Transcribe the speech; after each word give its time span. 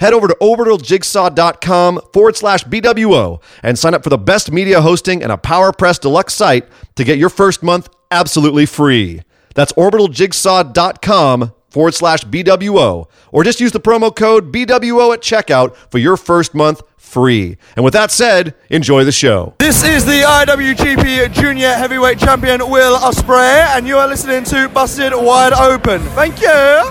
head 0.00 0.12
over 0.12 0.28
to 0.28 0.36
orbitaljigsaw.com 0.40 2.00
forward 2.12 2.36
slash 2.36 2.64
BWO 2.64 3.42
and 3.62 3.78
sign 3.78 3.94
up 3.94 4.02
for 4.02 4.10
the 4.10 4.18
best 4.18 4.50
media 4.50 4.80
hosting 4.80 5.22
and 5.22 5.32
a 5.32 5.36
PowerPress 5.36 6.00
Deluxe 6.00 6.34
site 6.34 6.68
to 6.96 7.04
get 7.04 7.18
your 7.18 7.30
first 7.30 7.62
month 7.62 7.88
absolutely 8.10 8.66
free. 8.66 9.22
That's 9.54 9.72
orbitaljigsaw.com 9.72 11.52
forward 11.70 11.94
slash 11.94 12.24
BWO. 12.24 13.08
Or 13.32 13.44
just 13.44 13.60
use 13.60 13.72
the 13.72 13.80
promo 13.80 14.14
code 14.14 14.52
BWO 14.52 15.12
at 15.12 15.20
checkout 15.20 15.74
for 15.90 15.98
your 15.98 16.16
first 16.16 16.54
month 16.54 16.82
free. 16.96 17.56
And 17.76 17.84
with 17.84 17.94
that 17.94 18.10
said, 18.10 18.54
enjoy 18.70 19.04
the 19.04 19.12
show. 19.12 19.54
This 19.58 19.84
is 19.84 20.04
the 20.04 20.22
IWGP 20.22 21.32
Junior 21.32 21.72
Heavyweight 21.72 22.18
Champion 22.18 22.68
Will 22.70 22.96
Ospreay, 22.98 23.76
and 23.76 23.86
you 23.86 23.96
are 23.98 24.08
listening 24.08 24.44
to 24.44 24.68
Busted 24.68 25.12
Wide 25.14 25.52
Open. 25.52 26.00
Thank 26.14 26.40
you. 26.40 26.90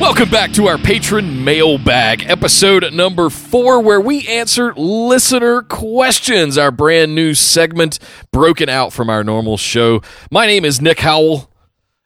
Welcome 0.00 0.28
back 0.28 0.52
to 0.54 0.66
our 0.66 0.76
patron 0.76 1.44
mailbag, 1.44 2.24
episode 2.28 2.92
number 2.92 3.30
four, 3.30 3.80
where 3.80 4.00
we 4.00 4.26
answer 4.26 4.74
listener 4.74 5.62
questions, 5.62 6.58
our 6.58 6.70
brand 6.70 7.14
new 7.14 7.32
segment 7.32 8.00
broken 8.32 8.68
out 8.68 8.92
from 8.92 9.08
our 9.08 9.24
normal 9.24 9.56
show. 9.56 10.02
My 10.30 10.46
name 10.46 10.64
is 10.64 10.80
Nick 10.80 11.00
Howell. 11.00 11.50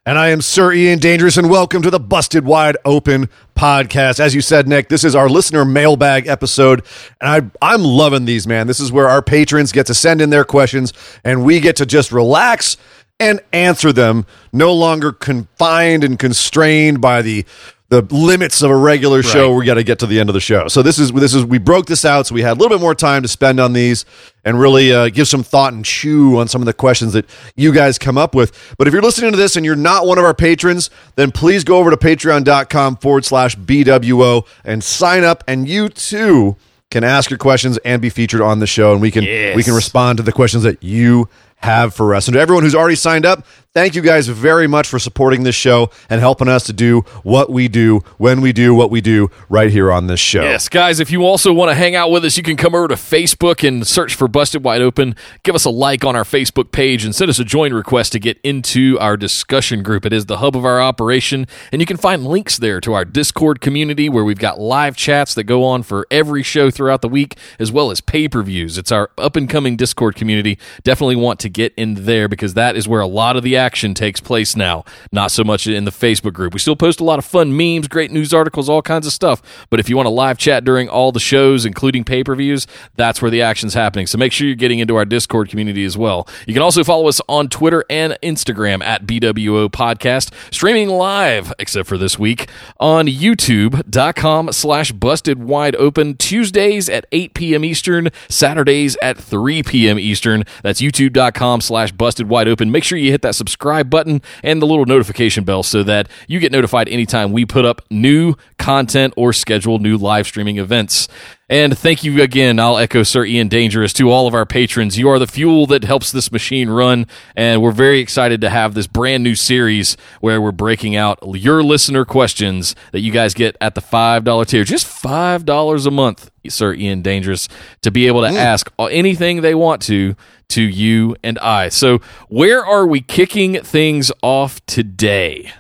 And 0.07 0.19
I 0.19 0.29
am 0.29 0.41
Sir 0.41 0.73
Ian 0.73 1.01
Dangerous, 1.01 1.37
and 1.37 1.51
welcome 1.51 1.83
to 1.83 1.91
the 1.91 2.01
Busted 2.01 2.45
Wide 2.45 2.79
Open 2.87 3.29
podcast. 3.55 4.21
As 4.21 4.35
you 4.35 4.41
said, 4.41 4.67
Nick, 4.67 4.89
this 4.89 5.05
is 5.05 5.15
our 5.15 5.29
listener 5.29 5.67
mailbag 5.67 6.27
episode, 6.27 6.83
and 7.21 7.53
I, 7.63 7.75
I'm 7.75 7.83
loving 7.83 8.25
these, 8.25 8.47
man. 8.47 8.67
This 8.67 8.81
is 8.81 8.91
where 8.91 9.09
our 9.09 9.21
patrons 9.21 9.71
get 9.71 9.87
to 9.87 9.95
send 9.95 10.23
in 10.23 10.31
their 10.31 10.45
questions, 10.45 10.95
and 11.25 11.45
we 11.45 11.61
get 11.61 11.77
to 11.77 11.85
just 11.85 12.11
relax 12.11 12.79
and 13.21 13.41
answer 13.53 13.93
them, 13.93 14.25
no 14.53 14.73
longer 14.73 15.13
confined 15.13 16.05
and 16.05 16.19
constrained 16.19 17.01
by 17.03 17.21
the 17.21 17.45
the 17.91 18.03
limits 18.11 18.61
of 18.61 18.71
a 18.71 18.77
regular 18.77 19.23
show. 19.23 19.51
Right. 19.51 19.59
We 19.61 19.65
got 19.67 19.75
to 19.75 19.83
get 19.83 19.99
to 20.01 20.07
the 20.07 20.21
end 20.21 20.29
of 20.29 20.35
the 20.35 20.41
show. 20.41 20.69
So 20.69 20.83
this 20.83 20.99
is 20.99 21.11
this 21.13 21.35
is 21.35 21.45
we 21.45 21.59
broke 21.59 21.87
this 21.87 22.05
out, 22.05 22.27
so 22.27 22.35
we 22.35 22.43
had 22.43 22.53
a 22.53 22.59
little 22.61 22.77
bit 22.77 22.83
more 22.83 22.95
time 22.95 23.23
to 23.23 23.29
spend 23.29 23.59
on 23.61 23.73
these 23.73 24.05
and 24.45 24.61
really 24.61 24.93
uh, 24.93 25.09
give 25.09 25.27
some 25.27 25.43
thought 25.43 25.73
and 25.73 25.85
chew 25.85 26.37
on 26.39 26.49
some 26.49 26.61
of 26.61 26.67
the 26.67 26.73
questions 26.75 27.15
that 27.15 27.25
you 27.57 27.73
guys 27.73 27.99
come 27.99 28.19
up 28.19 28.35
with. 28.35 28.75
But 28.77 28.89
if 28.89 28.93
you're 28.93 29.03
listening 29.03 29.31
to 29.31 29.37
this 29.39 29.57
and 29.57 29.65
you're 29.65 29.75
not 29.77 30.07
one 30.07 30.19
of 30.19 30.25
our 30.25 30.35
patrons, 30.35 30.91
then 31.17 31.33
please 31.33 31.65
go 31.65 31.79
over 31.79 31.91
to 31.91 31.97
patreon.com 31.97 32.97
forward 32.99 33.25
slash 33.25 33.57
BWO 33.57 34.47
and 34.65 34.85
sign 34.85 35.25
up, 35.25 35.43
and 35.49 35.67
you 35.69 35.89
too 35.89 36.57
can 36.91 37.05
ask 37.05 37.29
your 37.31 37.39
questions 37.39 37.79
and 37.85 38.01
be 38.01 38.09
featured 38.11 38.41
on 38.41 38.61
the 38.61 38.67
show, 38.67 38.93
and 38.93 39.01
we 39.01 39.11
can 39.11 39.23
Yes. 39.25 39.57
we 39.57 39.63
can 39.63 39.75
respond 39.75 40.17
to 40.19 40.23
the 40.23 40.33
questions 40.33 40.63
that 40.63 40.83
you 40.83 41.29
have 41.57 41.93
for 41.95 42.15
us. 42.15 42.29
And 42.29 42.35
to 42.35 42.41
everyone 42.41 42.63
who's 42.65 42.75
already 42.75 42.95
signed 42.95 43.27
up, 43.27 43.45
thank 43.75 43.95
you 43.95 44.03
guys 44.03 44.27
very 44.27 44.67
much 44.67 44.89
for 44.89 44.99
supporting 44.99 45.45
this 45.45 45.55
show 45.55 45.91
and 46.11 46.21
helping 46.21 46.49
us 46.49 46.65
to 46.65 46.73
do 46.73 47.01
what 47.23 47.49
we 47.51 47.69
do 47.69 48.01
when 48.17 48.41
we 48.41 48.53
do 48.53 48.75
what 48.75 48.91
we 48.91 49.01
do 49.01 49.31
right 49.49 49.71
here 49.71 49.93
on 49.93 50.09
this 50.09 50.19
show. 50.19 50.43
Yes, 50.43 50.69
guys, 50.69 50.99
if 50.99 51.11
you 51.11 51.25
also 51.25 51.53
want 51.53 51.71
to 51.71 51.75
hang 51.75 51.95
out 51.95 52.11
with 52.11 52.25
us, 52.25 52.37
you 52.37 52.43
can 52.43 52.57
come 52.57 52.75
over 52.75 52.89
to 52.89 52.95
Facebook 52.95 53.67
and 53.67 53.87
search 53.87 54.15
for 54.17 54.27
Busted 54.27 54.65
Wide 54.65 54.81
Open. 54.81 55.15
Give 55.45 55.55
us 55.55 55.65
a 55.65 55.71
like 55.71 56.05
on 56.05 56.17
our 56.17 56.25
Facebook 56.25 56.73
page 56.73 57.05
and 57.05 57.15
send 57.15 57.29
us 57.29 57.39
a 57.39 57.45
join 57.45 57.73
request 57.73 58.13
to 58.13 58.19
get 58.19 58.39
into 58.43 58.99
our 58.99 59.17
discussion 59.17 59.83
group. 59.83 60.05
It 60.05 60.13
is 60.13 60.27
the 60.27 60.39
hub 60.39 60.57
of 60.57 60.65
our 60.65 60.81
operation, 60.81 61.47
and 61.71 61.81
you 61.81 61.87
can 61.87 61.97
find 61.97 62.27
links 62.27 62.59
there 62.59 62.81
to 62.81 62.95
our 62.95 63.05
Discord 63.05 63.61
community 63.61 64.09
where 64.09 64.25
we've 64.25 64.39
got 64.39 64.59
live 64.59 64.97
chats 64.97 65.35
that 65.35 65.45
go 65.45 65.63
on 65.63 65.85
for 65.85 66.05
every 66.11 66.43
show 66.43 66.71
throughout 66.71 67.03
the 67.03 67.09
week, 67.09 67.37
as 67.61 67.71
well 67.71 67.93
as 67.93 68.01
pay 68.01 68.29
per 68.29 68.43
views. 68.43 68.77
It's 68.77 68.91
our 68.91 69.11
up 69.19 69.37
and 69.37 69.49
coming 69.49 69.77
Discord 69.77 70.17
community. 70.17 70.59
Definitely 70.83 71.17
want 71.17 71.39
to 71.41 71.49
get 71.49 71.75
in 71.77 72.07
there 72.07 72.29
because 72.29 72.55
that 72.55 72.75
is 72.75 72.89
where 72.89 73.01
a 73.01 73.07
lot 73.07 73.37
of 73.37 73.45
the 73.45 73.57
action 73.57 73.68
takes 73.77 74.21
place 74.21 74.57
now, 74.57 74.85
not 75.13 75.31
so 75.31 75.45
much 75.45 75.67
in 75.67 75.85
the 75.85 75.91
Facebook 75.91 76.33
group. 76.33 76.55
We 76.55 76.61
still 76.61 76.77
post 76.77 77.01
a 77.01 77.05
lot 77.05 77.19
of 77.19 77.25
fun 77.25 77.57
memes, 77.57 77.89
great 77.89 78.11
news 78.11 78.33
articles, 78.33 78.69
all 78.69 78.83
kinds 78.83 79.07
of 79.07 79.13
stuff. 79.13 79.67
But 79.71 79.81
if 79.81 79.89
you 79.89 79.97
want 79.97 80.07
to 80.07 80.11
live 80.11 80.39
chat 80.39 80.65
during 80.65 80.89
all 80.89 81.13
the 81.13 81.21
shows, 81.21 81.67
including 81.67 82.05
pay 82.05 82.25
per 82.25 82.35
views, 82.35 82.67
that's 82.97 83.21
where 83.21 83.31
the 83.31 83.43
action's 83.43 83.75
happening. 83.75 84.07
So 84.07 84.17
make 84.17 84.33
sure 84.33 84.47
you're 84.47 84.57
getting 84.57 84.79
into 84.79 84.97
our 84.97 85.05
Discord 85.05 85.49
community 85.49 85.85
as 85.85 85.99
well. 85.99 86.27
You 86.47 86.55
can 86.55 86.63
also 86.63 86.85
follow 86.85 87.09
us 87.09 87.21
on 87.29 87.49
Twitter 87.49 87.85
and 87.91 88.17
Instagram 88.23 88.83
at 88.83 89.07
BWO 89.07 89.69
Podcast, 89.69 90.33
streaming 90.53 90.89
live, 90.89 91.53
except 91.59 91.89
for 91.89 91.99
this 91.99 92.19
week, 92.19 92.49
on 92.81 93.07
youtube.com 93.07 94.53
slash 94.53 94.93
busted 94.93 95.43
wide 95.43 95.77
open 95.77 96.17
Tuesdays 96.17 96.89
at 96.89 97.07
8 97.13 97.35
p.m. 97.35 97.65
Eastern, 97.65 98.09
Saturdays 98.29 98.97
at 99.03 99.19
3 99.19 99.63
p.m. 99.63 99.99
Eastern. 99.99 100.45
That's 100.63 100.81
youtube.com 100.81 101.61
slash 101.61 101.93
busted 101.93 102.29
wide 102.29 102.49
open. 102.49 102.71
Make 102.71 102.85
sure 102.85 102.97
you 102.99 103.11
hit 103.11 103.23
that 103.23 103.35
subscribe 103.35 103.48
button 103.57 104.23
and 104.43 104.61
the 104.61 104.67
little 104.67 104.87
notification 104.87 105.45
bell 105.45 105.63
so 105.63 105.83
that 105.83 106.09
you 106.27 106.39
get 106.39 106.53
notified 106.53 106.89
anytime 106.89 107.33
we 107.33 107.45
put 107.45 107.65
up 107.65 107.83
new 107.91 108.35
content 108.59 109.15
or 109.17 109.33
schedule 109.33 109.79
new 109.79 109.97
live 109.97 110.27
streaming 110.27 110.59
events. 110.59 111.09
And 111.51 111.79
thank 111.79 112.05
you 112.05 112.21
again. 112.23 112.61
I'll 112.61 112.77
echo 112.77 113.03
Sir 113.03 113.25
Ian 113.25 113.49
Dangerous 113.49 113.95
to 113.95 114.11
all 114.11 114.27
of 114.27 114.35
our 114.35 114.45
patrons. 114.45 114.99
You 114.99 115.09
are 115.09 115.19
the 115.19 115.27
fuel 115.27 115.65
that 115.69 115.83
helps 115.83 116.13
this 116.13 116.31
machine 116.31 116.69
run. 116.69 117.07
And 117.35 117.63
we're 117.63 117.73
very 117.73 118.01
excited 118.01 118.43
to 118.43 118.51
have 118.51 118.75
this 118.75 118.87
brand 118.87 119.25
new 119.25 119.35
series 119.35 119.97
where 120.21 120.43
we're 120.43 120.53
breaking 120.53 120.95
out 120.95 121.19
your 121.25 121.63
listener 121.63 122.05
questions 122.05 122.75
that 122.93 123.01
you 123.01 123.11
guys 123.11 123.33
get 123.33 123.57
at 123.63 123.75
the 123.75 123.81
$5 123.81 124.47
tier. 124.47 124.63
Just 124.63 124.87
$5 124.87 125.87
a 125.87 125.91
month, 125.91 126.31
Sir 126.49 126.75
Ian 126.75 127.01
Dangerous, 127.01 127.49
to 127.81 127.91
be 127.91 128.07
able 128.07 128.21
to 128.21 128.29
mm. 128.29 128.37
ask 128.37 128.71
anything 128.79 129.41
they 129.41 129.55
want 129.55 129.81
to 129.83 130.17
to 130.51 130.63
you 130.63 131.17
and 131.23 131.39
I. 131.39 131.71
So, 131.71 132.01
where 132.29 132.65
are 132.65 132.87
we 132.87 133.01
kicking 133.01 133.63
things 133.63 134.11
off 134.23 134.65
today? 134.67 135.53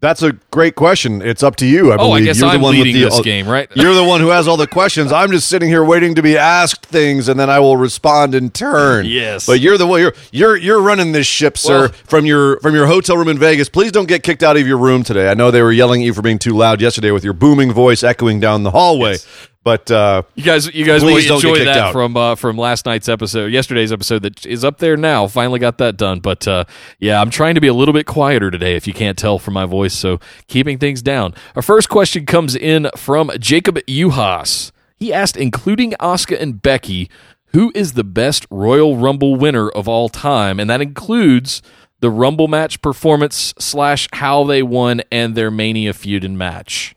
That's 0.00 0.22
a 0.22 0.32
great 0.50 0.76
question. 0.76 1.20
It's 1.20 1.42
up 1.42 1.56
to 1.56 1.66
you. 1.66 1.92
I 1.92 1.96
Oh, 1.96 2.12
I 2.12 2.20
believe 2.20 2.24
guess 2.24 2.40
you're 2.40 2.48
I'm 2.48 2.60
the 2.60 2.64
one 2.64 2.74
with 2.78 2.86
leading 2.86 3.02
the, 3.02 3.08
this 3.10 3.20
game, 3.20 3.46
right? 3.46 3.68
You're 3.76 3.92
the 3.94 4.02
one 4.04 4.22
who 4.22 4.28
has 4.28 4.48
all 4.48 4.56
the 4.56 4.66
questions. 4.66 5.12
I'm 5.12 5.30
just 5.30 5.46
sitting 5.48 5.68
here 5.68 5.84
waiting 5.84 6.14
to 6.14 6.22
be 6.22 6.38
asked 6.38 6.86
things, 6.86 7.28
and 7.28 7.38
then 7.38 7.50
I 7.50 7.60
will 7.60 7.76
respond 7.76 8.34
in 8.34 8.50
turn. 8.50 9.04
Yes. 9.04 9.44
but 9.46 9.60
you're 9.60 9.76
the 9.76 9.86
one. 9.86 10.00
You're 10.00 10.14
you're 10.32 10.56
you're 10.56 10.80
running 10.80 11.12
this 11.12 11.26
ship, 11.26 11.58
sir, 11.58 11.80
Well- 11.80 11.88
from 12.06 12.24
your 12.24 12.58
from 12.60 12.74
your 12.74 12.86
hotel 12.86 13.18
room 13.18 13.28
in 13.28 13.38
Vegas. 13.38 13.68
Please 13.68 13.92
don't 13.92 14.08
get 14.08 14.22
kicked 14.22 14.42
out 14.42 14.56
of 14.56 14.66
your 14.66 14.78
room 14.78 15.02
today. 15.02 15.30
I 15.30 15.34
know 15.34 15.50
they 15.50 15.60
were 15.62 15.70
yelling 15.72 16.00
at 16.00 16.06
you 16.06 16.14
for 16.14 16.22
being 16.22 16.38
too 16.38 16.56
loud 16.56 16.80
yesterday 16.80 17.10
with 17.10 17.22
your 17.22 17.34
booming 17.34 17.70
voice 17.72 18.02
echoing 18.02 18.40
down 18.40 18.62
the 18.62 18.70
hallway. 18.70 19.16
But 19.62 19.90
uh, 19.90 20.22
You 20.34 20.42
guys, 20.42 20.72
you 20.74 20.86
guys 20.86 21.04
will 21.04 21.16
enjoy 21.18 21.64
that 21.64 21.76
out. 21.76 21.92
from 21.92 22.16
uh, 22.16 22.34
from 22.34 22.56
last 22.56 22.86
night's 22.86 23.08
episode, 23.10 23.52
yesterday's 23.52 23.92
episode 23.92 24.22
that 24.22 24.46
is 24.46 24.64
up 24.64 24.78
there 24.78 24.96
now. 24.96 25.26
Finally 25.26 25.58
got 25.58 25.76
that 25.78 25.98
done, 25.98 26.20
but 26.20 26.48
uh, 26.48 26.64
yeah, 26.98 27.20
I'm 27.20 27.28
trying 27.28 27.56
to 27.56 27.60
be 27.60 27.68
a 27.68 27.74
little 27.74 27.92
bit 27.92 28.06
quieter 28.06 28.50
today, 28.50 28.74
if 28.74 28.86
you 28.86 28.94
can't 28.94 29.18
tell 29.18 29.38
from 29.38 29.52
my 29.54 29.66
voice. 29.66 29.92
So 29.92 30.18
keeping 30.48 30.78
things 30.78 31.02
down. 31.02 31.34
Our 31.56 31.62
first 31.62 31.90
question 31.90 32.24
comes 32.24 32.56
in 32.56 32.88
from 32.96 33.30
Jacob 33.38 33.76
Uhas. 33.86 34.72
He 34.96 35.12
asked, 35.12 35.36
including 35.36 35.94
Oscar 36.00 36.36
and 36.36 36.60
Becky, 36.62 37.10
who 37.52 37.70
is 37.74 37.92
the 37.92 38.04
best 38.04 38.46
Royal 38.50 38.96
Rumble 38.96 39.36
winner 39.36 39.68
of 39.68 39.86
all 39.88 40.08
time, 40.08 40.58
and 40.58 40.70
that 40.70 40.80
includes 40.80 41.60
the 42.00 42.10
Rumble 42.10 42.48
match 42.48 42.80
performance 42.80 43.52
slash 43.58 44.08
how 44.14 44.42
they 44.44 44.62
won 44.62 45.02
and 45.12 45.34
their 45.34 45.50
Mania 45.50 45.92
feud 45.92 46.24
and 46.24 46.38
match. 46.38 46.94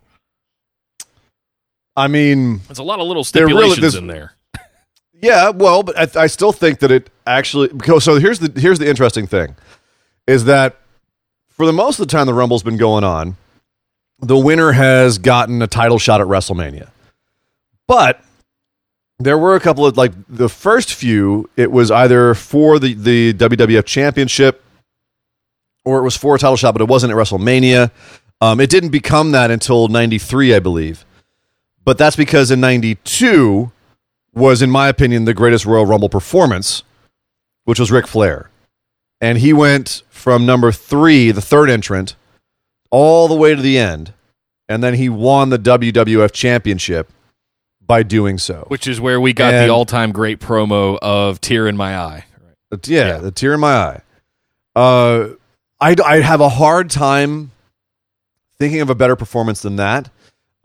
I 1.95 2.07
mean, 2.07 2.62
There's 2.68 2.80
a 2.80 2.84
lot 2.84 3.00
of 3.00 3.07
little 3.07 3.22
really- 3.22 3.24
stipulations 3.25 3.80
this- 3.81 3.95
in 3.95 4.07
there. 4.07 4.34
Yeah, 5.22 5.51
well, 5.51 5.84
but 5.84 6.18
I, 6.18 6.24
I 6.24 6.28
still 6.28 6.51
think 6.51 6.80
that 6.80 6.92
it 6.92 7.10
actually. 7.25 7.69
because- 7.69 8.04
So 8.04 8.16
here's 8.19 8.40
the 8.40 8.60
here's 8.60 8.78
the 8.80 8.90
interesting 8.90 9.25
thing, 9.25 9.56
is 10.28 10.44
that 10.45 10.80
for 11.48 11.66
the 11.66 11.72
most 11.72 11.98
of 11.98 12.07
the 12.07 12.12
time 12.12 12.25
the 12.28 12.34
Rumble's 12.34 12.62
been 12.63 12.75
going 12.75 13.06
on, 13.06 13.38
the 14.19 14.38
winner 14.38 14.74
has 14.74 15.19
gotten 15.19 15.62
a 15.62 15.68
title 15.68 15.98
shot 15.98 16.19
at 16.19 16.28
WrestleMania, 16.28 16.90
but 17.88 18.19
there 19.19 19.38
were 19.38 19.56
a 19.56 19.62
couple 19.62 19.86
of 19.86 19.95
like 19.95 20.12
the 20.28 20.50
first 20.50 20.94
few. 20.94 21.50
It 21.56 21.72
was 21.72 21.90
either 21.90 22.34
for 22.34 22.78
the 22.78 22.94
the 22.94 23.34
WWF 23.36 23.86
Championship 23.86 24.62
or 25.86 26.00
it 26.00 26.04
was 26.04 26.18
for 26.18 26.36
a 26.36 26.40
title 26.40 26.57
shot, 26.57 26.74
but 26.74 26.81
it 26.81 26.90
wasn't 26.90 27.12
at 27.13 27.18
WrestleMania. 27.18 27.92
Um, 28.42 28.60
it 28.60 28.69
didn't 28.69 28.90
become 28.90 29.31
that 29.31 29.51
until 29.51 29.88
'93, 29.88 30.54
I 30.54 30.60
believe. 30.60 31.06
But 31.85 31.97
that's 31.97 32.15
because 32.15 32.51
in 32.51 32.59
'92 32.62 33.71
was, 34.33 34.62
in 34.62 34.69
my 34.71 34.88
opinion, 34.88 35.25
the 35.25 35.33
greatest 35.33 35.65
Royal 35.65 35.85
Rumble 35.85 36.09
performance, 36.09 36.83
which 37.65 37.80
was 37.80 37.91
Ric 37.91 38.07
Flair, 38.07 38.50
and 39.21 39.38
he 39.38 39.53
went 39.53 40.03
from 40.09 40.45
number 40.45 40.71
three, 40.71 41.31
the 41.31 41.41
third 41.41 41.69
entrant, 41.69 42.15
all 42.89 43.27
the 43.27 43.35
way 43.35 43.53
to 43.56 43.62
the 43.62 43.77
end, 43.77 44.13
and 44.69 44.83
then 44.83 44.94
he 44.95 45.09
won 45.09 45.50
the 45.50 45.59
WWF 45.59 46.31
Championship 46.31 47.09
by 47.85 48.01
doing 48.01 48.38
so. 48.38 48.65
Which 48.69 48.88
is 48.88 49.01
where 49.01 49.19
we 49.19 49.33
got 49.33 49.53
And- 49.53 49.69
the 49.69 49.74
all-time 49.74 50.12
great 50.13 50.39
promo 50.39 50.97
of 51.01 51.41
"Tear 51.41 51.68
in 51.68 51.75
My 51.75 51.97
Eye." 51.97 52.25
Uh, 52.71 52.77
Yeah, 52.85 53.07
Yeah. 53.07 53.18
the 53.18 53.31
tear 53.31 53.53
in 53.56 53.59
my 53.59 53.75
eye. 53.75 54.01
Uh, 54.75 55.27
I 55.81 55.95
I 56.03 56.21
have 56.21 56.39
a 56.41 56.50
hard 56.50 56.89
time 56.89 57.51
thinking 58.57 58.80
of 58.81 58.89
a 58.89 58.95
better 58.95 59.15
performance 59.18 59.62
than 59.62 59.75
that. 59.75 60.09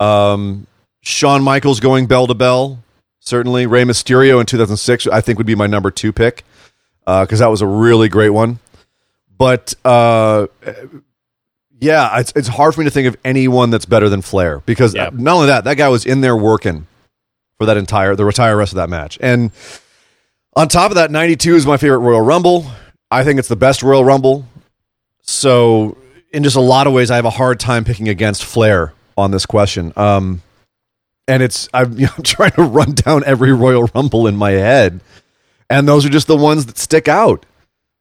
Um, 0.00 0.66
Shawn 1.08 1.42
Michaels 1.42 1.80
going 1.80 2.06
bell 2.06 2.26
to 2.26 2.34
bell, 2.34 2.82
certainly. 3.20 3.66
Rey 3.66 3.84
Mysterio 3.84 4.40
in 4.40 4.46
2006, 4.46 5.06
I 5.06 5.20
think 5.20 5.38
would 5.38 5.46
be 5.46 5.54
my 5.54 5.66
number 5.66 5.90
two 5.90 6.12
pick 6.12 6.44
because 7.06 7.38
that 7.38 7.46
was 7.48 7.62
a 7.62 7.66
really 7.66 8.08
great 8.08 8.30
one. 8.30 8.58
But 9.38 9.72
uh, 9.84 10.48
yeah, 11.80 12.18
it's 12.18 12.32
it's 12.36 12.48
hard 12.48 12.74
for 12.74 12.80
me 12.80 12.84
to 12.84 12.90
think 12.90 13.06
of 13.08 13.16
anyone 13.24 13.70
that's 13.70 13.86
better 13.86 14.08
than 14.08 14.20
Flair 14.22 14.60
because 14.66 14.94
Yeah. 14.94 15.10
not 15.12 15.34
only 15.36 15.46
that, 15.46 15.64
that 15.64 15.76
guy 15.76 15.88
was 15.88 16.04
in 16.04 16.20
there 16.20 16.36
working 16.36 16.86
for 17.56 17.66
that 17.66 17.76
entire 17.76 18.14
the 18.16 18.26
entire 18.26 18.56
rest 18.56 18.72
of 18.72 18.76
that 18.76 18.88
match 18.90 19.18
and. 19.20 19.50
On 20.56 20.66
top 20.66 20.90
of 20.90 20.96
that, 20.96 21.12
92 21.12 21.54
is 21.54 21.66
my 21.66 21.76
favorite 21.76 21.98
Royal 21.98 22.20
Rumble. 22.22 22.66
I 23.12 23.22
think 23.22 23.38
it's 23.38 23.46
the 23.46 23.54
best 23.54 23.80
Royal 23.84 24.04
Rumble. 24.04 24.44
So, 25.22 25.96
in 26.32 26.42
just 26.42 26.56
a 26.56 26.60
lot 26.60 26.88
of 26.88 26.92
ways, 26.92 27.12
I 27.12 27.16
have 27.16 27.26
a 27.26 27.30
hard 27.30 27.60
time 27.60 27.84
picking 27.84 28.08
against 28.08 28.44
Flair 28.44 28.92
on 29.16 29.30
this 29.30 29.46
question. 29.46 29.92
Um, 29.94 30.42
and 31.28 31.42
it's 31.42 31.68
I'm, 31.72 31.92
you 31.98 32.06
know, 32.06 32.12
I'm 32.16 32.24
trying 32.24 32.52
to 32.52 32.62
run 32.62 32.92
down 32.94 33.22
every 33.24 33.52
Royal 33.52 33.88
Rumble 33.94 34.26
in 34.26 34.36
my 34.36 34.52
head, 34.52 35.00
and 35.70 35.86
those 35.86 36.04
are 36.04 36.10
just 36.10 36.26
the 36.26 36.36
ones 36.36 36.66
that 36.66 36.78
stick 36.78 37.06
out. 37.06 37.46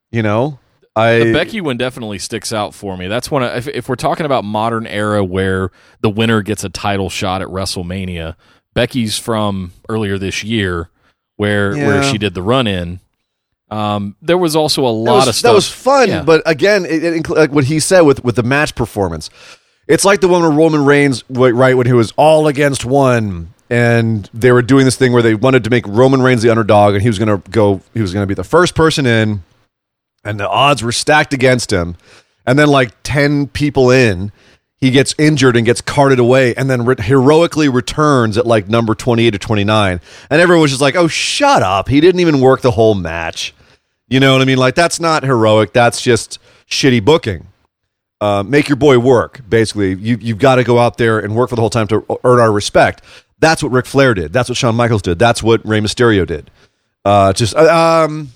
You 0.09 0.23
know, 0.23 0.57
I 0.95 1.19
The 1.19 1.33
Becky 1.33 1.61
one 1.61 1.77
definitely 1.77 2.17
sticks 2.17 2.51
out 2.51 2.73
for 2.73 2.97
me. 2.97 3.07
That's 3.07 3.29
one. 3.29 3.43
If, 3.43 3.67
if 3.67 3.89
we're 3.89 3.95
talking 3.95 4.25
about 4.25 4.45
modern 4.45 4.87
era 4.87 5.23
where 5.23 5.69
the 6.01 6.09
winner 6.09 6.41
gets 6.41 6.63
a 6.63 6.69
title 6.69 7.09
shot 7.09 7.41
at 7.41 7.49
WrestleMania, 7.49 8.35
Becky's 8.73 9.17
from 9.19 9.73
earlier 9.89 10.17
this 10.17 10.43
year, 10.43 10.89
where 11.35 11.73
where 11.73 12.03
she 12.03 12.17
did 12.17 12.33
the 12.33 12.41
run 12.41 12.67
in. 12.67 12.99
Um, 13.69 14.15
there 14.21 14.37
was 14.37 14.55
also 14.55 14.85
a 14.85 14.87
lot 14.87 15.15
was, 15.15 15.27
of 15.27 15.35
stuff. 15.35 15.49
that 15.49 15.55
was 15.55 15.69
fun, 15.69 16.07
Yeah. 16.07 16.23
but 16.23 16.41
again, 16.45 16.85
it, 16.85 17.03
it, 17.03 17.29
like 17.29 17.51
what 17.51 17.65
he 17.65 17.81
said 17.81 18.01
with 18.01 18.23
with 18.23 18.37
the 18.37 18.43
match 18.43 18.75
performance, 18.75 19.29
it's 19.87 20.05
like 20.05 20.21
the 20.21 20.27
one 20.27 20.41
where 20.41 20.51
Roman 20.51 20.85
Reigns, 20.85 21.23
right 21.29 21.73
when 21.75 21.87
he 21.87 21.93
was 21.93 22.13
all 22.17 22.47
against 22.47 22.85
one, 22.85 23.53
and 23.69 24.29
they 24.33 24.51
were 24.51 24.61
doing 24.61 24.85
this 24.85 24.95
thing 24.95 25.13
where 25.13 25.21
they 25.21 25.35
wanted 25.35 25.63
to 25.65 25.69
make 25.69 25.85
Roman 25.87 26.21
Reigns 26.21 26.41
the 26.41 26.49
underdog, 26.49 26.93
and 26.93 27.01
he 27.01 27.09
was 27.09 27.19
going 27.19 27.41
to 27.41 27.49
go, 27.49 27.81
he 27.93 28.01
was 28.01 28.13
going 28.13 28.23
to 28.23 28.27
be 28.27 28.33
the 28.33 28.43
first 28.43 28.75
person 28.75 29.05
in, 29.05 29.43
and 30.23 30.39
the 30.39 30.47
odds 30.47 30.83
were 30.83 30.91
stacked 30.91 31.33
against 31.33 31.71
him, 31.71 31.95
and 32.45 32.57
then 32.57 32.67
like 32.67 32.91
ten 33.03 33.47
people 33.47 33.91
in. 33.91 34.31
He 34.79 34.91
gets 34.91 35.15
injured 35.17 35.55
and 35.57 35.65
gets 35.65 35.81
carted 35.81 36.19
away, 36.19 36.53
and 36.53 36.69
then 36.69 36.85
re- 36.85 36.95
heroically 36.99 37.67
returns 37.67 38.37
at 38.37 38.45
like 38.45 38.67
number 38.69 38.93
twenty-eight 38.93 39.33
or 39.33 39.39
twenty-nine, 39.39 39.99
and 40.29 40.41
everyone 40.41 40.61
was 40.61 40.71
just 40.71 40.83
like, 40.83 40.95
"Oh, 40.95 41.07
shut 41.07 41.63
up! 41.63 41.89
He 41.89 41.99
didn't 41.99 42.21
even 42.21 42.41
work 42.41 42.61
the 42.61 42.69
whole 42.71 42.93
match." 42.93 43.55
You 44.07 44.19
know 44.19 44.33
what 44.33 44.41
I 44.43 44.45
mean? 44.45 44.59
Like 44.59 44.75
that's 44.75 44.99
not 44.99 45.23
heroic. 45.23 45.73
That's 45.73 45.99
just 45.99 46.37
shitty 46.69 47.03
booking. 47.03 47.47
Uh, 48.19 48.43
make 48.45 48.67
your 48.67 48.75
boy 48.75 48.97
work. 48.97 49.41
Basically, 49.47 49.93
you 49.95 50.17
you've 50.19 50.39
got 50.39 50.55
to 50.55 50.63
go 50.63 50.79
out 50.79 50.97
there 50.97 51.19
and 51.19 51.35
work 51.35 51.49
for 51.49 51.55
the 51.55 51.61
whole 51.61 51.69
time 51.69 51.87
to 51.89 52.03
earn 52.23 52.39
our 52.39 52.51
respect. 52.51 53.03
That's 53.39 53.61
what 53.61 53.71
Ric 53.71 53.85
Flair 53.85 54.13
did. 54.15 54.33
That's 54.33 54.49
what 54.49 54.57
Shawn 54.57 54.75
Michaels 54.75 55.03
did. 55.03 55.19
That's 55.19 55.43
what 55.43 55.63
Rey 55.65 55.79
Mysterio 55.79 56.25
did. 56.25 56.49
Uh, 57.05 57.31
just 57.33 57.55
uh, 57.55 58.05
um, 58.05 58.29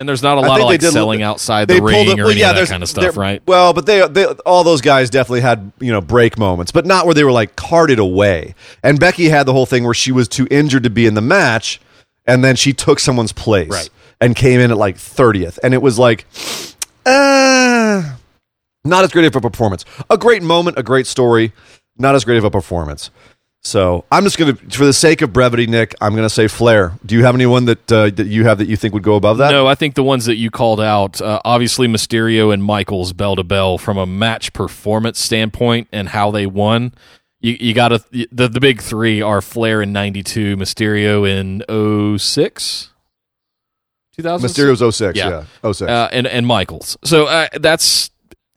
and 0.00 0.08
there's 0.08 0.22
not 0.22 0.38
a 0.38 0.40
lot 0.40 0.60
of 0.60 0.66
like 0.66 0.82
selling 0.82 1.22
outside 1.22 1.68
the 1.68 1.80
ring 1.80 2.08
it- 2.08 2.18
or 2.18 2.24
well, 2.24 2.30
any 2.32 2.40
yeah, 2.40 2.50
of 2.50 2.56
that 2.56 2.68
kind 2.68 2.82
of 2.82 2.88
stuff, 2.88 3.16
right? 3.16 3.40
Well, 3.46 3.72
but 3.72 3.86
they, 3.86 4.06
they 4.08 4.24
all 4.44 4.64
those 4.64 4.80
guys 4.80 5.08
definitely 5.10 5.40
had 5.42 5.70
you 5.78 5.92
know 5.92 6.00
break 6.00 6.36
moments, 6.36 6.72
but 6.72 6.84
not 6.84 7.06
where 7.06 7.14
they 7.14 7.22
were 7.24 7.32
like 7.32 7.54
carted 7.56 7.98
away. 8.00 8.54
And 8.82 8.98
Becky 8.98 9.28
had 9.28 9.46
the 9.46 9.52
whole 9.52 9.66
thing 9.66 9.84
where 9.84 9.94
she 9.94 10.10
was 10.10 10.26
too 10.26 10.48
injured 10.50 10.82
to 10.82 10.90
be 10.90 11.06
in 11.06 11.14
the 11.14 11.20
match, 11.20 11.80
and 12.26 12.42
then 12.44 12.56
she 12.56 12.72
took 12.72 12.98
someone's 12.98 13.32
place 13.32 13.70
Right. 13.70 13.90
and 14.20 14.34
came 14.36 14.58
in 14.60 14.72
at 14.72 14.76
like 14.76 14.96
thirtieth, 14.98 15.58
and 15.62 15.74
it 15.74 15.80
was 15.82 15.98
like, 15.98 16.26
uh, 17.06 17.77
not 18.88 19.04
as 19.04 19.12
great 19.12 19.26
of 19.26 19.36
a 19.36 19.40
performance. 19.40 19.84
A 20.10 20.18
great 20.18 20.42
moment, 20.42 20.78
a 20.78 20.82
great 20.82 21.06
story, 21.06 21.52
not 21.96 22.14
as 22.14 22.24
great 22.24 22.38
of 22.38 22.44
a 22.44 22.50
performance. 22.50 23.10
So 23.60 24.04
I'm 24.12 24.22
just 24.22 24.38
gonna, 24.38 24.54
for 24.54 24.84
the 24.86 24.92
sake 24.92 25.20
of 25.20 25.32
brevity, 25.32 25.66
Nick, 25.66 25.94
I'm 26.00 26.14
gonna 26.14 26.30
say 26.30 26.46
Flair. 26.46 26.92
Do 27.04 27.16
you 27.16 27.24
have 27.24 27.34
anyone 27.34 27.64
that 27.64 27.92
uh, 27.92 28.10
that 28.10 28.28
you 28.28 28.44
have 28.44 28.58
that 28.58 28.68
you 28.68 28.76
think 28.76 28.94
would 28.94 29.02
go 29.02 29.16
above 29.16 29.38
that? 29.38 29.50
No, 29.50 29.66
I 29.66 29.74
think 29.74 29.94
the 29.96 30.04
ones 30.04 30.26
that 30.26 30.36
you 30.36 30.48
called 30.50 30.80
out, 30.80 31.20
uh, 31.20 31.40
obviously 31.44 31.88
Mysterio 31.88 32.54
and 32.54 32.62
Michaels 32.62 33.12
bell 33.12 33.34
to 33.36 33.42
bell 33.42 33.76
from 33.76 33.98
a 33.98 34.06
match 34.06 34.52
performance 34.52 35.18
standpoint 35.18 35.88
and 35.92 36.08
how 36.10 36.30
they 36.30 36.46
won. 36.46 36.94
You, 37.40 37.56
you 37.60 37.74
got 37.74 37.88
to 37.88 38.04
the 38.10 38.48
the 38.48 38.60
big 38.60 38.80
three 38.80 39.20
are 39.20 39.40
Flair 39.42 39.82
in 39.82 39.92
'92, 39.92 40.56
Mysterio 40.56 41.28
in 41.28 41.62
06? 42.18 42.90
2000? 44.16 44.48
Mysterio's 44.48 44.96
06, 44.96 45.16
Yeah. 45.16 45.44
yeah, 45.62 45.72
06. 45.72 45.82
uh, 45.90 46.08
and 46.12 46.26
and 46.26 46.46
Michaels. 46.46 46.96
So 47.04 47.26
uh, 47.26 47.48
that's 47.60 48.10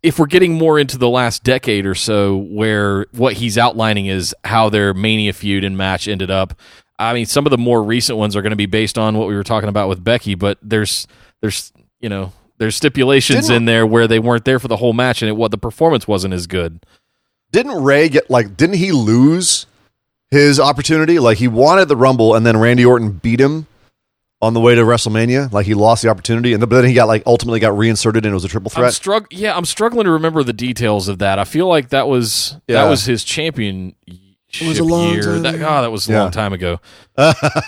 if 0.03 0.18
we're 0.18 0.25
getting 0.25 0.53
more 0.53 0.80
into 0.80 0.98
the 0.98 1.09
last 1.09 1.44
decade 1.44 1.86
or 1.86 1.95
so, 1.95 2.38
where 2.38 3.06
what 3.12 3.33
he's 3.33 3.57
outlining 3.57 4.07
is 4.07 4.36
how 4.44 4.69
their 4.69 4.94
Mania 4.94 5.33
feud 5.33 5.63
and 5.63 5.77
match 5.77 6.07
ended 6.07 6.31
up. 6.31 6.53
I 6.98 7.13
mean, 7.13 7.25
some 7.25 7.45
of 7.45 7.51
the 7.51 7.57
more 7.57 7.83
recent 7.83 8.18
ones 8.18 8.36
are 8.36 8.42
going 8.42 8.51
to 8.51 8.56
be 8.56 8.65
based 8.68 8.98
on 8.98 9.18
what 9.18 9.27
we 9.27 9.36
were 9.36 9.44
talking 9.44 9.69
about 9.69 9.89
with 9.89 10.03
Becky, 10.03 10.36
but 10.36 10.57
there's 10.62 11.07
there's 11.42 11.71
you 12.00 12.09
know 12.09 12.31
there's 12.57 12.75
stipulations 12.75 13.48
Didn't- 13.48 13.57
in 13.57 13.65
there 13.65 13.86
where 13.88 14.07
they 14.07 14.19
weren't 14.19 14.45
there 14.45 14.59
for 14.59 14.68
the 14.68 14.77
whole 14.77 14.94
match, 14.94 15.21
and 15.21 15.30
it, 15.30 15.33
what 15.33 15.51
the 15.51 15.57
performance 15.57 16.07
wasn't 16.07 16.33
as 16.33 16.48
good. 16.48 16.83
didn't 17.51 17.83
Rey 17.83 18.09
get 18.09 18.30
like? 18.30 18.56
Didn't 18.57 18.75
he 18.77 18.92
lose 18.92 19.65
his 20.30 20.59
opportunity? 20.59 21.18
Like 21.19 21.38
he 21.39 21.48
wanted 21.48 21.88
the 21.88 21.95
Rumble, 21.95 22.36
and 22.36 22.45
then 22.45 22.57
Randy 22.57 22.86
Orton 22.86 23.12
beat 23.13 23.39
him 23.42 23.65
on 24.41 24.53
the 24.53 24.59
way 24.59 24.73
to 24.75 24.81
WrestleMania. 24.81 25.51
Like 25.51 25.65
he 25.65 25.73
lost 25.73 26.01
the 26.03 26.09
opportunity, 26.09 26.53
and 26.53 26.61
then, 26.61 26.69
but 26.69 26.77
then 26.81 26.85
he 26.89 26.93
got 26.93 27.07
like 27.07 27.23
ultimately 27.25 27.59
got 27.59 27.77
reinserted, 27.77 28.25
and 28.25 28.31
it 28.31 28.33
was 28.33 28.45
a 28.45 28.47
triple 28.49 28.71
I'm 28.75 28.81
threat. 28.81 28.93
strugg- 28.93 29.27
yeah, 29.31 29.55
I'm 29.55 29.65
struggling 29.65 30.05
to 30.05 30.11
remember 30.11 30.43
the 30.43 30.53
details 30.53 31.07
of 31.07 31.19
that. 31.19 31.39
I 31.39 31.43
feel 31.43 31.67
like 31.67 31.89
that 31.89 32.07
was 32.07 32.57
Yeah. 32.67 32.83
that 32.83 32.89
was 32.89 33.05
his 33.05 33.24
champion. 33.24 33.95
was 34.65 34.79
a 34.79 34.83
long 34.83 35.13
year. 35.13 35.21
time 35.24 35.43
That, 35.43 35.55
ago. 35.55 35.65
oh, 35.69 35.81
that 35.81 35.91
was 35.91 36.10
a 36.10 36.12
Yeah. 36.12 36.21
long 36.24 36.31
time 36.31 36.51
ago. 36.53 36.81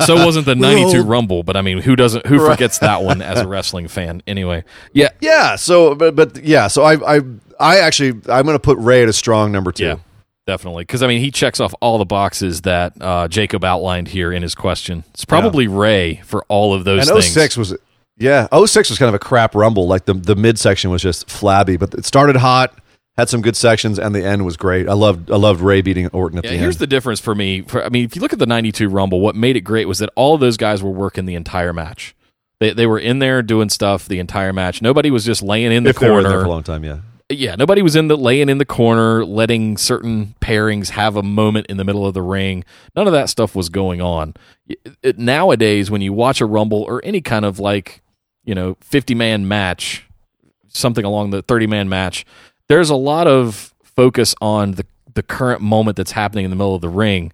so 0.06 0.18
it 0.18 0.26
wasn't 0.26 0.46
the 0.46 0.56
'92 0.56 1.02
Rumble, 1.04 1.44
but 1.44 1.56
I 1.56 1.62
mean, 1.62 1.78
who 1.80 1.96
doesn't? 1.96 2.26
Who 2.26 2.40
forgets 2.40 2.80
that 2.80 3.04
one 3.04 3.22
as 3.22 3.40
a 3.40 3.48
wrestling 3.54 3.88
fan? 3.88 4.22
Anyway, 4.28 4.64
yeah, 4.94 5.10
yeah. 5.22 5.56
So, 5.56 5.96
but 5.96 6.16
but 6.16 6.44
yeah. 6.44 6.68
So 6.68 6.84
I 6.84 7.18
I 7.18 7.22
I 7.60 7.78
actually 7.80 8.10
I'm 8.30 8.46
going 8.46 8.56
to 8.56 8.60
put 8.60 8.78
Rey 8.80 9.04
at 9.04 9.10
a 9.10 9.14
strong 9.14 9.52
number 9.52 9.72
two. 9.72 9.86
yeah, 9.86 9.96
definitely. 10.48 10.84
Because 10.84 11.04
I 11.04 11.08
mean, 11.08 11.20
he 11.22 11.32
checks 11.32 11.60
off 11.60 11.74
all 11.82 11.98
the 11.98 12.06
boxes 12.06 12.62
that 12.62 12.94
uh, 13.02 13.28
Jacob 13.28 13.64
outlined 13.64 14.10
here 14.10 14.32
in 14.32 14.42
his 14.44 14.56
question. 14.56 15.04
It's 15.14 15.26
probably 15.26 15.68
Rey 15.68 16.22
for 16.26 16.44
all 16.48 16.74
of 16.74 16.84
those 16.84 17.08
And 17.10 17.20
things. 17.22 17.34
06 17.34 17.58
was 17.58 17.76
yeah, 18.18 18.48
06 18.54 18.90
was 18.90 19.00
kind 19.00 19.10
of 19.10 19.16
a 19.16 19.20
crap 19.20 19.56
rumble. 19.56 19.88
Like 19.88 20.06
the 20.06 20.14
the 20.14 20.36
midsection 20.36 20.92
was 20.92 21.02
just 21.02 21.30
flabby, 21.30 21.78
but 21.78 21.94
it 21.96 22.06
started 22.06 22.36
hot, 22.36 22.78
had 23.18 23.28
some 23.30 23.42
good 23.42 23.56
sections, 23.56 23.98
and 23.98 24.14
the 24.14 24.24
end 24.24 24.46
was 24.46 24.56
great. 24.56 24.88
I 24.88 24.94
loved 24.94 25.32
I 25.32 25.36
loved 25.36 25.62
Rey 25.62 25.82
beating 25.82 26.08
Orton 26.10 26.38
at 26.38 26.44
Yeah, 26.46 26.52
the 26.52 26.58
here's 26.58 26.76
end. 26.76 26.80
the 26.82 26.88
difference 26.88 27.20
for 27.20 27.34
me. 27.34 27.62
For, 27.64 27.84
I 27.84 27.90
mean, 27.90 28.06
if 28.06 28.16
you 28.16 28.22
look 28.22 28.32
at 28.34 28.40
the 28.40 28.46
'92 28.46 28.88
Rumble, 28.88 29.20
what 29.20 29.36
made 29.36 29.56
it 29.58 29.62
great 29.62 29.88
was 29.88 30.00
that 30.00 30.10
all 30.16 30.36
of 30.36 30.42
those 30.42 30.58
guys 30.58 30.84
were 30.84 30.92
working 30.92 31.26
the 31.26 31.36
entire 31.36 31.74
match. 31.74 32.16
They 32.60 32.72
they 32.72 32.86
were 32.86 33.00
in 33.00 33.18
there 33.20 33.42
doing 33.42 33.70
stuff 33.70 34.08
the 34.08 34.20
entire 34.20 34.54
match. 34.54 34.82
Nobody 34.82 35.10
was 35.10 35.26
just 35.26 35.42
laying 35.42 35.72
in 35.72 35.84
the 35.84 35.90
if 35.90 36.00
they 36.00 36.10
were 36.10 36.20
in 36.20 36.24
there 36.24 36.32
corner. 36.34 36.44
for 36.44 36.48
a 36.48 36.52
long 36.52 36.64
time, 36.64 36.84
yeah. 36.84 37.00
Yeah, 37.38 37.56
nobody 37.56 37.82
was 37.82 37.96
in 37.96 38.08
the 38.08 38.18
laying 38.18 38.50
in 38.50 38.58
the 38.58 38.66
corner, 38.66 39.26
letting 39.26 39.78
certain 39.78 40.36
pairings 40.42 40.90
have 40.90 41.16
a 41.16 41.24
moment 41.24 41.68
in 41.68 41.78
the 41.78 41.84
middle 41.84 42.06
of 42.06 42.14
the 42.14 42.22
ring. 42.22 42.64
None 42.96 43.08
of 43.08 43.14
that 43.14 43.30
stuff 43.30 43.56
was 43.56 43.70
going 43.70 44.02
on. 44.02 44.34
It- 44.68 44.80
it- 45.02 45.18
nowadays, 45.20 45.92
when 45.92 46.02
you 46.02 46.14
watch 46.14 46.42
a 46.42 46.46
rumble 46.46 46.84
or 46.84 47.02
any 47.04 47.22
kind 47.22 47.46
of 47.46 47.60
like, 47.60 48.02
you 48.46 48.56
know, 48.56 48.78
fifty 48.82 49.16
man 49.16 49.48
match, 49.48 50.06
something 50.68 51.06
along 51.06 51.30
the 51.32 51.42
thirty 51.42 51.68
man 51.68 51.90
match, 51.90 52.26
there's 52.70 52.90
a 52.90 52.96
lot 52.96 53.28
of 53.28 53.74
focus 53.84 54.34
on 54.42 54.72
the 54.72 54.86
the 55.14 55.24
current 55.24 55.62
moment 55.62 55.96
that's 55.96 56.14
happening 56.14 56.44
in 56.44 56.50
the 56.50 56.56
middle 56.56 56.74
of 56.74 56.82
the 56.82 56.90
ring. 56.90 57.32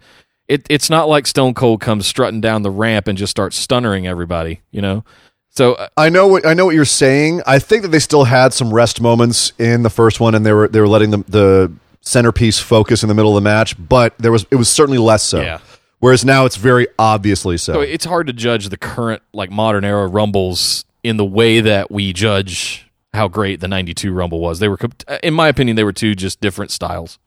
It, 0.49 0.65
it's 0.69 0.89
not 0.89 1.07
like 1.07 1.25
Stone 1.27 1.53
Cold 1.53 1.79
comes 1.79 2.05
strutting 2.07 2.41
down 2.41 2.63
the 2.63 2.71
ramp 2.71 3.07
and 3.07 3.17
just 3.17 3.31
starts 3.31 3.55
stunnering 3.65 4.05
everybody, 4.05 4.61
you 4.71 4.81
know. 4.81 5.05
So 5.49 5.73
uh, 5.73 5.87
I 5.97 6.09
know 6.09 6.27
what 6.27 6.45
I 6.45 6.53
know 6.53 6.65
what 6.65 6.75
you're 6.75 6.85
saying. 6.85 7.41
I 7.45 7.59
think 7.59 7.81
that 7.81 7.89
they 7.89 7.99
still 7.99 8.23
had 8.23 8.53
some 8.53 8.73
rest 8.73 9.01
moments 9.01 9.51
in 9.57 9.83
the 9.83 9.89
first 9.89 10.19
one, 10.19 10.35
and 10.35 10.45
they 10.45 10.53
were 10.53 10.67
they 10.67 10.79
were 10.79 10.87
letting 10.87 11.11
the, 11.11 11.17
the 11.27 11.71
centerpiece 12.01 12.59
focus 12.59 13.03
in 13.03 13.09
the 13.09 13.15
middle 13.15 13.35
of 13.35 13.43
the 13.43 13.47
match. 13.49 13.75
But 13.77 14.17
there 14.17 14.31
was 14.31 14.45
it 14.51 14.55
was 14.55 14.69
certainly 14.69 14.99
less 14.99 15.23
so. 15.23 15.41
Yeah. 15.41 15.59
Whereas 15.99 16.23
now 16.23 16.45
it's 16.45 16.55
very 16.55 16.87
obviously 16.97 17.57
so. 17.57 17.73
So 17.73 17.81
it's 17.81 18.05
hard 18.05 18.27
to 18.27 18.33
judge 18.33 18.69
the 18.69 18.77
current 18.77 19.21
like 19.33 19.51
modern 19.51 19.83
era 19.83 20.07
rumbles 20.07 20.85
in 21.03 21.17
the 21.17 21.25
way 21.25 21.59
that 21.61 21.91
we 21.91 22.13
judge 22.13 22.89
how 23.13 23.27
great 23.27 23.59
the 23.59 23.67
92 23.67 24.11
Rumble 24.13 24.39
was. 24.39 24.59
They 24.59 24.67
were 24.67 24.77
in 25.23 25.33
my 25.33 25.47
opinion 25.47 25.75
they 25.75 25.83
were 25.83 25.93
two 25.93 26.15
just 26.15 26.39
different 26.41 26.71
styles. 26.71 27.19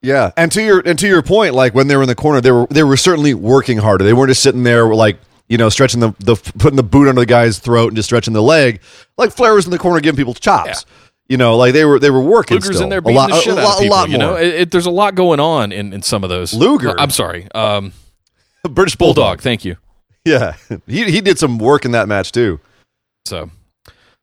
Yeah, 0.00 0.32
and 0.36 0.52
to 0.52 0.62
your 0.62 0.82
and 0.84 0.98
to 0.98 1.08
your 1.08 1.22
point, 1.22 1.54
like 1.54 1.74
when 1.74 1.88
they 1.88 1.96
were 1.96 2.02
in 2.02 2.08
the 2.08 2.14
corner, 2.14 2.40
they 2.40 2.52
were 2.52 2.66
they 2.68 2.82
were 2.82 2.96
certainly 2.96 3.32
working 3.32 3.78
harder. 3.78 4.04
They 4.04 4.12
weren't 4.12 4.28
just 4.28 4.42
sitting 4.42 4.62
there 4.62 4.86
like 4.94 5.18
you 5.48 5.58
know 5.58 5.68
stretching 5.68 6.00
the 6.00 6.14
the 6.20 6.36
putting 6.58 6.76
the 6.76 6.82
boot 6.82 7.08
under 7.08 7.20
the 7.20 7.26
guy's 7.26 7.58
throat 7.58 7.88
and 7.88 7.96
just 7.96 8.08
stretching 8.08 8.32
the 8.34 8.42
leg. 8.42 8.80
Like 9.18 9.32
Flair 9.32 9.54
was 9.54 9.64
in 9.64 9.70
the 9.70 9.78
corner 9.78 10.00
giving 10.00 10.16
people 10.16 10.34
chops. 10.34 10.86
You 11.28 11.38
know, 11.38 11.56
like 11.56 11.72
they 11.72 11.84
were 11.84 11.98
they 11.98 12.10
were 12.10 12.20
working. 12.20 12.56
Luger's 12.56 12.76
still. 12.76 12.84
in 12.84 12.90
there 12.90 12.98
a 12.98 13.02
beating 13.02 13.16
lot, 13.16 13.30
the 13.30 13.40
shit 13.40 13.56
a, 13.56 13.60
out 13.60 13.64
of 13.76 13.78
people. 13.80 13.86
a 13.86 13.96
lot 13.96 14.10
you 14.10 14.18
know, 14.18 14.36
it, 14.36 14.46
it- 14.54 14.70
there's 14.70 14.84
a 14.86 14.90
lot 14.90 15.14
going 15.14 15.40
on 15.40 15.72
in, 15.72 15.92
in 15.94 16.02
some 16.02 16.22
of 16.22 16.28
those. 16.30 16.52
Luger. 16.52 16.94
I'm 17.00 17.10
sorry, 17.10 17.48
um, 17.54 17.92
British 18.68 18.96
Bulldog. 18.96 19.14
Bulldog. 19.16 19.40
Thank 19.40 19.64
you. 19.64 19.76
Yeah, 20.26 20.56
he 20.86 21.10
he 21.10 21.20
did 21.22 21.38
some 21.38 21.58
work 21.58 21.84
in 21.86 21.92
that 21.92 22.08
match 22.08 22.30
too. 22.32 22.60
So 23.24 23.50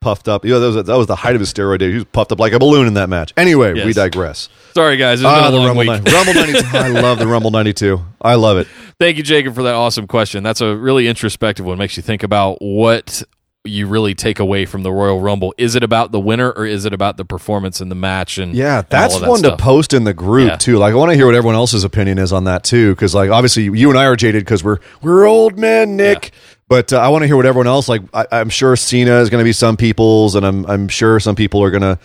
Puffed 0.02 0.28
up. 0.28 0.44
You 0.44 0.50
know, 0.50 0.60
that 0.60 0.76
was 0.76 0.86
that 0.86 0.96
was 0.98 1.06
the 1.06 1.16
height 1.16 1.34
of 1.34 1.40
his 1.40 1.52
steroid 1.52 1.78
days. 1.78 1.90
He 1.92 1.94
was 1.94 2.04
puffed 2.04 2.32
up 2.32 2.38
like 2.40 2.52
a 2.52 2.58
balloon 2.58 2.86
in 2.86 2.94
that 2.94 3.08
match. 3.08 3.32
Anyway, 3.36 3.72
we 3.72 3.92
digress. 3.92 4.48
sorry 4.74 4.96
guys, 4.96 5.20
it's 5.20 5.26
Ah, 5.26 5.36
been 5.36 5.48
a 5.48 5.50
the 5.52 5.56
long 5.58 5.66
Rumble, 5.68 5.80
week. 5.80 6.04
90 6.04 6.12
Rumble 6.12 6.34
92. 6.34 6.68
I 6.76 6.88
love 6.88 7.18
the 7.18 7.26
Rumble 7.26 7.50
92. 7.52 8.00
I 8.20 8.34
love 8.34 8.58
it. 8.58 8.66
Thank 8.98 9.16
you, 9.16 9.22
Jacob, 9.22 9.54
for 9.54 9.62
that 9.62 9.74
awesome 9.74 10.06
question. 10.06 10.42
That's 10.42 10.60
a 10.60 10.76
really 10.76 11.06
introspective 11.08 11.64
one. 11.64 11.78
Makes 11.78 11.96
you 11.96 12.02
think 12.02 12.22
about 12.22 12.58
what 12.60 13.22
you 13.64 13.86
really 13.86 14.12
take 14.14 14.40
away 14.40 14.66
from 14.66 14.82
the 14.82 14.90
Royal 14.90 15.20
Rumble. 15.20 15.54
Is 15.56 15.76
it 15.76 15.84
about 15.84 16.10
the 16.10 16.18
winner 16.18 16.50
or 16.50 16.66
is 16.66 16.84
it 16.84 16.92
about 16.92 17.16
the 17.16 17.24
performance 17.24 17.80
in 17.80 17.88
the 17.90 17.94
match? 17.94 18.36
And 18.38 18.54
Yeah, 18.54 18.78
and 18.78 18.86
that's 18.88 19.14
of 19.14 19.20
that 19.20 19.30
one 19.30 19.38
stuff? 19.38 19.56
to 19.58 19.62
post 19.62 19.94
in 19.94 20.02
the 20.02 20.12
group 20.14 20.48
Yeah. 20.48 20.56
too. 20.56 20.78
Like, 20.78 20.92
I 20.92 20.96
want 20.96 21.10
to 21.12 21.16
hear 21.16 21.26
what 21.26 21.36
everyone 21.36 21.54
else's 21.54 21.84
opinion 21.84 22.18
is 22.18 22.32
on 22.32 22.44
that 22.44 22.64
too, 22.64 22.90
because 22.94 23.14
like 23.14 23.30
obviously 23.30 23.64
you 23.64 23.88
and 23.88 23.96
I 23.98 24.06
are 24.06 24.16
jaded 24.16 24.44
because 24.44 24.64
we're 24.64 24.78
we're 25.00 25.26
old 25.26 25.58
men, 25.58 25.96
Nick. 25.96 26.32
But 26.68 26.92
uh, 26.92 26.98
I 26.98 27.08
want 27.08 27.22
to 27.22 27.26
hear 27.26 27.36
what 27.36 27.46
everyone 27.46 27.66
else 27.68 27.88
like. 27.88 28.02
I, 28.14 28.26
I'm 28.32 28.48
sure 28.48 28.74
Cena 28.76 29.20
is 29.20 29.28
going 29.30 29.40
to 29.40 29.44
be 29.44 29.52
some 29.52 29.76
people's, 29.76 30.34
and 30.34 30.44
I'm 30.44 30.66
I'm 30.66 30.88
sure 30.88 31.20
some 31.20 31.36
people 31.36 31.62
are 31.62 31.70
going 31.70 31.82
to 31.82 31.98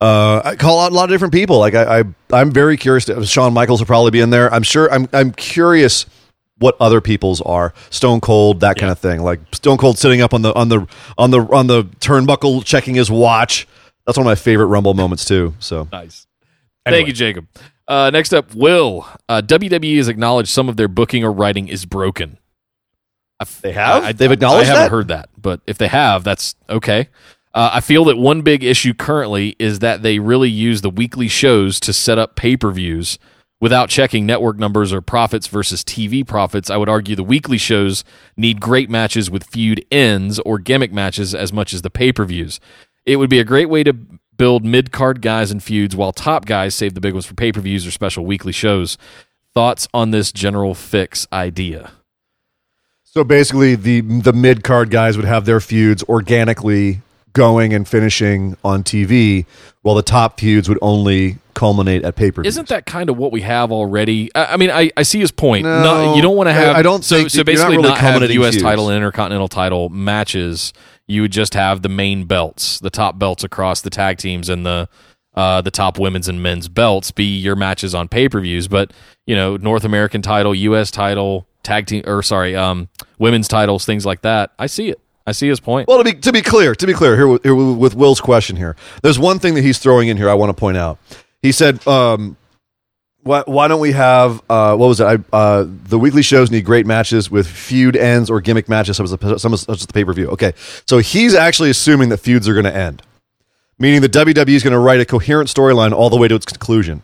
uh, 0.00 0.54
call 0.56 0.80
out 0.80 0.90
a 0.92 0.94
lot 0.94 1.04
of 1.04 1.10
different 1.10 1.34
people. 1.34 1.58
Like 1.58 1.74
I, 1.74 2.00
I 2.00 2.04
I'm 2.32 2.50
very 2.50 2.76
curious. 2.76 3.04
To, 3.04 3.24
Shawn 3.24 3.52
Michaels 3.52 3.80
will 3.80 3.86
probably 3.86 4.10
be 4.10 4.20
in 4.20 4.30
there. 4.30 4.52
I'm 4.52 4.62
sure. 4.64 4.90
I'm 4.92 5.08
I'm 5.12 5.30
curious 5.32 6.06
what 6.58 6.76
other 6.80 7.00
people's 7.00 7.40
are. 7.42 7.72
Stone 7.90 8.20
Cold, 8.20 8.60
that 8.60 8.76
kind 8.76 8.90
of 8.92 8.98
thing. 8.98 9.22
Like 9.22 9.40
Stone 9.54 9.78
Cold 9.78 9.98
sitting 9.98 10.20
up 10.20 10.34
on 10.34 10.42
the 10.42 10.54
on 10.54 10.68
the 10.68 10.86
on 11.16 11.30
the 11.30 11.40
on 11.54 11.66
the 11.66 11.84
turnbuckle, 12.00 12.64
checking 12.64 12.94
his 12.94 13.10
watch. 13.10 13.66
That's 14.06 14.16
one 14.18 14.26
of 14.26 14.30
my 14.30 14.34
favorite 14.34 14.66
Rumble 14.66 14.94
moments 14.94 15.24
too. 15.24 15.54
So 15.58 15.88
Nice. 15.92 16.26
Anyway. 16.86 16.98
Thank 17.00 17.08
you, 17.08 17.14
Jacob. 17.14 17.46
Uh, 17.86 18.10
next 18.10 18.32
up, 18.32 18.54
Will. 18.54 19.06
Uh, 19.28 19.40
WWE 19.44 19.96
has 19.96 20.08
acknowledged 20.08 20.48
some 20.50 20.68
of 20.68 20.76
their 20.76 20.88
booking 20.88 21.24
or 21.24 21.32
writing 21.32 21.68
is 21.68 21.84
broken. 21.84 22.38
I 23.40 23.46
They 23.62 23.72
have? 23.72 24.04
I, 24.04 24.12
They've 24.12 24.32
acknowledged 24.32 24.64
I 24.64 24.72
haven't 24.72 24.84
that? 24.84 24.90
heard 24.90 25.08
that, 25.08 25.28
but 25.40 25.60
if 25.66 25.78
they 25.78 25.88
have, 25.88 26.24
that's 26.24 26.54
okay. 26.68 27.08
Uh, 27.54 27.70
I 27.74 27.80
feel 27.80 28.04
that 28.06 28.16
one 28.18 28.42
big 28.42 28.62
issue 28.62 28.94
currently 28.94 29.56
is 29.58 29.78
that 29.78 30.02
they 30.02 30.18
really 30.18 30.50
use 30.50 30.80
the 30.82 30.90
weekly 30.90 31.28
shows 31.28 31.80
to 31.80 31.92
set 31.92 32.18
up 32.18 32.36
pay 32.36 32.56
per 32.56 32.70
views 32.70 33.18
without 33.60 33.88
checking 33.88 34.24
network 34.26 34.58
numbers 34.58 34.92
or 34.92 35.00
profits 35.00 35.46
versus 35.46 35.82
TV 35.82 36.26
profits. 36.26 36.70
I 36.70 36.76
would 36.76 36.88
argue 36.88 37.16
the 37.16 37.24
weekly 37.24 37.58
shows 37.58 38.04
need 38.36 38.60
great 38.60 38.88
matches 38.88 39.30
with 39.30 39.44
feud 39.44 39.84
ends 39.90 40.38
or 40.40 40.58
gimmick 40.58 40.92
matches 40.92 41.34
as 41.34 41.52
much 41.52 41.72
as 41.72 41.82
the 41.82 41.90
pay 41.90 42.12
per 42.12 42.24
views. 42.24 42.60
It 43.04 43.16
would 43.16 43.30
be 43.30 43.40
a 43.40 43.44
great 43.44 43.68
way 43.68 43.82
to 43.84 43.92
build 43.92 44.64
mid 44.64 44.92
card 44.92 45.20
guys 45.20 45.50
and 45.50 45.62
feuds 45.62 45.96
while 45.96 46.12
top 46.12 46.46
guys 46.46 46.74
save 46.74 46.94
the 46.94 47.00
big 47.00 47.14
ones 47.14 47.26
for 47.26 47.34
pay 47.34 47.52
per 47.52 47.60
views 47.60 47.86
or 47.86 47.90
special 47.90 48.24
weekly 48.24 48.52
shows. 48.52 48.96
Thoughts 49.54 49.88
on 49.92 50.10
this 50.10 50.30
general 50.30 50.74
fix 50.74 51.26
idea? 51.32 51.90
So 53.02 53.24
basically, 53.24 53.74
the 53.74 54.02
the 54.02 54.32
mid 54.32 54.62
card 54.62 54.90
guys 54.90 55.16
would 55.16 55.26
have 55.26 55.44
their 55.44 55.60
feuds 55.60 56.04
organically 56.04 57.00
going 57.32 57.72
and 57.72 57.86
finishing 57.86 58.56
on 58.64 58.82
TV, 58.82 59.46
while 59.82 59.94
the 59.94 60.02
top 60.02 60.40
feuds 60.40 60.68
would 60.68 60.78
only 60.82 61.38
culminate 61.54 62.04
at 62.04 62.14
pay 62.14 62.30
per 62.30 62.42
view. 62.42 62.48
Isn't 62.48 62.68
that 62.68 62.86
kind 62.86 63.10
of 63.10 63.16
what 63.16 63.32
we 63.32 63.40
have 63.42 63.72
already? 63.72 64.30
I, 64.34 64.54
I 64.54 64.56
mean, 64.56 64.70
I, 64.70 64.90
I 64.96 65.02
see 65.02 65.18
his 65.18 65.30
point. 65.30 65.64
No, 65.64 66.14
you 66.14 66.22
don't 66.22 66.36
want 66.36 66.48
to 66.48 66.52
have. 66.52 66.76
I 66.76 66.82
don't 66.82 67.04
So, 67.04 67.26
so 67.28 67.38
you're 67.38 67.40
not 67.40 67.46
basically, 67.46 67.76
really 67.78 67.88
not 67.88 67.98
have 67.98 68.30
U.S. 68.30 68.54
feuds. 68.54 68.62
title 68.62 68.88
and 68.88 68.96
Intercontinental 68.96 69.48
title 69.48 69.88
matches. 69.88 70.72
You 71.06 71.22
would 71.22 71.32
just 71.32 71.54
have 71.54 71.82
the 71.82 71.88
main 71.88 72.24
belts, 72.24 72.78
the 72.80 72.90
top 72.90 73.18
belts 73.18 73.42
across 73.42 73.80
the 73.80 73.90
tag 73.90 74.18
teams, 74.18 74.48
and 74.48 74.64
the 74.64 74.88
uh, 75.34 75.62
the 75.62 75.70
top 75.70 75.98
women's 75.98 76.28
and 76.28 76.42
men's 76.42 76.68
belts 76.68 77.10
be 77.10 77.24
your 77.24 77.56
matches 77.56 77.94
on 77.94 78.08
pay 78.08 78.28
per 78.28 78.40
views. 78.40 78.68
But 78.68 78.92
you 79.26 79.34
know, 79.34 79.56
North 79.56 79.84
American 79.84 80.22
title, 80.22 80.54
U.S. 80.54 80.90
title, 80.90 81.46
tag 81.62 81.86
team, 81.86 82.02
or 82.06 82.22
sorry, 82.22 82.54
um, 82.54 82.88
women's 83.18 83.48
titles, 83.48 83.84
things 83.84 84.04
like 84.04 84.22
that. 84.22 84.52
I 84.58 84.66
see 84.66 84.90
it. 84.90 85.00
I 85.28 85.32
see 85.32 85.46
his 85.48 85.60
point. 85.60 85.86
Well, 85.88 85.98
to 85.98 86.04
be 86.04 86.14
to 86.14 86.32
be 86.32 86.40
clear, 86.42 86.74
to 86.74 86.86
be 86.86 86.94
clear, 86.94 87.14
here, 87.16 87.28
with- 87.28 87.42
here 87.42 87.54
with 87.54 87.94
Will's 87.94 88.20
question 88.20 88.56
here, 88.56 88.76
there's 89.02 89.18
one 89.18 89.38
thing 89.38 89.54
that 89.54 89.62
he's 89.62 89.78
throwing 89.78 90.08
in 90.08 90.16
here. 90.16 90.30
I 90.30 90.34
want 90.34 90.50
to 90.50 90.54
point 90.58 90.76
out. 90.78 90.98
He 91.42 91.52
said, 91.52 91.86
um, 91.86 92.36
"Why, 93.22 93.42
why 93.46 93.68
don't 93.68 93.80
we 93.80 93.92
have 93.92 94.42
uh, 94.48 94.74
what 94.76 94.86
was 94.86 95.00
it? 95.00 95.04
I, 95.04 95.18
uh, 95.36 95.66
the 95.68 95.98
weekly 95.98 96.22
shows 96.22 96.50
need 96.50 96.64
great 96.64 96.86
matches 96.86 97.30
with 97.30 97.46
feud 97.46 97.94
ends 97.94 98.30
or 98.30 98.40
gimmick 98.40 98.68
matches, 98.68 98.96
such 98.96 99.04
as 99.04 99.10
the, 99.10 99.38
some- 99.38 99.56
such 99.56 99.80
as 99.80 99.86
the 99.86 99.92
pay 99.92 100.04
per 100.04 100.12
view." 100.14 100.28
Okay, 100.30 100.54
so 100.86 100.98
he's 100.98 101.34
actually 101.34 101.70
assuming 101.70 102.08
that 102.08 102.18
feuds 102.18 102.48
are 102.48 102.54
going 102.54 102.64
to 102.64 102.74
end, 102.74 103.02
meaning 103.78 104.00
the 104.00 104.08
WWE 104.08 104.48
is 104.48 104.62
going 104.62 104.72
to 104.72 104.78
write 104.78 105.00
a 105.00 105.04
coherent 105.04 105.48
storyline 105.50 105.92
all 105.92 106.08
the 106.10 106.16
way 106.16 106.26
to 106.28 106.34
its 106.34 106.46
conclusion. 106.46 107.02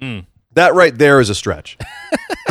Hmm. 0.00 0.20
That 0.54 0.74
right 0.74 0.96
there 0.96 1.20
is 1.20 1.30
a 1.30 1.34
stretch. 1.34 1.78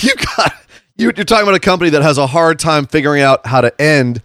you 0.00 0.14
got 0.36 0.52
you're 1.00 1.12
talking 1.24 1.42
about 1.42 1.54
a 1.54 1.60
company 1.60 1.90
that 1.90 2.02
has 2.02 2.18
a 2.18 2.26
hard 2.26 2.58
time 2.58 2.86
figuring 2.86 3.22
out 3.22 3.46
how 3.46 3.60
to 3.60 3.80
end 3.80 4.22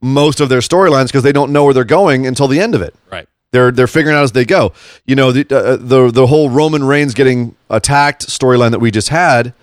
most 0.00 0.40
of 0.40 0.48
their 0.48 0.60
storylines 0.60 1.06
because 1.06 1.22
they 1.22 1.32
don't 1.32 1.52
know 1.52 1.64
where 1.64 1.74
they're 1.74 1.84
going 1.84 2.26
until 2.26 2.48
the 2.48 2.60
end 2.60 2.74
of 2.74 2.82
it. 2.82 2.94
Right. 3.10 3.28
They're 3.52 3.70
they're 3.70 3.86
figuring 3.86 4.16
out 4.16 4.24
as 4.24 4.32
they 4.32 4.44
go. 4.44 4.72
You 5.06 5.14
know 5.14 5.30
the 5.30 5.46
uh, 5.56 5.76
the 5.76 6.10
the 6.10 6.26
whole 6.26 6.50
Roman 6.50 6.82
Reigns 6.82 7.14
getting 7.14 7.54
attacked 7.70 8.26
storyline 8.26 8.72
that 8.72 8.80
we 8.80 8.90
just 8.90 9.10
had. 9.10 9.54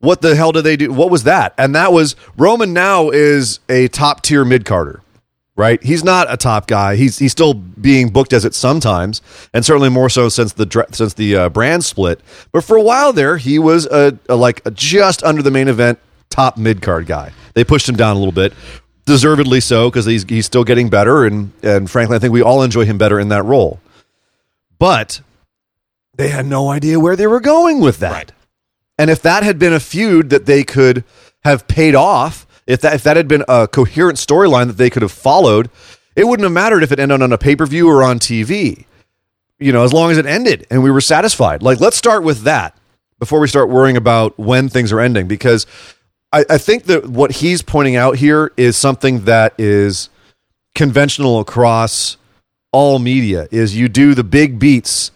What 0.00 0.22
the 0.22 0.34
hell 0.34 0.52
did 0.52 0.62
they 0.62 0.76
do? 0.76 0.92
What 0.92 1.10
was 1.10 1.24
that? 1.24 1.52
And 1.58 1.74
that 1.74 1.92
was 1.92 2.16
Roman. 2.36 2.72
Now 2.72 3.10
is 3.10 3.60
a 3.68 3.88
top 3.88 4.22
tier 4.22 4.44
mid 4.44 4.64
carder, 4.64 5.02
right? 5.58 5.82
He's 5.82 6.04
not 6.04 6.32
a 6.32 6.38
top 6.38 6.66
guy. 6.68 6.96
He's 6.96 7.18
he's 7.18 7.32
still 7.32 7.52
being 7.52 8.08
booked 8.08 8.32
as 8.32 8.46
it 8.46 8.54
sometimes, 8.54 9.20
and 9.52 9.66
certainly 9.66 9.90
more 9.90 10.08
so 10.08 10.30
since 10.30 10.54
the 10.54 10.86
since 10.92 11.12
the 11.12 11.36
uh, 11.36 11.48
brand 11.50 11.84
split. 11.84 12.20
But 12.52 12.64
for 12.64 12.76
a 12.76 12.82
while 12.82 13.12
there, 13.12 13.36
he 13.36 13.58
was 13.58 13.84
a, 13.86 14.18
a 14.28 14.36
like 14.36 14.64
a 14.64 14.70
just 14.70 15.22
under 15.24 15.42
the 15.42 15.50
main 15.50 15.68
event 15.68 15.98
top 16.30 16.56
mid 16.56 16.80
card 16.80 17.06
guy. 17.06 17.32
They 17.52 17.64
pushed 17.64 17.88
him 17.88 17.96
down 17.96 18.16
a 18.16 18.18
little 18.18 18.32
bit, 18.32 18.54
deservedly 19.04 19.60
so 19.60 19.90
because 19.90 20.06
he's 20.06 20.22
he's 20.22 20.46
still 20.46 20.64
getting 20.64 20.88
better, 20.88 21.26
and 21.26 21.52
and 21.62 21.90
frankly, 21.90 22.16
I 22.16 22.20
think 22.20 22.32
we 22.32 22.42
all 22.42 22.62
enjoy 22.62 22.86
him 22.86 22.96
better 22.96 23.18
in 23.18 23.28
that 23.28 23.42
role. 23.42 23.80
But 24.78 25.20
they 26.14 26.28
had 26.28 26.46
no 26.46 26.70
idea 26.70 27.00
where 27.00 27.16
they 27.16 27.26
were 27.26 27.40
going 27.40 27.80
with 27.80 27.98
that. 27.98 28.12
Right. 28.12 28.32
And 28.96 29.10
if 29.10 29.22
that 29.22 29.42
had 29.42 29.58
been 29.58 29.72
a 29.72 29.80
feud 29.80 30.30
that 30.30 30.46
they 30.46 30.62
could 30.64 31.04
have 31.44 31.68
paid 31.68 31.94
off, 31.94 32.47
if 32.68 32.82
that 32.82 32.94
if 32.94 33.02
that 33.02 33.16
had 33.16 33.26
been 33.26 33.44
a 33.48 33.66
coherent 33.66 34.18
storyline 34.18 34.68
that 34.68 34.76
they 34.76 34.90
could 34.90 35.02
have 35.02 35.10
followed, 35.10 35.70
it 36.14 36.24
wouldn't 36.28 36.44
have 36.44 36.52
mattered 36.52 36.84
if 36.84 36.92
it 36.92 37.00
ended 37.00 37.22
on 37.22 37.32
a 37.32 37.38
pay 37.38 37.56
per 37.56 37.66
view 37.66 37.88
or 37.88 38.04
on 38.04 38.20
TV. 38.20 38.84
You 39.58 39.72
know, 39.72 39.82
as 39.82 39.92
long 39.92 40.12
as 40.12 40.18
it 40.18 40.26
ended 40.26 40.66
and 40.70 40.84
we 40.84 40.90
were 40.92 41.00
satisfied. 41.00 41.64
Like, 41.64 41.80
let's 41.80 41.96
start 41.96 42.22
with 42.22 42.42
that 42.42 42.78
before 43.18 43.40
we 43.40 43.48
start 43.48 43.70
worrying 43.70 43.96
about 43.96 44.38
when 44.38 44.68
things 44.68 44.92
are 44.92 45.00
ending, 45.00 45.26
because 45.26 45.66
I, 46.32 46.44
I 46.48 46.58
think 46.58 46.84
that 46.84 47.06
what 47.08 47.32
he's 47.32 47.62
pointing 47.62 47.96
out 47.96 48.16
here 48.16 48.52
is 48.56 48.76
something 48.76 49.24
that 49.24 49.54
is 49.58 50.10
conventional 50.76 51.40
across 51.40 52.18
all 52.70 53.00
media. 53.00 53.48
Is 53.50 53.74
you 53.74 53.88
do 53.88 54.14
the 54.14 54.22
big 54.22 54.58
beats 54.60 55.10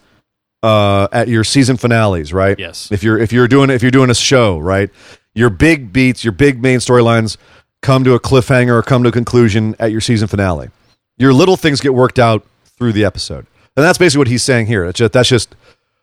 uh, 0.63 1.07
at 1.11 1.27
your 1.27 1.43
season 1.43 1.77
finales, 1.77 2.33
right? 2.33 2.57
Yes. 2.57 2.91
If 2.91 3.03
you're 3.03 3.19
if 3.19 3.31
you're 3.31 3.47
doing 3.47 3.69
if 3.69 3.81
you're 3.83 3.91
doing 3.91 4.09
a 4.09 4.15
show, 4.15 4.57
right? 4.57 4.89
Your 5.33 5.49
big 5.49 5.91
beats, 5.91 6.23
your 6.23 6.31
big 6.31 6.61
main 6.61 6.79
storylines 6.79 7.37
come 7.81 8.03
to 8.03 8.13
a 8.13 8.19
cliffhanger 8.19 8.71
or 8.71 8.81
come 8.81 9.03
to 9.03 9.09
a 9.09 9.11
conclusion 9.11 9.75
at 9.79 9.91
your 9.91 10.01
season 10.01 10.27
finale. 10.27 10.69
Your 11.17 11.33
little 11.33 11.57
things 11.57 11.81
get 11.81 11.93
worked 11.93 12.19
out 12.19 12.45
through 12.65 12.93
the 12.93 13.05
episode, 13.05 13.45
and 13.75 13.83
that's 13.83 13.97
basically 13.97 14.19
what 14.19 14.27
he's 14.27 14.43
saying 14.43 14.67
here. 14.67 14.91
Just, 14.91 15.13
that's 15.13 15.29
just, 15.29 15.55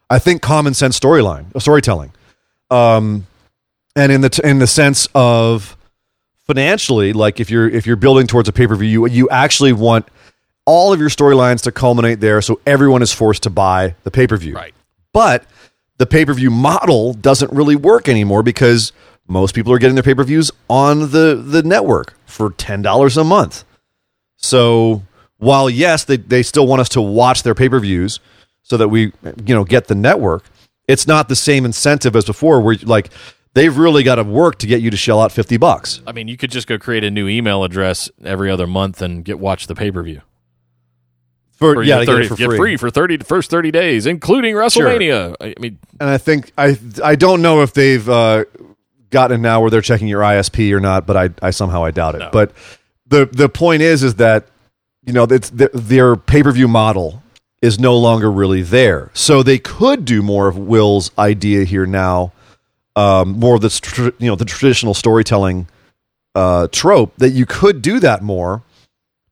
I 0.09 0.19
think, 0.19 0.43
common 0.43 0.75
sense 0.75 0.99
storyline, 0.99 1.55
uh, 1.55 1.59
storytelling, 1.59 2.13
um, 2.71 3.27
and 3.97 4.13
in 4.13 4.21
the 4.21 4.31
t- 4.31 4.43
in 4.45 4.59
the 4.59 4.67
sense 4.67 5.09
of 5.15 5.77
financially, 6.47 7.13
like 7.13 7.41
if 7.41 7.51
you're 7.51 7.69
if 7.69 7.87
you're 7.87 7.97
building 7.97 8.27
towards 8.27 8.49
a 8.49 8.53
pay 8.53 8.67
per 8.67 8.77
view, 8.77 8.89
you 8.89 9.07
you 9.09 9.29
actually 9.31 9.73
want 9.73 10.07
all 10.65 10.93
of 10.93 11.01
your 11.01 11.09
storylines 11.09 11.63
to 11.63 11.73
culminate 11.73 12.21
there, 12.21 12.41
so 12.41 12.61
everyone 12.67 13.03
is 13.03 13.13
forced 13.13 13.43
to 13.43 13.51
buy 13.51 13.95
the 14.05 14.11
pay 14.11 14.27
per 14.27 14.37
view. 14.37 14.55
Right. 14.55 14.75
But 15.13 15.45
the 15.99 16.07
pay 16.07 16.25
per 16.25 16.35
view 16.35 16.51
model 16.51 17.13
doesn't 17.15 17.53
really 17.53 17.77
work 17.77 18.09
anymore 18.09 18.43
because 18.43 18.93
most 19.31 19.55
people 19.55 19.73
are 19.73 19.79
getting 19.79 19.95
their 19.95 20.03
pay 20.03 20.15
per 20.15 20.25
views 20.25 20.51
on 20.69 21.13
the 21.13 21.41
the 21.43 21.63
network 21.63 22.15
for 22.27 22.51
ten 22.51 22.83
dollars 22.83 23.17
a 23.17 23.25
month. 23.25 23.65
So 24.37 25.03
while 25.39 25.71
yes, 25.71 26.05
they 26.05 26.17
they 26.17 26.43
still 26.43 26.67
want 26.67 26.81
us 26.81 26.89
to 26.91 27.01
watch 27.01 27.45
their 27.45 27.55
pay 27.55 27.69
per 27.69 27.79
views 27.79 28.19
so 28.63 28.77
that 28.77 28.89
we 28.89 29.13
you 29.45 29.55
know 29.55 29.65
get 29.65 29.87
the 29.87 29.95
network, 29.95 30.45
it's 30.89 31.07
not 31.07 31.29
the 31.29 31.37
same 31.37 31.65
incentive 31.65 32.17
as 32.17 32.25
before. 32.25 32.61
Where 32.61 32.77
like 32.83 33.11
they've 33.55 33.77
really 33.77 34.03
got 34.03 34.17
to 34.17 34.25
work 34.25 34.59
to 34.59 34.67
get 34.67 34.83
you 34.83 34.91
to 34.91 34.97
shell 34.97 35.21
out 35.21 35.31
fifty 35.31 35.57
bucks. 35.57 36.01
I 36.07 36.13
mean, 36.13 36.27
you 36.27 36.37
could 36.37 36.51
just 36.51 36.67
go 36.67 36.77
create 36.77 37.05
a 37.05 37.11
new 37.11 37.29
email 37.29 37.63
address 37.63 38.11
every 38.25 38.51
other 38.51 38.67
month 38.67 39.01
and 39.01 39.25
get 39.25 39.39
watch 39.39 39.69
the 39.69 39.77
pay 39.77 39.93
per 39.93 40.03
view. 40.03 40.23
For- 41.53 41.83
yeah, 41.83 42.01
your 42.01 42.07
to 42.07 42.13
get 42.13 42.25
it 42.25 42.29
for 42.29 42.37
free. 42.37 42.57
free 42.57 42.77
for 42.79 42.91
30 42.91 43.19
the 43.19 43.25
first 43.25 43.51
30 43.51 43.71
days, 43.71 44.07
including 44.07 44.55
WrestleMania. 44.55 45.37
I 45.43 45.55
mean, 45.61 45.79
and 46.01 46.09
I 46.09 46.17
think 46.17 46.53
I 46.57 46.79
I 47.05 47.17
don't 47.17 47.43
know 47.43 47.61
if 47.61 47.75
they've 47.75 48.09
uh, 48.09 48.45
gotten 49.11 49.43
now 49.43 49.61
where 49.61 49.71
they're 49.71 49.81
checking 49.81 50.09
your 50.09 50.23
ISP 50.23 50.73
or 50.73 50.81
not, 50.81 51.07
but 51.07 51.17
I, 51.17 51.31
I 51.43 51.50
somehow 51.50 51.85
I 51.85 51.90
doubt 51.90 52.14
it. 52.14 52.19
No. 52.19 52.31
But 52.33 52.52
the 53.07 53.26
the 53.26 53.49
point 53.49 53.83
is 53.83 54.02
is 54.02 54.17
that 54.17 54.47
you 55.05 55.12
know 55.12 55.25
it's 55.25 55.50
their, 55.50 55.69
their 55.75 56.17
pay 56.17 56.43
per 56.43 56.52
view 56.52 56.69
model 56.69 57.23
is 57.61 57.79
no 57.79 57.97
longer 57.97 58.31
really 58.31 58.62
there, 58.62 59.11
so 59.12 59.43
they 59.43 59.59
could 59.59 60.05
do 60.05 60.23
more 60.23 60.49
of 60.49 60.57
Will's 60.57 61.11
idea 61.19 61.64
here 61.64 61.85
now, 61.85 62.33
um, 62.97 63.38
more 63.38 63.57
of 63.57 63.61
this 63.61 63.81
tr- 63.81 64.11
you 64.19 64.29
know 64.29 64.37
the 64.37 64.45
traditional 64.45 64.95
storytelling 64.95 65.69
uh, 66.35 66.69
trope 66.73 67.14
that 67.17 67.31
you 67.31 67.45
could 67.47 67.83
do 67.83 68.00
that 68.00 68.23
more. 68.23 68.62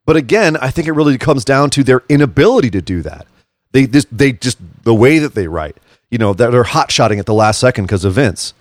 But 0.04 0.16
again, 0.16 0.56
I 0.56 0.70
think 0.70 0.88
it 0.88 0.92
really 0.92 1.18
comes 1.18 1.44
down 1.44 1.70
to 1.70 1.84
their 1.84 2.02
inability 2.08 2.70
to 2.70 2.82
do 2.82 3.02
that. 3.02 3.26
They 3.72 3.86
just 3.86 4.08
they 4.16 4.32
just 4.32 4.58
the 4.82 4.94
way 4.94 5.18
that 5.18 5.34
they 5.34 5.46
write, 5.46 5.76
you 6.10 6.18
know, 6.18 6.32
that 6.34 6.50
they're 6.50 6.64
hot 6.64 6.90
shotting 6.90 7.18
at 7.18 7.26
the 7.26 7.34
last 7.34 7.60
second 7.60 7.84
because 7.84 8.04
of 8.04 8.14
Vince 8.14 8.54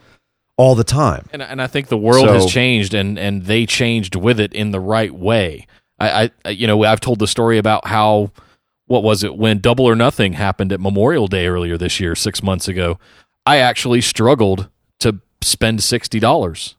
all 0.58 0.76
the 0.76 0.84
time. 0.84 1.28
And, 1.32 1.42
and 1.42 1.62
I 1.62 1.68
think 1.68 1.88
the 1.88 1.98
world 1.98 2.28
So- 2.28 2.34
has 2.34 2.46
changed, 2.48 2.94
and, 2.94 3.18
and 3.18 3.46
they 3.46 3.66
changed 3.66 4.16
with 4.16 4.40
it 4.40 4.52
in 4.54 4.72
the 4.72 4.80
right 4.80 5.14
way. 5.14 5.68
I, 6.00 6.32
I, 6.46 6.50
you 6.50 6.68
know, 6.68 6.84
I've 6.84 7.00
told 7.00 7.20
the 7.20 7.28
story 7.28 7.58
about 7.58 7.88
how 7.88 8.32
what 8.86 9.04
was 9.04 9.24
it 9.24 9.36
when 9.36 9.60
Double 9.60 9.86
or 9.86 9.96
Nothing 9.96 10.34
happened 10.34 10.72
at 10.72 10.80
Memorial 10.80 11.28
Day 11.28 11.48
earlier 11.48 11.78
this 11.78 12.00
year, 12.00 12.16
six 12.16 12.42
months 12.44 12.68
ago. 12.68 13.00
I 13.46 13.58
actually 13.58 14.02
struggled 14.02 14.70
to 15.00 15.20
spend 15.42 15.82
sixty 15.84 16.20
dollars. 16.20 16.76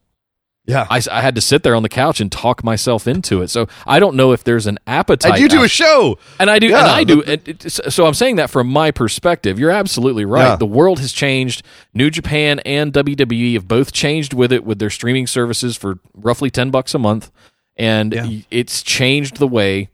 Yeah, 0.68 0.86
I, 0.90 1.00
I 1.10 1.22
had 1.22 1.34
to 1.34 1.40
sit 1.40 1.62
there 1.62 1.74
on 1.74 1.82
the 1.82 1.88
couch 1.88 2.20
and 2.20 2.30
talk 2.30 2.62
myself 2.62 3.08
into 3.08 3.40
it. 3.42 3.48
So 3.48 3.66
I 3.86 3.98
don't 3.98 4.14
know 4.16 4.32
if 4.32 4.44
there's 4.44 4.66
an 4.66 4.78
appetite. 4.86 5.32
and 5.32 5.40
you 5.40 5.48
do 5.48 5.60
out- 5.60 5.64
a 5.64 5.68
show. 5.68 6.18
and 6.38 6.50
I 6.50 6.58
do, 6.58 6.68
Yeah, 6.68 6.80
and 6.80 6.86
I 6.90 7.04
do. 7.04 7.22
and 7.22 7.40
it- 7.48 7.70
so 7.72 8.06
I'm 8.06 8.12
saying 8.14 8.36
that 8.36 8.50
from 8.50 8.68
my 8.68 8.90
perspective. 8.90 9.58
You're 9.58 9.70
absolutely 9.70 10.24
right. 10.26 10.42
Yeah. 10.50 10.56
The 10.56 10.66
world 10.66 11.00
has 11.00 11.12
changed. 11.12 11.62
New 11.94 12.10
Japan 12.10 12.60
and 12.66 12.92
WWE 12.92 13.54
have 13.54 13.66
both 13.66 13.92
changed 13.92 14.34
with 14.34 14.52
it 14.52 14.62
with 14.64 14.78
their 14.78 14.90
streaming 14.90 15.26
services 15.26 15.76
for 15.76 15.98
roughly 16.14 16.50
ten 16.50 16.70
bucks 16.70 16.94
a 16.94 16.98
month, 16.98 17.30
and 17.76 18.12
Yeah. 18.12 18.26
it's 18.50 18.82
changed 18.82 19.38
the 19.38 19.48
way 19.48 19.88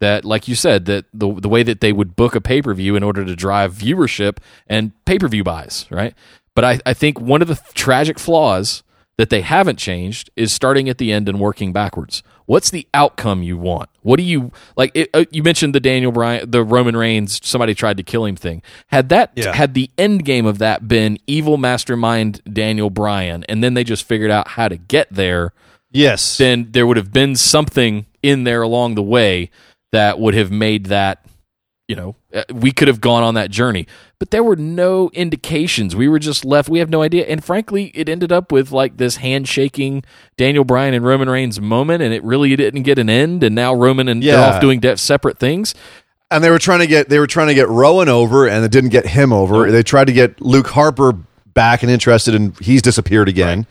that, 0.00 0.24
like 0.24 0.48
you 0.48 0.54
said, 0.54 0.84
that 0.84 1.06
the 1.14 1.32
the 1.34 1.48
way 1.48 1.62
that 1.62 1.80
they 1.80 1.92
would 1.92 2.14
book 2.16 2.34
a 2.34 2.40
pay 2.40 2.60
per 2.62 2.74
view 2.74 2.94
in 2.96 3.02
order 3.02 3.24
to 3.24 3.34
drive 3.36 3.72
viewership 3.74 4.36
and 4.66 4.92
pay 5.06 5.18
per 5.18 5.28
view 5.28 5.44
buys, 5.44 5.86
right? 5.90 6.14
But 6.54 6.64
I, 6.64 6.80
I 6.84 6.92
think 6.94 7.18
one 7.20 7.40
of 7.42 7.48
the 7.48 7.58
tragic 7.74 8.18
flaws 8.18 8.82
that 9.20 9.28
they 9.28 9.42
haven't 9.42 9.78
changed 9.78 10.30
is 10.34 10.50
starting 10.50 10.88
at 10.88 10.96
the 10.96 11.12
end 11.12 11.28
and 11.28 11.38
working 11.38 11.74
backwards. 11.74 12.22
What's 12.46 12.70
the 12.70 12.88
outcome 12.94 13.42
you 13.42 13.58
want? 13.58 13.90
What 14.00 14.16
do 14.16 14.22
you 14.22 14.50
like? 14.78 14.92
It, 14.94 15.10
uh, 15.12 15.26
you 15.30 15.42
mentioned 15.42 15.74
the 15.74 15.78
Daniel 15.80 16.10
Bryan, 16.10 16.50
the 16.50 16.64
Roman 16.64 16.96
Reigns, 16.96 17.38
somebody 17.46 17.74
tried 17.74 17.98
to 17.98 18.02
kill 18.02 18.24
him 18.24 18.34
thing. 18.34 18.62
Had 18.86 19.10
that 19.10 19.32
Yeah. 19.36 19.52
had 19.54 19.74
the 19.74 19.90
end 19.98 20.24
game 20.24 20.46
of 20.46 20.56
that 20.56 20.88
been 20.88 21.18
evil 21.26 21.58
mastermind 21.58 22.40
Daniel 22.50 22.88
Bryan, 22.88 23.44
and 23.46 23.62
then 23.62 23.74
they 23.74 23.84
just 23.84 24.04
figured 24.04 24.30
out 24.30 24.48
how 24.48 24.68
to 24.68 24.78
get 24.78 25.08
there, 25.12 25.52
Yes, 25.92 26.38
then 26.38 26.68
there 26.70 26.86
would 26.86 26.96
have 26.96 27.12
been 27.12 27.36
something 27.36 28.06
in 28.22 28.44
there 28.44 28.62
along 28.62 28.94
the 28.94 29.02
way 29.02 29.50
that 29.92 30.18
would 30.18 30.32
have 30.32 30.50
made 30.50 30.86
that 30.86 31.22
you 31.90 31.96
know 31.96 32.14
uh, 32.32 32.44
we 32.54 32.70
could 32.70 32.86
have 32.88 33.00
gone 33.00 33.22
on 33.24 33.34
that 33.34 33.50
journey 33.50 33.84
but 34.20 34.30
there 34.30 34.44
were 34.44 34.54
no 34.56 35.10
indications 35.12 35.96
we 35.96 36.06
were 36.08 36.20
just 36.20 36.44
left 36.44 36.68
we 36.68 36.78
have 36.78 36.88
no 36.88 37.02
idea 37.02 37.24
and 37.26 37.42
frankly 37.42 37.90
it 37.94 38.08
ended 38.08 38.30
up 38.30 38.52
with 38.52 38.70
like 38.70 38.96
this 38.96 39.16
handshaking 39.16 40.04
daniel 40.36 40.62
bryan 40.64 40.94
and 40.94 41.04
roman 41.04 41.28
reigns 41.28 41.60
moment 41.60 42.00
and 42.00 42.14
it 42.14 42.22
really 42.22 42.54
didn't 42.54 42.84
get 42.84 42.96
an 42.98 43.10
end 43.10 43.42
and 43.42 43.54
now 43.56 43.74
roman 43.74 44.06
and 44.08 44.22
they're 44.22 44.38
Yeah. 44.38 44.54
off 44.54 44.60
doing 44.60 44.80
separate 44.96 45.38
things 45.38 45.74
and 46.30 46.44
they 46.44 46.50
were 46.50 46.60
trying 46.60 46.78
to 46.78 46.86
get 46.86 47.08
they 47.08 47.18
were 47.18 47.26
trying 47.26 47.48
to 47.48 47.54
get 47.54 47.68
Rowan 47.68 48.08
over, 48.08 48.46
and 48.46 48.64
it 48.64 48.70
didn't 48.70 48.90
get 48.90 49.04
him 49.04 49.32
over. 49.32 49.68
They 49.72 49.82
tried 49.82 50.06
to 50.06 50.12
get 50.12 50.40
Luke 50.40 50.68
Harper 50.68 51.12
back 51.54 51.82
and 51.82 51.90
interested, 51.90 52.36
and 52.36 52.56
he's 52.60 52.82
disappeared 52.82 53.28
again. 53.28 53.66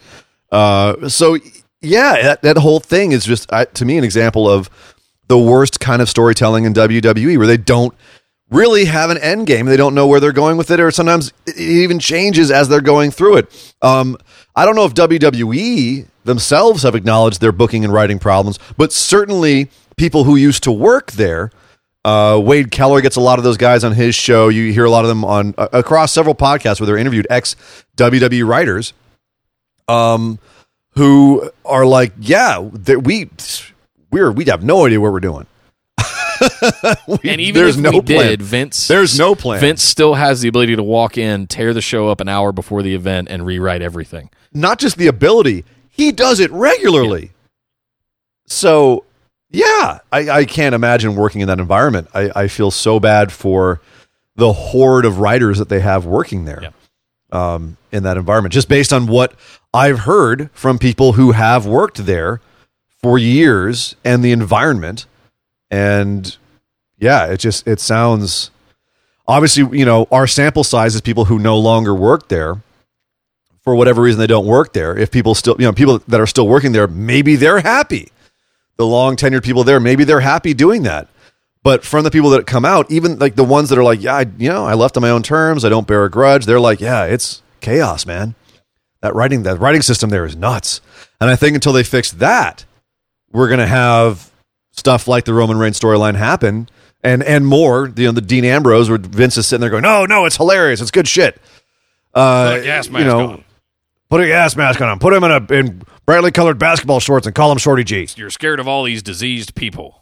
Uh, 0.51 1.07
so 1.07 1.37
yeah, 1.81 2.21
that, 2.21 2.41
that 2.41 2.57
whole 2.57 2.81
thing 2.81 3.13
is 3.13 3.23
just 3.23 3.49
uh, 3.53 3.63
to 3.65 3.85
me 3.85 3.97
an 3.97 4.03
example 4.03 4.49
of 4.49 4.69
the 5.29 5.37
worst 5.37 5.79
kind 5.79 6.01
of 6.01 6.09
storytelling 6.09 6.65
in 6.65 6.73
WWE, 6.73 7.37
where 7.37 7.47
they 7.47 7.55
don't 7.55 7.95
really 8.49 8.85
have 8.85 9.11
an 9.11 9.17
end 9.19 9.47
game. 9.47 9.67
They 9.67 9.77
don't 9.77 9.95
know 9.95 10.07
where 10.07 10.19
they're 10.19 10.33
going 10.33 10.57
with 10.57 10.71
it, 10.71 10.79
or 10.79 10.91
sometimes 10.91 11.31
it 11.45 11.57
even 11.57 11.99
changes 11.99 12.51
as 12.51 12.67
they're 12.67 12.81
going 12.81 13.11
through 13.11 13.37
it. 13.37 13.73
Um, 13.81 14.17
I 14.55 14.65
don't 14.65 14.75
know 14.75 14.85
if 14.85 14.93
WWE 14.95 16.07
themselves 16.23 16.83
have 16.83 16.95
acknowledged 16.95 17.41
their 17.41 17.51
booking 17.51 17.83
and 17.83 17.93
writing 17.93 18.19
problems, 18.19 18.59
but 18.75 18.91
certainly 18.91 19.69
people 19.97 20.23
who 20.23 20.35
used 20.35 20.63
to 20.63 20.71
work 20.71 21.11
there. 21.13 21.51
Uh, 22.05 22.39
Wade 22.41 22.71
Keller 22.71 23.01
gets 23.01 23.17
a 23.17 23.21
lot 23.21 23.39
of 23.39 23.43
those 23.43 23.57
guys 23.57 23.83
on 23.83 23.91
his 23.91 24.15
show. 24.15 24.47
You 24.47 24.71
hear 24.71 24.85
a 24.85 24.89
lot 24.89 25.03
of 25.03 25.09
them 25.09 25.23
on 25.25 25.53
uh, 25.57 25.67
across 25.73 26.11
several 26.11 26.33
podcasts 26.33 26.79
where 26.79 26.87
they're 26.87 26.97
interviewed 26.97 27.27
ex 27.29 27.55
WWE 27.97 28.47
writers, 28.47 28.93
um, 29.87 30.39
who 30.91 31.51
are 31.65 31.85
like, 31.85 32.13
yeah, 32.17 32.57
we 32.59 33.29
we're 34.11 34.31
we 34.31 34.45
have 34.45 34.63
no 34.63 34.85
idea 34.85 34.99
what 35.01 35.11
we're 35.11 35.19
doing. 35.19 35.45
We- 37.07 37.29
and 37.29 37.41
even 37.41 37.61
there's 37.61 37.75
if 37.75 37.81
no 37.81 37.91
we 37.91 38.01
plan. 38.01 38.27
did 38.27 38.41
vince 38.41 38.87
There's 38.87 39.19
no 39.19 39.35
plan. 39.35 39.59
vince 39.59 39.83
still 39.83 40.13
has 40.13 40.39
the 40.41 40.47
ability 40.47 40.75
to 40.77 40.83
walk 40.83 41.17
in 41.17 41.47
tear 41.47 41.73
the 41.73 41.81
show 41.81 42.07
up 42.07 42.21
an 42.21 42.29
hour 42.29 42.51
before 42.53 42.81
the 42.81 42.95
event 42.95 43.27
and 43.29 43.45
rewrite 43.45 43.81
everything 43.81 44.29
not 44.53 44.79
just 44.79 44.97
the 44.97 45.07
ability, 45.07 45.65
he 45.89 46.11
does 46.11 46.39
it 46.39 46.49
regularly. 46.51 47.31
So, 48.47 49.05
yeah, 49.51 49.99
I, 50.11 50.29
I 50.29 50.45
can't 50.45 50.73
imagine 50.73 51.15
working 51.15 51.41
in 51.41 51.47
that 51.47 51.59
environment. 51.59 52.07
I, 52.13 52.31
I 52.35 52.47
feel 52.47 52.71
so 52.71 52.99
bad 52.99 53.31
for 53.31 53.79
the 54.35 54.53
horde 54.53 55.05
of 55.05 55.19
writers 55.19 55.57
that 55.59 55.69
they 55.69 55.81
have 55.81 56.05
working 56.05 56.45
there 56.45 56.71
um, 57.31 57.77
in 57.91 58.03
that 58.03 58.17
environment, 58.17 58.53
just 58.53 58.69
based 58.69 58.91
on 58.93 59.05
what 59.07 59.33
I've 59.73 59.99
heard 59.99 60.49
from 60.53 60.79
people 60.79 61.13
who 61.13 61.31
have 61.33 61.65
worked 61.67 62.05
there 62.05 62.41
for 63.01 63.17
years 63.17 63.95
and 64.03 64.23
the 64.23 64.31
environment. 64.31 65.05
And 65.71 66.35
yeah, 66.97 67.27
it 67.27 67.37
just 67.37 67.67
it 67.67 67.79
sounds 67.79 68.51
obviously, 69.27 69.77
you 69.77 69.85
know, 69.85 70.07
our 70.11 70.27
sample 70.27 70.63
size 70.63 70.95
is 70.95 71.01
people 71.01 71.25
who 71.25 71.39
no 71.39 71.57
longer 71.57 71.93
work 71.93 72.27
there 72.29 72.61
for 73.63 73.75
whatever 73.75 74.01
reason 74.01 74.19
they 74.19 74.27
don't 74.27 74.47
work 74.47 74.73
there. 74.73 74.97
If 74.97 75.11
people 75.11 75.35
still, 75.35 75.55
you 75.59 75.65
know, 75.65 75.73
people 75.73 75.99
that 76.07 76.19
are 76.19 76.27
still 76.27 76.47
working 76.47 76.71
there, 76.71 76.87
maybe 76.87 77.35
they're 77.35 77.59
happy. 77.59 78.11
The 78.77 78.85
long 78.85 79.15
tenured 79.15 79.43
people 79.43 79.63
there, 79.63 79.79
maybe 79.79 80.03
they're 80.03 80.21
happy 80.21 80.53
doing 80.53 80.83
that. 80.83 81.07
But 81.61 81.83
from 81.83 82.05
the 82.05 82.11
people 82.11 82.29
that 82.31 82.47
come 82.47 82.63
out, 82.65 82.89
even 82.89 83.19
like 83.19 83.35
the 83.35 83.43
ones 83.43 83.69
that 83.69 83.77
are 83.77 83.83
like, 83.83 84.01
yeah, 84.01 84.15
I, 84.15 84.25
you 84.37 84.49
know, 84.49 84.65
I 84.65 84.73
left 84.73 84.95
on 84.95 85.01
my 85.01 85.09
own 85.09 85.23
terms. 85.23 85.65
I 85.65 85.69
don't 85.69 85.85
bear 85.85 86.05
a 86.05 86.09
grudge. 86.09 86.45
They're 86.45 86.59
like, 86.59 86.79
yeah, 86.79 87.03
it's 87.03 87.41
chaos, 87.59 88.05
man. 88.05 88.35
That 89.01 89.13
writing, 89.13 89.43
that 89.43 89.59
writing 89.59 89.81
system 89.81 90.09
there 90.09 90.25
is 90.25 90.35
nuts. 90.35 90.79
And 91.19 91.29
I 91.29 91.35
think 91.35 91.55
until 91.55 91.73
they 91.73 91.83
fix 91.83 92.11
that, 92.13 92.65
we're 93.31 93.49
gonna 93.49 93.67
have 93.67 94.31
stuff 94.71 95.07
like 95.07 95.25
the 95.25 95.33
Roman 95.33 95.57
Reigns 95.57 95.79
storyline 95.79 96.15
happen, 96.15 96.69
and 97.03 97.23
and 97.23 97.45
more. 97.45 97.91
You 97.95 98.07
know, 98.07 98.11
the 98.11 98.21
Dean 98.21 98.45
Ambrose, 98.45 98.89
where 98.89 98.97
Vince 98.97 99.37
is 99.37 99.47
sitting 99.47 99.61
there 99.61 99.69
going, 99.69 99.83
no, 99.83 100.05
no, 100.05 100.25
it's 100.25 100.37
hilarious, 100.37 100.81
it's 100.81 100.91
good 100.91 101.07
shit. 101.07 101.39
Uh, 102.13 102.51
Put 102.51 102.59
a 102.59 102.63
gas 102.63 102.87
you 102.87 102.93
mask 102.93 103.05
know, 103.05 103.29
on. 103.29 103.43
Put 104.09 104.21
a 104.21 104.27
gas 104.27 104.55
mask 104.55 104.81
on 104.81 104.89
him. 104.89 104.99
Put 104.99 105.13
him 105.13 105.23
in 105.23 105.31
a 105.31 105.53
in 105.53 105.81
brightly 106.05 106.31
colored 106.31 106.57
basketball 106.57 106.99
shorts 106.99 107.27
and 107.27 107.35
call 107.35 107.51
him 107.51 107.57
Shorty 107.59 107.83
G. 107.83 108.07
you're 108.15 108.31
scared 108.31 108.59
of 108.59 108.67
all 108.67 108.83
these 108.83 109.03
diseased 109.03 109.53
people 109.55 109.99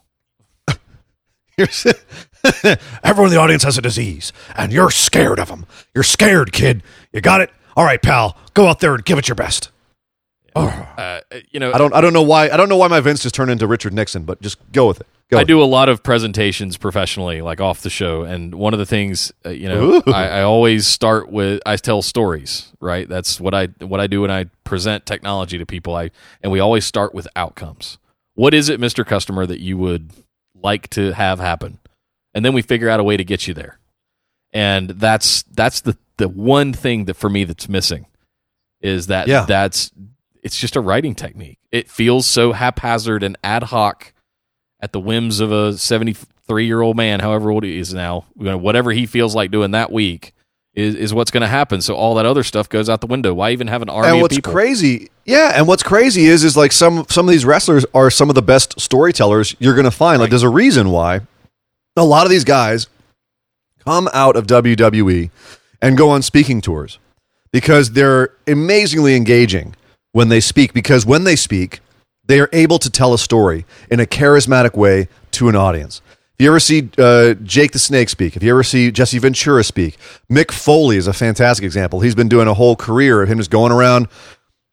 Everyone 3.04 3.26
in 3.26 3.32
the 3.32 3.40
audience 3.40 3.64
has 3.64 3.80
a 3.80 3.82
disease, 3.82 4.32
and 4.56 4.72
you're 4.72 4.92
scared 4.92 5.40
of 5.40 5.48
them. 5.48 5.66
You're 5.96 6.04
scared, 6.04 6.52
kid. 6.52 6.84
You 7.12 7.20
got 7.20 7.42
it. 7.42 7.50
All 7.76 7.84
right, 7.84 8.00
pal. 8.00 8.38
Go 8.54 8.68
out 8.68 8.80
there 8.80 8.94
and 8.94 9.04
give 9.04 9.18
it 9.18 9.28
your 9.28 9.36
best. 9.36 9.72
Uh, 10.58 11.22
you 11.52 11.60
know 11.60 11.72
I 11.74 11.78
don't. 11.78 11.94
I 11.94 12.02
don't 12.02 12.14
know 12.14 12.22
why. 12.24 12.50
I 12.50 12.58
don't 12.58 12.70
know 12.70 12.78
why 12.78 12.88
my 12.88 13.00
Vince 13.00 13.24
just 13.24 13.36
turned 13.36 13.52
into 13.52 13.68
Richard 13.68 13.94
Nixon, 13.94 14.24
but 14.24 14.42
just 14.42 14.58
go 14.72 14.88
with 14.88 15.02
it. 15.02 15.08
Go 15.30 15.38
I 15.38 15.42
with 15.42 15.48
do 15.50 15.62
a 15.62 15.66
lot 15.66 15.90
of 15.90 16.04
presentations 16.04 16.78
professionally, 16.78 17.42
like 17.42 17.60
off 17.60 17.82
the 17.82 17.90
show, 17.90 18.22
and 18.24 18.56
one 18.56 18.74
of 18.74 18.80
the 18.80 18.86
things, 18.86 19.32
uh, 19.46 19.50
you 19.50 19.68
know, 19.68 20.02
I, 20.08 20.28
I 20.40 20.42
always 20.44 20.88
start 20.88 21.30
with 21.30 21.62
I 21.66 21.76
tell 21.76 22.02
stories, 22.02 22.72
right? 22.80 23.10
That's 23.10 23.40
what 23.40 23.54
I 23.54 23.68
what 23.80 24.00
I 24.00 24.08
do 24.08 24.22
when 24.22 24.32
I 24.32 24.46
present 24.64 25.06
technology 25.06 25.58
to 25.58 25.66
people. 25.66 25.96
I 25.96 26.12
and 26.42 26.52
we 26.52 26.60
always 26.60 26.86
start 26.86 27.14
with 27.14 27.28
outcomes. 27.36 27.98
What 28.36 28.54
is 28.54 28.70
it, 28.70 28.80
Mister 28.80 29.04
Customer, 29.04 29.46
that 29.46 29.60
you 29.60 29.78
would 29.78 30.12
like 30.56 30.90
to 30.92 31.12
have 31.14 31.40
happen, 31.40 31.80
and 32.34 32.46
then 32.46 32.54
we 32.54 32.62
figure 32.62 32.90
out 32.90 33.00
a 33.00 33.04
way 33.04 33.18
to 33.18 33.24
get 33.26 33.48
you 33.48 33.54
there. 33.54 33.80
And 34.54 34.92
that's 34.92 35.44
that's 35.44 35.82
the 35.82 35.98
the 36.16 36.30
one 36.30 36.72
thing 36.72 37.04
that 37.06 37.16
for 37.16 37.30
me 37.30 37.44
that's 37.44 37.68
missing 37.68 38.06
is 38.82 39.08
that 39.08 39.28
Yeah. 39.28 39.44
that's 39.46 39.92
it's 40.48 40.58
just 40.58 40.78
a 40.78 40.82
writing 40.82 41.14
technique. 41.14 41.60
It 41.74 41.90
feels 41.90 42.26
so 42.26 42.54
haphazard 42.54 43.22
and 43.22 43.38
ad 43.44 43.64
hoc 43.64 44.14
at 44.80 44.94
the 44.94 45.00
whims 45.00 45.42
of 45.42 45.52
a 45.52 45.78
73 45.78 46.66
year 46.66 46.80
old 46.80 46.96
man, 46.96 47.20
however 47.20 47.52
old 47.52 47.66
he 47.66 47.78
is 47.78 47.94
now, 47.94 48.26
whatever 48.36 48.92
he 48.92 49.06
feels 49.06 49.36
like 49.36 49.52
doing 49.52 49.72
that 49.72 49.92
week 49.92 50.34
is, 50.74 50.96
is 50.96 51.14
what's 51.14 51.32
going 51.32 51.42
to 51.42 51.48
happen. 51.48 51.82
So 51.82 51.96
all 51.96 52.16
that 52.16 52.26
other 52.26 52.44
stuff 52.44 52.70
goes 52.70 52.88
out 52.88 53.02
the 53.02 53.08
window. 53.08 53.34
Why 53.34 53.52
even 53.52 53.68
have 53.68 53.82
an 53.82 53.90
army 53.90 54.08
and 54.08 54.22
what's 54.22 54.40
crazy, 54.40 55.10
yeah, 55.26 55.52
and 55.54 55.68
what's 55.68 55.84
crazy 55.84 56.28
is 56.28 56.46
is 56.46 56.56
like 56.56 56.72
some 56.72 57.06
some 57.10 57.28
of 57.28 57.32
these 57.34 57.44
wrestlers 57.44 57.86
are 57.94 58.10
some 58.10 58.30
of 58.30 58.36
the 58.36 58.42
best 58.42 58.80
storytellers 58.80 59.54
you're 59.60 59.76
going 59.76 59.84
to 59.84 59.92
find. 59.92 60.22
Like, 60.22 60.30
there's 60.30 60.44
a 60.44 60.50
reason 60.50 60.92
why 60.92 61.22
a 61.98 62.06
lot 62.06 62.26
of 62.26 62.30
these 62.30 62.46
guys 62.46 62.88
come 63.84 64.08
out 64.14 64.38
of 64.38 64.48
WWE 64.48 65.30
and 65.82 65.98
go 65.98 66.10
on 66.10 66.22
speaking 66.22 66.62
tours 66.62 67.00
because 67.52 67.92
they're 67.92 68.30
amazingly 68.48 69.14
engaging 69.16 69.76
when 70.18 70.30
they 70.30 70.40
speak. 70.40 70.74
Because 70.74 71.06
when 71.06 71.26
they 71.26 71.36
speak, 71.36 71.80
they 72.26 72.40
are 72.40 72.50
able 72.52 72.80
to 72.80 72.90
tell 72.90 73.14
a 73.14 73.20
story 73.20 73.66
in 73.92 74.00
a 74.00 74.06
charismatic 74.08 74.76
way 74.76 75.08
to 75.32 75.48
an 75.48 75.56
audience. 75.56 76.02
If 76.40 76.44
you 76.44 76.50
ever 76.50 76.60
see 76.60 76.90
uh, 76.98 77.36
Jake 77.44 77.72
the 77.72 77.78
Snake 77.80 78.10
speak, 78.10 78.36
if 78.36 78.42
you 78.42 78.50
ever 78.50 78.64
see 78.64 78.90
Jesse 78.92 79.20
Ventura 79.20 79.64
speak, 79.64 79.98
Mick 80.28 80.52
Foley 80.52 80.98
is 80.98 81.06
a 81.06 81.14
fantastic 81.14 81.64
example. 81.64 82.00
He's 82.00 82.16
been 82.16 82.30
doing 82.30 82.48
a 82.48 82.56
whole 82.56 82.76
career 82.76 83.22
of 83.22 83.30
him 83.30 83.38
just 83.38 83.52
going 83.52 83.72
around 83.72 84.08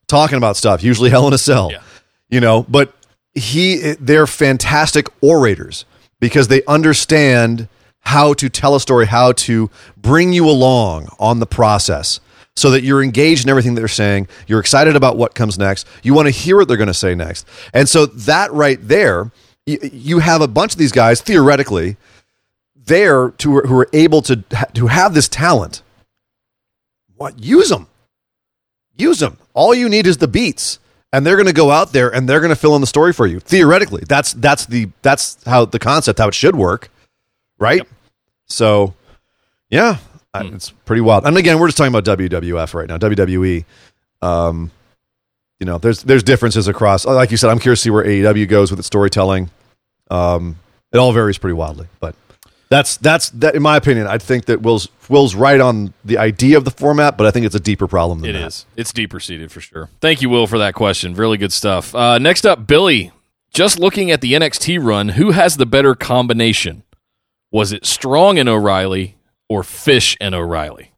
talking 0.07 0.38
about 0.38 0.57
stuff, 0.57 0.83
usually 0.83 1.11
Hell 1.14 1.28
in 1.28 1.35
a 1.35 1.38
Cell, 1.38 1.68
Yeah. 1.70 1.83
you 2.30 2.40
know. 2.40 2.62
But 2.66 2.94
he, 3.35 3.92
they're 4.00 4.26
fantastic 4.26 5.09
orators 5.20 5.85
because 6.20 6.48
they 6.48 6.62
understand 6.64 7.68
how 8.00 8.33
to 8.35 8.48
tell 8.48 8.74
a 8.74 8.80
story, 8.80 9.07
how 9.07 9.33
to 9.33 9.70
bring 9.96 10.33
you 10.33 10.48
along 10.48 11.09
on 11.18 11.38
the 11.38 11.46
process 11.46 12.20
so 12.56 12.70
that 12.70 12.82
you're 12.82 13.02
engaged 13.02 13.44
in 13.44 13.50
everything 13.50 13.74
that 13.74 13.80
they're 13.80 13.88
saying. 13.88 14.28
You're 14.46 14.60
excited 14.60 14.96
about 14.96 15.16
what 15.16 15.34
comes 15.34 15.58
next. 15.58 15.86
You 16.02 16.14
want 16.14 16.26
to 16.26 16.30
hear 16.30 16.56
what 16.56 16.68
they're 16.68 16.76
going 16.76 16.86
to 16.86 16.94
say 16.94 17.14
next. 17.14 17.46
And 17.72 17.88
so 17.88 18.06
that 18.06 18.52
right 18.52 18.78
there, 18.80 19.30
you, 19.66 19.78
you 19.82 20.18
have 20.20 20.40
a 20.40 20.48
bunch 20.48 20.72
of 20.72 20.78
these 20.78 20.92
guys 20.92 21.20
theoretically 21.20 21.96
there 22.76 23.30
to 23.30 23.60
who 23.60 23.78
are 23.78 23.88
able 23.92 24.22
to 24.22 24.36
to 24.74 24.86
have 24.88 25.14
this 25.14 25.28
talent. 25.28 25.82
What 27.16 27.38
use 27.38 27.68
them? 27.70 27.86
Use 28.96 29.20
them. 29.20 29.38
All 29.54 29.74
you 29.74 29.88
need 29.88 30.06
is 30.06 30.18
the 30.18 30.28
beats, 30.28 30.78
and 31.12 31.24
they're 31.24 31.36
going 31.36 31.46
to 31.46 31.52
go 31.52 31.70
out 31.70 31.92
there 31.92 32.14
and 32.14 32.28
they're 32.28 32.40
going 32.40 32.50
to 32.50 32.56
fill 32.56 32.74
in 32.74 32.80
the 32.80 32.86
story 32.86 33.12
for 33.12 33.26
you. 33.26 33.40
Theoretically, 33.40 34.04
that's 34.08 34.34
that's 34.34 34.66
the 34.66 34.90
that's 35.02 35.42
how 35.44 35.64
the 35.64 35.78
concept 35.78 36.18
how 36.18 36.28
it 36.28 36.34
should 36.34 36.56
work, 36.56 36.90
right? 37.58 37.82
So, 38.46 38.94
yeah, 39.70 39.98
I- 40.35 40.44
it's 40.47 40.70
pretty 40.70 41.01
wild. 41.01 41.25
And 41.27 41.37
again, 41.37 41.59
we're 41.59 41.68
just 41.68 41.79
talking 41.79 41.94
about 41.94 42.05
WWF 42.18 42.75
right 42.75 42.88
now, 42.88 42.99
WWE. 42.99 43.64
Um, 44.20 44.70
you 45.61 45.66
know, 45.66 45.79
there's 45.79 46.03
there's 46.03 46.23
differences 46.23 46.66
across. 46.68 47.05
Like 47.07 47.31
you 47.31 47.37
said, 47.37 47.51
I'm 47.51 47.59
curious 47.61 47.81
to 47.81 47.85
see 47.85 47.90
where 47.90 48.05
AEW 48.05 48.49
goes 48.49 48.70
with 48.70 48.79
its 48.81 48.87
storytelling. 48.87 49.51
Um, 50.11 50.59
it 50.92 50.99
all 50.99 51.12
varies 51.12 51.38
pretty 51.38 51.55
wildly, 51.55 51.87
but 52.01 52.14
that's 52.68 52.97
that's 52.97 53.31
that. 53.31 53.55
In 53.55 53.62
my 53.62 53.77
opinion, 53.77 54.07
I 54.07 54.18
think 54.18 54.47
that 54.47 54.62
Will's 54.62 54.88
Will's 55.09 55.35
right 55.35 55.61
on 55.61 55.94
the 56.05 56.18
idea 56.18 56.57
of 56.59 56.64
the 56.64 56.70
format, 56.70 57.16
but 57.16 57.27
I 57.27 57.31
think 57.31 57.47
it's 57.47 57.55
a 57.55 57.61
deeper 57.61 57.87
problem 57.87 58.20
than 58.20 58.31
It 58.31 58.33
that. 58.40 58.47
is. 58.49 58.66
It's 58.77 58.92
deeper 58.92 59.20
seated 59.20 59.53
for 59.53 59.61
sure. 59.61 59.88
Thank 60.01 60.20
you, 60.23 60.29
Will, 60.29 60.47
for 60.47 60.59
that 60.59 60.75
question. 60.75 61.14
Really 61.14 61.37
good 61.38 61.53
stuff. 61.53 61.94
Uh, 61.94 62.18
next 62.18 62.44
up, 62.44 62.66
Billy. 62.66 63.12
Just 63.53 63.79
looking 63.79 64.11
at 64.11 64.20
the 64.20 64.33
NXT 64.33 64.85
run, 64.85 65.11
who 65.11 65.31
has 65.31 65.57
the 65.59 65.66
better 65.66 65.94
combination? 65.94 66.83
Was 67.53 67.70
it 67.73 67.87
Strong 67.87 68.37
and 68.38 68.49
O'Reilly 68.49 69.14
or 69.54 69.62
Fish 69.62 70.16
and 70.20 70.34
O'Reilly? 70.34 70.92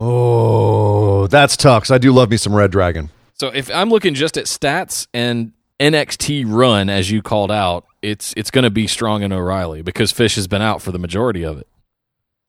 Oh, 0.00 1.26
that's 1.28 1.56
tough. 1.56 1.84
'cause 1.84 1.90
I 1.90 1.98
do 1.98 2.12
love 2.12 2.30
me 2.30 2.36
some 2.36 2.54
Red 2.54 2.70
Dragon. 2.70 3.10
So 3.34 3.48
if 3.48 3.70
I'm 3.72 3.90
looking 3.90 4.14
just 4.14 4.36
at 4.36 4.46
stats 4.46 5.06
and 5.14 5.52
NXT 5.80 6.44
run, 6.46 6.88
as 6.88 7.10
you 7.10 7.22
called 7.22 7.50
out, 7.52 7.84
it's 8.02 8.32
it's 8.36 8.50
going 8.50 8.64
to 8.64 8.70
be 8.70 8.86
Strong 8.86 9.22
and 9.22 9.32
O'Reilly 9.32 9.82
because 9.82 10.10
Fish 10.12 10.34
has 10.36 10.46
been 10.46 10.62
out 10.62 10.82
for 10.82 10.92
the 10.92 10.98
majority 10.98 11.42
of 11.44 11.58
it. 11.58 11.66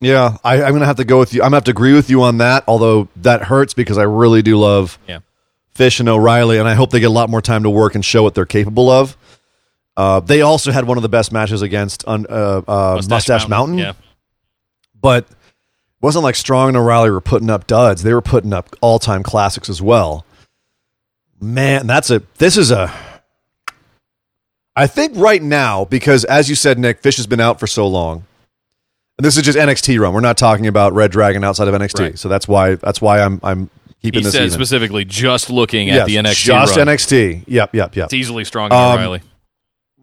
Yeah, 0.01 0.37
I, 0.43 0.61
I'm 0.63 0.73
gonna 0.73 0.85
have 0.85 0.97
to 0.97 1.05
go 1.05 1.17
with 1.19 1.33
you. 1.33 1.41
I'm 1.41 1.45
gonna 1.47 1.57
have 1.57 1.63
to 1.65 1.71
agree 1.71 1.93
with 1.93 2.09
you 2.09 2.23
on 2.23 2.39
that. 2.39 2.63
Although 2.67 3.07
that 3.17 3.43
hurts 3.43 3.73
because 3.73 3.97
I 3.97 4.03
really 4.03 4.41
do 4.41 4.57
love 4.59 4.97
Yeah. 5.07 5.19
Fish 5.75 5.99
and 5.99 6.09
O'Reilly, 6.09 6.57
and 6.59 6.67
I 6.67 6.73
hope 6.73 6.91
they 6.91 6.99
get 6.99 7.05
a 7.07 7.09
lot 7.13 7.29
more 7.29 7.41
time 7.41 7.63
to 7.63 7.69
work 7.69 7.95
and 7.95 8.03
show 8.03 8.21
what 8.21 8.35
they're 8.35 8.45
capable 8.45 8.89
of. 8.89 9.15
Uh, 9.95 10.19
they 10.19 10.41
also 10.41 10.71
had 10.71 10.85
one 10.85 10.97
of 10.97 11.03
the 11.03 11.09
best 11.09 11.31
matches 11.31 11.61
against 11.61 12.03
uh, 12.07 12.11
uh, 12.67 13.01
Mustache, 13.07 13.47
Mountain, 13.47 13.77
Yeah. 13.77 13.93
But 15.03 15.25
it 15.25 15.35
wasn't 16.01 16.23
like 16.23 16.35
Strong 16.35 16.69
and 16.69 16.77
O'Reilly 16.77 17.11
were 17.11 17.21
putting 17.21 17.51
up 17.51 17.67
duds. 17.67 18.01
They 18.01 18.13
were 18.13 18.21
putting 18.23 18.51
up 18.53 18.75
all 18.81 18.97
time 18.97 19.21
classics 19.21 19.69
as 19.69 19.79
well. 19.83 20.25
Man, 21.39 21.85
that's 21.85 22.09
a 22.09 22.23
this 22.39 22.57
is 22.57 22.71
a. 22.71 22.91
I 24.75 24.87
think 24.87 25.13
right 25.15 25.41
now 25.43 25.85
because 25.85 26.23
as 26.25 26.49
you 26.49 26.55
said, 26.55 26.79
Nick, 26.79 27.01
Fish 27.01 27.17
has 27.17 27.27
been 27.27 27.39
out 27.39 27.59
for 27.59 27.67
so 27.67 27.87
long. 27.87 28.25
And 29.19 29.25
this 29.25 29.37
is 29.37 29.43
just 29.43 29.55
NXT 29.57 29.99
run. 29.99 30.11
We're 30.13 30.21
not 30.21 30.37
talking 30.39 30.65
about 30.65 30.93
Red 30.93 31.11
Dragon 31.11 31.43
outside 31.43 31.67
of 31.67 31.75
NXT. 31.75 31.99
Right. 31.99 32.17
So 32.19 32.29
that's 32.29 32.47
why 32.47 32.75
that's 32.75 32.99
why 32.99 33.21
I'm 33.21 33.39
I'm 33.43 33.69
keeping 34.01 34.21
He 34.21 34.23
this 34.23 34.33
said 34.33 34.41
even. 34.43 34.51
specifically 34.51 35.05
just 35.05 35.51
looking 35.51 35.91
at 35.91 36.07
the 36.07 36.15
NXT 36.15 36.33
just 36.45 36.77
run. 36.77 36.87
NXT. 36.87 37.43
Yep, 37.45 37.75
yep, 37.75 37.95
yep. 37.95 38.05
It's 38.05 38.13
easily 38.15 38.43
Strong 38.43 38.71
and 38.71 38.73
Um, 38.73 38.93
O'Reilly. 38.97 39.21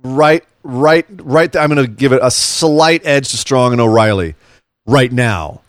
right, 0.04 0.44
right, 0.62 1.06
right. 1.10 1.56
I'm 1.56 1.70
going 1.74 1.84
to 1.84 1.90
give 1.90 2.12
it 2.12 2.20
a 2.22 2.30
slight 2.30 3.04
edge 3.04 3.30
to 3.30 3.36
Strong 3.36 3.72
and 3.72 3.80
O'Reilly 3.80 4.36
right 4.90 5.12
now. 5.12 5.61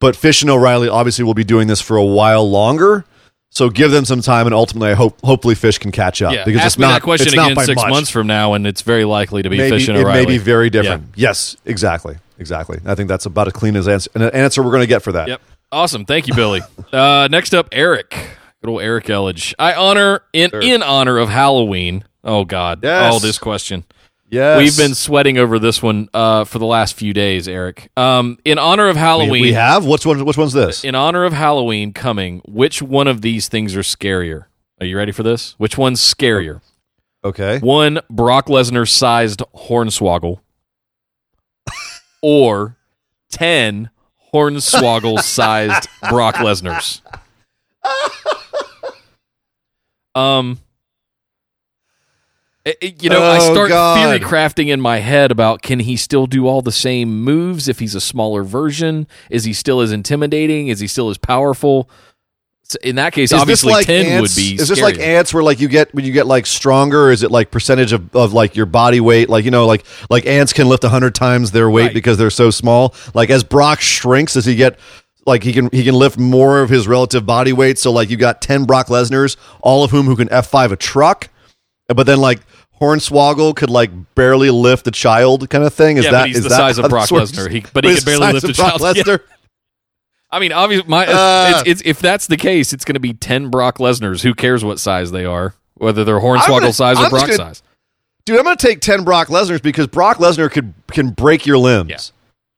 But 0.00 0.16
Fish 0.16 0.42
and 0.42 0.50
O'Reilly 0.50 0.88
obviously 0.88 1.24
will 1.24 1.34
be 1.34 1.44
doing 1.44 1.68
this 1.68 1.80
for 1.80 1.96
a 1.96 2.04
while 2.04 2.48
longer. 2.48 3.04
So 3.52 3.68
give 3.68 3.90
them 3.90 4.04
some 4.04 4.22
time, 4.22 4.46
and 4.46 4.54
ultimately, 4.54 4.90
I 4.90 4.94
hope 4.94 5.20
hopefully 5.22 5.56
Fish 5.56 5.78
can 5.78 5.90
catch 5.90 6.22
up 6.22 6.32
Yeah, 6.32 6.44
because 6.44 6.60
ask 6.60 6.66
it's 6.68 6.78
me 6.78 6.82
not 6.86 6.92
that 6.94 7.02
question 7.02 7.26
it's 7.26 7.36
not 7.36 7.50
again 7.50 7.64
six 7.64 7.82
much. 7.82 7.90
months 7.90 8.08
from 8.08 8.28
now, 8.28 8.54
and 8.54 8.64
it's 8.64 8.82
very 8.82 9.04
likely 9.04 9.42
to 9.42 9.50
be 9.50 9.58
Maybe 9.58 9.70
Fish 9.70 9.88
and 9.88 9.98
O'Reilly. 9.98 10.20
it 10.20 10.26
may 10.26 10.32
be 10.34 10.38
very 10.38 10.70
different. 10.70 11.08
Yes, 11.16 11.56
exactly, 11.64 12.16
exactly. 12.38 12.78
I 12.86 12.94
think 12.94 13.08
that's 13.08 13.26
about 13.26 13.48
as 13.48 13.52
clean 13.52 13.74
as 13.74 13.88
answer, 13.88 14.08
an 14.14 14.22
answer 14.22 14.62
we're 14.62 14.70
going 14.70 14.82
to 14.82 14.86
get 14.86 15.02
for 15.02 15.10
that. 15.12 15.26
Yep. 15.26 15.42
Awesome. 15.72 16.04
Thank 16.04 16.28
you, 16.28 16.34
Billy. 16.34 16.60
uh, 16.92 17.26
next 17.30 17.52
up, 17.52 17.68
Eric. 17.72 18.10
Good 18.62 18.70
old 18.70 18.82
Eric 18.82 19.06
Elledge. 19.06 19.52
I 19.58 19.74
honor 19.74 20.22
in 20.32 20.50
in 20.62 20.82
honor 20.84 21.18
of 21.18 21.28
Halloween. 21.28 22.04
Oh 22.22 22.44
God. 22.44 22.80
Yes. 22.84 23.14
Oh, 23.14 23.18
this 23.18 23.38
question. 23.38 23.84
Yes, 24.30 24.58
We've 24.58 24.76
been 24.76 24.94
sweating 24.94 25.38
over 25.38 25.58
this 25.58 25.82
one 25.82 26.08
uh, 26.14 26.44
for 26.44 26.58
the 26.60 26.66
last 26.66 26.94
few 26.94 27.12
days, 27.12 27.48
Eric. 27.48 27.90
Um, 27.96 28.38
in 28.44 28.58
honor 28.58 28.88
of 28.88 28.94
We, 28.96 29.00
Halloween, 29.00 29.42
we 29.42 29.52
have 29.54 29.84
which 29.84 30.06
one? 30.06 30.24
Which 30.24 30.36
one's 30.36 30.52
this? 30.52 30.84
in 30.84 30.94
honor 30.94 31.24
of 31.24 31.32
Halloween 31.32 31.92
coming, 31.92 32.40
which 32.46 32.80
one 32.80 33.08
of 33.08 33.22
these 33.22 33.48
things 33.48 33.74
are 33.76 33.80
scarier? 33.80 34.44
Are 34.80 34.86
you 34.86 34.96
ready 34.96 35.12
for 35.12 35.22
this? 35.24 35.54
Which 35.58 35.76
one's 35.76 36.00
scarier? 36.00 36.60
Okay, 37.24 37.58
One 37.58 38.00
Brock 38.08 38.46
Lesnar 38.46 38.88
sized 38.88 39.42
hornswoggle, 39.54 40.38
or 42.22 42.76
ten 43.30 43.90
hornswoggle 44.32 45.18
sized 45.22 45.88
Brock 46.08 46.36
Lesnar's. 46.36 47.02
Um, 50.14 50.58
it- 52.64 52.78
it- 52.80 53.02
you 53.02 53.08
know, 53.10 53.22
I 53.22 53.38
Oh, 53.38 53.52
start 53.52 53.68
God. 53.70 53.96
theory 53.96 54.20
crafting 54.20 54.68
in 54.68 54.80
my 54.80 54.98
head 54.98 55.30
about 55.30 55.62
can 55.62 55.80
he 55.80 55.96
still 55.96 56.26
do 56.26 56.46
all 56.46 56.62
the 56.62 56.72
same 56.72 57.22
moves 57.24 57.68
if 57.68 57.78
he's 57.78 57.94
a 57.94 58.00
smaller 58.00 58.42
version? 58.42 59.06
Is 59.30 59.44
he 59.44 59.52
still 59.52 59.80
as 59.80 59.92
intimidating? 59.92 60.68
Is 60.68 60.80
he 60.80 60.86
still 60.86 61.10
as 61.10 61.18
powerful? 61.18 61.88
In 62.84 62.94
that 62.96 63.12
case, 63.12 63.32
Is 63.32 63.40
obviously 63.40 63.72
like 63.72 63.86
ten 63.86 64.06
ants? 64.06 64.36
would 64.36 64.40
be. 64.40 64.54
Is 64.54 64.68
this 64.68 64.80
like 64.80 65.00
ants 65.00 65.34
where 65.34 65.42
like 65.42 65.58
you 65.58 65.66
get 65.66 65.92
when 65.92 66.04
you 66.04 66.12
get 66.12 66.28
like 66.28 66.46
stronger? 66.46 67.10
Is 67.10 67.24
it 67.24 67.32
like 67.32 67.50
percentage 67.50 67.92
of, 67.92 68.14
of 68.14 68.32
like 68.32 68.54
your 68.54 68.66
body 68.66 69.00
weight? 69.00 69.28
Like 69.28 69.44
you 69.44 69.50
know, 69.50 69.66
like 69.66 69.84
like 70.08 70.24
ants 70.24 70.52
can 70.52 70.68
lift 70.68 70.84
hundred 70.84 71.16
times 71.16 71.50
their 71.50 71.68
weight 71.68 71.86
Right. 71.86 71.94
because 71.94 72.16
they're 72.16 72.30
so 72.30 72.50
small. 72.50 72.94
Like 73.12 73.28
as 73.28 73.42
Brock 73.42 73.80
shrinks, 73.80 74.34
does 74.34 74.44
he 74.44 74.54
get 74.54 74.78
like 75.26 75.42
he 75.42 75.52
can 75.52 75.68
he 75.72 75.82
can 75.82 75.94
lift 75.96 76.16
more 76.16 76.60
of 76.62 76.70
his 76.70 76.86
relative 76.86 77.26
body 77.26 77.52
weight? 77.52 77.76
So 77.76 77.90
like 77.90 78.08
you 78.08 78.16
got 78.16 78.40
ten 78.40 78.66
Brock 78.66 78.86
Lesnar's, 78.86 79.36
all 79.62 79.82
of 79.82 79.90
whom 79.90 80.06
who 80.06 80.14
can 80.14 80.30
F 80.30 80.46
five 80.46 80.70
a 80.70 80.76
truck, 80.76 81.28
but 81.94 82.06
then 82.06 82.20
like. 82.20 82.40
Hornswoggle 82.80 83.54
could 83.56 83.68
like 83.68 83.90
barely 84.14 84.48
lift 84.48 84.86
a 84.86 84.90
child, 84.90 85.50
kind 85.50 85.64
of 85.64 85.74
thing. 85.74 85.98
Is 85.98 86.06
Yeah, 86.06 86.12
that 86.12 86.20
but 86.22 86.28
he's 86.28 86.38
is 86.38 86.44
the 86.44 86.48
that 86.48 86.56
size 86.56 86.78
of 86.78 86.88
Brock? 86.88 87.10
Lesnar. 87.10 87.50
He- 87.50 87.62
but 87.74 87.84
he 87.84 87.94
could 87.94 88.06
barely 88.06 88.32
lift 88.32 88.48
a 88.48 88.54
child. 88.54 88.80
Yeah. 88.96 89.18
I 90.30 90.38
mean, 90.38 90.50
obviously, 90.52 90.88
my 90.88 91.06
Uh. 91.06 91.50
it's, 91.56 91.68
it's 91.68 91.82
if 91.84 91.98
that's 92.00 92.26
the 92.26 92.38
case, 92.38 92.72
it's 92.72 92.86
going 92.86 92.94
to 92.94 93.00
be 93.00 93.12
ten 93.12 93.50
Brock 93.50 93.76
Lesnar's. 93.76 94.22
Who 94.22 94.34
cares 94.34 94.64
what 94.64 94.78
size 94.78 95.10
they 95.10 95.26
are, 95.26 95.54
whether 95.74 96.04
they're 96.04 96.20
Hornswoggle 96.20 96.60
gonna- 96.60 96.72
size 96.72 96.96
or 96.98 97.04
I'm 97.04 97.10
Brock 97.10 97.22
gonna- 97.26 97.34
size. 97.34 97.62
dude, 98.24 98.38
I'm 98.38 98.44
going 98.44 98.56
to 98.56 98.66
take 98.66 98.80
10 98.80 99.04
Brock 99.04 99.28
Lesnar's 99.28 99.60
because 99.60 99.86
Brock 99.86 100.16
Lesnar 100.16 100.50
could 100.50 100.72
can 100.90 101.10
break 101.10 101.44
your 101.44 101.58
limbs. 101.58 101.90
Yeah. 101.90 101.98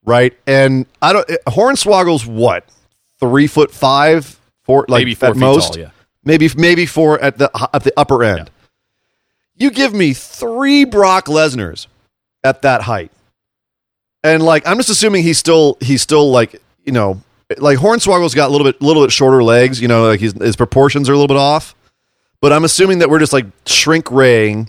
Right? 0.05 0.39
And 0.47 0.87
I 1.01 1.13
don't 1.15 1.27
Hornswoggle's 1.49 2.25
what? 2.27 2.65
3 3.19 3.49
foot 3.49 3.73
5, 3.73 4.39
four 4.63 4.85
like 4.89 5.01
Maybe 5.01 5.15
four 5.17 5.31
at 5.31 5.35
feet 5.35 5.41
most. 5.41 5.73
tall. 5.75 5.83
Yeah, 5.83 5.91
Maybe 6.25 6.49
maybe 6.57 6.87
4 6.87 7.21
at 7.21 7.39
the 7.39 7.51
at 7.75 7.83
the 7.83 7.93
upper 7.97 8.23
end. 8.23 8.51
You 9.63 9.71
give 9.71 9.95
me 9.95 10.13
3 10.13 10.87
Brock 10.87 11.27
Lesnar's 11.27 11.87
at 12.43 12.63
that 12.63 12.83
height. 12.83 13.13
And 14.25 14.43
like 14.43 14.67
I'm 14.67 14.77
just 14.77 14.91
assuming 14.91 15.23
he's 15.23 15.39
still 15.39 15.79
he's 15.81 16.03
still 16.03 16.33
like, 16.33 16.61
you 16.85 16.91
know, 16.91 17.23
like 17.59 17.79
Hornswoggle's 17.79 18.35
got 18.35 18.49
a 18.49 18.53
little 18.53 18.65
bit 18.65 18.83
little 18.83 19.05
bit 19.05 19.13
shorter 19.13 19.41
legs, 19.41 19.81
you 19.81 19.87
know, 19.87 20.09
like 20.09 20.19
his, 20.19 20.33
his 20.33 20.57
proportions 20.57 21.09
are 21.09 21.13
a 21.13 21.15
little 21.15 21.29
bit 21.29 21.37
off. 21.37 21.77
But 22.41 22.53
I'm 22.53 22.65
assuming 22.65 22.99
that 22.99 23.09
we're 23.09 23.21
just 23.21 23.33
like 23.33 23.47
shrink 23.65 24.11
raying 24.11 24.69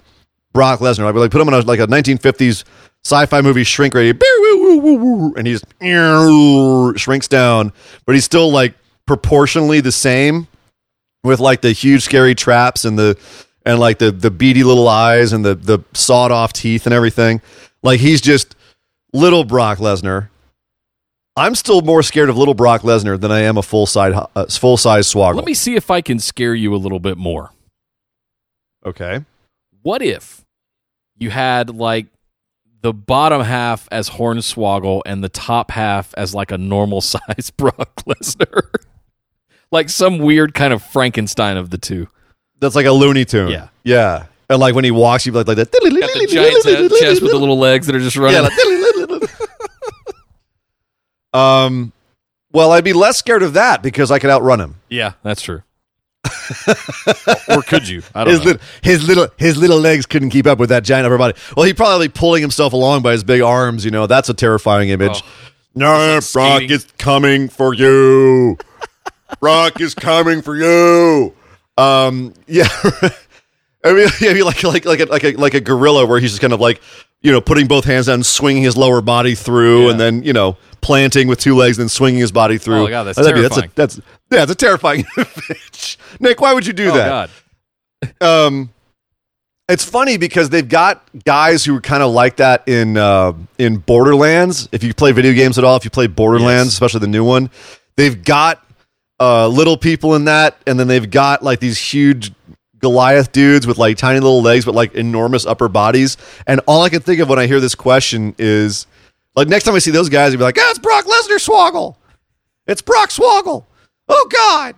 Brock 0.54 0.80
Lesnar. 0.80 1.06
Like, 1.06 1.16
we 1.16 1.22
like 1.22 1.32
put 1.32 1.42
him 1.42 1.48
in 1.48 1.56
a, 1.56 1.62
like 1.62 1.80
a 1.80 1.88
1950s 1.88 2.64
sci-fi 3.04 3.42
movie 3.42 3.64
shrink 3.64 3.96
ray, 3.96 4.12
and 4.12 5.48
he 5.48 5.54
just 5.54 5.66
shrinks 7.02 7.28
down, 7.28 7.74
but 8.06 8.14
he's 8.14 8.26
still 8.26 8.52
like 8.52 8.76
proportionally 9.08 9.82
the 9.82 9.92
same 9.92 10.48
with 11.24 11.40
like 11.40 11.62
the 11.62 11.72
huge 11.72 12.04
scary 12.04 12.36
traps 12.36 12.86
and 12.86 12.98
the 12.98 13.18
and 13.66 13.80
like 13.80 14.00
the 14.00 14.12
the 14.12 14.32
beady 14.32 14.64
little 14.64 14.88
eyes 14.88 15.34
and 15.34 15.44
the 15.46 15.56
the 15.56 15.80
sawed 15.94 16.32
off 16.32 16.54
teeth 16.54 16.86
and 16.86 16.94
everything. 16.94 17.42
Like 17.82 18.00
he's 18.00 18.22
just 18.22 18.56
little 19.14 19.44
Brock 19.44 19.78
Lesnar. 19.80 20.30
I'm 21.36 21.56
still 21.56 21.82
more 21.82 22.04
scared 22.04 22.30
of 22.30 22.38
little 22.38 22.54
Brock 22.54 22.82
Lesnar 22.82 23.20
than 23.20 23.32
I 23.32 23.40
am 23.42 23.58
a 23.58 23.64
full 23.64 23.86
size 23.86 24.14
uh, 24.36 24.46
full 24.46 24.78
size 24.78 25.12
Swoggle. 25.12 25.36
Let 25.36 25.46
me 25.46 25.54
see 25.56 25.76
if 25.76 25.90
I 25.90 26.02
can 26.02 26.20
scare 26.20 26.54
you 26.54 26.74
a 26.76 26.78
little 26.78 27.00
bit 27.00 27.18
more. 27.18 27.52
okay. 28.86 29.26
What 29.82 30.02
if 30.02 30.46
you 31.18 31.30
had 31.30 31.70
like 31.76 32.08
the 32.82 32.94
bottom 32.94 33.42
half 33.42 33.88
as 33.92 34.10
Hornswoggle 34.12 35.02
and 35.06 35.24
the 35.24 35.30
top 35.30 35.72
half 35.72 36.14
as 36.16 36.34
like 36.34 36.52
a 36.52 36.58
normal 36.58 37.02
size 37.14 37.50
Brock 37.50 37.96
Lesnar? 38.08 38.62
like 39.72 39.90
some 39.90 40.20
weird 40.20 40.54
kind 40.54 40.72
of 40.72 40.84
Frankenstein 40.84 41.58
of 41.58 41.70
the 41.72 41.78
two. 41.78 42.08
That's 42.64 42.76
like 42.76 42.86
a 42.88 42.92
Looney 42.92 43.26
Tune. 43.26 43.50
Yeah. 43.50 43.68
Yeah. 43.84 44.26
And 44.50 44.60
like 44.60 44.74
when 44.76 44.84
he 44.84 44.92
walks, 44.92 45.26
you 45.26 45.32
like 45.32 45.48
like 45.48 45.58
that. 45.58 45.72
Got 45.72 45.82
the 45.84 46.28
giant 46.30 46.64
chest 47.00 47.22
with 47.22 47.32
the 47.32 47.38
little 47.40 47.58
legs 47.60 47.88
that 47.88 47.96
are 47.96 48.00
just 48.00 48.18
running. 48.18 48.44
Yeah. 48.44 49.08
like- 49.08 49.30
um. 51.34 51.92
Well, 52.52 52.72
I'd 52.72 52.84
be 52.84 52.94
less 52.94 53.18
scared 53.18 53.42
of 53.42 53.54
that 53.54 53.82
because 53.82 54.12
I 54.12 54.20
could 54.20 54.30
outrun 54.30 54.60
him. 54.62 54.76
Yeah, 54.88 55.14
that's 55.24 55.42
true. 55.42 55.64
or 57.50 57.62
could 57.64 57.88
you? 57.88 58.04
I 58.14 58.24
don't 58.24 58.32
His 58.34 58.40
know. 58.42 58.46
little, 58.46 58.62
his 58.84 59.08
little, 59.08 59.28
his 59.38 59.58
little 59.58 59.80
legs 59.80 60.06
couldn't 60.06 60.30
keep 60.30 60.46
up 60.46 60.60
with 60.60 60.70
that 60.70 60.84
giant 60.84 61.06
upper 61.08 61.18
body. 61.18 61.34
Well, 61.58 61.66
he 61.66 61.74
probably 61.74 62.10
pulling 62.10 62.42
himself 62.42 62.74
along 62.74 63.02
by 63.02 63.14
his 63.14 63.24
big 63.24 63.42
arms. 63.42 63.84
You 63.86 63.90
know, 63.92 64.06
that's 64.06 64.30
a 64.30 64.34
terrifying 64.36 64.90
image. 64.90 65.22
Oh. 65.24 65.30
No, 65.76 66.20
Brock 66.32 66.62
is 66.70 66.86
coming 67.00 67.50
for 67.50 67.74
you. 67.74 68.58
Brock 69.40 69.82
is 69.82 69.96
coming 69.96 70.44
for 70.44 70.56
you. 70.56 71.34
Um, 71.78 72.34
yeah. 72.48 72.68
I 73.86 73.92
mean, 73.94 74.44
like 74.46 74.64
like 74.64 74.86
like 74.86 75.00
a, 75.02 75.06
like 75.06 75.24
a 75.24 75.32
like 75.34 75.54
a 75.54 75.60
gorilla 75.62 76.06
where 76.06 76.20
he's 76.20 76.32
just 76.32 76.42
kind 76.42 76.54
of 76.54 76.60
like 76.62 76.82
you 77.22 77.32
know 77.32 77.42
putting 77.42 77.68
both 77.68 77.84
hands 77.86 78.06
down, 78.08 78.24
swinging 78.24 78.64
his 78.64 78.78
lower 78.78 79.02
body 79.02 79.36
through, 79.36 79.86
Yeah. 79.86 79.92
and 79.92 80.00
then 80.00 80.24
you 80.24 80.34
know 80.34 80.58
planting 80.82 81.28
with 81.28 81.40
two 81.40 81.56
legs, 81.56 81.78
and 81.78 81.84
then 81.84 81.90
swinging 81.90 82.22
his 82.22 82.32
body 82.32 82.58
through. 82.58 82.86
Oh, 82.86 82.90
God, 82.90 83.04
that's 83.04 83.18
That'd 83.18 83.34
be- 83.36 83.42
terrifying. 83.42 83.72
That's, 83.76 83.98
a, 83.98 84.02
that's 84.02 84.08
yeah, 84.32 84.44
it's 84.44 84.52
a 84.52 84.56
terrifying 84.56 85.06
image. 85.18 85.98
Nick, 86.20 86.40
why 86.40 86.54
would 86.54 86.66
you 86.66 86.74
do 86.74 86.90
oh 86.92 86.94
that? 86.96 87.30
God. 88.20 88.22
um 88.48 88.70
it's 89.70 89.86
funny 89.86 90.18
because 90.18 90.50
they've 90.50 90.68
got 90.68 91.02
guys 91.24 91.64
who 91.64 91.78
are 91.78 91.82
kind 91.82 92.04
of 92.04 92.12
like 92.12 92.36
that 92.38 92.68
in 92.68 92.98
uh, 92.98 93.32
in 93.58 93.78
Borderlands. 93.78 94.68
If 94.74 94.84
you 94.84 94.94
play 94.94 95.14
video 95.14 95.34
games 95.34 95.58
at 95.58 95.64
all, 95.64 95.78
if 95.78 95.86
you 95.86 95.90
play 95.90 96.08
Borderlands, 96.08 96.68
Yes. 96.68 96.74
especially 96.74 97.00
the 97.00 97.08
new 97.08 97.24
one, 97.24 97.50
they've 97.96 98.22
got 98.24 98.62
uh, 99.20 99.48
little 99.48 99.78
people 99.78 100.16
in 100.16 100.26
that, 100.26 100.58
and 100.68 100.80
then 100.80 100.88
they've 100.88 101.10
got 101.10 101.44
like 101.44 101.60
these 101.60 101.78
huge 101.78 102.32
Goliath 102.80 103.32
dudes 103.32 103.66
with 103.66 103.78
like 103.78 103.98
tiny 103.98 104.20
little 104.20 104.42
legs 104.42 104.66
but 104.66 104.76
like 104.76 104.94
enormous 104.96 105.46
upper 105.46 105.70
bodies. 105.70 106.18
And 106.48 106.60
all 106.68 106.82
I 106.82 106.90
can 106.90 107.02
think 107.02 107.22
of 107.22 107.30
when 107.30 107.40
I 107.40 107.48
hear 107.48 107.60
this 107.62 107.76
question 107.76 108.36
is 108.38 108.88
like 109.36 109.48
next 109.48 109.64
time 109.64 109.76
I 109.76 109.80
see 109.80 109.92
those 109.92 110.10
guys, 110.10 110.34
I'd 110.34 110.38
be 110.38 110.44
like, 110.44 110.58
"Ah, 110.60 110.70
it's 110.70 110.80
Brock 110.80 111.06
Lesnar 111.06 111.40
Swoggle. 111.40 111.96
It's 112.68 112.82
Brock 112.82 113.10
Swoggle. 113.10 113.66
Oh 114.10 114.28
God." 114.30 114.76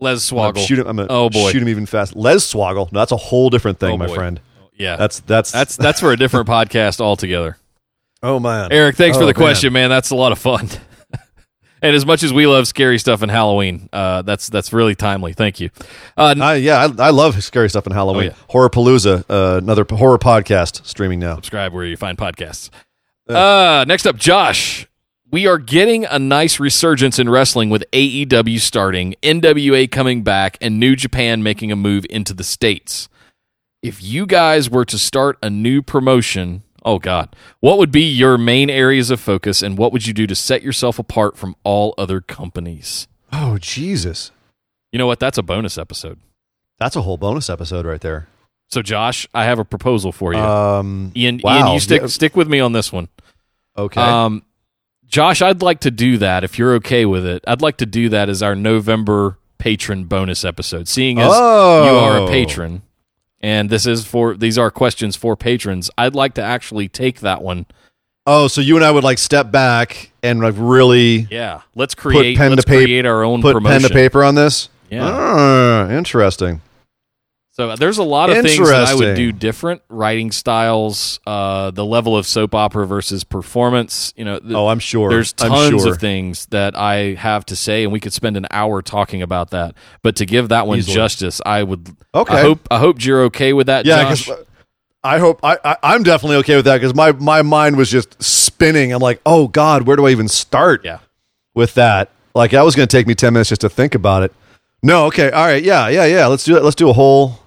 Les 0.00 0.30
I'm 0.30 0.38
Swoggle. 0.38 0.66
shoot 0.66 0.78
him. 0.78 0.86
I'm 0.86 0.96
gonna 0.96 1.08
oh 1.10 1.30
boy. 1.30 1.50
shoot 1.50 1.62
him 1.62 1.68
even 1.68 1.86
fast. 1.86 2.14
Les 2.14 2.44
Swoggle. 2.52 2.92
No, 2.92 3.00
that's 3.00 3.12
a 3.12 3.16
whole 3.16 3.50
different 3.50 3.80
thing, 3.80 3.94
Oh, 3.94 3.96
my 3.96 4.06
boy. 4.06 4.14
friend. 4.14 4.40
Yeah. 4.76 4.96
That's 4.96 5.20
that's 5.20 5.50
that's 5.50 5.76
that's 5.76 5.98
for 6.00 6.12
a 6.12 6.16
different 6.16 6.46
podcast 6.50 7.00
altogether. 7.00 7.56
oh 8.22 8.38
man. 8.38 8.70
Eric, 8.72 8.94
thanks 8.96 9.16
Oh, 9.16 9.20
for 9.20 9.26
the 9.26 9.32
man. 9.32 9.34
question, 9.46 9.72
man. 9.72 9.88
That's 9.90 10.10
a 10.10 10.14
lot 10.16 10.32
of 10.32 10.38
fun. 10.38 10.68
and 11.82 11.94
as 11.94 12.04
much 12.06 12.22
as 12.22 12.32
we 12.32 12.46
love 12.46 12.66
scary 12.66 12.98
stuff 12.98 13.22
in 13.22 13.28
Halloween, 13.28 13.88
uh, 13.92 14.22
that's 14.22 14.48
that's 14.48 14.72
really 14.72 14.94
timely. 14.94 15.32
Thank 15.32 15.60
you. 15.60 15.70
Uh, 16.16 16.34
I, 16.40 16.54
yeah, 16.56 16.88
I, 16.98 17.08
I 17.08 17.10
love 17.10 17.42
scary 17.42 17.70
stuff 17.70 17.86
in 17.86 17.92
Halloween. 17.92 18.30
Oh, 18.30 18.34
yeah. 18.36 18.44
Horror 18.48 18.70
Palooza, 18.70 19.24
uh, 19.28 19.58
another 19.58 19.84
p- 19.84 19.96
horror 19.96 20.18
podcast 20.18 20.84
streaming 20.86 21.20
now. 21.20 21.36
subscribe 21.36 21.72
where 21.72 21.84
you 21.84 21.96
find 21.96 22.16
podcasts. 22.18 22.70
Uh, 23.28 23.84
next 23.86 24.06
up, 24.06 24.16
Josh. 24.16 24.86
We 25.30 25.46
are 25.46 25.58
getting 25.58 26.06
a 26.06 26.18
nice 26.18 26.58
resurgence 26.58 27.18
in 27.18 27.28
wrestling 27.28 27.68
with 27.68 27.84
AEW 27.92 28.58
starting, 28.60 29.14
NWA 29.22 29.90
coming 29.90 30.22
back, 30.22 30.56
and 30.62 30.80
New 30.80 30.96
Japan 30.96 31.42
making 31.42 31.70
a 31.70 31.76
move 31.76 32.06
into 32.08 32.32
the 32.32 32.44
States. 32.44 33.10
If 33.82 34.02
you 34.02 34.24
guys 34.24 34.70
were 34.70 34.86
to 34.86 34.96
start 34.98 35.36
a 35.42 35.50
new 35.50 35.82
promotion, 35.82 36.62
oh 36.88 36.98
God, 36.98 37.34
what 37.60 37.78
would 37.78 37.92
be 37.92 38.02
your 38.02 38.36
main 38.38 38.70
areas 38.70 39.10
of 39.10 39.20
focus 39.20 39.62
and 39.62 39.76
what 39.78 39.92
would 39.92 40.06
you 40.06 40.12
do 40.14 40.26
to 40.26 40.34
set 40.34 40.62
yourself 40.62 40.98
apart 40.98 41.36
from 41.36 41.54
all 41.64 41.94
other 41.98 42.20
companies? 42.20 43.06
Oh 43.32 43.58
Jesus, 43.58 44.30
You 44.92 44.98
know 44.98 45.06
what? 45.06 45.20
That's 45.20 45.38
a 45.38 45.42
bonus 45.42 45.76
episode. 45.78 46.18
that's 46.78 46.96
a 46.96 47.02
whole 47.02 47.16
bonus 47.18 47.50
episode 47.50 47.84
right 47.86 48.00
there. 48.00 48.28
So, 48.70 48.82
Josh, 48.82 49.26
I 49.32 49.44
have 49.44 49.58
a 49.58 49.64
proposal 49.64 50.12
for 50.12 50.32
you. 50.34 50.38
Um, 50.40 51.10
Ian, 51.16 51.40
wow. 51.42 51.56
Ian, 51.58 51.72
you 51.74 51.80
stick 51.80 52.00
Yeah, 52.02 52.06
stick 52.08 52.36
with 52.36 52.48
me 52.48 52.60
on 52.60 52.72
this 52.72 52.92
one. 52.92 53.08
okay. 53.76 54.00
Um, 54.00 54.42
Josh, 55.06 55.40
I'd 55.40 55.62
like 55.62 55.80
to 55.80 55.90
do 55.90 56.18
that 56.18 56.44
if 56.44 56.58
you're 56.58 56.74
okay 56.74 57.06
with 57.06 57.24
it. 57.24 57.42
I'd 57.46 57.62
like 57.62 57.78
to 57.78 57.86
do 57.86 58.10
that 58.10 58.28
as 58.28 58.42
our 58.42 58.54
November 58.54 59.38
patron 59.56 60.04
bonus 60.04 60.44
episode. 60.44 60.86
Seeing 60.86 61.18
as 61.18 61.30
Oh. 61.32 61.84
you 61.84 61.98
are 61.98 62.26
a 62.26 62.28
patron, 62.28 62.82
and 63.40 63.70
this 63.70 63.86
is 63.86 64.04
for 64.06 64.34
these 64.34 64.58
are 64.58 64.70
questions 64.70 65.16
for 65.16 65.36
patrons, 65.36 65.90
I'd 65.98 66.14
like 66.14 66.34
to 66.34 66.42
actually 66.42 66.88
take 66.88 67.20
that 67.20 67.42
one. 67.42 67.66
oh, 68.26 68.46
so 68.48 68.60
you 68.60 68.76
and 68.76 68.84
I 68.84 68.90
would 68.90 69.04
like 69.04 69.18
step 69.18 69.50
back 69.50 70.10
and 70.22 70.40
like 70.40 70.54
really 70.58 71.26
Yeah, 71.30 71.62
let's 71.74 71.94
create 71.94 72.36
pen 72.36 72.50
to 72.50 72.56
let's 72.56 72.64
paper- 72.66 72.84
create 72.84 73.06
our 73.06 73.22
own 73.24 73.40
put 73.42 73.54
promotion. 73.54 73.80
pen 73.82 73.88
to 73.88 73.94
paper 73.94 74.22
on 74.24 74.34
this. 74.34 74.68
Yeah. 74.90 75.06
Ah, 75.10 75.88
interesting. 75.90 76.60
So 77.58 77.74
there's 77.74 77.98
a 77.98 78.04
lot 78.04 78.30
of 78.30 78.36
things 78.40 78.56
that 78.68 78.88
I 78.88 78.94
would 78.94 79.16
do 79.16 79.32
different. 79.32 79.82
Writing 79.88 80.30
styles, 80.30 81.18
uh, 81.26 81.72
the 81.72 81.84
level 81.84 82.16
of 82.16 82.24
soap 82.24 82.54
opera 82.54 82.86
versus 82.86 83.24
performance. 83.24 84.14
You 84.16 84.24
know, 84.24 84.38
th- 84.38 84.52
Oh, 84.54 84.68
I'm 84.68 84.78
sure. 84.78 85.10
There's 85.10 85.32
tons 85.32 85.82
sure. 85.82 85.92
of 85.94 85.98
things 85.98 86.46
that 86.46 86.76
I 86.78 87.14
have 87.14 87.44
to 87.46 87.56
say, 87.56 87.82
and 87.82 87.92
we 87.92 87.98
could 87.98 88.12
spend 88.12 88.36
an 88.36 88.46
hour 88.52 88.80
talking 88.80 89.22
about 89.22 89.50
that. 89.50 89.74
But 90.02 90.14
to 90.16 90.24
give 90.26 90.50
that 90.50 90.68
one 90.68 90.78
Easily. 90.78 90.94
justice, 90.94 91.40
I 91.44 91.64
would. 91.64 91.96
Okay. 92.14 92.32
I 92.34 92.40
hope. 92.42 92.68
I 92.70 92.78
hope 92.78 93.04
you're 93.04 93.22
okay 93.24 93.52
with 93.52 93.66
that, 93.66 93.86
Yeah. 93.86 94.14
I 95.04 95.18
hope 95.18 95.40
I, 95.44 95.58
I 95.64 95.76
I'm 95.82 96.02
definitely 96.04 96.36
okay 96.38 96.56
with 96.56 96.64
that 96.66 96.76
because 96.76 96.94
my 96.94 97.10
my 97.12 97.42
mind 97.42 97.76
was 97.76 97.90
just 97.90 98.22
spinning. 98.22 98.92
I'm 98.92 99.00
like, 99.02 99.20
oh 99.26 99.48
God, 99.48 99.82
where 99.82 99.96
do 99.96 100.06
I 100.06 100.10
even 100.10 100.28
start? 100.28 100.84
Yeah. 100.84 100.98
with 101.54 101.74
that. 101.74 102.10
Like, 102.34 102.52
that 102.52 102.62
was 102.62 102.76
going 102.76 102.86
to 102.86 102.96
take 102.96 103.08
me 103.08 103.16
ten 103.16 103.32
minutes 103.32 103.48
just 103.48 103.62
to 103.62 103.68
think 103.68 103.96
about 103.96 104.22
it. 104.22 104.32
No, 104.82 105.06
okay, 105.06 105.30
all 105.32 105.44
right, 105.44 105.62
yeah, 105.62 105.88
yeah, 105.88 106.04
yeah. 106.04 106.26
Let's 106.26 106.44
do 106.44 106.56
it. 106.56 106.62
Let's 106.62 106.76
do 106.76 106.88
a 106.88 106.92
whole 106.92 107.40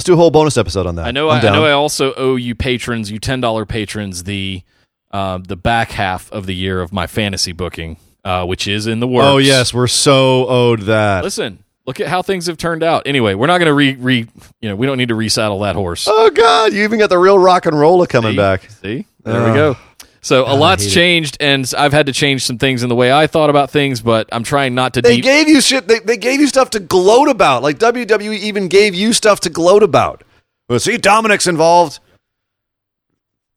let's 0.00 0.06
do 0.06 0.14
a 0.14 0.16
whole 0.16 0.30
bonus 0.30 0.56
episode 0.56 0.86
on 0.86 0.94
that. 0.94 1.04
I 1.04 1.10
know. 1.10 1.28
I, 1.28 1.40
I 1.40 1.42
know. 1.42 1.62
I 1.62 1.72
also 1.72 2.14
owe 2.14 2.36
you 2.36 2.54
patrons, 2.54 3.10
you 3.10 3.18
ten 3.18 3.38
dollar 3.38 3.66
patrons, 3.66 4.24
the 4.24 4.62
uh, 5.10 5.38
the 5.46 5.56
back 5.56 5.90
half 5.90 6.32
of 6.32 6.46
the 6.46 6.54
year 6.54 6.80
of 6.80 6.90
my 6.90 7.06
fantasy 7.06 7.52
booking, 7.52 7.98
uh, 8.24 8.46
which 8.46 8.66
is 8.66 8.86
in 8.86 9.00
the 9.00 9.06
works. 9.06 9.26
oh 9.26 9.36
yes, 9.36 9.74
we're 9.74 9.86
so 9.88 10.48
owed 10.48 10.80
that. 10.82 11.22
Listen, 11.22 11.62
look 11.84 12.00
at 12.00 12.06
how 12.08 12.22
things 12.22 12.46
have 12.46 12.56
turned 12.56 12.82
out. 12.82 13.02
Anyway, 13.06 13.34
we're 13.34 13.46
not 13.46 13.58
going 13.58 13.66
to 13.66 13.74
re, 13.74 13.94
re. 13.94 14.26
You 14.62 14.70
know, 14.70 14.76
we 14.76 14.86
don't 14.86 14.96
need 14.96 15.08
to 15.08 15.16
resaddle 15.16 15.60
that 15.64 15.76
horse. 15.76 16.08
Oh 16.10 16.30
God, 16.30 16.72
you 16.72 16.82
even 16.84 16.98
got 16.98 17.10
the 17.10 17.18
real 17.18 17.38
rock 17.38 17.66
and 17.66 17.78
roller 17.78 18.06
coming 18.06 18.32
See? 18.32 18.36
back. 18.38 18.70
See, 18.70 19.06
there 19.24 19.44
we 19.44 19.52
go. 19.52 19.76
So 20.22 20.42
a 20.42 20.46
God, 20.46 20.52
I 20.52 20.58
lot's 20.58 20.82
hate 20.84 20.90
it. 20.90 20.94
changed, 20.94 21.36
and 21.40 21.74
I've 21.76 21.92
had 21.92 22.06
to 22.06 22.12
change 22.12 22.44
some 22.44 22.58
things 22.58 22.82
in 22.82 22.88
the 22.88 22.94
way 22.94 23.10
I 23.12 23.26
thought 23.26 23.48
about 23.50 23.70
things. 23.70 24.00
But 24.02 24.28
I'm 24.32 24.44
trying 24.44 24.74
not 24.74 24.94
to. 24.94 25.02
They 25.02 25.16
deep- 25.16 25.24
gave 25.24 25.48
you 25.48 25.60
shit. 25.60 25.88
They, 25.88 25.98
they 26.00 26.16
gave 26.16 26.40
you 26.40 26.46
stuff 26.46 26.70
to 26.70 26.80
gloat 26.80 27.28
about. 27.28 27.62
Like 27.62 27.78
WWE 27.78 28.36
even 28.38 28.68
gave 28.68 28.94
you 28.94 29.12
stuff 29.12 29.40
to 29.40 29.50
gloat 29.50 29.82
about. 29.82 30.24
Well, 30.68 30.78
see, 30.78 30.98
Dominic's 30.98 31.46
involved. 31.46 32.00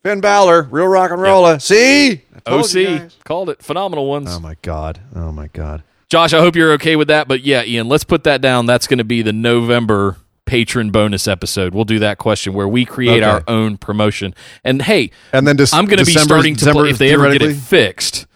Finn 0.04 0.20
Balor, 0.20 0.64
real 0.64 0.88
rock 0.88 1.12
and 1.12 1.22
roller. 1.22 1.60
See, 1.60 2.24
I 2.36 2.40
told 2.46 2.74
you 2.74 2.88
OC 2.88 3.24
called 3.24 3.50
it 3.50 3.62
phenomenal 3.64 4.06
ones. 4.08 4.28
Oh 4.32 4.40
my 4.40 4.58
god. 4.62 5.00
Oh 5.16 5.32
my 5.32 5.48
god. 5.48 5.84
Josh, 6.10 6.34
I 6.34 6.40
hope 6.40 6.56
you're 6.56 6.74
okay 6.74 6.96
with 6.96 7.08
that. 7.08 7.28
But 7.28 7.42
yeah, 7.42 7.64
Ian, 7.64 7.88
let's 7.88 8.04
put 8.04 8.26
that 8.26 8.42
down. 8.42 8.66
That's 8.66 8.86
going 8.86 8.98
to 8.98 9.04
be 9.06 9.22
the 9.22 9.34
November 9.34 10.18
patron 10.46 10.92
bonus 10.92 11.28
episode. 11.28 11.74
We'll 11.74 11.86
do 11.86 12.00
that 12.00 12.18
question 12.18 12.54
where 12.54 12.68
we 12.68 12.86
create 12.86 13.24
Okay. 13.24 13.30
our 13.30 13.44
own 13.48 13.78
promotion. 13.78 14.36
And 14.64 14.82
hey, 14.82 15.12
And 15.32 15.48
then 15.48 15.58
Dec- 15.58 15.74
I'm 15.74 15.86
going 15.86 16.00
to 16.00 16.06
be 16.06 16.12
starting 16.14 16.56
to 16.56 16.60
December, 16.60 16.82
play 16.82 16.90
if 16.90 16.98
they 16.98 17.14
ever 17.14 17.32
get 17.32 17.42
it 17.42 17.56
fixed. 17.56 18.28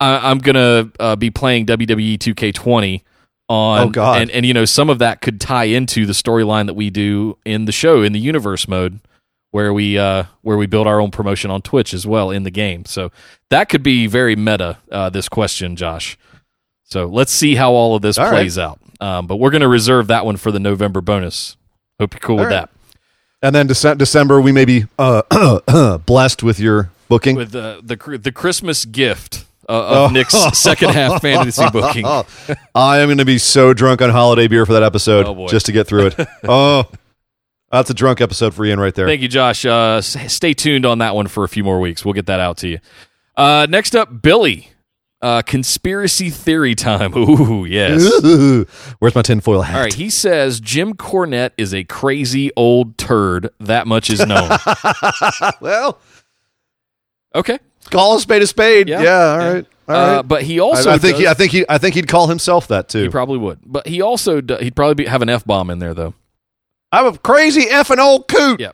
I, 0.00 0.30
I'm 0.30 0.38
going 0.38 0.56
to 0.56 0.90
uh, 1.00 1.16
be 1.16 1.30
playing 1.30 1.66
WWE 1.66 2.18
2K20 2.18 3.02
on. 3.48 3.80
Oh, 3.80 3.90
God. 3.90 4.22
And, 4.22 4.30
and 4.32 4.44
you 4.44 4.52
know 4.52 4.64
some 4.64 4.90
of 4.90 4.98
that 4.98 5.20
could 5.20 5.40
tie 5.40 5.64
into 5.64 6.06
the 6.06 6.12
storyline 6.12 6.66
that 6.66 6.74
we 6.74 6.90
do 6.90 7.38
in 7.44 7.66
the 7.66 7.72
show 7.72 8.02
in 8.02 8.12
the 8.12 8.18
universe 8.20 8.66
mode, 8.66 8.98
where 9.52 9.72
we 9.72 9.96
uh, 9.98 10.24
where 10.40 10.56
we 10.56 10.66
build 10.66 10.86
our 10.88 11.00
own 11.00 11.10
promotion 11.12 11.50
on 11.52 11.62
Twitch 11.62 11.94
as 11.94 12.06
well 12.06 12.30
in 12.32 12.42
the 12.42 12.50
game. 12.50 12.84
So 12.86 13.12
that 13.50 13.68
could 13.68 13.82
be 13.84 14.06
very 14.08 14.34
meta. 14.34 14.78
Uh, 14.90 15.10
this 15.10 15.28
question, 15.28 15.76
Josh. 15.76 16.18
So 16.84 17.06
let's 17.06 17.30
see 17.32 17.54
how 17.54 17.72
all 17.72 17.94
of 17.94 18.02
this 18.02 18.18
All 18.18 18.24
right. 18.24 18.32
plays 18.32 18.58
out. 18.58 18.80
Um, 19.02 19.26
but 19.26 19.36
we're 19.36 19.50
going 19.50 19.62
to 19.62 19.68
reserve 19.68 20.06
that 20.06 20.24
one 20.24 20.36
for 20.36 20.52
the 20.52 20.60
November 20.60 21.00
bonus. 21.00 21.56
Hope 21.98 22.14
you're 22.14 22.20
cool 22.20 22.38
All 22.38 22.44
with 22.44 22.52
right. 22.52 22.60
that. 22.60 22.70
And 23.42 23.54
then 23.54 23.66
Dece- 23.66 23.98
December, 23.98 24.40
we 24.40 24.52
may 24.52 24.64
be 24.64 24.84
uh, 24.98 25.98
blessed 26.06 26.42
with 26.44 26.60
your 26.60 26.90
booking. 27.08 27.34
With 27.36 27.50
the 27.50 27.80
the 27.82 28.18
the 28.18 28.30
Christmas 28.30 28.84
gift 28.84 29.44
uh, 29.68 30.04
of 30.06 30.12
Nick's 30.12 30.34
second 30.56 30.90
half 30.90 31.20
fantasy 31.22 31.64
booking. 31.72 32.06
I 32.06 32.98
am 32.98 33.08
going 33.08 33.18
to 33.18 33.24
be 33.24 33.38
so 33.38 33.74
drunk 33.74 34.00
on 34.00 34.10
holiday 34.10 34.46
beer 34.46 34.64
for 34.64 34.74
that 34.74 34.84
episode 34.84 35.26
Oh, 35.26 35.48
just 35.48 35.66
to 35.66 35.72
get 35.72 35.88
through 35.88 36.06
it. 36.08 36.14
oh, 36.44 36.84
that's 37.72 37.90
a 37.90 37.94
drunk 37.94 38.20
episode 38.20 38.54
for 38.54 38.64
Ian 38.64 38.78
right 38.78 38.94
there. 38.94 39.06
Thank 39.08 39.22
you, 39.22 39.28
Josh. 39.28 39.64
Uh, 39.66 39.96
s- 39.98 40.32
stay 40.32 40.54
tuned 40.54 40.86
on 40.86 40.98
that 40.98 41.16
one 41.16 41.26
for 41.26 41.42
a 41.42 41.48
few 41.48 41.64
more 41.64 41.80
weeks. 41.80 42.04
We'll 42.04 42.14
get 42.14 42.26
that 42.26 42.38
out 42.38 42.58
to 42.58 42.68
you. 42.68 42.78
Uh, 43.36 43.66
next 43.68 43.96
up, 43.96 44.22
Billy. 44.22 44.68
Uh, 45.22 45.40
conspiracy 45.40 46.30
theory 46.30 46.74
time. 46.74 47.14
Ooh, 47.16 47.64
yes. 47.64 48.02
Ooh, 48.24 48.66
Where's 48.98 49.14
my 49.14 49.22
tinfoil 49.22 49.62
hat? 49.62 49.76
All 49.76 49.82
right. 49.82 49.94
He 49.94 50.10
says 50.10 50.58
Jim 50.58 50.94
Cornette 50.94 51.52
is 51.56 51.72
a 51.72 51.84
crazy 51.84 52.50
old 52.56 52.98
turd. 52.98 53.48
That 53.60 53.86
much 53.86 54.10
is 54.10 54.18
known. 54.26 54.50
well, 55.60 56.00
okay. 57.36 57.58
call 57.90 58.16
a 58.16 58.20
spade 58.20 58.42
a 58.42 58.46
spade. 58.48 58.88
Yeah. 58.88 59.02
Yeah. 59.02 59.26
all 59.30 59.38
right. 59.38 59.66
All 59.88 59.94
Uh, 59.96 60.16
right. 60.16 60.22
but 60.28 60.42
he 60.42 60.58
also 60.60 60.90
I, 60.90 60.94
I 60.94 60.98
think 60.98 61.16
he, 61.18 61.26
I 61.28 61.34
think 61.34 61.52
he. 61.52 61.64
I 61.68 61.78
think 61.78 61.94
he'd 61.94 62.08
call 62.08 62.26
himself 62.26 62.66
that 62.68 62.88
too. 62.88 63.02
he 63.04 63.08
probably 63.08 63.38
would. 63.38 63.60
But 63.64 63.86
he 63.86 64.00
also 64.02 64.40
do, 64.40 64.56
he'd 64.56 64.74
probably 64.76 64.94
be, 64.94 65.06
have 65.06 65.22
an 65.22 65.28
f 65.28 65.44
bomb 65.44 65.70
in 65.70 65.78
there 65.78 65.94
though. 65.94 66.14
I'm 66.90 67.06
a 67.06 67.16
crazy 67.18 67.66
effing 67.66 67.98
old 67.98 68.26
coot. 68.28 68.58
Yeah. 68.60 68.72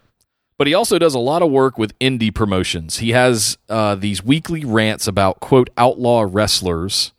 But 0.59 0.67
he 0.67 0.75
also 0.75 0.99
does 0.99 1.15
a 1.15 1.19
lot 1.21 1.41
of 1.43 1.51
work 1.53 1.79
with 1.79 1.97
indie 2.01 2.35
promotions. 2.35 2.99
He 2.99 3.11
has 3.11 3.57
uh, 3.69 3.95
these 3.95 4.25
weekly 4.25 4.65
rants 4.65 5.07
about 5.07 5.39
quote 5.41 5.71
outlaw 5.77 6.27
wrestlers. 6.29 7.13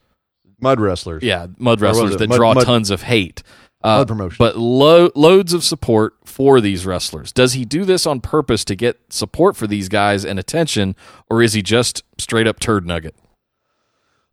Mud 0.61 0.79
wrestlers. 0.81 1.23
Yeah, 1.23 1.47
mud 1.57 1.79
wrestlers 1.79 2.17
that 2.17 2.27
mud- 2.27 2.35
draw 2.37 2.53
mud- 2.53 2.65
tons 2.65 2.89
of 2.91 3.03
hate. 3.03 3.41
Uh, 3.81 3.99
Mud 3.99 4.07
promotion. 4.09 4.35
but 4.37 4.57
lo- 4.57 5.09
loads 5.15 5.53
of 5.53 5.63
support 5.63 6.15
for 6.25 6.59
these 6.59 6.85
wrestlers. 6.85 7.31
Does 7.31 7.53
he 7.53 7.63
do 7.63 7.85
this 7.85 8.05
on 8.05 8.19
purpose 8.19 8.65
to 8.65 8.75
get 8.75 8.99
support 9.09 9.55
for 9.55 9.67
these 9.67 9.87
guys 9.87 10.25
and 10.25 10.37
attention, 10.37 10.97
or 11.29 11.41
is 11.41 11.53
he 11.53 11.61
just 11.61 12.03
straight 12.17 12.45
up 12.45 12.59
turd 12.59 12.85
nugget? 12.85 13.15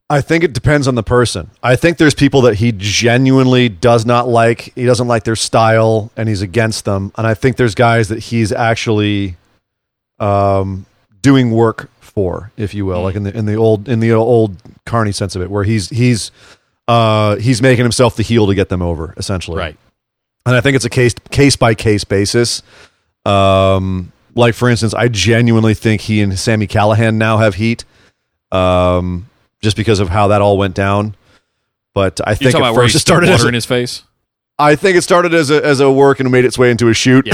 I 0.09 0.21
think 0.21 0.45
it 0.45 0.53
depends 0.53 0.87
on 0.87 0.95
the 0.95 1.03
person. 1.03 1.51
I 1.63 1.75
think 1.75 1.99
there's 1.99 2.15
people 2.15 2.43
that 2.43 2.55
he 2.55 2.73
genuinely 2.77 3.69
does 3.69 4.07
not 4.07 4.29
like. 4.29 4.73
He 4.77 4.85
doesn't 4.85 5.09
like 5.09 5.25
their 5.25 5.35
style 5.35 6.13
and 6.17 6.29
he's 6.29 6.43
against 6.43 6.85
them. 6.85 7.13
And 7.19 7.27
I 7.27 7.35
think 7.35 7.57
there's 7.57 7.75
guys 7.75 8.09
that 8.09 8.21
he's 8.21 8.53
actually 8.53 9.37
um, 10.21 10.87
doing 11.23 11.51
work 11.51 11.91
for, 12.01 12.53
if 12.57 12.73
you 12.73 12.87
will, 12.87 13.03
like 13.03 13.17
in 13.17 13.25
the 13.25 13.37
in 13.37 13.47
the 13.47 13.57
old 13.57 13.89
in 13.89 13.99
the 13.99 14.13
old 14.13 14.57
Carney 14.85 15.13
sense 15.13 15.35
of 15.35 15.43
it, 15.43 15.51
where 15.51 15.65
he's 15.65 15.89
he's 15.91 16.31
uh, 16.87 17.37
he's 17.37 17.61
making 17.61 17.85
himself 17.85 18.15
the 18.15 18.23
heel 18.23 18.47
to 18.47 18.55
get 18.55 18.69
them 18.69 18.83
over, 18.83 19.13
essentially. 19.17 19.59
Right. 19.59 19.77
And 20.47 20.55
I 20.55 20.61
think 20.61 20.77
it's 20.77 20.85
a 20.85 20.91
case 20.91 21.15
case 21.31 21.57
by 21.57 21.75
case 21.75 22.05
basis. 22.05 22.63
Um, 23.25 24.13
like 24.37 24.55
for 24.55 24.69
instance, 24.69 24.95
I 24.95 25.09
genuinely 25.09 25.75
think 25.75 26.03
he 26.03 26.23
and 26.23 26.39
Sami 26.39 26.69
Callihan 26.69 27.17
now 27.17 27.39
have 27.39 27.57
heat. 27.57 27.85
Um, 28.53 29.29
just 29.67 29.77
because 29.77 29.99
of 29.99 30.09
how 30.09 30.29
that 30.29 30.41
all 30.41 30.57
went 30.57 30.77
down. 30.77 31.17
But 31.93 32.21
I 32.25 32.37
think 32.37 32.55
at 32.55 32.73
first 32.73 32.95
it 32.95 33.01
started 33.01 33.31
as 33.31 33.43
a, 33.43 33.49
in 33.49 33.55
his 33.55 33.67
face? 33.67 34.05
I 34.61 34.77
think 34.77 34.97
it 34.97 35.03
started 35.03 35.35
as 35.35 35.51
a 35.51 35.65
as 35.67 35.81
a 35.81 35.91
work 35.91 36.21
and 36.21 36.31
made 36.31 36.45
its 36.45 36.57
way 36.57 36.71
into 36.71 36.89
a 36.89 36.95
shoot. 36.95 37.27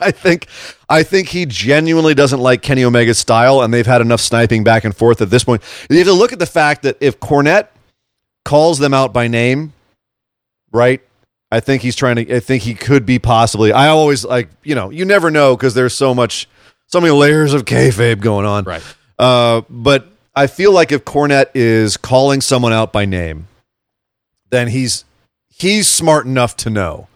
I 0.00 0.10
think 0.10 0.48
I 0.88 1.04
think 1.04 1.28
he 1.28 1.46
genuinely 1.46 2.14
doesn't 2.14 2.40
like 2.40 2.62
Kenny 2.62 2.82
Omega's 2.82 3.16
style, 3.16 3.62
and 3.62 3.72
they've 3.72 3.86
had 3.86 4.00
enough 4.00 4.20
sniping 4.20 4.64
back 4.64 4.82
and 4.82 4.96
forth 4.96 5.22
at 5.22 5.30
this 5.30 5.44
point. 5.44 5.62
You 5.88 5.98
have 5.98 6.08
to 6.08 6.12
look 6.12 6.32
at 6.32 6.40
the 6.40 6.46
fact 6.46 6.82
that 6.82 6.96
if 7.00 7.20
Cornette 7.20 7.68
calls 8.44 8.80
them 8.80 8.92
out 8.92 9.12
by 9.12 9.28
name, 9.28 9.72
right? 10.72 11.00
I 11.52 11.60
think 11.60 11.82
he's 11.82 11.94
trying 11.94 12.16
to. 12.16 12.34
I 12.34 12.40
think 12.40 12.64
he 12.64 12.74
could 12.74 13.06
be 13.06 13.20
possibly. 13.20 13.72
I 13.72 13.86
always 13.86 14.24
like 14.24 14.48
you 14.64 14.74
know 14.74 14.90
you 14.90 15.04
never 15.04 15.30
know 15.30 15.56
because 15.56 15.74
there's 15.74 15.94
so 15.94 16.12
much 16.12 16.48
so 16.88 17.00
many 17.00 17.12
layers 17.12 17.54
of 17.54 17.66
kayfabe 17.66 18.20
going 18.20 18.46
on. 18.46 18.64
Right. 18.64 18.82
Uh, 19.16 19.62
but 19.70 20.08
I 20.36 20.46
feel 20.46 20.72
like 20.72 20.90
if 20.92 21.04
Cornette 21.04 21.50
is 21.54 21.96
calling 21.96 22.40
someone 22.40 22.72
out 22.72 22.92
by 22.92 23.04
name, 23.04 23.46
then 24.50 24.68
he's 24.68 25.04
he's 25.48 25.86
smart 25.88 26.26
enough 26.26 26.56
to 26.58 26.70
know 26.70 27.08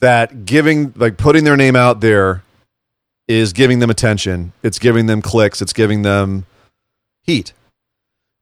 that 0.00 0.44
giving 0.44 0.92
like 0.96 1.16
putting 1.16 1.44
their 1.44 1.56
name 1.56 1.76
out 1.76 2.00
there 2.00 2.42
is 3.28 3.52
giving 3.52 3.78
them 3.78 3.90
attention. 3.90 4.52
It's 4.62 4.78
giving 4.78 5.06
them 5.06 5.22
clicks. 5.22 5.62
It's 5.62 5.72
giving 5.72 6.02
them 6.02 6.46
heat. 7.22 7.52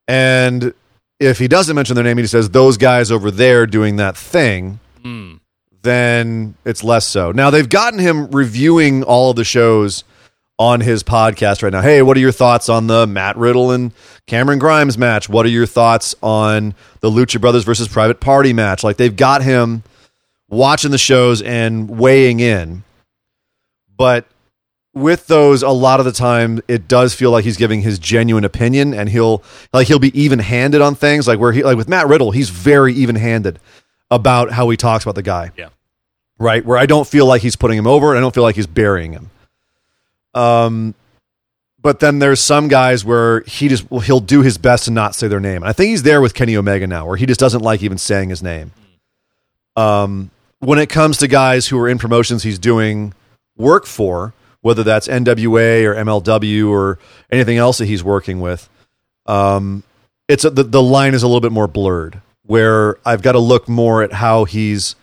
And 0.08 0.74
if 1.18 1.38
he 1.38 1.48
doesn't 1.48 1.74
mention 1.76 1.94
their 1.94 2.04
name, 2.04 2.18
he 2.18 2.26
says 2.26 2.50
those 2.50 2.76
guys 2.76 3.10
over 3.10 3.30
there 3.30 3.66
doing 3.66 3.96
that 3.96 4.16
thing 4.16 4.80
Mm. 5.04 5.40
then 5.82 6.54
it's 6.66 6.84
less 6.84 7.06
so. 7.06 7.32
Now 7.32 7.48
they've 7.50 7.68
gotten 7.68 7.98
him 7.98 8.30
reviewing 8.30 9.02
all 9.02 9.30
of 9.30 9.36
the 9.36 9.44
shows 9.44 10.04
on 10.60 10.82
his 10.82 11.02
podcast 11.02 11.62
right 11.62 11.72
now. 11.72 11.80
Hey, 11.80 12.02
what 12.02 12.18
are 12.18 12.20
your 12.20 12.32
thoughts 12.32 12.68
on 12.68 12.86
the 12.86 13.06
Matt 13.06 13.38
Riddle 13.38 13.70
and 13.70 13.92
Cameron 14.26 14.58
Grimes 14.58 14.98
match? 14.98 15.26
What 15.26 15.46
are 15.46 15.48
your 15.48 15.64
thoughts 15.64 16.14
on 16.22 16.74
the 17.00 17.10
Lucha 17.10 17.40
Brothers 17.40 17.64
versus 17.64 17.88
Private 17.88 18.20
Party 18.20 18.52
match? 18.52 18.84
Like 18.84 18.98
they've 18.98 19.16
got 19.16 19.42
him 19.42 19.82
watching 20.50 20.90
the 20.90 20.98
shows 20.98 21.40
and 21.40 21.88
weighing 21.88 22.40
in. 22.40 22.84
But 23.96 24.26
with 24.92 25.28
those 25.28 25.62
a 25.62 25.70
lot 25.70 25.98
of 25.98 26.04
the 26.04 26.12
time 26.12 26.60
it 26.68 26.88
does 26.88 27.14
feel 27.14 27.30
like 27.30 27.44
he's 27.44 27.56
giving 27.56 27.80
his 27.80 27.98
genuine 27.98 28.44
opinion 28.44 28.92
and 28.92 29.08
he'll 29.08 29.42
like 29.72 29.86
he'll 29.86 30.00
be 30.00 30.20
even-handed 30.20 30.80
on 30.82 30.96
things 30.96 31.28
like 31.28 31.38
where 31.38 31.52
he 31.52 31.62
like 31.62 31.78
with 31.78 31.88
Matt 31.88 32.06
Riddle, 32.06 32.32
he's 32.32 32.50
very 32.50 32.92
even-handed 32.92 33.58
about 34.10 34.50
how 34.50 34.68
he 34.68 34.76
talks 34.76 35.04
about 35.04 35.14
the 35.14 35.22
guy. 35.22 35.52
Yeah. 35.56 35.70
Right? 36.38 36.62
Where 36.62 36.76
I 36.76 36.84
don't 36.84 37.08
feel 37.08 37.24
like 37.24 37.40
he's 37.40 37.56
putting 37.56 37.78
him 37.78 37.86
over 37.86 38.10
and 38.10 38.18
I 38.18 38.20
don't 38.20 38.34
feel 38.34 38.42
like 38.42 38.56
he's 38.56 38.66
burying 38.66 39.12
him. 39.12 39.29
Um 40.34 40.94
but 41.82 42.00
then 42.00 42.18
there's 42.18 42.40
some 42.40 42.68
guys 42.68 43.04
where 43.04 43.40
he 43.42 43.68
just 43.68 43.90
well, 43.90 44.00
he'll 44.00 44.20
do 44.20 44.42
his 44.42 44.58
best 44.58 44.84
to 44.84 44.90
not 44.90 45.14
say 45.14 45.28
their 45.28 45.40
name. 45.40 45.62
And 45.62 45.66
I 45.66 45.72
think 45.72 45.90
he's 45.90 46.02
there 46.02 46.20
with 46.20 46.34
Kenny 46.34 46.56
Omega 46.56 46.86
now, 46.86 47.06
where 47.06 47.16
he 47.16 47.26
just 47.26 47.40
doesn't 47.40 47.62
like 47.62 47.82
even 47.82 47.98
saying 47.98 48.28
his 48.28 48.42
name. 48.42 48.72
Um, 49.76 50.30
when 50.58 50.78
it 50.78 50.90
comes 50.90 51.18
to 51.18 51.28
guys 51.28 51.68
who 51.68 51.78
are 51.78 51.88
in 51.88 51.98
promotions 51.98 52.42
he's 52.42 52.58
doing 52.58 53.14
work 53.56 53.86
for, 53.86 54.34
whether 54.60 54.82
that's 54.82 55.08
NWA 55.08 55.84
or 55.84 55.94
MLW 55.94 56.68
or 56.68 56.98
anything 57.30 57.56
else 57.56 57.78
that 57.78 57.86
he's 57.86 58.04
working 58.04 58.40
with, 58.40 58.68
um, 59.26 59.82
it's 60.28 60.44
a, 60.44 60.50
the 60.50 60.64
the 60.64 60.82
line 60.82 61.14
is 61.14 61.22
a 61.22 61.26
little 61.26 61.40
bit 61.40 61.52
more 61.52 61.66
blurred. 61.66 62.20
Where 62.44 62.98
I've 63.06 63.22
got 63.22 63.32
to 63.32 63.38
look 63.38 63.68
more 63.68 64.02
at 64.02 64.12
how 64.12 64.44
he's 64.44 64.96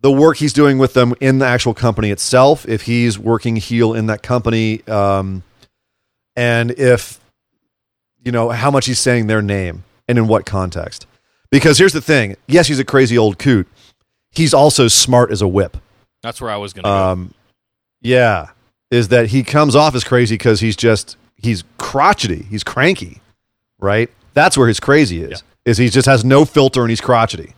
the 0.00 0.12
work 0.12 0.36
he's 0.36 0.52
doing 0.52 0.78
with 0.78 0.94
them 0.94 1.14
in 1.20 1.38
the 1.38 1.46
actual 1.46 1.74
company 1.74 2.10
itself. 2.10 2.66
If 2.68 2.82
he's 2.82 3.18
working 3.18 3.56
heel 3.56 3.94
in 3.94 4.06
that 4.06 4.22
company, 4.22 4.86
um, 4.86 5.42
and 6.36 6.70
if 6.72 7.20
you 8.24 8.32
know 8.32 8.50
how 8.50 8.70
much 8.70 8.86
he's 8.86 8.98
saying 8.98 9.26
their 9.26 9.42
name 9.42 9.84
and 10.06 10.18
in 10.18 10.28
what 10.28 10.46
context. 10.46 11.06
Because 11.50 11.78
here's 11.78 11.92
the 11.92 12.00
thing: 12.00 12.36
yes, 12.46 12.68
he's 12.68 12.78
a 12.78 12.84
crazy 12.84 13.18
old 13.18 13.38
coot. 13.38 13.66
He's 14.30 14.54
also 14.54 14.88
smart 14.88 15.30
as 15.30 15.42
a 15.42 15.48
whip. 15.48 15.76
That's 16.22 16.40
where 16.40 16.50
I 16.50 16.56
was 16.56 16.72
going 16.72 16.84
to 16.84 16.88
go. 16.88 16.94
Um, 16.94 17.34
yeah, 18.00 18.50
is 18.90 19.08
that 19.08 19.28
he 19.28 19.42
comes 19.42 19.74
off 19.74 19.94
as 19.94 20.04
crazy 20.04 20.34
because 20.34 20.60
he's 20.60 20.76
just 20.76 21.16
he's 21.36 21.64
crotchety, 21.78 22.44
he's 22.48 22.64
cranky, 22.64 23.20
right? 23.78 24.10
That's 24.34 24.56
where 24.56 24.68
his 24.68 24.80
crazy 24.80 25.22
is. 25.22 25.42
Is 25.64 25.78
he 25.78 25.88
just 25.88 26.06
has 26.06 26.24
no 26.24 26.44
filter 26.44 26.82
and 26.82 26.90
he's 26.90 27.00
crotchety. 27.00 27.54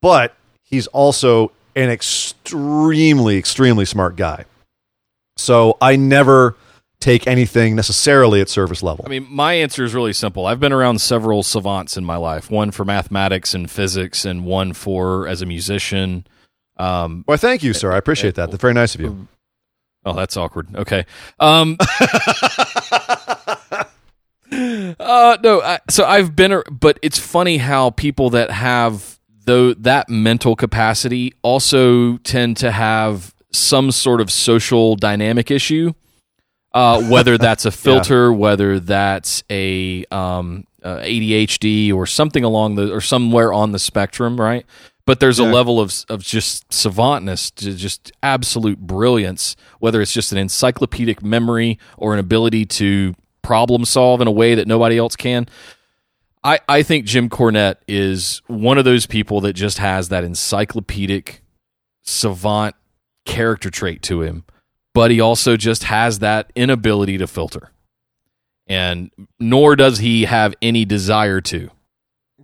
But 0.00 0.34
he's 0.68 0.86
also 0.88 1.52
an 1.74 1.90
extremely, 1.90 3.38
extremely 3.38 3.84
smart 3.84 4.16
guy. 4.16 4.44
So 5.36 5.78
I 5.80 5.96
never 5.96 6.56
take 7.00 7.26
anything 7.28 7.76
necessarily 7.76 8.40
at 8.40 8.48
service 8.48 8.82
level. 8.82 9.04
I 9.06 9.08
mean, 9.08 9.26
my 9.30 9.52
answer 9.54 9.84
is 9.84 9.94
really 9.94 10.12
simple. 10.12 10.46
I've 10.46 10.58
been 10.58 10.72
around 10.72 11.00
several 11.00 11.42
savants 11.44 11.96
in 11.96 12.04
my 12.04 12.16
life. 12.16 12.50
One 12.50 12.72
for 12.72 12.84
mathematics 12.84 13.54
and 13.54 13.70
physics, 13.70 14.24
and 14.24 14.44
one 14.44 14.72
for 14.72 15.28
as 15.28 15.40
a 15.40 15.46
musician. 15.46 16.26
Um, 16.76 17.24
well, 17.26 17.38
thank 17.38 17.62
you, 17.62 17.72
sir. 17.72 17.92
I 17.92 17.98
appreciate 17.98 18.34
that. 18.34 18.50
That's 18.50 18.60
very 18.60 18.74
nice 18.74 18.94
of 18.96 19.00
you. 19.00 19.28
oh, 20.04 20.14
that's 20.14 20.36
awkward. 20.36 20.74
Okay. 20.74 21.06
Um, 21.38 21.76
uh, 24.50 25.38
no. 25.42 25.62
I, 25.62 25.78
so 25.88 26.04
I've 26.04 26.34
been, 26.34 26.62
but 26.70 26.98
it's 27.02 27.18
funny 27.18 27.58
how 27.58 27.90
people 27.90 28.30
that 28.30 28.50
have 28.50 29.17
though 29.48 29.72
that 29.72 30.10
mental 30.10 30.54
capacity 30.54 31.32
also 31.40 32.18
tend 32.18 32.58
to 32.58 32.70
have 32.70 33.34
some 33.50 33.90
sort 33.90 34.20
of 34.20 34.30
social 34.30 34.94
dynamic 34.94 35.50
issue. 35.50 35.94
Uh, 36.74 37.02
whether 37.10 37.38
that's 37.38 37.64
a 37.64 37.70
filter, 37.70 38.30
whether 38.30 38.78
that's 38.78 39.42
a 39.48 40.04
um, 40.10 40.64
uh, 40.82 40.98
ADHD 40.98 41.92
or 41.94 42.06
something 42.06 42.44
along 42.44 42.74
the 42.74 42.92
or 42.92 43.00
somewhere 43.00 43.50
on 43.50 43.72
the 43.72 43.78
spectrum, 43.78 44.38
right? 44.38 44.66
But 45.06 45.18
there's 45.20 45.38
a 45.38 45.44
level 45.44 45.80
of 45.80 46.04
of 46.10 46.22
just 46.22 46.68
savantness, 46.68 47.52
to 47.54 47.74
just 47.74 48.12
absolute 48.22 48.78
brilliance, 48.78 49.56
whether 49.78 50.02
it's 50.02 50.12
just 50.12 50.30
an 50.30 50.36
encyclopedic 50.36 51.22
memory 51.22 51.78
or 51.96 52.12
an 52.12 52.20
ability 52.20 52.66
to 52.66 53.14
problem 53.40 53.86
solve 53.86 54.20
in 54.20 54.28
a 54.28 54.30
way 54.30 54.54
that 54.54 54.68
nobody 54.68 54.98
else 54.98 55.16
can. 55.16 55.48
I, 56.44 56.60
I 56.68 56.82
think 56.82 57.04
Jim 57.04 57.28
Cornette 57.28 57.76
is 57.86 58.42
one 58.46 58.78
of 58.78 58.84
those 58.84 59.06
people 59.06 59.40
that 59.42 59.54
just 59.54 59.78
has 59.78 60.08
that 60.08 60.24
encyclopedic 60.24 61.42
savant 62.02 62.74
character 63.26 63.70
trait 63.70 64.02
to 64.02 64.22
him, 64.22 64.44
but 64.94 65.10
he 65.10 65.20
also 65.20 65.56
just 65.56 65.84
has 65.84 66.20
that 66.20 66.50
inability 66.54 67.18
to 67.18 67.26
filter. 67.26 67.70
And 68.66 69.10
nor 69.38 69.76
does 69.76 69.98
he 69.98 70.24
have 70.24 70.54
any 70.60 70.84
desire 70.84 71.40
to. 71.42 71.70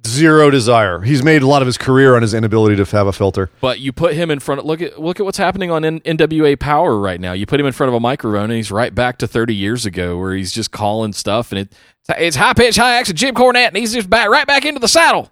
Zero 0.07 0.51
desire. 0.51 1.01
He's 1.01 1.23
made 1.23 1.43
a 1.43 1.47
lot 1.47 1.63
of 1.63 1.67
his 1.67 1.79
career 1.79 2.15
on 2.15 2.23
his 2.23 2.35
inability 2.35 2.77
to 2.77 2.85
have 2.85 3.07
a 3.07 3.13
filter. 3.13 3.49
But 3.61 3.81
you 3.81 3.91
put 3.93 4.15
him 4.15 4.31
in 4.31 4.39
front 4.39 4.59
of 4.61 4.67
look 4.67 4.83
at 4.83 5.01
look 5.01 5.19
at 5.19 5.25
what's 5.25 5.39
happening 5.39 5.71
on 5.71 5.85
N- 5.85 6.01
NWA 6.01 6.59
Power 6.59 6.99
right 6.99 7.19
now. 7.21 7.33
You 7.33 7.47
put 7.47 7.59
him 7.59 7.67
in 7.67 7.73
front 7.73 7.89
of 7.89 7.95
a 7.95 8.01
microphone, 8.01 8.45
and 8.45 8.53
he's 8.53 8.71
right 8.71 8.95
back 8.95 9.17
to 9.19 9.27
30 9.27 9.55
years 9.55 9.87
ago, 9.87 10.19
where 10.19 10.35
he's 10.35 10.53
just 10.53 10.71
calling 10.71 11.13
stuff, 11.15 11.53
and 11.53 11.59
it 11.59 11.73
it's 12.19 12.37
high 12.37 12.53
pitch, 12.53 12.77
high 12.77 12.97
action. 12.97 13.17
Jim 13.17 13.35
Cornette, 13.35 13.69
and 13.69 13.77
he's 13.79 13.95
just 13.95 14.11
back 14.11 14.29
right 14.29 14.47
back 14.47 14.67
into 14.67 14.79
the 14.79 14.89
saddle, 14.89 15.31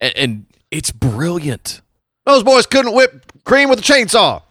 and, 0.00 0.16
and 0.16 0.46
it's 0.70 0.90
brilliant. 0.90 1.82
Those 2.24 2.42
boys 2.42 2.66
couldn't 2.66 2.94
whip 2.94 3.32
cream 3.44 3.68
with 3.68 3.78
a 3.80 3.82
chainsaw. 3.82 4.42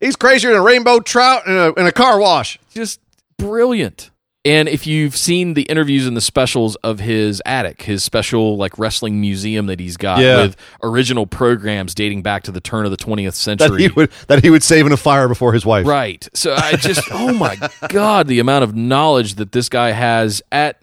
He's 0.00 0.16
crazier 0.16 0.50
than 0.50 0.60
a 0.60 0.62
rainbow 0.62 1.00
trout 1.00 1.46
in 1.46 1.52
a, 1.54 1.72
in 1.74 1.86
a 1.86 1.92
car 1.92 2.18
wash. 2.18 2.58
Just 2.72 3.00
brilliant. 3.38 4.10
And 4.42 4.70
if 4.70 4.86
you've 4.86 5.16
seen 5.18 5.52
the 5.52 5.62
interviews 5.64 6.06
and 6.06 6.16
the 6.16 6.20
specials 6.22 6.74
of 6.76 6.98
his 6.98 7.42
attic, 7.44 7.82
his 7.82 8.02
special 8.02 8.56
like 8.56 8.78
wrestling 8.78 9.20
museum 9.20 9.66
that 9.66 9.78
he's 9.80 9.98
got 9.98 10.20
Yeah. 10.20 10.40
with 10.42 10.56
original 10.82 11.26
programs 11.26 11.94
dating 11.94 12.22
back 12.22 12.44
to 12.44 12.50
the 12.52 12.60
turn 12.60 12.86
of 12.86 12.90
the 12.90 12.96
20th 12.96 13.34
century 13.34 13.68
That 13.68 13.80
he 13.80 13.88
would 13.88 14.10
that 14.28 14.42
he 14.42 14.48
would 14.48 14.62
save 14.62 14.86
in 14.86 14.92
a 14.92 14.96
fire 14.96 15.28
before 15.28 15.52
his 15.52 15.66
wife. 15.66 15.86
Right. 15.86 16.26
So 16.32 16.54
I 16.54 16.72
just, 16.76 17.02
oh 17.10 17.34
my 17.34 17.58
God, 17.90 18.28
the 18.28 18.38
amount 18.38 18.64
of 18.64 18.74
knowledge 18.74 19.34
that 19.34 19.52
this 19.52 19.68
guy 19.68 19.90
has 19.90 20.40
at, 20.50 20.80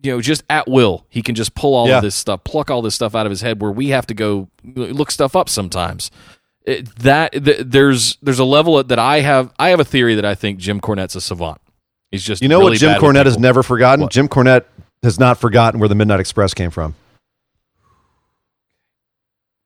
you 0.00 0.12
know, 0.12 0.20
just 0.20 0.44
at 0.48 0.68
will. 0.68 1.04
He 1.08 1.20
can 1.20 1.34
just 1.34 1.56
pull 1.56 1.74
all 1.74 1.88
Yeah. 1.88 1.96
of 1.96 2.02
this 2.04 2.14
stuff, 2.14 2.44
pluck 2.44 2.70
all 2.70 2.80
this 2.80 2.94
stuff 2.94 3.16
out 3.16 3.26
of 3.26 3.30
his 3.30 3.40
head 3.40 3.60
where 3.60 3.72
we 3.72 3.88
have 3.88 4.06
to 4.06 4.14
go 4.14 4.48
look 4.62 5.10
stuff 5.10 5.34
up 5.34 5.48
sometimes. 5.48 6.12
It, 6.64 6.94
that 7.00 7.32
th- 7.32 7.62
there's 7.66 8.18
there's 8.22 8.38
a 8.38 8.44
level 8.44 8.82
that 8.84 8.98
I 9.00 9.20
have 9.20 9.52
I 9.58 9.70
have 9.70 9.80
a 9.80 9.84
theory 9.84 10.14
that 10.14 10.24
I 10.24 10.36
think 10.36 10.58
Jim 10.60 10.80
Cornette's 10.80 11.16
a 11.16 11.20
savant. 11.20 11.60
He's 12.14 12.22
just 12.22 12.42
You 12.42 12.48
know 12.48 12.60
really 12.60 12.70
what 12.70 12.78
Jim 12.78 13.00
Cornette 13.00 13.24
has 13.24 13.36
never 13.40 13.64
forgotten? 13.64 14.02
What? 14.04 14.12
Jim 14.12 14.28
Cornette 14.28 14.66
has 15.02 15.18
not 15.18 15.36
forgotten 15.36 15.80
where 15.80 15.88
the 15.88 15.96
Midnight 15.96 16.20
Express 16.20 16.54
came 16.54 16.70
from. 16.70 16.94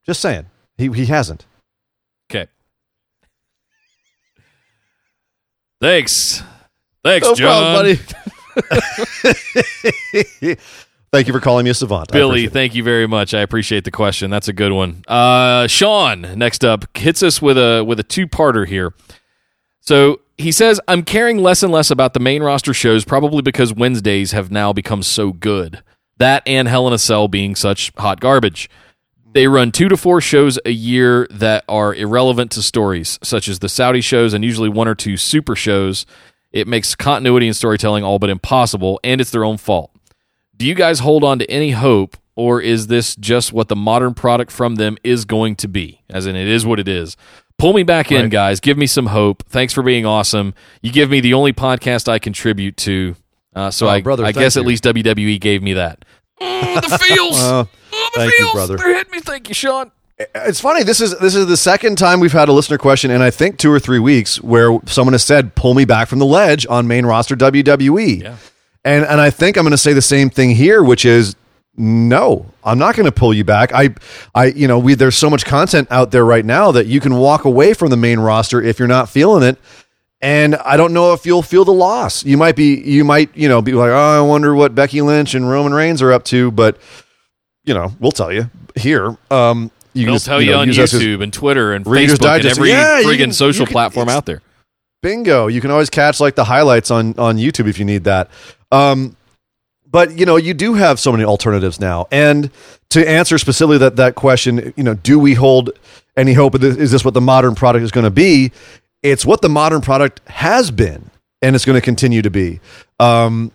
Just 0.06 0.20
saying. 0.22 0.46
He 0.78 0.88
he 0.88 1.04
hasn't. 1.04 1.44
Okay. 2.30 2.46
Thanks. 5.82 6.42
Thanks, 7.04 7.26
No 7.28 7.34
John. 7.34 7.74
problem, 7.74 7.98
buddy. 8.56 10.54
Thank 11.12 11.26
you 11.26 11.34
for 11.34 11.40
calling 11.40 11.64
me 11.64 11.70
a 11.70 11.74
savant. 11.74 12.10
Billy, 12.12 12.48
thank 12.48 12.74
you 12.74 12.82
very 12.82 13.06
much. 13.06 13.34
I 13.34 13.40
appreciate 13.40 13.84
the 13.84 13.90
question. 13.90 14.30
That's 14.30 14.48
a 14.48 14.52
good 14.54 14.72
one. 14.72 15.04
Uh, 15.06 15.66
Sean, 15.66 16.22
next 16.38 16.64
up, 16.64 16.84
hits 16.96 17.22
us 17.22 17.42
with 17.42 17.58
a 17.58 17.82
with 17.82 18.00
a 18.00 18.02
two 18.02 18.26
parter 18.26 18.66
here. 18.66 18.94
So 19.80 20.20
he 20.38 20.52
says, 20.52 20.80
"I'm 20.88 21.02
caring 21.02 21.38
less 21.38 21.62
and 21.62 21.72
less 21.72 21.90
about 21.90 22.14
the 22.14 22.20
main 22.20 22.42
roster 22.42 22.72
shows, 22.72 23.04
probably 23.04 23.42
because 23.42 23.74
Wednesdays 23.74 24.32
have 24.32 24.50
now 24.50 24.72
become 24.72 25.02
so 25.02 25.32
good. 25.32 25.82
That 26.18 26.42
and 26.46 26.68
Hell 26.68 26.86
in 26.86 26.92
a 26.92 26.98
Cell 26.98 27.28
being 27.28 27.54
such 27.54 27.92
hot 27.98 28.20
garbage." 28.20 28.70
They 29.34 29.46
run 29.46 29.72
two 29.72 29.88
to 29.88 29.96
four 29.96 30.22
shows 30.22 30.58
a 30.64 30.70
year 30.70 31.28
that 31.30 31.64
are 31.68 31.94
irrelevant 31.94 32.50
to 32.52 32.62
stories, 32.62 33.18
such 33.22 33.46
as 33.46 33.58
the 33.58 33.68
Saudi 33.68 34.00
shows 34.00 34.32
and 34.32 34.42
usually 34.42 34.70
one 34.70 34.88
or 34.88 34.94
two 34.94 35.18
super 35.18 35.54
shows. 35.54 36.06
It 36.50 36.66
makes 36.66 36.94
continuity 36.94 37.46
and 37.46 37.54
storytelling 37.54 38.04
all 38.04 38.18
but 38.18 38.30
impossible, 38.30 38.98
and 39.04 39.20
it's 39.20 39.30
their 39.30 39.44
own 39.44 39.58
fault. 39.58 39.90
Do 40.56 40.64
you 40.66 40.74
guys 40.74 41.00
hold 41.00 41.24
on 41.24 41.38
to 41.40 41.50
any 41.50 41.72
hope, 41.72 42.16
or 42.38 42.60
is 42.62 42.86
this 42.86 43.16
just 43.16 43.52
what 43.52 43.66
the 43.66 43.74
modern 43.74 44.14
product 44.14 44.52
from 44.52 44.76
them 44.76 44.96
is 45.02 45.24
going 45.24 45.56
to 45.56 45.66
be? 45.66 46.02
As 46.08 46.24
in, 46.24 46.36
it 46.36 46.46
is 46.46 46.64
what 46.64 46.78
it 46.78 46.86
is. 46.86 47.16
Pull 47.58 47.72
me 47.72 47.82
back 47.82 48.12
in, 48.12 48.28
guys. 48.28 48.60
Give 48.60 48.78
me 48.78 48.86
some 48.86 49.06
hope. 49.06 49.42
Thanks 49.48 49.72
for 49.74 49.82
being 49.82 50.06
awesome. 50.06 50.54
You 50.80 50.92
give 50.92 51.10
me 51.10 51.18
the 51.18 51.34
only 51.34 51.52
podcast 51.52 52.08
I 52.08 52.20
contribute 52.20 52.76
to. 52.76 53.16
Uh, 53.56 53.72
so 53.72 53.86
Oh, 53.88 53.90
I, 53.90 54.02
brother, 54.02 54.22
I 54.22 54.26
thank 54.26 54.36
guess 54.44 54.56
at 54.56 54.64
least 54.64 54.84
WWE 54.84 55.40
gave 55.40 55.64
me 55.64 55.72
that. 55.72 56.04
Oh, 56.40 56.80
the 56.80 56.96
feels. 56.96 57.42
Uh, 57.42 57.64
oh, 57.92 58.10
the 58.14 58.20
thank 58.20 58.32
you, 58.32 58.38
feels. 58.38 58.52
brother. 58.52 58.76
They're 58.76 58.94
hitting 58.94 59.10
me. 59.10 59.18
Thank 59.18 59.48
you, 59.48 59.54
Sean. 59.54 59.90
It's 60.36 60.60
funny. 60.60 60.84
This 60.84 61.00
is 61.00 61.18
this 61.18 61.34
is 61.34 61.48
the 61.48 61.56
second 61.56 61.98
time 61.98 62.20
we've 62.20 62.30
had 62.32 62.48
a 62.48 62.52
listener 62.52 62.78
question, 62.78 63.10
and 63.10 63.20
I 63.20 63.30
think 63.30 63.58
two 63.58 63.72
or 63.72 63.80
three 63.80 63.98
weeks 63.98 64.40
where 64.40 64.78
someone 64.86 65.14
has 65.14 65.24
said, 65.24 65.56
"Pull 65.56 65.74
me 65.74 65.84
back 65.84 66.06
from 66.06 66.20
the 66.20 66.26
ledge" 66.26 66.66
on 66.70 66.86
main 66.86 67.04
roster 67.04 67.34
WWE. 67.34 68.22
Yeah. 68.22 68.36
And 68.84 69.04
and 69.04 69.20
I 69.20 69.30
think 69.30 69.56
I'm 69.56 69.64
going 69.64 69.72
to 69.72 69.76
say 69.76 69.92
the 69.92 70.00
same 70.02 70.30
thing 70.30 70.50
here, 70.50 70.84
which 70.84 71.04
is 71.04 71.34
no, 71.78 72.44
I'm 72.64 72.78
not 72.78 72.96
going 72.96 73.06
to 73.06 73.12
pull 73.12 73.32
you 73.32 73.44
back. 73.44 73.72
I 73.72 73.94
I 74.34 74.46
you 74.46 74.66
know 74.68 74.78
we 74.78 74.94
there's 74.94 75.16
so 75.16 75.30
much 75.30 75.44
content 75.46 75.88
out 75.90 76.10
there 76.10 76.24
right 76.24 76.44
now 76.44 76.72
that 76.72 76.86
you 76.86 77.00
can 77.00 77.14
walk 77.16 77.44
away 77.44 77.72
from 77.72 77.90
the 77.90 77.96
main 77.96 78.18
roster 78.20 78.60
if 78.60 78.78
you're 78.78 78.88
not 78.88 79.08
feeling 79.08 79.42
it. 79.42 79.58
And 80.20 80.56
I 80.56 80.76
don't 80.76 80.92
know 80.92 81.12
if 81.12 81.24
you'll 81.24 81.42
feel 81.42 81.64
the 81.64 81.72
loss. 81.72 82.24
You 82.24 82.36
might 82.36 82.56
be 82.56 82.74
you 82.80 83.04
might 83.04 83.34
you 83.36 83.48
know 83.48 83.62
be 83.62 83.72
like, 83.72 83.90
oh, 83.90 84.18
I 84.18 84.20
wonder 84.20 84.54
what 84.54 84.74
Becky 84.74 85.00
Lynch 85.00 85.34
and 85.34 85.48
Roman 85.48 85.72
Reigns 85.72 86.02
are 86.02 86.12
up 86.12 86.24
to, 86.24 86.50
but 86.50 86.76
you 87.64 87.72
know 87.74 87.92
we'll 88.00 88.10
tell 88.12 88.32
you 88.32 88.50
here. 88.74 89.16
Um, 89.30 89.70
you 89.94 90.04
can 90.04 90.06
They'll 90.06 90.14
just, 90.16 90.26
tell 90.26 90.42
you, 90.42 90.50
know, 90.52 90.60
on 90.60 90.66
use 90.66 90.78
us 90.78 90.92
as- 90.94 91.00
YouTube 91.00 91.22
and 91.22 91.32
Twitter 91.32 91.72
and 91.72 91.86
Reader's 91.86 92.18
Facebook 92.18 92.36
and 92.36 92.46
every 92.46 92.70
Yeah, 92.70 93.02
friggin' 93.02 93.16
can- 93.18 93.32
social 93.32 93.66
can- 93.66 93.72
platform 93.72 94.08
out 94.08 94.26
there. 94.26 94.42
Bingo. 95.02 95.46
You 95.46 95.60
can 95.60 95.70
always 95.70 95.90
catch 95.90 96.18
like 96.18 96.34
the 96.34 96.44
highlights 96.44 96.90
on 96.90 97.14
on 97.18 97.36
YouTube 97.36 97.68
if 97.68 97.78
you 97.78 97.84
need 97.84 98.02
that. 98.04 98.28
Um, 98.72 99.16
but 99.90 100.18
you 100.18 100.26
know, 100.26 100.36
you 100.36 100.54
do 100.54 100.74
have 100.74 100.98
so 101.00 101.12
many 101.12 101.24
alternatives 101.24 101.80
now. 101.80 102.06
And 102.10 102.50
to 102.90 103.08
answer 103.08 103.38
specifically 103.38 103.78
that 103.78 103.96
that 103.96 104.14
question, 104.14 104.72
you 104.76 104.82
know, 104.82 104.94
do 104.94 105.18
we 105.18 105.34
hold 105.34 105.70
any 106.16 106.32
hope? 106.32 106.54
Of 106.54 106.60
this, 106.60 106.76
is 106.76 106.90
this 106.90 107.04
what 107.04 107.14
the 107.14 107.20
modern 107.20 107.54
product 107.54 107.82
is 107.82 107.90
going 107.90 108.04
to 108.04 108.10
be? 108.10 108.52
It's 109.02 109.24
what 109.24 109.42
the 109.42 109.48
modern 109.48 109.80
product 109.80 110.20
has 110.28 110.70
been, 110.70 111.10
and 111.40 111.54
it's 111.54 111.64
going 111.64 111.76
to 111.76 111.84
continue 111.84 112.22
to 112.22 112.30
be. 112.30 112.60
Um, 112.98 113.52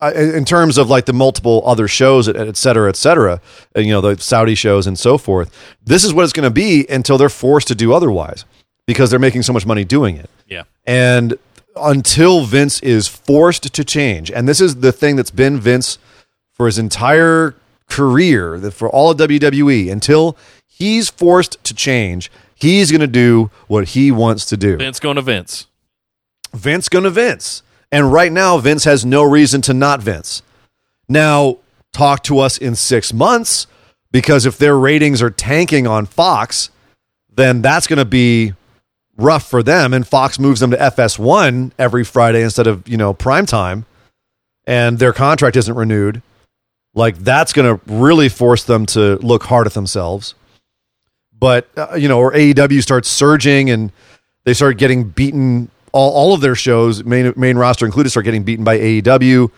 I- 0.00 0.12
in 0.12 0.44
terms 0.44 0.76
of 0.76 0.90
like 0.90 1.06
the 1.06 1.12
multiple 1.14 1.62
other 1.64 1.88
shows, 1.88 2.28
et 2.28 2.36
et 2.36 2.56
cetera, 2.56 2.88
et 2.90 2.96
cetera, 2.96 3.40
and, 3.74 3.86
you 3.86 3.92
know, 3.92 4.00
the 4.02 4.20
Saudi 4.20 4.54
shows 4.54 4.86
and 4.86 4.98
so 4.98 5.16
forth. 5.16 5.50
This 5.82 6.04
is 6.04 6.12
what 6.12 6.24
it's 6.24 6.32
going 6.34 6.44
to 6.44 6.50
be 6.50 6.84
until 6.90 7.16
they're 7.16 7.28
forced 7.30 7.68
to 7.68 7.74
do 7.74 7.94
otherwise 7.94 8.44
because 8.86 9.08
they're 9.08 9.18
making 9.18 9.42
so 9.42 9.52
much 9.54 9.64
money 9.64 9.84
doing 9.84 10.16
it. 10.16 10.28
Yeah. 10.46 10.64
And 10.86 11.38
until 11.76 12.44
Vince 12.44 12.80
is 12.82 13.08
forced 13.08 13.72
to 13.74 13.84
change, 13.84 14.30
and 14.30 14.48
this 14.48 14.60
is 14.60 14.76
the 14.76 14.92
thing 14.92 15.16
that's 15.16 15.30
been 15.30 15.58
Vince 15.58 15.98
for 16.52 16.66
his 16.66 16.78
entire 16.78 17.54
career, 17.88 18.70
for 18.70 18.88
all 18.88 19.10
of 19.10 19.18
WWE, 19.18 19.90
until 19.90 20.36
he's 20.66 21.10
forced 21.10 21.62
to 21.64 21.74
change, 21.74 22.30
he's 22.54 22.90
going 22.90 23.00
to 23.00 23.06
do 23.06 23.50
what 23.66 23.88
he 23.88 24.10
wants 24.10 24.46
to 24.46 24.56
do. 24.56 24.76
Vince 24.76 25.00
going 25.00 25.16
to 25.16 25.22
Vince. 25.22 25.66
Vince 26.52 26.88
going 26.88 27.04
to 27.04 27.10
Vince. 27.10 27.62
And 27.90 28.12
right 28.12 28.32
now, 28.32 28.58
Vince 28.58 28.84
has 28.84 29.04
no 29.04 29.22
reason 29.22 29.60
to 29.62 29.74
not 29.74 30.02
Vince. 30.02 30.42
Now, 31.08 31.58
talk 31.92 32.22
to 32.24 32.38
us 32.38 32.58
in 32.58 32.74
six 32.74 33.12
months 33.12 33.66
because 34.10 34.46
if 34.46 34.58
their 34.58 34.76
ratings 34.76 35.22
are 35.22 35.30
tanking 35.30 35.86
on 35.86 36.06
Fox, 36.06 36.70
then 37.32 37.62
that's 37.62 37.86
going 37.86 37.98
to 37.98 38.04
be 38.04 38.54
rough 39.16 39.48
for 39.48 39.62
them. 39.62 39.92
And 39.92 40.06
Fox 40.06 40.38
moves 40.38 40.60
them 40.60 40.70
to 40.70 40.76
FS1 40.76 41.72
every 41.78 42.04
Friday 42.04 42.42
instead 42.42 42.66
of, 42.66 42.86
you 42.88 42.96
know, 42.96 43.12
prime 43.12 43.46
time, 43.46 43.86
and 44.66 44.98
their 44.98 45.12
contract 45.12 45.56
isn't 45.56 45.74
renewed. 45.74 46.22
Like, 46.94 47.18
that's 47.18 47.52
going 47.52 47.76
to 47.76 47.92
really 47.92 48.28
force 48.28 48.64
them 48.64 48.86
to 48.86 49.16
look 49.16 49.44
hard 49.44 49.66
at 49.66 49.74
themselves. 49.74 50.34
But, 51.36 51.68
uh, 51.76 51.94
you 51.96 52.08
know, 52.08 52.18
or 52.20 52.32
AEW 52.32 52.82
starts 52.82 53.08
surging 53.08 53.68
and 53.68 53.90
they 54.44 54.54
start 54.54 54.78
getting 54.78 55.04
beaten. 55.04 55.70
All, 55.92 56.12
all 56.12 56.34
of 56.34 56.40
their 56.40 56.54
shows, 56.54 57.04
main, 57.04 57.32
main 57.36 57.56
roster 57.56 57.84
included, 57.86 58.10
start 58.10 58.24
getting 58.24 58.44
beaten 58.44 58.64
by 58.64 58.78
AEW. 58.78 59.50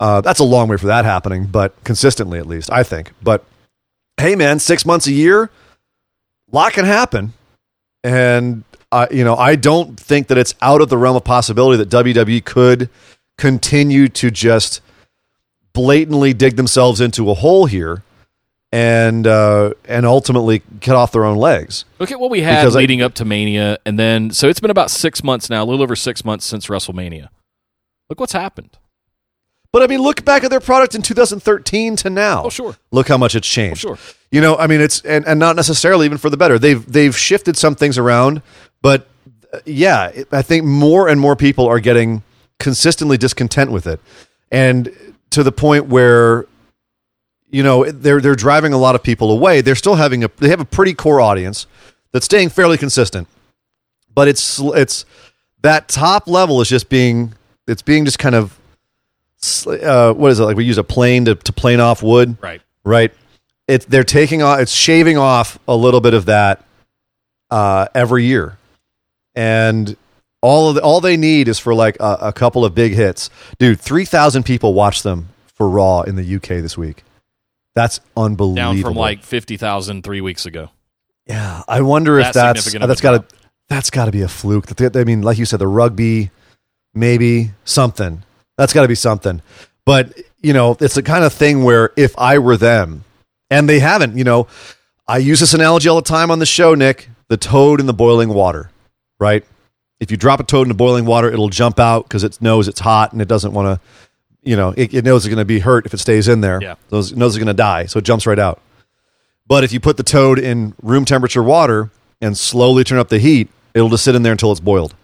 Uh, 0.00 0.20
that's 0.20 0.40
a 0.40 0.44
long 0.44 0.68
way 0.68 0.76
for 0.76 0.86
that 0.86 1.04
happening, 1.04 1.46
but 1.46 1.82
consistently 1.84 2.38
at 2.38 2.46
least, 2.46 2.70
I 2.70 2.82
think. 2.82 3.12
But 3.22 3.44
hey, 4.16 4.34
man, 4.36 4.58
six 4.58 4.84
months 4.86 5.06
a 5.06 5.12
year, 5.12 5.44
a 5.44 5.50
lot 6.54 6.72
can 6.72 6.84
happen. 6.84 7.32
And, 8.02 8.64
uh, 8.94 9.06
you 9.10 9.24
know, 9.24 9.36
I 9.36 9.56
don't 9.56 9.98
think 9.98 10.28
that 10.28 10.38
it's 10.38 10.54
out 10.62 10.80
of 10.80 10.88
the 10.88 10.96
realm 10.96 11.16
of 11.16 11.24
possibility 11.24 11.76
that 11.82 11.88
WWE 11.90 12.44
could 12.44 12.88
continue 13.38 14.08
to 14.08 14.30
just 14.30 14.80
blatantly 15.72 16.32
dig 16.32 16.56
themselves 16.56 17.00
into 17.00 17.30
a 17.30 17.34
hole 17.34 17.66
here 17.66 18.02
and 18.72 19.26
uh, 19.26 19.72
and 19.86 20.04
ultimately 20.06 20.62
cut 20.80 20.96
off 20.96 21.12
their 21.12 21.24
own 21.24 21.36
legs. 21.36 21.84
Look 21.98 22.10
at 22.12 22.18
what 22.20 22.30
we 22.30 22.42
had 22.42 22.60
Because 22.62 22.76
I- 22.76 22.80
leading 22.80 23.02
up 23.02 23.14
to 23.14 23.24
Mania, 23.24 23.78
and 23.84 23.98
then 23.98 24.30
so 24.30 24.48
it's 24.48 24.60
been 24.60 24.70
about 24.70 24.90
six 24.90 25.22
months 25.22 25.50
now, 25.50 25.62
a 25.62 25.66
little 25.66 25.82
over 25.82 25.96
six 25.96 26.24
months 26.24 26.44
since 26.44 26.66
WrestleMania. 26.66 27.28
Look 28.08 28.20
what's 28.20 28.32
happened. 28.32 28.76
But 29.72 29.82
I 29.82 29.88
mean, 29.88 30.02
look 30.02 30.24
back 30.24 30.44
at 30.44 30.50
their 30.50 30.60
product 30.60 30.94
in 30.94 31.02
2013 31.02 31.96
to 31.96 32.10
now. 32.10 32.44
Oh, 32.44 32.48
sure. 32.48 32.76
Look 32.92 33.08
how 33.08 33.18
much 33.18 33.34
it's 33.34 33.48
changed. 33.48 33.84
Oh, 33.84 33.96
sure. 33.96 33.98
You 34.30 34.40
know, 34.40 34.56
I 34.56 34.68
mean, 34.68 34.80
it's 34.80 35.00
and, 35.00 35.26
and 35.26 35.40
not 35.40 35.56
necessarily 35.56 36.06
even 36.06 36.16
for 36.18 36.30
the 36.30 36.36
better. 36.36 36.58
They've 36.60 36.84
they've 36.90 37.16
shifted 37.16 37.56
some 37.56 37.74
things 37.74 37.98
around, 37.98 38.42
but 38.84 39.08
uh, 39.52 39.60
yeah, 39.64 40.08
it- 40.08 40.28
I 40.30 40.42
think 40.42 40.64
more 40.64 41.08
and 41.08 41.18
more 41.18 41.34
people 41.36 41.66
are 41.66 41.80
getting 41.80 42.22
consistently 42.60 43.16
discontent 43.16 43.72
with 43.72 43.86
it, 43.86 43.98
and 44.52 44.90
to 45.30 45.42
the 45.42 45.50
point 45.52 45.86
where 45.86 46.44
you 47.50 47.62
know 47.62 47.84
they're 47.90 48.20
they're 48.20 48.34
driving 48.36 48.72
a 48.74 48.78
lot 48.78 48.94
of 48.94 49.02
people 49.02 49.30
away. 49.30 49.60
They're 49.62 49.74
still 49.74 49.94
having 49.94 50.22
a 50.22 50.30
they 50.36 50.50
have 50.50 50.60
a 50.60 50.64
pretty 50.66 50.92
core 50.94 51.20
audience 51.20 51.66
that's 52.12 52.26
staying 52.26 52.50
fairly 52.50 52.76
consistent, 52.76 53.26
but 54.14 54.28
it's 54.28 54.60
it's 54.60 55.04
that 55.62 55.88
top 55.88 56.28
level 56.28 56.60
is 56.60 56.68
just 56.68 56.88
being 56.90 57.32
it's 57.66 57.82
being 57.82 58.04
just 58.04 58.18
kind 58.18 58.34
of 58.34 58.58
uh, 59.66 60.12
what 60.12 60.30
is 60.30 60.40
it 60.40 60.44
like 60.44 60.56
we 60.56 60.64
use 60.64 60.78
a 60.78 60.84
plane 60.84 61.24
to, 61.26 61.34
to 61.36 61.52
plane 61.52 61.80
off 61.80 62.02
wood? 62.02 62.36
Right. 62.42 62.60
right? 62.84 63.12
It 63.66 63.86
they're 63.88 64.04
taking 64.04 64.42
off 64.42 64.60
it's 64.60 64.72
shaving 64.72 65.16
off 65.16 65.58
a 65.66 65.74
little 65.76 66.00
bit 66.02 66.12
of 66.14 66.26
that 66.26 66.62
uh, 67.50 67.86
every 67.94 68.24
year 68.24 68.58
and 69.34 69.96
all 70.42 70.68
of 70.68 70.74
the, 70.76 70.82
all 70.82 71.00
they 71.00 71.16
need 71.16 71.48
is 71.48 71.58
for 71.58 71.74
like 71.74 71.96
a, 72.00 72.18
a 72.22 72.32
couple 72.32 72.64
of 72.64 72.74
big 72.74 72.92
hits. 72.92 73.30
Dude 73.58 73.80
3000 73.80 74.42
people 74.44 74.74
watched 74.74 75.02
them 75.02 75.28
for 75.54 75.68
raw 75.68 76.02
in 76.02 76.16
the 76.16 76.36
uk 76.36 76.46
this 76.48 76.76
week. 76.76 77.04
That's 77.74 78.00
unbelievable 78.16 78.72
Down 78.74 78.82
from 78.82 78.94
like 78.94 79.22
50,000 79.24 80.02
three 80.04 80.20
weeks 80.20 80.46
ago. 80.46 80.70
yeah 81.26 81.62
i 81.68 81.80
wonder 81.80 82.18
if 82.18 82.32
That 82.32 82.54
that's 82.54 82.72
that's 82.72 83.00
uh, 83.00 83.02
got 83.02 83.10
to 83.12 83.18
drop. 83.18 83.32
that's 83.68 83.90
got 83.90 84.04
to 84.06 84.12
be 84.12 84.22
a 84.22 84.28
fluke. 84.28 84.66
I 84.96 85.04
mean 85.04 85.22
like 85.22 85.38
you 85.38 85.44
said 85.46 85.60
the 85.60 85.66
rugby 85.68 86.30
maybe 86.94 87.52
something. 87.64 88.22
That's 88.58 88.72
got 88.72 88.82
to 88.82 88.88
be 88.88 88.94
something. 88.94 89.42
But 89.86 90.16
you 90.40 90.52
know 90.52 90.76
it's 90.80 90.94
the 90.94 91.02
kind 91.02 91.24
of 91.24 91.32
thing 91.32 91.64
where 91.64 91.90
if 91.96 92.16
i 92.18 92.38
were 92.38 92.56
them 92.58 93.02
and 93.50 93.66
they 93.66 93.80
haven't 93.80 94.16
you 94.18 94.24
know 94.24 94.46
i 95.08 95.16
use 95.16 95.40
this 95.40 95.54
analogy 95.54 95.88
all 95.88 95.96
the 95.96 96.02
time 96.02 96.30
on 96.30 96.38
the 96.38 96.44
show 96.44 96.74
nick 96.74 97.08
the 97.28 97.38
toad 97.38 97.80
in 97.80 97.86
the 97.86 97.94
boiling 97.94 98.28
water 98.28 98.70
right 99.28 99.44
if 100.00 100.10
you 100.10 100.16
drop 100.16 100.38
a 100.40 100.44
toad 100.44 100.62
into 100.66 100.74
boiling 100.74 101.06
water 101.06 101.28
it'll 101.34 101.48
jump 101.62 101.78
out 101.80 102.00
because 102.06 102.22
it 102.24 102.40
knows 102.40 102.68
it's 102.68 102.80
hot 102.80 103.12
and 103.12 103.20
it 103.22 103.28
doesn't 103.28 103.52
want 103.52 103.66
to 103.66 103.74
you 104.50 104.56
know 104.56 104.74
it, 104.76 104.92
it 104.92 105.04
knows 105.04 105.24
it's 105.24 105.34
going 105.34 105.44
to 105.48 105.52
be 105.56 105.60
hurt 105.60 105.86
if 105.86 105.94
it 105.94 105.98
stays 105.98 106.28
in 106.28 106.40
there 106.40 106.58
Yeah. 106.62 106.74
so 106.90 106.98
it 106.98 107.16
knows 107.16 107.34
it's 107.34 107.42
going 107.44 107.54
to 107.56 107.62
die 107.70 107.86
so 107.86 107.98
it 107.98 108.04
jumps 108.04 108.26
right 108.26 108.38
out 108.38 108.60
but 109.46 109.64
if 109.64 109.72
you 109.72 109.80
put 109.80 109.96
the 109.96 110.02
toad 110.02 110.38
in 110.38 110.74
room 110.82 111.04
temperature 111.04 111.42
water 111.42 111.90
and 112.20 112.36
slowly 112.36 112.84
turn 112.84 112.98
up 112.98 113.08
the 113.08 113.18
heat 113.18 113.48
it'll 113.74 113.88
just 113.88 114.04
sit 114.04 114.14
in 114.14 114.22
there 114.22 114.32
until 114.32 114.50
it's 114.52 114.60
boiled 114.60 114.94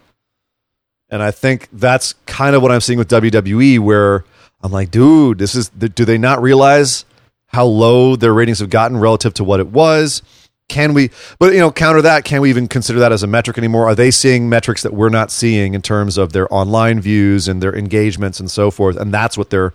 and 1.13 1.23
I 1.25 1.33
think 1.33 1.69
that's 1.73 2.15
kind 2.27 2.55
of 2.55 2.63
what 2.63 2.71
I'm 2.71 2.81
seeing 2.81 2.97
with 3.01 3.09
WWE, 3.09 3.81
where 3.81 4.25
I'm 4.63 4.71
like, 4.71 4.93
dude, 4.93 5.39
this 5.39 5.57
is. 5.57 5.69
Do 5.71 6.05
they 6.05 6.19
not 6.19 6.41
realize 6.41 7.05
how 7.49 7.65
low 7.65 8.15
their 8.15 8.33
ratings 8.33 8.61
have 8.61 8.71
gotten 8.71 8.97
relative 8.97 9.35
to 9.35 9.43
what 9.45 9.59
it 9.59 9.67
was? 9.67 10.23
Can 10.71 10.95
we, 10.95 11.11
but 11.39 11.53
you 11.53 11.59
know, 11.59 11.71
counter 11.71 12.01
that? 12.03 12.25
Can 12.25 12.41
we 12.41 12.49
even 12.49 12.67
consider 12.69 13.01
that 13.01 13.13
as 13.13 13.23
a 13.23 13.27
metric 13.27 13.59
anymore? 13.59 13.87
Are 13.89 13.95
they 13.95 14.11
seeing 14.11 14.49
metrics 14.49 14.83
that 14.83 14.95
we're 14.95 15.09
not 15.11 15.31
seeing 15.31 15.75
in 15.75 15.83
terms 15.83 16.17
of 16.17 16.33
their 16.33 16.53
online 16.55 17.01
views 17.01 17.47
and 17.49 17.63
their 17.63 17.75
engagements 17.77 18.41
and 18.41 18.51
so 18.51 18.71
forth? 18.71 18.97
And 18.97 19.13
that's 19.13 19.37
what 19.37 19.51
they're 19.51 19.75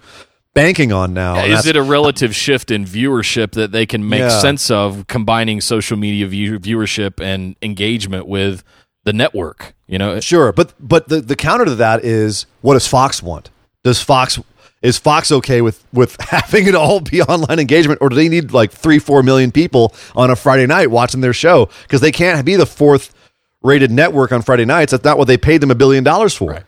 banking 0.53 0.91
on 0.93 1.13
now. 1.13 1.35
Is 1.43 1.65
it 1.67 1.75
a 1.75 1.83
relative 1.83 2.33
shift 2.33 2.71
in 2.71 2.85
viewership 2.85 3.51
that 3.51 3.71
they 3.73 3.85
can 3.85 4.07
make 4.07 4.21
Yeah. 4.21 4.29
sense 4.39 4.71
of 4.71 5.05
combining 5.07 5.59
social 5.61 5.97
media 5.97 6.25
view- 6.27 6.59
viewership 6.59 7.21
and 7.21 7.55
engagement 7.61 8.25
with 8.27 8.63
the 9.03 9.11
network? 9.13 9.73
You 9.87 9.99
know, 9.99 10.19
Sure, 10.21 10.51
but 10.53 10.73
but 10.79 11.09
the, 11.09 11.19
the 11.21 11.35
counter 11.35 11.65
to 11.65 11.75
that 11.75 12.03
is 12.05 12.45
what 12.61 12.73
does 12.75 12.87
Fox 12.87 13.21
want? 13.21 13.49
Does 13.83 14.01
Fox 14.01 14.39
is 14.85 14.99
Fox 14.99 15.31
okay 15.31 15.61
with 15.61 15.83
with 15.91 16.15
having 16.19 16.67
it 16.67 16.75
all 16.75 16.99
be 17.01 17.21
online 17.21 17.59
engagement, 17.59 17.99
or 18.01 18.09
do 18.09 18.15
they 18.15 18.29
need 18.29 18.51
like 18.51 18.71
three 18.71 18.99
four 18.99 19.23
million 19.23 19.51
people 19.51 19.93
on 20.15 20.29
a 20.29 20.35
Friday 20.35 20.67
night 20.67 20.91
watching 20.91 21.21
their 21.21 21.33
show 21.33 21.69
because 21.83 22.01
they 22.01 22.11
can't 22.11 22.45
be 22.45 22.55
the 22.55 22.65
fourth 22.65 23.13
rated 23.61 23.91
network 23.91 24.31
on 24.31 24.41
Friday 24.41 24.65
nights? 24.65 24.91
That's 24.91 25.03
not 25.03 25.17
what 25.17 25.27
they 25.27 25.37
paid 25.37 25.61
them 25.61 25.71
a 25.71 25.75
billion 25.75 26.03
dollars 26.03 26.35
for. 26.35 26.51
Right. 26.51 26.63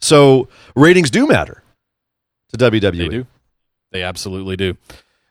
So 0.00 0.48
ratings 0.76 1.10
do 1.10 1.26
matter 1.26 1.62
to 2.52 2.56
WWE. 2.56 2.96
They 2.96 3.08
do. 3.08 3.26
They 3.92 4.02
absolutely 4.02 4.56
do. 4.56 4.76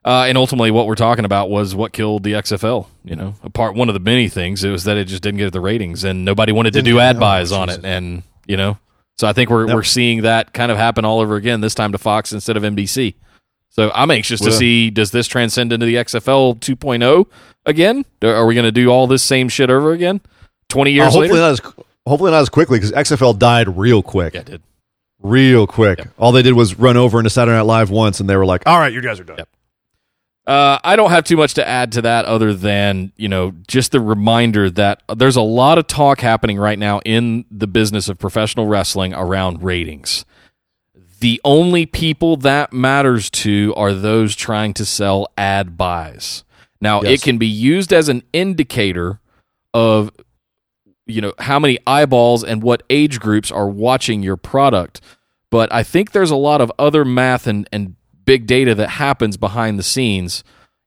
Uh, 0.04 0.26
and 0.28 0.38
ultimately, 0.38 0.72
what 0.72 0.88
we're 0.88 0.96
talking 0.96 1.26
about 1.26 1.50
was 1.50 1.76
what 1.76 1.92
killed 1.92 2.24
the 2.24 2.34
XFL. 2.34 2.88
You 3.04 3.16
know, 3.16 3.36
apart 3.44 3.76
one 3.76 3.90
of 3.90 3.94
the 3.94 4.00
many 4.00 4.30
things, 4.30 4.64
it 4.64 4.70
was 4.70 4.86
that 4.86 4.98
it 4.98 5.06
just 5.06 5.22
didn't 5.24 5.40
get 5.40 5.52
the 5.52 5.60
ratings, 5.62 6.04
and 6.04 6.24
nobody 6.26 6.52
wanted 6.52 6.74
to 6.74 6.82
do 6.82 7.00
ad 7.00 7.20
buys 7.20 7.52
on 7.52 7.70
it. 7.70 7.84
And 7.84 8.24
you 8.48 8.58
know, 8.58 8.78
so 9.20 9.28
I 9.28 9.34
think 9.34 9.50
we're 9.50 9.68
Yep. 9.68 9.76
we're 9.76 9.84
seeing 9.84 10.22
that 10.22 10.54
kind 10.54 10.72
of 10.72 10.78
happen 10.78 11.04
all 11.04 11.20
over 11.20 11.36
again. 11.36 11.60
This 11.62 11.76
time 11.76 11.92
to 11.92 11.98
Fox 11.98 12.32
instead 12.32 12.56
of 12.58 12.64
NBC. 12.64 13.16
So 13.70 13.92
I'm 13.94 14.10
anxious 14.12 14.40
to 14.42 14.52
see 14.52 14.90
does 14.90 15.12
this 15.12 15.28
transcend 15.28 15.74
into 15.74 15.86
the 15.86 15.96
XFL 15.96 16.56
2.0 16.60 17.26
again? 17.66 18.06
Are 18.24 18.46
we 18.46 18.56
going 18.56 18.66
to 18.66 18.72
do 18.72 18.88
all 18.90 19.08
this 19.08 19.22
same 19.24 19.50
shit 19.50 19.70
over 19.70 19.92
again? 19.92 20.22
Twenty 20.70 20.92
Uh, 20.92 21.04
years 21.04 21.14
hopefully 21.14 21.30
later. 21.40 21.42
not 21.42 21.52
as 21.52 21.62
hopefully 22.08 22.32
not 22.32 22.42
as 22.42 22.50
quickly 22.50 22.78
because 22.80 22.92
XFL 22.94 23.38
died 23.38 23.78
real 23.78 24.02
quick. 24.02 24.34
Yeah, 24.36 24.42
it 24.42 24.46
did. 24.46 24.62
Real 25.22 25.68
quick. 25.68 26.00
All 26.18 26.32
they 26.32 26.42
did 26.42 26.54
was 26.54 26.80
run 26.80 26.96
over 26.96 27.20
into 27.20 27.30
Saturday 27.30 27.58
Night 27.58 27.66
Live 27.66 27.90
once, 27.90 28.20
and 28.22 28.30
they 28.30 28.38
were 28.38 28.46
like, 28.46 28.64
"All 28.66 28.80
right, 28.80 28.94
you 28.94 29.02
guys 29.02 29.20
are 29.20 29.26
done." 29.26 29.38
Yep. 29.40 29.50
Uh, 30.50 30.80
I 30.84 30.96
don't 30.96 31.12
have 31.12 31.26
too 31.26 31.38
much 31.38 31.54
to 31.54 31.68
add 31.68 31.92
to 31.92 32.02
that 32.02 32.26
other 32.26 32.56
than, 32.56 33.12
you 33.18 33.28
know, 33.30 33.54
just 33.68 33.92
the 33.92 34.00
reminder 34.00 34.68
that 34.72 35.04
there's 35.16 35.36
a 35.36 35.42
lot 35.44 35.78
of 35.78 35.86
talk 35.86 36.22
happening 36.22 36.58
right 36.58 36.80
now 36.80 37.02
in 37.06 37.46
the 37.52 37.68
business 37.68 38.10
of 38.10 38.18
professional 38.18 38.66
wrestling 38.66 39.14
around 39.14 39.62
ratings. 39.62 40.26
The 41.20 41.40
only 41.46 41.86
people 41.86 42.36
that 42.38 42.74
matters 42.74 43.30
to 43.32 43.76
are 43.78 43.94
those 43.94 44.36
trying 44.36 44.74
to 44.76 44.86
sell 44.86 45.28
ad 45.38 45.78
buys. 45.78 46.44
Now, 46.82 47.04
Yes. 47.04 47.20
it 47.20 47.24
can 47.24 47.38
be 47.38 47.46
used 47.46 47.94
as 47.94 48.10
an 48.10 48.24
indicator 48.34 49.20
of 49.72 50.10
you 51.06 51.22
know 51.22 51.34
how 51.38 51.60
many 51.60 51.78
eyeballs 51.86 52.44
and 52.44 52.64
what 52.64 52.82
age 52.90 53.20
groups 53.20 53.52
are 53.52 53.68
watching 53.70 54.24
your 54.24 54.38
product 54.38 55.00
but 55.52 55.72
i 55.74 55.82
think 55.84 56.12
there's 56.12 56.32
a 56.32 56.36
lot 56.36 56.60
of 56.62 56.72
other 56.80 57.04
math 57.06 57.46
and, 57.48 57.68
and 57.72 57.96
big 58.30 58.46
data 58.46 58.76
that 58.76 58.90
happens 58.90 59.38
behind 59.38 59.80
the 59.80 59.84
scenes 59.84 60.44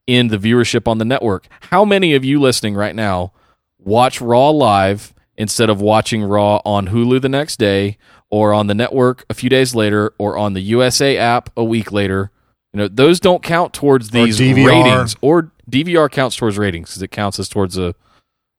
in 0.06 0.28
the 0.28 0.38
viewership 0.38 0.86
on 0.86 0.98
the 0.98 1.04
network 1.04 1.46
how 1.72 1.84
many 1.84 2.14
of 2.14 2.24
you 2.24 2.40
listening 2.40 2.74
right 2.76 2.94
now 2.94 3.32
watch 3.78 4.20
raw 4.20 4.48
live 4.50 5.12
instead 5.36 5.68
of 5.68 5.80
watching 5.80 6.22
raw 6.22 6.60
on 6.64 6.86
hulu 6.88 7.20
the 7.20 7.28
next 7.28 7.56
day 7.58 7.98
or 8.30 8.52
on 8.52 8.68
the 8.68 8.74
network 8.74 9.24
a 9.28 9.34
few 9.34 9.50
days 9.50 9.74
later 9.74 10.12
or 10.18 10.36
on 10.38 10.52
the 10.52 10.60
usa 10.60 11.16
app 11.16 11.50
a 11.56 11.64
week 11.64 11.90
later 11.90 12.30
you 12.72 12.78
know 12.78 12.86
those 12.86 13.18
don't 13.18 13.42
count 13.42 13.72
towards 13.72 14.08
Or 14.14 14.24
these 14.24 14.38
DVR. 14.38 14.66
ratings 14.66 15.16
or 15.20 15.50
dvr 15.68 16.08
counts 16.12 16.36
towards 16.36 16.56
ratings 16.58 16.90
because 16.90 17.02
it 17.02 17.08
counts 17.10 17.38
as 17.40 17.48
towards 17.48 17.76
a 17.76 17.94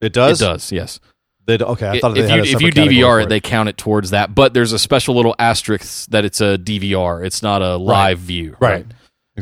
It 0.01 0.11
does. 0.11 0.41
it 0.41 0.45
does 0.45 0.71
yes 0.73 0.99
They 1.45 1.57
okay, 1.57 1.89
I 1.89 1.99
thought 1.99 2.17
if 2.17 2.29
you 2.29 2.35
a 2.35 2.41
if 2.41 2.61
you 2.61 2.71
DVR 2.71 3.23
it, 3.23 3.29
they 3.29 3.41
count 3.41 3.67
it 3.69 3.77
towards 3.77 4.11
that. 4.11 4.33
But 4.33 4.53
there's 4.53 4.71
a 4.71 4.79
special 4.79 5.15
little 5.15 5.35
asterisk 5.37 6.09
that 6.09 6.23
it's 6.23 6.39
a 6.39 6.57
DVR. 6.57 7.25
It's 7.25 7.43
not 7.43 7.61
a 7.61 7.75
live 7.75 8.19
view, 8.19 8.55
Right. 8.59 8.85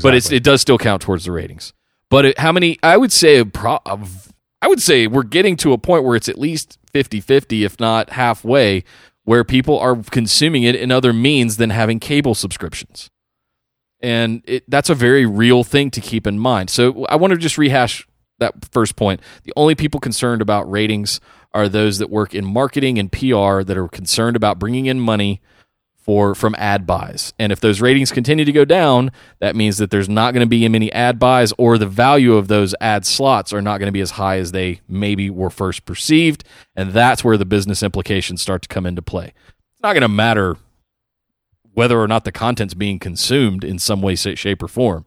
But 0.01 0.15
it's 0.15 0.31
it 0.31 0.43
does 0.43 0.61
still 0.61 0.77
count 0.77 1.01
towards 1.01 1.25
the 1.25 1.31
ratings. 1.31 1.73
But 2.09 2.25
it, 2.25 2.39
how 2.39 2.51
many? 2.51 2.79
I 2.81 2.97
would 2.97 3.11
say 3.11 3.37
a 3.37 3.45
pro, 3.45 3.79
I 4.61 4.67
would 4.67 4.81
say 4.81 5.07
we're 5.07 5.23
getting 5.23 5.55
to 5.57 5.73
a 5.73 5.77
point 5.77 6.03
where 6.03 6.15
it's 6.15 6.29
at 6.29 6.37
least 6.37 6.77
50-50, 6.93 7.65
if 7.65 7.79
not 7.79 8.11
halfway, 8.11 8.83
where 9.23 9.43
people 9.43 9.79
are 9.79 9.95
consuming 9.95 10.63
it 10.63 10.75
in 10.75 10.91
other 10.91 11.13
means 11.13 11.57
than 11.57 11.69
having 11.71 11.99
cable 11.99 12.35
subscriptions. 12.35 13.09
And 14.01 14.41
it, 14.45 14.63
that's 14.69 14.89
a 14.89 14.95
very 14.95 15.25
real 15.25 15.63
thing 15.63 15.91
to 15.91 16.01
keep 16.01 16.25
in 16.25 16.39
mind. 16.39 16.69
So 16.69 17.05
I 17.05 17.15
want 17.15 17.31
to 17.31 17.37
just 17.37 17.57
rehash 17.57 18.07
that 18.39 18.53
first 18.71 18.95
point. 18.95 19.21
The 19.43 19.53
only 19.55 19.75
people 19.75 19.99
concerned 19.99 20.41
about 20.41 20.69
ratings 20.69 21.21
are 21.53 21.67
those 21.69 21.97
that 21.99 22.09
work 22.09 22.33
in 22.33 22.45
marketing 22.45 22.97
and 22.97 23.11
PR 23.11 23.61
that 23.63 23.77
are 23.77 23.87
concerned 23.87 24.35
about 24.35 24.57
bringing 24.59 24.85
in 24.85 24.99
money 24.99 25.41
for 25.97 26.33
from 26.33 26.55
ad 26.57 26.87
buys. 26.87 27.31
And 27.37 27.51
if 27.51 27.59
those 27.59 27.79
ratings 27.79 28.11
continue 28.11 28.43
to 28.43 28.51
go 28.51 28.65
down, 28.65 29.11
that 29.39 29.55
means 29.55 29.77
that 29.77 29.91
there's 29.91 30.09
not 30.09 30.33
going 30.33 30.41
to 30.43 30.49
be 30.49 30.67
many 30.67 30.91
ad 30.91 31.19
buys 31.19 31.53
or 31.59 31.77
the 31.77 31.85
value 31.85 32.33
of 32.35 32.47
those 32.47 32.73
ad 32.81 33.05
slots 33.05 33.53
are 33.53 33.61
not 33.61 33.77
going 33.77 33.87
to 33.87 33.91
be 33.91 34.01
as 34.01 34.11
high 34.11 34.37
as 34.37 34.51
they 34.51 34.81
maybe 34.87 35.29
were 35.29 35.51
first 35.51 35.85
perceived, 35.85 36.43
and 36.75 36.91
that's 36.91 37.23
where 37.23 37.37
the 37.37 37.45
business 37.45 37.83
implications 37.83 38.41
start 38.41 38.63
to 38.63 38.67
come 38.67 38.85
into 38.87 39.01
play. 39.03 39.25
It's 39.73 39.81
not 39.83 39.93
going 39.93 40.01
to 40.01 40.07
matter 40.07 40.57
whether 41.73 41.99
or 42.01 42.07
not 42.07 42.25
the 42.25 42.31
content's 42.31 42.73
being 42.73 42.97
consumed 42.99 43.63
in 43.63 43.77
some 43.79 44.01
way 44.01 44.15
shape 44.15 44.63
or 44.63 44.67
form. 44.67 45.05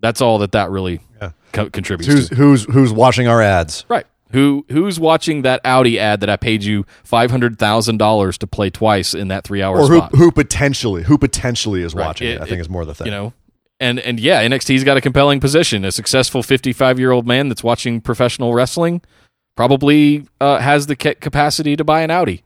That's 0.00 0.20
all 0.20 0.38
that 0.38 0.52
that 0.52 0.70
really 0.70 1.00
Yeah. 1.20 1.30
co- 1.52 1.70
contributes 1.70 2.12
who's 2.12 2.28
to. 2.28 2.34
who's 2.34 2.64
who's 2.64 2.92
watching 2.92 3.26
our 3.26 3.40
ads? 3.40 3.86
Right. 3.88 4.06
Who 4.32 4.64
who's 4.68 4.98
watching 4.98 5.42
that 5.42 5.60
Audi 5.64 5.98
ad 5.98 6.20
that 6.20 6.28
I 6.30 6.36
paid 6.36 6.64
you 6.64 6.84
five 7.04 7.30
hundred 7.30 7.58
thousand 7.58 7.98
dollars 7.98 8.36
to 8.38 8.46
play 8.46 8.68
twice 8.70 9.14
in 9.14 9.28
that 9.28 9.44
three 9.44 9.62
hour 9.62 9.78
Or 9.78 9.86
who 9.86 9.98
spot? 9.98 10.14
who 10.16 10.32
potentially 10.32 11.04
who 11.04 11.18
potentially 11.18 11.82
is 11.82 11.94
Right. 11.94 12.06
watching 12.06 12.28
it, 12.28 12.34
It- 12.34 12.40
I 12.40 12.44
think 12.44 12.58
it- 12.58 12.62
is 12.62 12.68
more 12.70 12.84
the 12.84 12.94
thing. 12.94 13.06
you 13.06 13.12
know 13.12 13.32
and 13.80 13.98
and 14.00 14.18
yeah 14.18 14.42
nxt's 14.48 14.82
got 14.84 14.96
a 14.96 15.00
compelling 15.00 15.40
position 15.40 15.84
a 15.84 15.90
successful 15.92 16.42
55 16.42 16.98
year 16.98 17.10
old 17.12 17.26
man 17.26 17.48
that's 17.48 17.62
watching 17.64 18.00
professional 18.00 18.54
wrestling 18.54 19.02
probably 19.56 20.24
uh, 20.40 20.58
has 20.58 20.86
the 20.86 20.96
ca- 20.96 21.14
capacity 21.20 21.76
to 21.76 21.84
buy 21.84 22.02
an 22.02 22.10
audi 22.10 22.42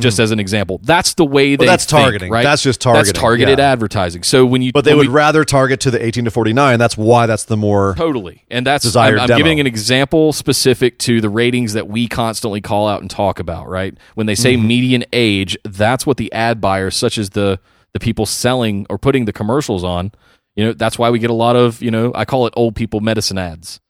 just 0.00 0.18
as 0.18 0.30
an 0.30 0.40
example 0.40 0.80
that's 0.82 1.14
the 1.14 1.24
way 1.24 1.56
they 1.56 1.64
Hmm. 1.64 1.70
that's 1.70 1.84
think, 1.84 2.02
targeting. 2.02 2.30
right 2.32 2.42
That's 2.42 2.62
just 2.62 2.80
targeting, 2.80 3.06
that's 3.06 3.18
targeted 3.18 3.58
yeah. 3.58 3.72
advertising 3.72 4.22
so 4.22 4.44
when 4.46 4.62
you 4.62 4.72
but 4.72 4.84
they 4.84 4.94
would 4.94 5.08
we- 5.08 5.12
rather 5.12 5.44
target 5.44 5.80
to 5.80 5.90
the 5.90 6.04
18 6.04 6.24
to 6.24 6.30
49. 6.30 6.78
That's 6.78 6.96
why 6.96 7.26
that's 7.26 7.44
the 7.44 7.56
more 7.56 7.94
Totally. 7.96 8.44
And 8.50 8.66
that's 8.66 8.96
I'm, 8.96 9.18
I'm 9.18 9.26
demo. 9.28 9.36
giving 9.38 9.60
an 9.60 9.66
example 9.66 10.32
specific 10.32 10.98
to 11.00 11.20
the 11.20 11.28
ratings 11.28 11.72
that 11.74 11.88
we 11.88 12.08
constantly 12.08 12.60
call 12.60 12.88
out 12.88 13.00
and 13.00 13.10
talk 13.10 13.38
about, 13.38 13.68
right? 13.68 13.96
When 14.14 14.26
they 14.26 14.32
Mm-hmm. 14.34 14.42
say 14.42 14.56
median 14.56 15.04
age, 15.12 15.56
that's 15.64 16.06
what 16.06 16.16
the 16.16 16.32
ad 16.32 16.60
buyers 16.60 16.96
such 16.96 17.18
as 17.18 17.30
the 17.30 17.58
the 17.92 18.00
people 18.00 18.24
selling 18.26 18.86
or 18.88 18.98
putting 18.98 19.24
the 19.24 19.32
commercials 19.32 19.82
on, 19.84 20.12
you 20.54 20.64
know, 20.64 20.72
that's 20.72 20.98
why 20.98 21.10
we 21.10 21.18
get 21.18 21.30
a 21.30 21.34
lot 21.34 21.56
of, 21.56 21.82
you 21.82 21.90
know, 21.90 22.12
I 22.14 22.24
call 22.24 22.46
it 22.46 22.54
old 22.56 22.74
people 22.76 23.00
medicine 23.00 23.36
ads. 23.38 23.80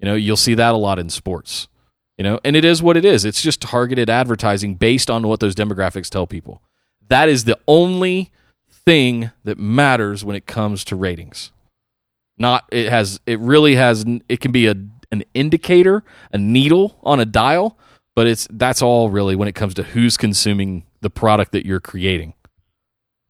You 0.00 0.06
know, 0.06 0.14
you'll 0.16 0.36
see 0.36 0.54
that 0.54 0.74
a 0.74 0.76
lot 0.76 0.98
in 0.98 1.08
sports. 1.08 1.68
You 2.18 2.22
know, 2.24 2.40
and 2.44 2.54
it 2.54 2.64
is 2.64 2.82
what 2.82 2.96
it 2.96 3.04
is. 3.04 3.24
It's 3.24 3.42
just 3.42 3.60
targeted 3.60 4.08
advertising 4.08 4.76
based 4.76 5.10
on 5.10 5.26
what 5.26 5.40
those 5.40 5.54
demographics 5.54 6.08
tell 6.08 6.26
people. 6.26 6.62
That 7.08 7.28
is 7.28 7.44
the 7.44 7.58
only 7.66 8.30
thing 8.70 9.30
that 9.44 9.58
matters 9.58 10.24
when 10.24 10.36
it 10.36 10.46
comes 10.46 10.84
to 10.84 10.96
ratings. 10.96 11.50
Not 12.38 12.64
it 12.70 12.88
has 12.88 13.20
it 13.26 13.38
really 13.40 13.76
has 13.76 14.04
it 14.28 14.40
can 14.40 14.52
be 14.52 14.66
a 14.66 14.74
an 15.10 15.24
indicator, 15.32 16.02
a 16.32 16.38
needle 16.38 16.98
on 17.02 17.20
a 17.20 17.24
dial, 17.24 17.78
but 18.16 18.26
it's 18.26 18.46
that's 18.50 18.82
all 18.82 19.10
really 19.10 19.36
when 19.36 19.48
it 19.48 19.54
comes 19.54 19.74
to 19.74 19.82
who's 19.82 20.16
consuming 20.16 20.84
the 21.00 21.10
product 21.10 21.52
that 21.52 21.64
you're 21.66 21.80
creating. 21.80 22.34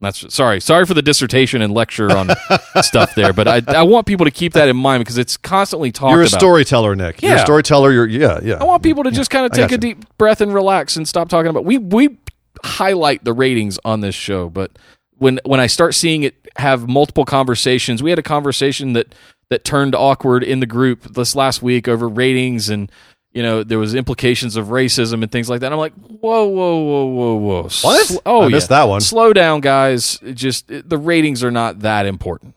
That's 0.05 0.33
sorry, 0.35 0.61
sorry 0.61 0.87
for 0.87 0.95
the 0.95 1.03
dissertation 1.03 1.61
and 1.63 1.75
lecture 1.75 2.11
on 2.17 2.31
stuff 2.83 3.15
there, 3.15 3.33
but 3.33 3.49
I, 3.49 3.63
I 3.69 3.83
want 3.83 4.07
people 4.07 4.25
to 4.27 4.31
keep 4.31 4.53
that 4.53 4.69
in 4.69 4.77
mind 4.77 5.01
because 5.01 5.19
it's 5.19 5.37
constantly 5.37 5.91
talked 5.91 6.13
You're 6.13 6.23
a 6.23 6.27
about. 6.27 6.39
storyteller, 6.41 6.95
Nick. 6.95 7.23
You're 7.23 7.33
a 7.33 7.37
Yeah. 7.37 7.45
storyteller. 7.45 7.91
You're 7.93 8.07
yeah, 8.07 8.39
yeah. 8.43 8.55
I 8.61 8.65
want 8.65 8.83
people 8.83 9.03
to 9.05 9.11
just 9.11 9.31
kind 9.31 9.45
of 9.47 9.53
take 9.53 9.73
a 9.73 9.79
deep 9.79 10.05
breath 10.19 10.41
and 10.41 10.55
relax 10.55 10.97
and 10.97 11.09
stop 11.09 11.29
talking 11.29 11.49
about. 11.51 11.65
We 11.65 11.79
we 11.79 12.19
highlight 12.65 13.25
the 13.25 13.33
ratings 13.33 13.79
on 13.85 14.01
this 14.01 14.15
show, 14.15 14.49
but 14.49 14.71
when 15.19 15.41
when 15.45 15.61
I 15.61 15.67
start 15.67 15.95
seeing 15.95 16.23
it 16.23 16.35
have 16.57 16.89
multiple 16.89 17.25
conversations, 17.25 18.03
we 18.03 18.11
had 18.11 18.19
a 18.19 18.23
conversation 18.23 18.93
that 18.93 19.15
that 19.51 19.65
turned 19.65 19.95
awkward 19.95 20.43
in 20.45 20.61
the 20.61 20.67
group 20.67 21.03
this 21.15 21.35
last 21.35 21.63
week 21.63 21.89
over 21.89 22.09
ratings 22.09 22.69
and. 22.71 22.91
You 23.35 23.43
know, 23.43 23.65
there 23.65 23.81
was 23.81 23.95
implications 23.97 24.57
of 24.57 24.69
racism 24.69 25.23
and 25.23 25.31
things 25.31 25.51
like 25.51 25.61
that. 25.61 25.73
I'm 25.73 25.79
like, 25.79 25.93
whoa, 25.95 26.47
whoa, 26.47 26.77
whoa, 26.77 27.05
whoa, 27.07 27.35
whoa. 27.35 27.63
What? 27.65 28.07
Sl- 28.07 28.19
oh, 28.25 28.43
I 28.45 28.49
missed 28.49 28.71
yeah. 28.71 28.79
that 28.79 28.85
one. 28.85 29.01
Slow 29.01 29.33
down, 29.33 29.61
guys. 29.61 30.21
It 30.23 30.35
just 30.35 30.71
it- 30.71 30.89
the 30.89 30.97
ratings 30.99 31.43
are 31.43 31.51
not 31.51 31.81
that 31.81 32.07
important, 32.07 32.55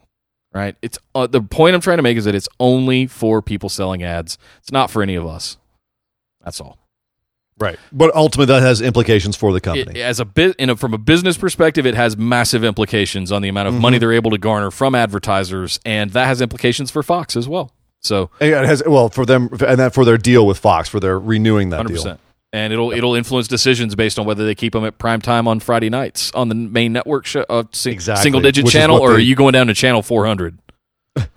right? 0.53 0.75
It's 0.83 0.99
uh, 1.15 1.25
the 1.25 1.41
point 1.41 1.73
I'm 1.73 1.81
trying 1.81 1.97
to 1.97 2.03
make 2.03 2.15
is 2.15 2.25
that 2.25 2.35
it's 2.35 2.47
only 2.59 3.07
for 3.07 3.41
people 3.41 3.69
selling 3.69 4.03
ads. 4.03 4.37
It's 4.59 4.71
not 4.71 4.91
for 4.91 5.01
any 5.01 5.15
of 5.15 5.25
us. 5.25 5.57
That's 6.45 6.61
all. 6.61 6.77
Right. 7.59 7.79
But 7.91 8.13
ultimately, 8.15 8.53
that 8.53 8.61
has 8.61 8.79
implications 8.81 9.35
for 9.35 9.51
the 9.51 9.59
company. 9.59 9.99
It, 9.99 10.03
as 10.03 10.19
a 10.19 10.25
bit, 10.25 10.55
in 10.57 10.69
a, 10.69 10.75
from 10.75 10.93
a 10.93 10.99
business 10.99 11.37
perspective, 11.39 11.87
it 11.87 11.95
has 11.95 12.15
massive 12.15 12.63
implications 12.63 13.31
on 13.31 13.41
the 13.41 13.49
amount 13.49 13.67
of 13.67 13.73
Mm-hmm. 13.73 13.81
money 13.81 13.97
they're 13.97 14.13
able 14.13 14.29
to 14.29 14.37
garner 14.37 14.69
from 14.69 14.93
advertisers, 14.93 15.79
and 15.83 16.11
that 16.11 16.27
has 16.27 16.39
implications 16.39 16.91
for 16.91 17.01
Fox 17.01 17.35
as 17.35 17.47
well. 17.47 17.71
So, 18.07 18.29
And 18.39 18.49
it 18.51 18.65
has 18.65 18.81
well 18.85 19.09
for 19.09 19.25
them 19.25 19.49
and 19.65 19.79
that 19.79 19.93
for 19.93 20.05
their 20.05 20.17
deal 20.17 20.47
with 20.47 20.57
Fox 20.57 20.89
for 20.89 20.99
their 20.99 21.19
renewing 21.19 21.69
that 21.69 21.77
hundred 21.77 21.89
deal. 21.95 22.03
percent, 22.03 22.19
and 22.53 22.71
it'll 22.73 22.91
it'll 22.91 23.13
influence 23.15 23.47
decisions 23.47 23.93
based 23.95 24.17
on 24.17 24.25
whether 24.25 24.45
they 24.45 24.55
keep 24.55 24.73
them 24.73 24.85
at 24.85 24.97
prime 24.97 25.21
time 25.21 25.47
on 25.47 25.59
Friday 25.59 25.89
nights 25.89 26.31
on 26.33 26.49
the 26.49 26.55
main 26.55 26.93
network 26.93 27.25
show, 27.25 27.45
uh, 27.49 27.63
Exactly, 27.85 28.23
single 28.23 28.41
digit 28.41 28.63
which 28.65 28.73
channel, 28.73 28.97
or 28.99 29.09
they- 29.11 29.15
are 29.17 29.19
you 29.19 29.35
going 29.35 29.53
down 29.53 29.67
to 29.67 29.73
channel 29.73 30.01
four 30.01 30.25
hundred? 30.25 30.57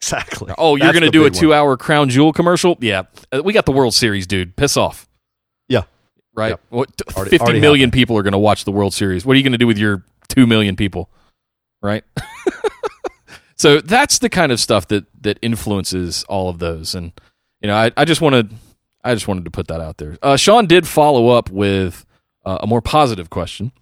Exactly. 0.00 0.54
Oh, 0.56 0.76
you're 0.76 0.92
going 0.92 1.02
to 1.02 1.10
do 1.10 1.22
a 1.22 1.24
one. 1.24 1.32
two 1.32 1.52
hour 1.52 1.76
Crown 1.76 2.08
Jewel 2.08 2.32
commercial? 2.32 2.78
Yeah, 2.80 3.02
Uh, 3.32 3.42
we 3.44 3.52
got 3.52 3.66
the 3.66 3.72
World 3.72 3.94
Series, 3.94 4.28
dude. 4.28 4.54
Piss 4.54 4.76
off. 4.76 5.08
Yeah. 5.68 5.82
right? 6.36 6.50
Yep. 6.50 6.60
What 6.68 7.02
Already- 7.16 7.30
fifty 7.30 7.42
already 7.42 7.60
million 7.60 7.90
people 7.90 8.16
are 8.16 8.22
going 8.22 8.30
to 8.32 8.38
watch 8.38 8.64
the 8.64 8.70
World 8.70 8.94
Series? 8.94 9.26
What 9.26 9.32
are 9.34 9.38
you 9.38 9.42
going 9.42 9.52
to 9.52 9.58
do 9.58 9.66
with 9.66 9.76
your 9.76 10.04
two 10.28 10.46
million 10.46 10.76
people? 10.76 11.10
Right. 11.82 12.04
so 13.58 13.80
that's 13.80 14.18
the 14.18 14.28
kind 14.28 14.52
of 14.52 14.60
stuff 14.60 14.88
that 14.88 15.04
that 15.22 15.38
influences 15.42 16.24
all 16.24 16.48
of 16.48 16.58
those, 16.58 16.94
and 16.94 17.12
you 17.60 17.68
know, 17.68 17.76
I, 17.76 17.90
I 17.96 18.04
just 18.04 18.20
wanted 18.20 18.54
I 19.04 19.14
just 19.14 19.28
wanted 19.28 19.44
to 19.44 19.50
put 19.50 19.68
that 19.68 19.80
out 19.80 19.98
there. 19.98 20.18
Uh, 20.22 20.36
Sean 20.36 20.66
did 20.66 20.86
follow 20.86 21.28
up 21.28 21.50
with 21.50 22.04
uh, 22.44 22.58
a 22.60 22.66
more 22.66 22.82
positive 22.82 23.30
question. 23.30 23.72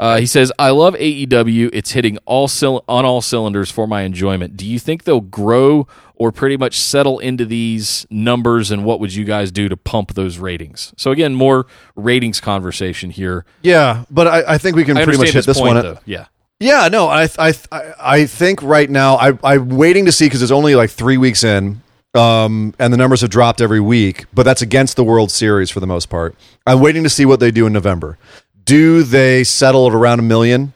Uh, 0.00 0.18
he 0.18 0.26
says, 0.26 0.52
"I 0.58 0.70
love 0.70 0.94
AEW. 0.94 1.70
It's 1.72 1.90
hitting 1.90 2.18
all 2.24 2.48
on 2.62 3.04
all 3.04 3.20
cylinders 3.20 3.70
for 3.70 3.86
my 3.86 4.02
enjoyment. 4.02 4.56
Do 4.56 4.64
you 4.64 4.78
think 4.78 5.04
they'll 5.04 5.20
grow 5.20 5.88
or 6.14 6.30
pretty 6.30 6.56
much 6.56 6.78
settle 6.78 7.18
into 7.18 7.44
these 7.44 8.06
numbers? 8.08 8.70
And 8.70 8.84
what 8.84 9.00
would 9.00 9.12
you 9.12 9.24
guys 9.24 9.50
do 9.50 9.68
to 9.68 9.76
pump 9.76 10.14
those 10.14 10.38
ratings?" 10.38 10.94
So 10.96 11.10
again, 11.10 11.34
more 11.34 11.66
ratings 11.96 12.40
conversation 12.40 13.10
here. 13.10 13.44
Yeah, 13.62 14.04
but 14.08 14.28
I, 14.28 14.54
I 14.54 14.58
think 14.58 14.76
we 14.76 14.84
can 14.84 14.96
I 14.96 15.02
pretty 15.02 15.18
much 15.18 15.28
hit 15.28 15.34
his 15.34 15.46
this 15.46 15.58
point, 15.58 15.74
one. 15.74 15.82
though. 15.82 15.98
Yeah, 16.04 16.26
Yeah, 16.60 16.88
no, 16.88 17.06
I 17.06 17.28
I 17.38 17.54
I, 18.00 18.26
think 18.26 18.62
right 18.62 18.90
now 18.90 19.14
I 19.14 19.38
I'm 19.44 19.68
waiting 19.68 20.06
to 20.06 20.12
see 20.12 20.26
because 20.26 20.42
it's 20.42 20.50
only 20.50 20.74
like 20.74 20.90
three 20.90 21.16
weeks 21.16 21.44
in, 21.44 21.82
um, 22.14 22.74
and 22.80 22.92
the 22.92 22.96
numbers 22.96 23.20
have 23.20 23.30
dropped 23.30 23.60
every 23.60 23.78
week. 23.78 24.24
But 24.34 24.42
that's 24.42 24.60
against 24.60 24.96
the 24.96 25.04
World 25.04 25.30
Series 25.30 25.70
for 25.70 25.78
the 25.78 25.86
most 25.86 26.06
part. 26.06 26.34
I'm 26.66 26.80
waiting 26.80 27.04
to 27.04 27.10
see 27.10 27.24
what 27.24 27.38
they 27.38 27.52
do 27.52 27.66
in 27.66 27.72
November. 27.72 28.18
Do 28.64 29.04
they 29.04 29.44
settle 29.44 29.86
at 29.86 29.94
around 29.94 30.18
a 30.18 30.22
million? 30.22 30.72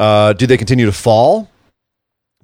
Uh, 0.00 0.32
do 0.32 0.46
they 0.46 0.56
continue 0.56 0.86
to 0.86 0.92
fall? 0.92 1.48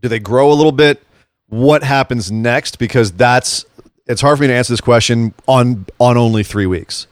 Do 0.01 0.09
they 0.09 0.21
grow 0.21 0.53
a 0.53 0.55
little 0.55 0.73
bit? 0.73 1.03
What 1.49 1.83
happens 1.83 2.31
next? 2.31 2.79
Because 2.79 3.11
that's 3.13 3.65
it's 4.07 4.21
hard 4.21 4.39
for 4.39 4.43
me 4.43 4.49
to 4.49 4.55
answer 4.55 4.73
this 4.73 4.81
question 4.81 5.35
on 5.49 5.87
on 5.99 6.17
only 6.17 6.45
three 6.45 6.67
weeks. 6.67 7.09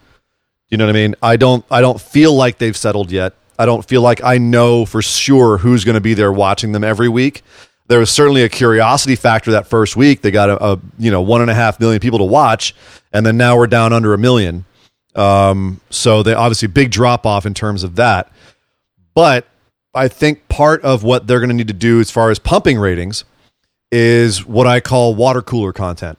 You 0.68 0.78
know 0.78 0.86
what 0.86 0.90
I 0.90 1.00
mean? 1.00 1.16
I 1.20 1.36
don't 1.36 1.64
I 1.68 1.80
don't 1.80 2.00
feel 2.00 2.32
like 2.32 2.58
they've 2.58 2.76
settled 2.76 3.10
yet. 3.10 3.34
I 3.62 3.66
don't 3.66 3.86
feel 3.86 4.02
like 4.02 4.24
I 4.24 4.38
know 4.38 4.84
for 4.84 5.00
sure 5.02 5.56
who's 5.56 5.84
going 5.84 5.94
to 5.94 6.00
be 6.00 6.14
there 6.14 6.32
watching 6.32 6.72
them 6.72 6.82
every 6.82 7.08
week. 7.08 7.42
There 7.86 8.00
was 8.00 8.10
certainly 8.10 8.42
a 8.42 8.48
curiosity 8.48 9.14
factor 9.14 9.52
that 9.52 9.68
first 9.68 9.94
week. 9.94 10.20
They 10.20 10.32
got 10.32 10.50
a, 10.50 10.64
a 10.64 10.80
you 10.98 11.12
know 11.12 11.20
one 11.22 11.42
and 11.42 11.50
a 11.50 11.54
half 11.54 11.78
million 11.78 12.00
people 12.00 12.18
to 12.18 12.24
watch, 12.24 12.74
and 13.12 13.24
then 13.24 13.36
now 13.36 13.56
we're 13.56 13.68
down 13.68 13.92
under 13.92 14.14
a 14.14 14.18
million. 14.18 14.64
Um, 15.14 15.80
so 15.90 16.24
they 16.24 16.34
obviously 16.34 16.66
big 16.66 16.90
drop 16.90 17.24
off 17.24 17.46
in 17.46 17.54
terms 17.54 17.84
of 17.84 17.94
that. 17.94 18.32
But 19.14 19.46
I 19.94 20.08
think 20.08 20.48
part 20.48 20.82
of 20.82 21.04
what 21.04 21.28
they're 21.28 21.38
going 21.38 21.50
to 21.50 21.54
need 21.54 21.68
to 21.68 21.72
do 21.72 22.00
as 22.00 22.10
far 22.10 22.32
as 22.32 22.40
pumping 22.40 22.80
ratings 22.80 23.24
is 23.92 24.44
what 24.44 24.66
I 24.66 24.80
call 24.80 25.14
water 25.14 25.40
cooler 25.40 25.72
content, 25.72 26.18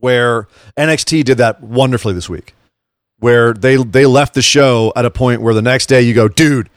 where 0.00 0.48
NXT 0.78 1.24
did 1.24 1.36
that 1.36 1.60
wonderfully 1.60 2.14
this 2.14 2.30
week 2.30 2.54
where 3.22 3.52
they 3.52 3.76
they 3.76 4.04
left 4.04 4.34
the 4.34 4.42
show 4.42 4.92
at 4.96 5.04
a 5.04 5.10
point 5.10 5.40
where 5.40 5.54
the 5.54 5.62
next 5.62 5.86
day 5.86 6.02
you 6.02 6.12
go, 6.12 6.26
dude, 6.26 6.68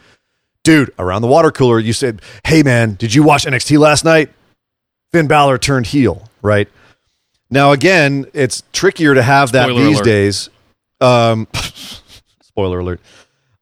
dude, 0.63 0.93
around 0.99 1.23
the 1.23 1.27
water 1.27 1.49
cooler, 1.49 1.79
you 1.79 1.91
said, 1.91 2.21
hey 2.45 2.61
man, 2.61 2.93
did 2.93 3.15
you 3.15 3.23
watch 3.23 3.45
NXT 3.45 3.79
last 3.79 4.05
night? 4.05 4.31
Finn 5.11 5.27
Balor 5.27 5.57
turned 5.57 5.87
heel, 5.87 6.29
right? 6.43 6.69
Now 7.49 7.71
again, 7.71 8.27
it's 8.33 8.61
trickier 8.73 9.15
to 9.15 9.23
have 9.23 9.53
that 9.53 9.69
Spoiler 9.69 9.83
these 9.83 9.95
alert. 9.95 10.05
days. 10.05 10.49
Um, 11.01 11.47
spoiler 12.43 12.79
alert. 12.79 13.01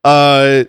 Uh, 0.03 0.65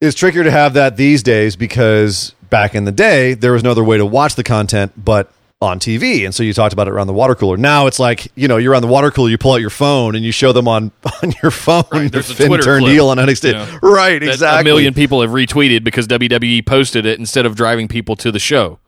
it's 0.00 0.16
trickier 0.16 0.42
to 0.42 0.50
have 0.50 0.74
that 0.74 0.96
these 0.96 1.22
days 1.22 1.54
because 1.54 2.34
back 2.50 2.74
in 2.74 2.84
the 2.84 2.92
day 2.92 3.34
there 3.34 3.52
was 3.52 3.62
no 3.62 3.70
other 3.70 3.84
way 3.84 3.96
to 3.96 4.04
watch 4.04 4.34
the 4.34 4.42
content 4.42 4.92
but 4.96 5.32
on 5.62 5.78
TV, 5.78 6.24
and 6.24 6.34
so 6.34 6.42
you 6.42 6.52
talked 6.52 6.72
about 6.72 6.88
it 6.88 6.90
around 6.90 7.06
the 7.06 7.12
water 7.12 7.34
cooler. 7.34 7.56
Now 7.56 7.86
it's 7.86 7.98
like 7.98 8.30
you 8.34 8.48
know 8.48 8.56
you're 8.56 8.74
on 8.74 8.82
the 8.82 8.88
water 8.88 9.10
cooler, 9.10 9.30
you 9.30 9.38
pull 9.38 9.52
out 9.52 9.60
your 9.60 9.70
phone 9.70 10.14
and 10.14 10.24
you 10.24 10.32
show 10.32 10.52
them 10.52 10.66
on 10.68 10.90
on 11.22 11.32
your 11.42 11.50
phone. 11.50 11.84
Right, 11.92 12.10
there's 12.10 12.30
a 12.30 12.34
Finn 12.34 12.48
Twitter 12.48 12.62
turned 12.64 12.84
clip, 12.84 12.92
heel 12.92 13.08
on 13.08 13.18
NXT, 13.18 13.44
you 13.44 13.52
know, 13.52 13.78
right? 13.82 14.22
Exactly. 14.22 14.60
a 14.60 14.64
million 14.64 14.92
people 14.94 15.22
have 15.22 15.30
retweeted 15.30 15.84
because 15.84 16.06
WWE 16.08 16.66
posted 16.66 17.06
it 17.06 17.18
instead 17.18 17.46
of 17.46 17.54
driving 17.54 17.88
people 17.88 18.16
to 18.16 18.32
the 18.32 18.38
show. 18.38 18.78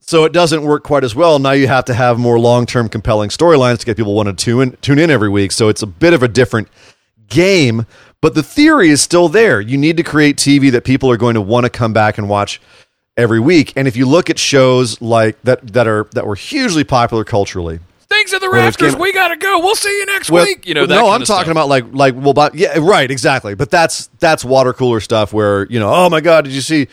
so 0.00 0.24
it 0.24 0.32
doesn't 0.32 0.62
work 0.62 0.82
quite 0.84 1.04
as 1.04 1.14
well. 1.14 1.38
Now 1.38 1.52
you 1.52 1.68
have 1.68 1.84
to 1.86 1.94
have 1.94 2.18
more 2.18 2.38
long 2.38 2.66
term 2.66 2.88
compelling 2.88 3.30
storylines 3.30 3.78
to 3.78 3.86
get 3.86 3.96
people 3.96 4.14
want 4.14 4.28
to 4.28 4.34
tune 4.44 4.62
in, 4.62 4.76
tune 4.80 4.98
in 4.98 5.10
every 5.10 5.28
week. 5.28 5.52
So 5.52 5.68
it's 5.68 5.82
a 5.82 5.86
bit 5.86 6.12
of 6.14 6.22
a 6.22 6.28
different 6.28 6.68
game, 7.28 7.86
but 8.20 8.34
the 8.34 8.42
theory 8.42 8.88
is 8.88 9.00
still 9.02 9.28
there. 9.28 9.60
You 9.60 9.76
need 9.76 9.96
to 9.98 10.02
create 10.02 10.36
TV 10.36 10.72
that 10.72 10.84
people 10.84 11.10
are 11.10 11.16
going 11.16 11.34
to 11.34 11.40
want 11.40 11.64
to 11.64 11.70
come 11.70 11.92
back 11.92 12.18
and 12.18 12.28
watch 12.28 12.60
every 13.18 13.40
week. 13.40 13.74
And 13.76 13.86
if 13.86 13.96
you 13.96 14.06
look 14.06 14.30
at 14.30 14.38
shows 14.38 14.98
like 15.02 15.40
that 15.42 15.74
that 15.74 15.86
are 15.86 16.04
that 16.12 16.26
were 16.26 16.36
hugely 16.36 16.84
popular 16.84 17.24
culturally, 17.24 17.80
Things 18.08 18.32
in 18.32 18.40
the 18.40 18.48
rafters. 18.48 18.96
We 18.96 19.12
gotta 19.12 19.36
go. 19.36 19.58
We'll 19.58 19.74
see 19.76 19.94
you 19.98 20.06
next 20.06 20.30
Well, 20.30 20.46
week. 20.46 20.66
You 20.66 20.72
know. 20.72 20.86
That 20.86 20.94
no, 20.94 21.10
I'm 21.10 21.20
talking 21.24 21.26
stuff. 21.26 21.48
about 21.48 21.68
like 21.68 21.84
like 21.92 22.14
well, 22.16 22.32
but 22.32 22.54
yeah, 22.54 22.78
right, 22.80 23.10
exactly. 23.10 23.54
But 23.54 23.70
that's 23.70 24.06
that's 24.18 24.42
water 24.46 24.72
cooler 24.72 25.00
stuff 25.00 25.34
where 25.34 25.66
you 25.66 25.78
know, 25.78 25.92
oh 25.92 26.08
my 26.08 26.22
god, 26.22 26.44
did 26.44 26.54
you 26.54 26.62
see 26.62 26.88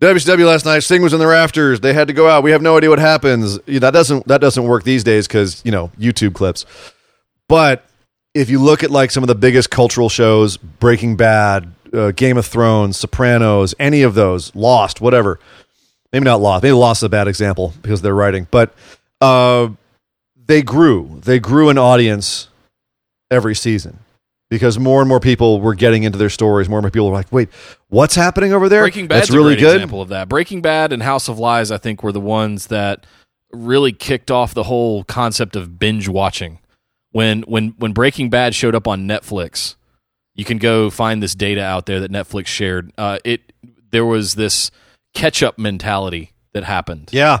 WCW 0.00 0.46
last 0.46 0.64
night? 0.64 0.78
Sting 0.80 1.02
was 1.02 1.12
in 1.12 1.18
the 1.18 1.26
rafters. 1.26 1.80
They 1.80 1.92
had 1.92 2.06
to 2.06 2.14
go 2.14 2.28
out. 2.28 2.44
We 2.44 2.52
have 2.52 2.62
no 2.62 2.76
idea 2.76 2.88
what 2.88 3.00
happens. 3.00 3.58
That 3.66 3.90
doesn't 3.90 4.28
that 4.28 4.40
doesn't 4.40 4.62
work 4.62 4.84
these 4.84 5.02
days 5.02 5.26
because 5.26 5.60
you 5.64 5.72
know 5.72 5.90
YouTube 5.98 6.34
clips. 6.34 6.64
But 7.48 7.84
if 8.32 8.48
you 8.48 8.60
look 8.62 8.84
at 8.84 8.92
like 8.92 9.10
some 9.10 9.24
of 9.24 9.28
the 9.28 9.34
biggest 9.34 9.70
cultural 9.70 10.08
shows, 10.08 10.56
Breaking 10.56 11.16
Bad, 11.16 11.74
uh, 11.92 12.12
Game 12.12 12.36
of 12.36 12.46
Thrones, 12.46 12.96
Sopranos, 12.96 13.74
any 13.80 14.02
of 14.02 14.14
those, 14.14 14.54
Lost, 14.54 15.00
whatever. 15.00 15.40
Maybe 16.12 16.24
not 16.24 16.40
Lost. 16.40 16.62
Maybe 16.62 16.72
Lost 16.72 17.00
is 17.00 17.04
a 17.04 17.08
bad 17.08 17.28
example 17.28 17.72
because 17.82 18.02
they're 18.02 18.14
writing, 18.14 18.48
but 18.50 18.74
uh, 19.20 19.68
they 20.46 20.62
grew. 20.62 21.20
They 21.22 21.38
grew 21.38 21.68
an 21.68 21.78
audience 21.78 22.48
every 23.30 23.54
season 23.54 24.00
because 24.48 24.78
more 24.78 25.00
and 25.00 25.08
more 25.08 25.20
people 25.20 25.60
were 25.60 25.74
getting 25.74 26.02
into 26.02 26.18
their 26.18 26.28
stories. 26.30 26.68
More 26.68 26.78
and 26.78 26.84
more 26.84 26.90
people 26.90 27.08
were 27.08 27.14
like, 27.16 27.30
"Wait, 27.32 27.48
what's 27.88 28.16
happening 28.16 28.52
over 28.52 28.68
there?" 28.68 28.82
Breaking 28.82 29.06
Bad's 29.06 29.28
That's 29.28 29.36
really 29.36 29.54
a 29.54 29.56
great 29.56 29.66
good. 29.66 29.74
example 29.76 30.02
of 30.02 30.08
that. 30.08 30.28
Breaking 30.28 30.60
Bad 30.60 30.92
and 30.92 31.02
House 31.02 31.28
of 31.28 31.38
Lies, 31.38 31.70
I 31.70 31.78
think, 31.78 32.02
were 32.02 32.12
the 32.12 32.20
ones 32.20 32.66
that 32.66 33.06
really 33.52 33.92
kicked 33.92 34.30
off 34.30 34.52
the 34.54 34.64
whole 34.64 35.04
concept 35.04 35.54
of 35.56 35.78
binge 35.78 36.08
watching. 36.08 36.58
When 37.12 37.42
when 37.42 37.74
when 37.78 37.92
Breaking 37.92 38.30
Bad 38.30 38.54
showed 38.54 38.74
up 38.74 38.88
on 38.88 39.06
Netflix, 39.06 39.76
you 40.34 40.44
can 40.44 40.58
go 40.58 40.90
find 40.90 41.22
this 41.22 41.34
data 41.36 41.62
out 41.62 41.86
there 41.86 42.00
that 42.00 42.10
Netflix 42.10 42.46
shared. 42.48 42.92
Uh, 42.98 43.18
it 43.24 43.52
there 43.92 44.04
was 44.04 44.34
this 44.34 44.70
catch 45.14 45.42
up 45.42 45.58
mentality 45.58 46.32
that 46.52 46.64
happened, 46.64 47.08
Yeah, 47.12 47.40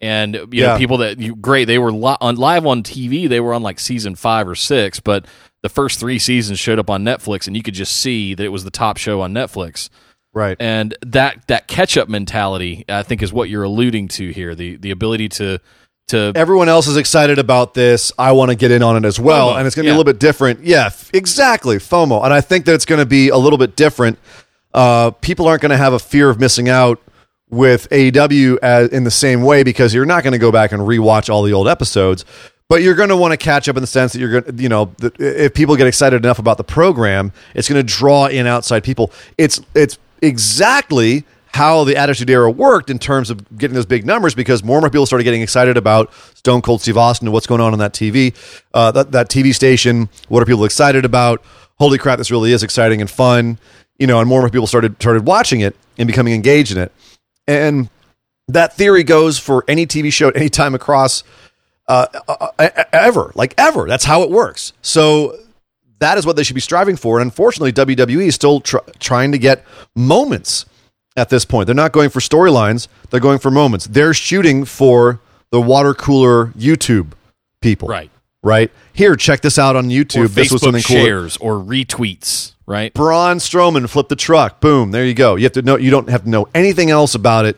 and 0.00 0.34
you 0.34 0.46
Yeah. 0.52 0.66
know 0.68 0.78
people 0.78 0.98
that 0.98 1.18
you 1.18 1.34
great 1.36 1.64
they 1.66 1.78
were 1.78 1.92
li- 1.92 2.16
on 2.20 2.36
live 2.36 2.66
on 2.66 2.82
TV. 2.82 3.26
They 3.28 3.40
were 3.40 3.54
on 3.54 3.62
like 3.62 3.80
season 3.80 4.14
five 4.14 4.48
or 4.48 4.54
six, 4.54 5.00
but 5.00 5.24
the 5.62 5.68
first 5.68 5.98
three 5.98 6.18
seasons 6.18 6.58
showed 6.58 6.78
up 6.78 6.88
on 6.88 7.02
Netflix, 7.04 7.46
and 7.46 7.56
you 7.56 7.62
could 7.62 7.74
just 7.74 7.96
see 7.96 8.34
that 8.34 8.44
it 8.44 8.50
was 8.50 8.64
the 8.64 8.70
top 8.70 8.96
show 8.96 9.20
on 9.20 9.32
Netflix. 9.32 9.88
Right. 10.34 10.56
And 10.60 10.94
that 11.04 11.46
that 11.48 11.66
catch 11.66 11.96
up 11.96 12.08
mentality, 12.08 12.84
I 12.88 13.02
think, 13.02 13.22
is 13.22 13.32
what 13.32 13.48
you're 13.48 13.64
alluding 13.64 14.08
to 14.08 14.30
here. 14.30 14.54
The 14.54 14.76
the 14.76 14.90
ability 14.90 15.28
to 15.30 15.58
to 16.08 16.32
Everyone 16.34 16.68
else 16.68 16.86
is 16.86 16.96
excited 16.96 17.38
about 17.38 17.74
this. 17.74 18.12
I 18.18 18.32
want 18.32 18.50
to 18.50 18.54
get 18.54 18.70
in 18.70 18.82
on 18.82 18.96
it 18.96 19.04
as 19.06 19.18
well. 19.20 19.50
FOMO, 19.50 19.58
And 19.58 19.66
it's 19.66 19.74
going 19.76 19.84
to 19.84 19.88
be 19.88 19.90
a 19.90 19.94
little 19.98 20.10
bit 20.10 20.18
different. 20.18 20.64
Yeah, 20.64 20.86
f- 20.86 21.10
exactly. 21.12 21.76
FOMO. 21.76 22.24
And 22.24 22.32
I 22.32 22.40
think 22.40 22.64
that 22.64 22.74
it's 22.74 22.86
going 22.86 23.00
to 23.00 23.04
be 23.06 23.28
a 23.28 23.36
little 23.36 23.58
bit 23.58 23.76
different. 23.76 24.18
Uh, 24.74 25.10
people 25.10 25.46
aren't 25.46 25.62
going 25.62 25.70
to 25.70 25.76
have 25.76 25.92
a 25.92 25.98
fear 25.98 26.30
of 26.30 26.38
missing 26.38 26.68
out 26.68 27.00
with 27.50 27.88
AEW 27.90 28.58
as, 28.62 28.90
in 28.90 29.04
the 29.04 29.10
same 29.10 29.42
way 29.42 29.62
because 29.62 29.94
you're 29.94 30.04
not 30.06 30.22
going 30.22 30.32
to 30.32 30.38
go 30.38 30.52
back 30.52 30.72
and 30.72 30.82
rewatch 30.82 31.30
all 31.30 31.42
the 31.42 31.52
old 31.52 31.68
episodes. 31.68 32.24
But 32.68 32.82
you're 32.82 32.94
going 32.94 33.08
to 33.08 33.16
want 33.16 33.32
to 33.32 33.38
catch 33.38 33.66
up 33.68 33.76
in 33.76 33.80
the 33.80 33.86
sense 33.86 34.12
that 34.12 34.18
you're 34.18 34.42
going 34.42 34.56
to, 34.56 34.62
you 34.62 34.68
know, 34.68 34.94
if 35.18 35.54
people 35.54 35.74
get 35.76 35.86
excited 35.86 36.22
enough 36.22 36.38
about 36.38 36.58
the 36.58 36.64
program, 36.64 37.32
it's 37.54 37.66
going 37.66 37.84
to 37.84 37.94
draw 37.94 38.26
in 38.26 38.46
outside 38.46 38.84
people. 38.84 39.10
It's 39.38 39.58
it's 39.74 39.98
exactly 40.20 41.24
how 41.54 41.84
the 41.84 41.96
Attitude 41.96 42.28
Era 42.28 42.50
worked 42.50 42.90
in 42.90 42.98
terms 42.98 43.30
of 43.30 43.56
getting 43.56 43.74
those 43.74 43.86
big 43.86 44.04
numbers 44.04 44.34
because 44.34 44.62
more 44.62 44.76
and 44.76 44.82
more 44.82 44.90
people 44.90 45.06
started 45.06 45.24
getting 45.24 45.40
excited 45.40 45.78
about 45.78 46.12
Stone 46.34 46.60
Cold 46.60 46.82
Steve 46.82 46.98
Austin 46.98 47.26
and 47.26 47.32
what's 47.32 47.46
going 47.46 47.62
on 47.62 47.72
on 47.72 47.78
that 47.78 47.94
TV, 47.94 48.34
uh, 48.74 48.90
that, 48.92 49.12
that 49.12 49.30
TV 49.30 49.54
station. 49.54 50.10
What 50.28 50.42
are 50.42 50.46
people 50.46 50.64
excited 50.64 51.06
about? 51.06 51.42
Holy 51.78 51.96
crap, 51.96 52.18
this 52.18 52.30
really 52.30 52.52
is 52.52 52.62
exciting 52.62 53.00
and 53.00 53.08
fun. 53.08 53.58
You 53.98 54.06
know, 54.06 54.20
and 54.20 54.28
more 54.28 54.38
and 54.38 54.44
more 54.44 54.50
people 54.50 54.66
started 54.66 54.94
started 55.00 55.26
watching 55.26 55.60
it 55.60 55.74
and 55.96 56.06
becoming 56.06 56.34
engaged 56.34 56.72
in 56.72 56.78
it. 56.78 56.92
And 57.46 57.88
that 58.48 58.74
theory 58.74 59.04
goes 59.04 59.38
for 59.38 59.64
any 59.68 59.86
TV 59.86 60.12
show 60.12 60.28
at 60.28 60.36
any 60.36 60.48
time 60.48 60.74
across 60.74 61.24
uh, 61.88 62.06
uh, 62.28 62.48
uh, 62.58 62.84
ever, 62.92 63.32
like 63.34 63.54
ever. 63.58 63.86
That's 63.88 64.04
how 64.04 64.22
it 64.22 64.30
works. 64.30 64.72
So 64.82 65.36
that 66.00 66.18
is 66.18 66.26
what 66.26 66.36
they 66.36 66.42
should 66.42 66.54
be 66.54 66.60
striving 66.60 66.96
for. 66.96 67.18
And 67.18 67.26
unfortunately, 67.26 67.72
WWE 67.72 68.26
is 68.26 68.34
still 68.34 68.60
tr- 68.60 68.78
trying 68.98 69.32
to 69.32 69.38
get 69.38 69.64
moments 69.96 70.64
at 71.16 71.28
this 71.28 71.44
point. 71.44 71.66
They're 71.66 71.74
not 71.74 71.92
going 71.92 72.10
for 72.10 72.20
storylines, 72.20 72.88
they're 73.10 73.20
going 73.20 73.38
for 73.38 73.50
moments. 73.50 73.86
They're 73.86 74.14
shooting 74.14 74.64
for 74.64 75.20
the 75.50 75.60
water 75.60 75.94
cooler 75.94 76.48
YouTube 76.48 77.12
people. 77.60 77.88
right 77.88 78.10
Right? 78.42 78.70
Here, 78.92 79.16
check 79.16 79.40
this 79.40 79.58
out 79.58 79.74
on 79.74 79.88
YouTube. 79.88 80.24
or 80.24 80.28
this 80.28 80.52
was 80.52 80.62
Facebook 80.62 80.64
something 80.64 80.82
cool. 80.82 80.96
shares 80.96 81.36
or 81.38 81.54
retweets. 81.54 82.52
Right. 82.68 82.92
Braun 82.92 83.38
Strowman 83.38 83.88
flipped 83.88 84.10
the 84.10 84.16
truck. 84.16 84.60
Boom. 84.60 84.90
There 84.90 85.06
you 85.06 85.14
go. 85.14 85.36
You 85.36 85.44
have 85.44 85.52
to 85.52 85.62
know 85.62 85.76
you 85.76 85.90
don't 85.90 86.10
have 86.10 86.24
to 86.24 86.28
know 86.28 86.46
anything 86.54 86.90
else 86.90 87.14
about 87.14 87.46
it. 87.46 87.56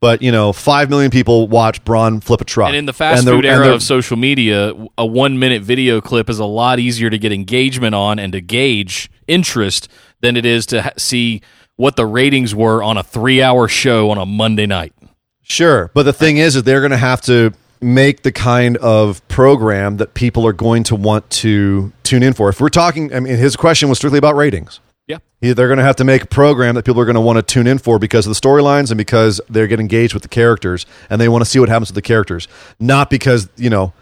But 0.00 0.22
you 0.22 0.32
know, 0.32 0.52
five 0.52 0.90
million 0.90 1.12
people 1.12 1.46
watch 1.46 1.84
Braun 1.84 2.20
flip 2.20 2.40
a 2.40 2.44
truck. 2.44 2.68
And 2.68 2.76
in 2.76 2.84
the 2.84 2.92
fast 2.92 3.24
food 3.24 3.44
era 3.44 3.72
of 3.72 3.80
social 3.80 4.16
media, 4.16 4.72
a 4.98 5.06
one 5.06 5.38
minute 5.38 5.62
video 5.62 6.00
clip 6.00 6.28
is 6.28 6.40
a 6.40 6.44
lot 6.44 6.80
easier 6.80 7.10
to 7.10 7.18
get 7.18 7.30
engagement 7.30 7.94
on 7.94 8.18
and 8.18 8.32
to 8.32 8.40
gauge 8.40 9.08
interest 9.28 9.88
than 10.20 10.36
it 10.36 10.44
is 10.44 10.66
to 10.66 10.82
ha- 10.82 10.92
see 10.96 11.42
what 11.76 11.94
the 11.94 12.04
ratings 12.04 12.52
were 12.52 12.82
on 12.82 12.96
a 12.96 13.04
three 13.04 13.40
hour 13.40 13.68
show 13.68 14.10
on 14.10 14.18
a 14.18 14.26
Monday 14.26 14.66
night. 14.66 14.92
Sure, 15.42 15.92
but 15.94 16.02
the 16.02 16.12
thing 16.12 16.38
is, 16.38 16.56
is 16.56 16.64
they're 16.64 16.80
going 16.80 16.90
to 16.90 16.96
have 16.96 17.20
to 17.22 17.52
make 17.80 18.22
the 18.22 18.32
kind 18.32 18.76
of 18.78 19.26
program 19.28 19.96
that 19.98 20.14
people 20.14 20.46
are 20.46 20.52
going 20.52 20.84
to 20.84 20.94
want 20.96 21.28
to 21.30 21.92
tune 22.02 22.22
in 22.22 22.32
for. 22.32 22.48
If 22.48 22.60
we're 22.60 22.68
talking, 22.68 23.14
I 23.14 23.20
mean, 23.20 23.36
his 23.36 23.56
question 23.56 23.88
was 23.88 23.98
strictly 23.98 24.18
about 24.18 24.36
ratings. 24.36 24.80
Yeah. 25.06 25.18
He- 25.40 25.52
They're 25.52 25.68
going 25.68 25.78
to 25.78 25.84
have 25.84 25.96
to 25.96 26.04
make 26.04 26.22
a 26.24 26.26
program 26.26 26.74
that 26.74 26.84
people 26.84 27.00
are 27.00 27.04
going 27.06 27.14
to 27.14 27.20
want 27.20 27.36
to 27.38 27.42
tune 27.42 27.66
in 27.66 27.78
for 27.78 27.98
because 27.98 28.26
of 28.26 28.34
the 28.34 28.40
storylines 28.40 28.90
and 28.90 28.98
because 28.98 29.40
they 29.48 29.66
get 29.66 29.80
engaged 29.80 30.14
with 30.14 30.22
the 30.22 30.28
characters 30.28 30.86
and 31.08 31.20
they 31.20 31.28
want 31.28 31.42
to 31.42 31.50
see 31.50 31.58
what 31.58 31.68
happens 31.68 31.88
with 31.90 31.94
the 31.96 32.02
characters, 32.02 32.48
not 32.78 33.08
because 33.10 33.48
you 33.56 33.70
know 33.70 33.92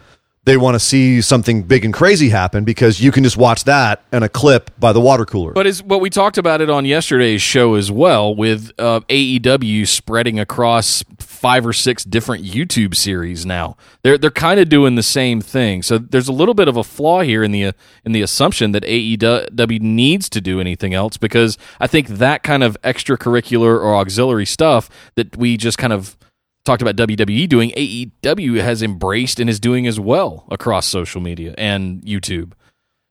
they 0.49 0.57
want 0.57 0.73
to 0.73 0.79
see 0.79 1.21
something 1.21 1.61
big 1.61 1.85
and 1.85 1.93
crazy 1.93 2.29
happen 2.29 2.63
because 2.63 2.99
you 2.99 3.11
can 3.11 3.23
just 3.23 3.37
watch 3.37 3.65
that 3.65 4.01
and 4.11 4.23
a 4.23 4.29
clip 4.29 4.71
by 4.79 4.91
the 4.91 4.99
water 4.99 5.23
cooler. 5.23 5.53
But 5.53 5.67
is 5.67 5.83
what 5.83 6.01
we 6.01 6.09
talked 6.09 6.39
about 6.39 6.59
it 6.59 6.71
on 6.71 6.85
yesterday's 6.85 7.43
show 7.43 7.75
as 7.75 7.91
well, 7.91 8.35
with 8.35 8.71
uh, 8.79 9.01
AEW 9.01 9.85
spreading 9.87 10.39
across 10.39 11.03
five 11.19 11.67
or 11.67 11.71
six 11.71 12.03
different 12.03 12.43
YouTube 12.43 12.95
series 12.95 13.45
now. 13.45 13.77
They're 14.01 14.17
they're 14.17 14.31
kind 14.31 14.59
of 14.59 14.69
doing 14.69 14.95
the 14.95 15.03
same 15.03 15.39
thing. 15.39 15.83
So 15.83 15.99
there's 15.99 16.27
a 16.27 16.33
little 16.33 16.55
bit 16.55 16.67
of 16.67 16.75
a 16.75 16.83
flaw 16.83 17.21
here 17.21 17.43
in 17.43 17.51
the 17.51 17.71
in 18.03 18.11
the 18.11 18.23
assumption 18.23 18.71
that 18.71 18.81
AEW 18.85 19.79
needs 19.81 20.29
to 20.29 20.41
do 20.41 20.59
anything 20.59 20.95
else 20.95 21.15
because 21.15 21.59
I 21.79 21.85
think 21.85 22.07
that 22.07 22.41
kind 22.41 22.63
of 22.63 22.75
extracurricular 22.81 23.79
or 23.79 23.95
auxiliary 23.95 24.47
stuff 24.47 24.89
that 25.13 25.37
we 25.37 25.57
just 25.57 25.77
kind 25.77 25.93
of 25.93 26.17
talked 26.65 26.81
about 26.81 26.95
WWE 26.95 27.47
doing, 27.49 27.71
AEW 27.71 28.61
has 28.61 28.83
embraced 28.83 29.39
and 29.39 29.49
is 29.49 29.59
doing 29.59 29.87
as 29.87 29.99
well 29.99 30.45
across 30.49 30.87
social 30.87 31.21
media 31.21 31.55
and 31.57 32.01
YouTube. 32.03 32.53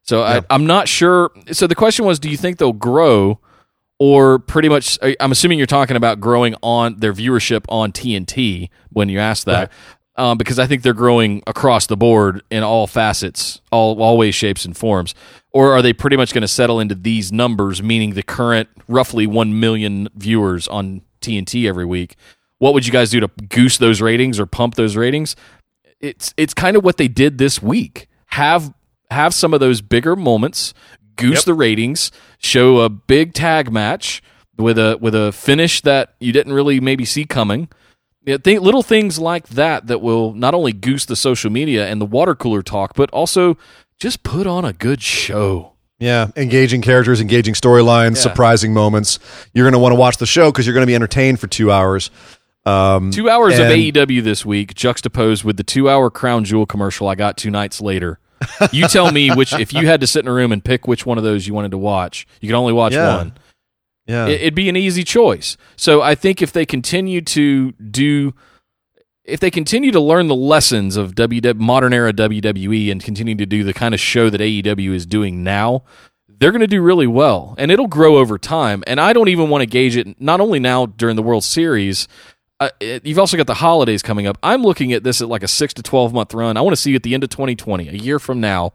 So 0.03 0.23
I, 0.23 0.41
I'm 0.49 0.65
not 0.65 0.87
sure. 0.87 1.29
So 1.51 1.67
the 1.67 1.75
question 1.75 2.05
was, 2.05 2.17
do 2.19 2.29
you 2.29 2.37
think 2.37 2.57
they'll 2.57 2.73
grow, 2.73 3.39
or 3.99 4.39
pretty 4.39 4.67
much? 4.67 4.97
I'm 5.19 5.31
assuming 5.31 5.59
you're 5.59 5.67
talking 5.67 5.95
about 5.95 6.19
growing 6.19 6.55
on 6.63 6.97
their 6.97 7.13
viewership 7.13 7.65
on 7.69 7.91
TNT 7.91 8.69
when 8.89 9.09
you 9.09 9.19
ask 9.19 9.45
that, 9.45 9.71
um, 10.15 10.37
because 10.39 10.57
I 10.57 10.65
think 10.65 10.81
they're 10.81 10.93
growing 10.93 11.43
across 11.45 11.85
the 11.85 11.95
board 11.95 12.41
in 12.49 12.63
all 12.63 12.87
facets, 12.87 13.61
all 13.71 14.01
all 14.01 14.17
ways, 14.17 14.33
shapes, 14.33 14.65
and 14.65 14.75
forms. 14.75 15.13
Or 15.51 15.73
are 15.73 15.81
they 15.81 15.93
pretty 15.93 16.17
much 16.17 16.33
going 16.33 16.41
to 16.41 16.47
settle 16.47 16.79
into 16.79 16.95
these 16.95 17.31
numbers, 17.31 17.83
meaning 17.83 18.13
the 18.13 18.23
current 18.23 18.69
roughly 18.87 19.27
one 19.27 19.59
million 19.59 20.09
viewers 20.15 20.67
on 20.67 21.01
TNT 21.21 21.67
every 21.67 21.85
week? 21.85 22.15
What 22.59 22.73
would 22.73 22.85
you 22.85 22.91
guys 22.93 23.09
do 23.09 23.19
to 23.21 23.27
goose 23.49 23.77
those 23.77 24.01
ratings 24.01 24.39
or 24.39 24.45
pump 24.45 24.75
those 24.75 24.95
ratings? 24.95 25.35
it's 26.01 26.33
it's 26.37 26.53
kind 26.53 26.77
of 26.77 26.83
what 26.85 26.95
they 26.97 27.07
did 27.09 27.37
this 27.39 27.61
week. 27.61 28.07
Have 28.27 28.73
have 29.11 29.33
some 29.33 29.53
of 29.53 29.59
those 29.59 29.81
bigger 29.81 30.15
moments, 30.15 30.73
goose 31.17 31.43
the 31.43 31.53
ratings, 31.53 32.11
show 32.37 32.77
a 32.79 32.89
big 32.89 33.33
tag 33.33 33.71
match 33.71 34.21
with 34.57 34.77
a 34.77 34.97
with 35.01 35.13
a 35.15 35.31
finish 35.33 35.81
that 35.81 36.13
you 36.19 36.31
didn't 36.31 36.53
really 36.53 36.79
maybe 36.79 37.03
see 37.05 37.25
coming. 37.25 37.67
Yeah, 38.25 38.37
think 38.37 38.61
little 38.61 38.83
things 38.83 39.19
like 39.19 39.49
that 39.49 39.87
that 39.87 39.99
will 39.99 40.33
not 40.33 40.53
only 40.53 40.71
goose 40.71 41.05
the 41.05 41.15
social 41.15 41.49
media 41.49 41.87
and 41.87 41.99
the 41.99 42.05
water 42.05 42.35
cooler 42.35 42.61
talk, 42.61 42.93
but 42.95 43.09
also 43.11 43.57
just 43.99 44.23
put 44.23 44.45
on 44.47 44.63
a 44.65 44.71
good 44.73 45.01
show. 45.01 45.73
Yeah, 45.99 46.27
engaging 46.37 46.81
characters, 46.81 47.19
engaging 47.19 47.55
storylines, 47.55 48.15
Yeah. 48.15 48.21
surprising 48.21 48.73
moments. 48.73 49.19
You're 49.53 49.65
going 49.65 49.73
to 49.73 49.79
want 49.79 49.91
to 49.91 49.99
watch 49.99 50.15
the 50.17 50.25
show 50.25 50.49
because 50.49 50.65
you're 50.65 50.73
going 50.73 50.83
to 50.85 50.87
be 50.87 50.95
entertained 50.95 51.41
for 51.41 51.47
two 51.47 51.71
hours. 51.73 52.09
Um, 52.65 53.11
Two 53.11 53.29
hours 53.29 53.57
of 53.57 53.67
AEW 53.67 54.21
this 54.23 54.45
week, 54.45 54.73
juxtaposed 54.75 55.43
with 55.43 55.57
the 55.57 55.63
two-hour 55.63 56.09
Crown 56.11 56.43
Jewel 56.43 56.65
commercial 56.65 57.07
I 57.07 57.15
got 57.15 57.37
two 57.37 57.49
nights 57.49 57.81
later. 57.81 58.19
You 58.71 58.87
tell 58.87 59.11
me 59.11 59.31
which. 59.31 59.53
If 59.53 59.73
you 59.73 59.85
had 59.87 60.01
to 60.01 60.07
sit 60.07 60.23
in 60.23 60.27
a 60.29 60.33
room 60.33 60.51
and 60.51 60.63
pick 60.63 60.87
which 60.87 61.05
one 61.05 61.17
of 61.17 61.23
those 61.23 61.47
you 61.47 61.53
wanted 61.53 61.71
to 61.71 61.77
watch, 61.77 62.27
you 62.41 62.47
could 62.47 62.55
only 62.55 62.73
watch 62.73 62.93
Yeah. 62.93 63.17
one. 63.17 63.33
yeah, 64.07 64.27
It- 64.27 64.41
It'd 64.41 64.55
be 64.55 64.69
an 64.69 64.75
easy 64.77 65.03
choice. 65.03 65.57
So 65.75 66.01
I 66.01 66.15
think 66.15 66.41
if 66.41 66.51
they 66.51 66.65
continue 66.65 67.21
to 67.21 67.71
do, 67.73 68.33
if 69.25 69.39
they 69.39 69.51
continue 69.51 69.91
to 69.91 69.99
learn 69.99 70.27
the 70.27 70.35
lessons 70.35 70.95
of 70.97 71.15
WW, 71.15 71.55
modern 71.59 71.93
era 71.93 72.11
WWE 72.13 72.91
and 72.91 73.03
continue 73.03 73.35
to 73.35 73.45
do 73.45 73.63
the 73.63 73.73
kind 73.73 73.93
of 73.93 73.99
show 73.99 74.29
that 74.29 74.41
AEW 74.41 74.93
is 74.93 75.05
doing 75.05 75.43
now, 75.43 75.83
they're 76.27 76.51
going 76.51 76.61
to 76.61 76.67
do 76.67 76.81
really 76.81 77.07
well, 77.07 77.55
and 77.57 77.69
it'll 77.71 77.87
grow 77.87 78.17
over 78.17 78.37
time. 78.37 78.83
And 78.87 78.99
I 79.01 79.11
don't 79.13 79.27
even 79.27 79.49
want 79.49 79.61
to 79.61 79.65
gauge 79.65 79.97
it 79.97 80.19
not 80.21 80.39
only 80.39 80.59
now 80.59 80.85
during 80.85 81.15
the 81.17 81.23
World 81.23 81.43
Series. 81.43 82.07
Uh, 82.59 82.69
you've 82.81 83.19
also 83.19 83.37
got 83.37 83.47
the 83.47 83.53
holidays 83.53 84.01
coming 84.01 84.27
up. 84.27 84.37
I'm 84.43 84.63
looking 84.63 84.91
at 84.91 85.03
this 85.03 85.21
at 85.21 85.29
like 85.29 85.43
a 85.43 85.47
six 85.47 85.73
to 85.75 85.83
twelve 85.83 86.13
month 86.13 86.33
run. 86.33 86.57
I 86.57 86.61
want 86.61 86.75
to 86.75 86.81
see 86.81 86.93
at 86.95 87.03
the 87.03 87.13
end 87.13 87.23
of 87.23 87.29
2020, 87.29 87.87
a 87.87 87.93
year 87.93 88.19
from 88.19 88.41
now, 88.41 88.73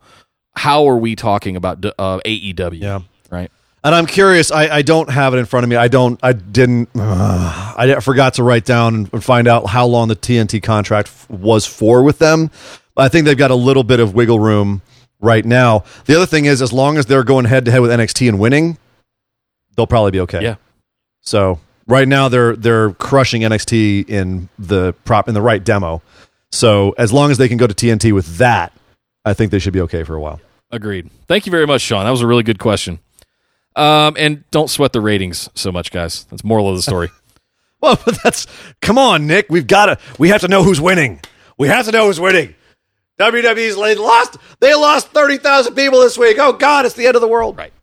how 0.57 0.89
are 0.89 0.97
we 0.97 1.15
talking 1.17 1.57
about 1.57 1.85
uh, 1.85 2.21
AEW? 2.25 2.81
Yeah. 2.81 3.01
right. 3.31 3.51
and 3.83 3.95
I'm 3.95 4.07
curious. 4.07 4.51
I, 4.51 4.69
I 4.77 4.83
don't 4.83 5.11
have 5.11 5.35
it 5.35 5.39
in 5.39 5.45
front 5.45 5.65
of 5.65 5.71
me. 5.71 5.77
I 5.77 5.89
don't. 5.89 6.19
I 6.23 6.33
didn't. 6.33 6.89
uh, 6.95 7.75
I 7.77 8.01
forgot 8.01 8.35
to 8.35 8.43
write 8.43 8.65
down 8.65 9.09
and 9.13 9.23
find 9.25 9.47
out 9.47 9.67
how 9.67 9.87
long 9.87 10.09
the 10.09 10.17
TNT 10.17 10.63
contract 10.63 11.09
f- 11.09 11.29
was 11.29 11.67
for 11.67 12.03
with 12.03 12.19
them. 12.19 12.51
I 12.97 13.09
think 13.09 13.27
they've 13.27 13.37
got 13.37 13.51
a 13.51 13.57
little 13.57 13.85
bit 13.85 14.01
of 14.01 14.15
wiggle 14.15 14.39
room 14.41 14.81
right 15.21 15.45
now. 15.45 15.85
The 16.07 16.17
other 16.17 16.27
thing 16.27 16.47
is, 16.47 16.63
as 16.63 16.73
long 16.73 16.97
as 16.97 17.07
they're 17.07 17.25
going 17.25 17.45
head 17.45 17.65
to 17.67 17.71
head 17.71 17.81
with 17.81 17.91
NXT 17.91 18.29
and 18.29 18.39
winning, 18.39 18.79
they'll 19.77 19.87
probably 19.87 20.13
be 20.13 20.21
okay. 20.21 20.43
Yeah. 20.43 20.57
So 21.21 21.59
right 21.87 22.09
now 22.09 22.29
they're 22.29 22.57
they're 22.57 22.93
crushing 22.95 23.43
NXT 23.43 24.09
in 24.09 24.49
the 24.59 24.95
prop 25.05 25.29
in 25.29 25.35
the 25.35 25.43
right 25.43 25.63
demo. 25.63 26.03
So 26.53 26.95
as 26.99 27.13
long 27.13 27.31
as 27.31 27.39
they 27.39 27.49
can 27.49 27.57
go 27.57 27.67
to 27.67 27.75
TNT 27.75 28.13
with 28.13 28.39
that, 28.39 28.73
I 29.25 29.35
think 29.35 29.51
they 29.51 29.59
should 29.59 29.73
be 29.73 29.81
okay 29.83 30.05
for 30.05 30.15
a 30.15 30.21
while. 30.21 30.41
Agreed. 30.71 31.11
Thank 31.27 31.47
you 31.47 31.51
very 31.51 31.67
much, 31.67 31.81
Sean. 31.83 32.05
That 32.05 32.11
was 32.11 32.21
a 32.21 32.27
really 32.27 32.43
good 32.43 32.59
question. 32.59 33.01
Um, 33.77 34.15
and 34.19 34.49
don't 34.51 34.71
sweat 34.71 34.93
the 34.93 35.01
ratings 35.01 35.51
so 35.55 35.73
much, 35.73 35.91
guys. 35.91 36.25
That's 36.25 36.45
moral 36.45 36.69
of 36.69 36.77
the 36.77 36.83
story. 36.83 37.11
Well, 37.81 38.01
but 38.03 38.19
that's 38.23 38.47
come 38.81 38.97
on, 38.97 39.27
Nick. 39.27 39.49
We've 39.51 39.67
got 39.67 39.87
to. 39.87 39.99
We 40.19 40.31
have 40.31 40.41
to 40.41 40.49
know 40.49 40.63
who's 40.63 40.81
winning. 40.81 41.21
We 41.59 41.69
have 41.69 41.85
to 41.85 41.93
know 41.93 42.07
who's 42.07 42.19
winning. 42.19 42.55
WWE's 43.21 43.77
they 43.77 43.95
lost. 43.95 44.39
They 44.61 44.75
lost 44.75 45.09
thirty 45.09 45.37
thousand 45.37 45.75
people 45.75 46.01
this 46.01 46.17
week. 46.17 46.39
Oh 46.41 46.55
God, 46.55 46.87
it's 46.87 46.95
the 46.95 47.07
end 47.07 47.15
of 47.15 47.21
the 47.21 47.29
world. 47.29 47.59
Right. 47.59 47.75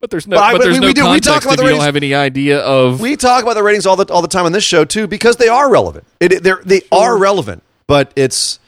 But 0.00 0.10
there's 0.10 0.26
no, 0.26 0.36
But 0.36 0.42
I- 0.42 0.52
but 0.52 0.62
there's 0.62 0.74
we- 0.74 0.80
no 0.80 0.86
we 0.88 0.92
do- 0.92 1.10
we 1.10 1.20
talk 1.20 1.44
about 1.44 1.56
the 1.56 1.64
you 1.64 1.70
don't 1.70 1.80
have 1.80 1.96
any 1.96 2.14
idea 2.14 2.60
of. 2.60 3.00
We 3.00 3.16
talk 3.16 3.42
about 3.42 3.54
the 3.54 3.62
ratings 3.62 3.86
all 3.86 3.96
the 3.96 4.12
all 4.12 4.22
the 4.22 4.28
time 4.28 4.44
on 4.46 4.52
this 4.52 4.64
show 4.64 4.84
too 4.84 5.06
because 5.06 5.36
they 5.36 5.48
are 5.48 5.70
relevant. 5.70 6.04
It, 6.20 6.42
they're 6.42 6.60
they 6.64 6.82
are 6.92 7.16
relevant, 7.16 7.62
but 7.86 8.12
it's 8.14 8.58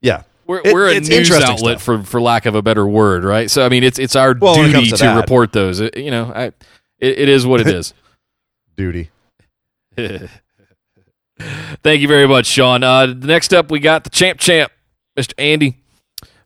yeah. 0.00 0.22
we're, 0.46 0.60
It- 0.64 0.74
we're 0.74 0.88
a 0.90 1.00
news 1.00 1.30
outlet 1.30 1.58
stuff. 1.78 1.82
for, 1.82 2.02
for 2.02 2.20
lack 2.20 2.46
of 2.46 2.54
a 2.56 2.62
better 2.62 2.86
word, 2.86 3.22
right? 3.24 3.50
So 3.50 3.64
I 3.64 3.68
mean, 3.68 3.84
it's 3.84 3.98
it's 4.00 4.16
our 4.16 4.34
Well, 4.38 4.60
it 4.60 4.72
duty 4.72 4.90
to, 4.90 4.96
to 4.96 5.08
report 5.14 5.52
those. 5.52 5.78
It- 5.80 5.96
you 5.96 6.10
know, 6.10 6.32
I 6.34 6.46
it, 6.46 6.54
it 7.00 7.28
is 7.28 7.46
what 7.46 7.60
it 7.60 7.68
is. 7.68 7.94
Duty. 8.76 9.10
Thank 11.82 12.00
you 12.00 12.08
very 12.08 12.26
much, 12.26 12.46
Sean. 12.46 12.82
Uh, 12.82 13.06
next 13.06 13.52
up, 13.52 13.70
we 13.70 13.78
got 13.78 14.04
the 14.04 14.10
champ 14.10 14.40
champ, 14.40 14.72
Mr. 15.18 15.32
Andy. 15.38 15.76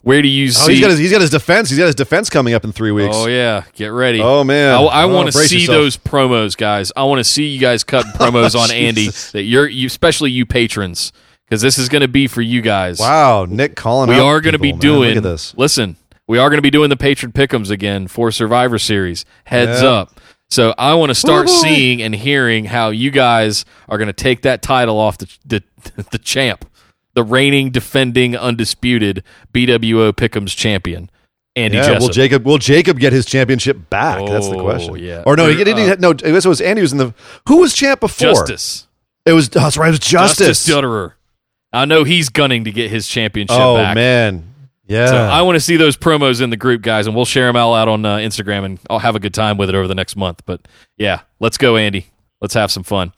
Where 0.02 0.22
do 0.22 0.28
you 0.28 0.48
Oh, 0.48 0.50
see? 0.50 0.72
he's 0.72 0.80
got 0.80 0.90
his 0.90 0.98
he's 0.98 1.12
got 1.12 1.20
his 1.20 1.30
defense. 1.30 1.68
He's 1.68 1.78
got 1.78 1.86
his 1.86 1.94
defense 1.94 2.30
coming 2.30 2.54
up 2.54 2.64
in 2.64 2.72
three 2.72 2.90
weeks. 2.92 3.14
Oh 3.16 3.26
yeah, 3.26 3.64
get 3.74 3.88
ready. 3.88 4.20
Oh, 4.20 4.44
man. 4.44 4.74
I, 4.74 4.80
I 4.82 5.02
Oh, 5.04 5.08
want 5.14 5.30
to 5.30 5.32
see 5.32 5.60
yourself. 5.60 5.76
those 5.76 5.96
promos, 5.98 6.56
guys. 6.56 6.90
I 6.96 7.04
want 7.04 7.18
to 7.18 7.24
see 7.24 7.46
you 7.48 7.60
guys 7.60 7.84
cut 7.84 8.06
promos 8.14 8.54
on 8.58 8.70
oh, 8.70 8.74
Andy. 8.74 9.08
That 9.32 9.42
you're, 9.42 9.68
you, 9.68 9.86
especially 9.86 10.30
you 10.30 10.46
patrons, 10.46 11.12
because 11.46 11.60
this 11.60 11.76
is 11.76 11.88
going 11.90 12.00
to 12.02 12.08
be 12.08 12.26
for 12.28 12.40
you 12.40 12.62
guys. 12.62 12.98
Wow, 12.98 13.44
Nick 13.46 13.76
calling. 13.76 14.08
we 14.08 14.16
out 14.16 14.24
are 14.24 14.40
going 14.40 14.52
to 14.54 14.58
be 14.58 14.72
man. 14.72 14.80
doing. 14.80 15.08
Look 15.10 15.16
at 15.18 15.22
this. 15.22 15.54
Listen, 15.58 15.96
we 16.26 16.38
are 16.38 16.48
going 16.48 16.58
to 16.58 16.62
be 16.62 16.70
doing 16.70 16.88
the 16.88 16.96
patron 16.96 17.32
pickums 17.32 17.70
again 17.70 18.08
for 18.08 18.30
Survivor 18.30 18.78
Series. 18.78 19.24
Heads 19.44 19.82
Yeah. 19.82 19.88
up. 19.90 20.20
So 20.48 20.74
I 20.78 20.94
want 20.94 21.10
to 21.10 21.14
start 21.14 21.48
seeing 21.48 22.02
and 22.02 22.12
hearing 22.14 22.64
how 22.64 22.88
you 22.88 23.10
guys 23.12 23.64
are 23.88 23.98
going 23.98 24.08
to 24.08 24.12
take 24.12 24.42
that 24.42 24.62
title 24.62 24.98
off 24.98 25.18
the 25.18 25.28
the, 25.44 25.62
the 26.10 26.18
champ, 26.18 26.64
the 27.14 27.22
reigning, 27.24 27.70
defending, 27.70 28.36
undisputed 28.36 29.22
BWO 29.52 30.12
Pickums 30.12 30.56
champion, 30.56 31.10
Andy 31.56 31.76
Yeah, 31.76 31.84
Jessup. 31.86 32.00
will 32.02 32.08
Jacob 32.10 32.44
will 32.46 32.58
Jacob 32.58 32.98
get 32.98 33.12
his 33.12 33.26
championship 33.26 33.90
back? 33.90 34.24
That's 34.26 34.48
the 34.48 34.56
Oh, 34.56 34.62
question. 34.62 34.96
yeah. 34.98 35.22
Or 35.26 35.36
no, 35.36 35.48
he 35.48 35.62
didn't. 35.64 35.90
uh, 35.90 35.96
no, 35.98 36.10
it 36.10 36.44
was, 36.46 36.60
Andy 36.60 36.82
was 36.82 36.92
in 36.92 36.98
the. 36.98 37.14
Who 37.48 37.58
was 37.58 37.74
champ 37.74 38.00
before? 38.00 38.28
Justice. 38.28 38.86
It 39.26 39.32
was. 39.32 39.48
Oh, 39.48 39.60
that's 39.60 39.76
right. 39.76 39.88
It 39.88 39.90
was 39.90 39.98
Justice. 40.00 40.38
Justice 40.46 40.58
Stutterer. 40.60 41.16
I 41.72 41.84
know 41.84 42.04
he's 42.04 42.28
gunning 42.30 42.64
to 42.64 42.72
get 42.72 42.90
his 42.90 43.06
championship 43.06 43.56
oh 43.56 43.76
back. 43.76 43.94
man, 43.94 44.52
yeah. 44.88 45.06
So 45.06 45.16
I 45.16 45.42
want 45.42 45.54
to 45.56 45.60
see 45.60 45.76
those 45.76 45.96
promos 45.96 46.40
in 46.40 46.50
the 46.50 46.56
group, 46.56 46.82
guys, 46.82 47.06
and 47.06 47.14
we'll 47.14 47.24
share 47.24 47.46
them 47.46 47.54
all 47.56 47.74
out 47.74 47.86
on 47.86 48.04
uh, 48.04 48.16
Instagram, 48.16 48.64
and 48.64 48.80
I'll 48.88 48.98
have 48.98 49.14
a 49.14 49.20
good 49.20 49.34
time 49.34 49.56
with 49.56 49.68
it 49.68 49.74
over 49.76 49.86
the 49.86 49.94
next 49.94 50.16
month. 50.16 50.42
But 50.46 50.66
yeah, 50.96 51.20
let's 51.38 51.58
go, 51.58 51.76
Andy. 51.76 52.06
Let's 52.40 52.54
have 52.54 52.72
some 52.72 52.82
fun. 52.82 53.12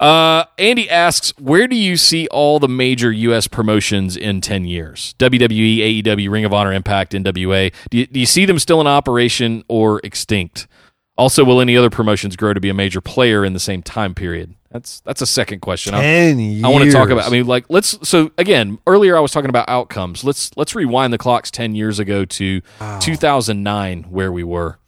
Uh, 0.00 0.44
Andy 0.58 0.88
asks, 0.88 1.34
where 1.38 1.68
do 1.68 1.76
you 1.76 1.98
see 1.98 2.26
all 2.28 2.58
the 2.58 2.68
major 2.68 3.12
U.S. 3.12 3.46
promotions 3.46 4.16
in 4.16 4.40
10 4.40 4.64
years? 4.64 5.14
WWE, 5.18 6.02
AEW, 6.02 6.30
Ring 6.30 6.46
of 6.46 6.54
Honor, 6.54 6.72
Impact, 6.72 7.12
NWA. 7.12 7.70
Do 7.90 7.98
you, 7.98 8.06
do 8.06 8.18
you 8.18 8.24
see 8.26 8.46
them 8.46 8.58
still 8.58 8.80
in 8.80 8.86
operation 8.86 9.62
or 9.68 10.00
extinct? 10.02 10.66
Also, 11.18 11.44
will 11.44 11.60
any 11.60 11.76
other 11.76 11.90
promotions 11.90 12.34
grow 12.34 12.54
to 12.54 12.60
be 12.60 12.70
a 12.70 12.74
major 12.74 13.02
player 13.02 13.44
in 13.44 13.52
the 13.52 13.60
same 13.60 13.82
time 13.82 14.14
period? 14.14 14.54
That's 14.70 15.00
that's 15.00 15.20
a 15.20 15.26
second 15.26 15.60
question. 15.60 15.92
I- 15.92 16.02
years. 16.02 16.64
I 16.64 16.68
want 16.68 16.84
to 16.84 16.92
talk 16.92 17.10
about. 17.10 17.26
I 17.26 17.30
mean, 17.30 17.46
like 17.46 17.66
let's. 17.68 18.08
So 18.08 18.30
again, 18.38 18.78
earlier 18.86 19.16
I 19.18 19.20
was 19.20 19.32
talking 19.32 19.50
about 19.50 19.68
outcomes. 19.68 20.24
Let's 20.24 20.50
let's 20.56 20.74
rewind 20.74 21.12
the 21.12 21.18
clocks 21.18 21.50
ten 21.50 21.74
years 21.74 21.98
ago 21.98 22.24
to 22.24 22.62
2009, 23.00 24.04
where 24.04 24.32
we 24.32 24.44
were. 24.44 24.78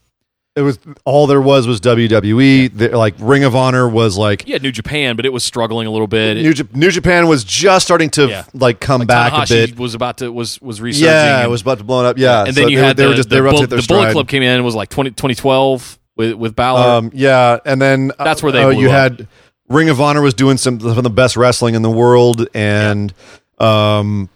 It 0.55 0.61
was 0.63 0.79
all 1.05 1.27
there 1.27 1.41
was 1.41 1.67
was 1.67 1.81
WWE. 1.81 2.77
The- 2.77 2.97
like 2.97 3.15
Ring 3.19 3.43
of 3.45 3.57
Honor 3.57 3.89
was 3.89 4.19
like. 4.19 4.47
yeah, 4.47 4.59
New 4.59 4.71
Japan, 4.73 5.17
but 5.17 5.25
it 5.25 5.33
was 5.33 5.43
struggling 5.45 5.87
a 5.87 5.91
little 5.91 6.07
bit. 6.07 6.37
New, 6.37 6.55
New 6.79 6.91
Japan 6.91 7.27
was 7.27 7.43
just 7.45 7.87
starting 7.87 8.11
to 8.11 8.27
Yeah. 8.29 8.45
like 8.53 8.79
come 8.81 9.01
like 9.01 9.09
back 9.09 9.33
a 9.33 9.47
bit. 9.49 9.79
was 9.79 9.95
about 9.95 10.19
to 10.19 10.31
was 10.31 10.61
was 10.61 10.81
resurging. 10.81 11.07
Yeah, 11.09 11.43
it 11.45 11.49
was 11.49 11.63
about 11.63 11.79
to 11.79 11.85
blow 11.85 12.05
it 12.05 12.07
up. 12.09 12.19
Yeah, 12.19 12.41
and 12.45 12.49
then 12.55 12.65
so 12.65 12.69
you 12.69 12.77
they, 12.79 12.85
had 12.87 12.97
they 12.97 13.05
the, 13.05 13.09
were 13.09 13.15
just 13.15 13.29
the, 13.31 13.37
they 13.37 13.41
were 13.41 13.47
about 13.49 13.53
Bull- 13.53 13.61
to 13.61 13.63
hit 13.65 13.71
their 13.71 13.81
the 13.81 13.87
Bullet. 13.87 14.13
Club 14.13 14.29
came 14.29 14.43
in. 14.43 14.61
It 14.61 14.63
was 14.63 14.75
like 14.75 14.91
20, 14.91 15.11
2012 15.11 15.99
with 16.17 16.35
with 16.35 16.55
Balor. 16.55 16.81
Um, 16.99 17.11
yeah, 17.15 17.59
and 17.65 17.81
then 17.81 18.13
That's 18.19 18.43
where 18.43 18.53
they 18.53 18.63
uh, 18.63 18.73
blew 18.73 18.83
you 18.83 18.91
up. 18.91 18.93
had 18.93 19.29
Ring 19.69 19.89
of 19.89 20.03
Honor 20.03 20.21
was 20.21 20.35
doing 20.35 20.59
some, 20.59 20.79
some 20.81 20.99
of 20.99 21.03
the 21.05 21.09
best 21.09 21.35
wrestling 21.35 21.75
in 21.75 21.81
the 21.81 21.91
world, 21.91 22.47
and 22.53 23.15
um, 23.59 24.29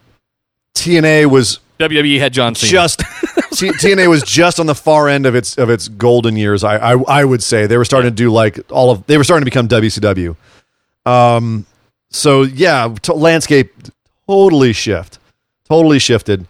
TNA 0.74 1.26
was 1.26 1.60
WWE 1.78 2.18
had 2.18 2.32
John 2.32 2.54
Cena. 2.54 2.70
just 2.70 3.02
T- 3.54 3.68
TNA 3.70 4.08
was 4.08 4.22
just 4.22 4.58
on 4.60 4.66
the 4.66 4.74
far 4.74 5.08
end 5.08 5.26
of 5.26 5.34
its 5.34 5.56
of 5.58 5.70
its 5.70 5.88
golden 5.88 6.36
years. 6.36 6.64
I 6.64 6.76
I, 6.76 7.20
I 7.20 7.24
would 7.24 7.42
say 7.42 7.66
they 7.66 7.76
were 7.76 7.84
starting 7.84 8.10
to 8.10 8.14
do 8.14 8.30
like 8.30 8.58
all 8.70 8.90
of 8.90 9.06
they 9.06 9.16
were 9.16 9.24
starting 9.24 9.42
to 9.42 9.50
become 9.50 9.68
WCW. 9.68 10.36
Um, 11.04 11.66
so 12.10 12.42
yeah, 12.42 12.94
t- 13.00 13.12
landscape 13.12 13.72
totally 14.28 14.72
shift, 14.72 15.18
totally 15.68 15.98
shifted. 15.98 16.46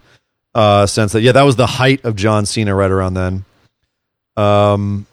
Uh, 0.55 0.87
since 0.87 1.11
that, 1.11 1.21
yeah, 1.21 1.31
that 1.33 1.43
was 1.43 1.55
the 1.55 1.67
height 1.67 2.03
of 2.03 2.15
John 2.15 2.45
Cena 2.47 2.73
right 2.73 2.89
around 2.89 3.13
then. 3.13 3.45
Um, 4.35 5.05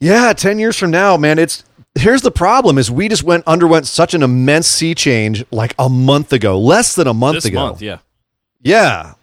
yeah, 0.00 0.32
ten 0.32 0.58
years 0.58 0.78
from 0.78 0.90
now, 0.90 1.16
man, 1.16 1.38
it's 1.38 1.64
here's 1.94 2.22
the 2.22 2.30
problem: 2.30 2.78
is 2.78 2.90
we 2.90 3.08
just 3.08 3.22
went 3.22 3.44
underwent 3.46 3.86
such 3.86 4.14
an 4.14 4.22
immense 4.22 4.66
sea 4.66 4.94
change 4.94 5.44
like 5.50 5.74
a 5.78 5.88
month 5.88 6.32
ago, 6.32 6.58
less 6.58 6.94
than 6.94 7.06
a 7.06 7.14
month 7.14 7.36
this 7.36 7.44
ago. 7.46 7.66
month. 7.66 7.82
Yeah, 7.82 7.98
Yeah. 8.62 9.14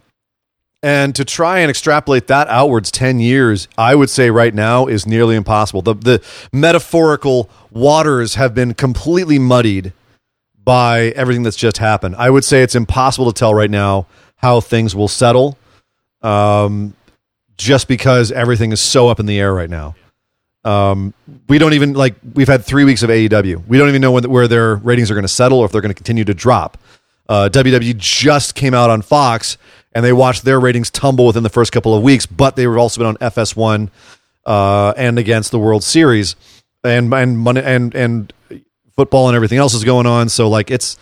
And 0.83 1.13
to 1.15 1.23
try 1.23 1.59
and 1.59 1.69
extrapolate 1.69 2.27
that 2.27 2.47
outwards 2.47 2.89
10 2.89 3.19
years, 3.19 3.67
I 3.77 3.93
would 3.93 4.09
say 4.09 4.31
right 4.31 4.53
now 4.53 4.87
is 4.87 5.05
nearly 5.05 5.35
impossible. 5.35 5.83
The 5.83 5.93
the 5.93 6.23
metaphorical 6.51 7.49
waters 7.69 8.35
have 8.35 8.55
been 8.55 8.73
completely 8.73 9.37
muddied 9.37 9.93
by 10.63 11.09
everything 11.09 11.43
that's 11.43 11.57
just 11.57 11.77
happened. 11.77 12.15
I 12.17 12.31
would 12.31 12.43
say 12.43 12.63
it's 12.63 12.75
impossible 12.75 13.31
to 13.31 13.37
tell 13.37 13.53
right 13.53 13.69
now 13.69 14.07
how 14.37 14.59
things 14.59 14.95
will 14.95 15.07
settle. 15.07 15.57
Um 16.23 16.95
just 17.57 17.87
because 17.87 18.31
everything 18.31 18.71
is 18.71 18.81
so 18.81 19.07
up 19.07 19.19
in 19.19 19.27
the 19.27 19.39
air 19.39 19.53
right 19.53 19.69
now. 19.69 19.95
Um, 20.63 21.13
we 21.47 21.59
don't 21.59 21.73
even 21.73 21.93
like 21.93 22.15
we've 22.33 22.47
had 22.47 22.65
three 22.65 22.83
weeks 22.83 23.03
of 23.03 23.09
AEW. 23.09 23.67
We 23.67 23.77
don't 23.77 23.89
even 23.89 24.01
know 24.01 24.11
when, 24.11 24.29
where 24.29 24.47
their 24.47 24.75
ratings 24.77 25.11
are 25.11 25.13
going 25.13 25.23
to 25.23 25.27
settle 25.27 25.59
or 25.59 25.65
if 25.65 25.71
they're 25.71 25.81
going 25.81 25.91
to 25.91 25.95
continue 25.95 26.23
to 26.25 26.33
drop. 26.33 26.77
Uh, 27.29 27.49
WWE 27.51 27.97
just 27.97 28.55
came 28.55 28.73
out 28.73 28.89
on 28.89 29.01
Fox 29.01 29.57
and 29.93 30.05
they 30.05 30.13
watched 30.13 30.43
their 30.43 30.59
ratings 30.59 30.89
tumble 30.89 31.27
within 31.27 31.43
the 31.43 31.49
first 31.49 31.71
couple 31.71 31.93
of 31.93 32.03
weeks, 32.03 32.25
but 32.25 32.55
they 32.55 32.67
were 32.67 32.79
also 32.79 32.99
been 32.99 33.07
on 33.07 33.17
FS1 33.17 33.89
uh, 34.45 34.93
and 34.97 35.19
against 35.19 35.51
the 35.51 35.59
World 35.59 35.83
Series 35.83 36.35
and 36.83 37.13
and 37.13 37.57
and 37.57 37.95
and 37.95 38.33
football 38.95 39.27
and 39.27 39.35
everything 39.35 39.57
else 39.57 39.73
is 39.73 39.83
going 39.83 40.05
on. 40.05 40.29
So 40.29 40.49
like 40.49 40.71
it's 40.71 40.97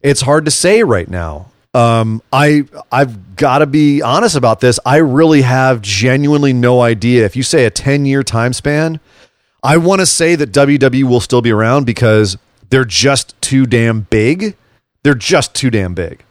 it's 0.00 0.20
hard 0.20 0.44
to 0.44 0.50
say 0.50 0.82
right 0.82 1.08
now. 1.08 1.50
Um, 1.74 2.22
I 2.32 2.64
I've 2.90 3.36
got 3.36 3.58
to 3.58 3.66
be 3.66 4.00
honest 4.02 4.36
about 4.36 4.60
this. 4.60 4.80
I 4.86 4.96
really 4.96 5.42
have 5.42 5.82
genuinely 5.82 6.52
no 6.52 6.80
idea. 6.80 7.24
If 7.24 7.36
you 7.36 7.42
say 7.42 7.66
a 7.66 7.70
ten 7.70 8.06
year 8.06 8.22
time 8.22 8.52
span, 8.52 9.00
I 9.62 9.76
want 9.76 10.00
to 10.00 10.06
say 10.06 10.36
that 10.36 10.52
WWE 10.52 11.04
will 11.04 11.20
still 11.20 11.42
be 11.42 11.52
around 11.52 11.84
because 11.84 12.38
they're 12.70 12.84
just 12.84 13.40
too 13.42 13.66
damn 13.66 14.02
big. 14.02 14.56
They're 15.02 15.14
just 15.14 15.54
too 15.54 15.70
damn 15.70 15.94
big. 15.94 16.24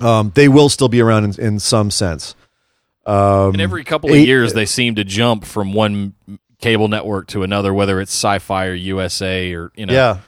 Um, 0.00 0.32
they 0.34 0.48
will 0.48 0.68
still 0.68 0.88
be 0.88 1.00
around 1.00 1.24
in, 1.38 1.44
in 1.44 1.58
some 1.60 1.90
sense. 1.90 2.34
Um, 3.06 3.52
and 3.54 3.60
every 3.60 3.84
couple 3.84 4.10
of 4.10 4.16
eight- 4.16 4.26
years 4.26 4.52
they 4.52 4.66
seem 4.66 4.94
to 4.96 5.04
jump 5.04 5.44
from 5.44 5.72
one 5.72 6.14
cable 6.60 6.88
network 6.88 7.26
to 7.28 7.42
another, 7.42 7.72
whether 7.72 8.00
it's 8.00 8.12
Sci-Fi 8.12 8.66
or 8.66 8.74
USA 8.74 9.52
or 9.54 9.72
you 9.74 9.86
know. 9.86 9.92
yeah. 9.92 10.18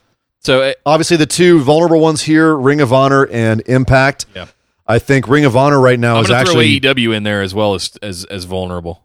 So 0.41 0.63
uh, 0.63 0.73
Obviously, 0.85 1.17
the 1.19 1.27
two 1.27 1.61
vulnerable 1.61 2.01
ones 2.01 2.23
here: 2.23 2.55
Ring 2.57 2.81
of 2.81 2.93
Honor 2.93 3.27
and 3.31 3.63
Impact. 3.67 4.27
Yeah. 4.35 4.47
I 4.87 4.99
think 4.99 5.29
Ring 5.29 5.45
of 5.45 5.57
Honor 5.57 5.81
right 5.81 5.99
now 5.99 6.17
I'm 6.17 6.23
is 6.23 6.29
throw 6.29 6.37
actually. 6.37 6.81
AEW 6.81 7.15
in 7.17 7.23
there 7.23 7.43
as 7.43 7.55
well 7.55 7.75
as 7.75 7.97
as 8.03 8.25
as 8.25 8.45
vulnerable. 8.45 9.03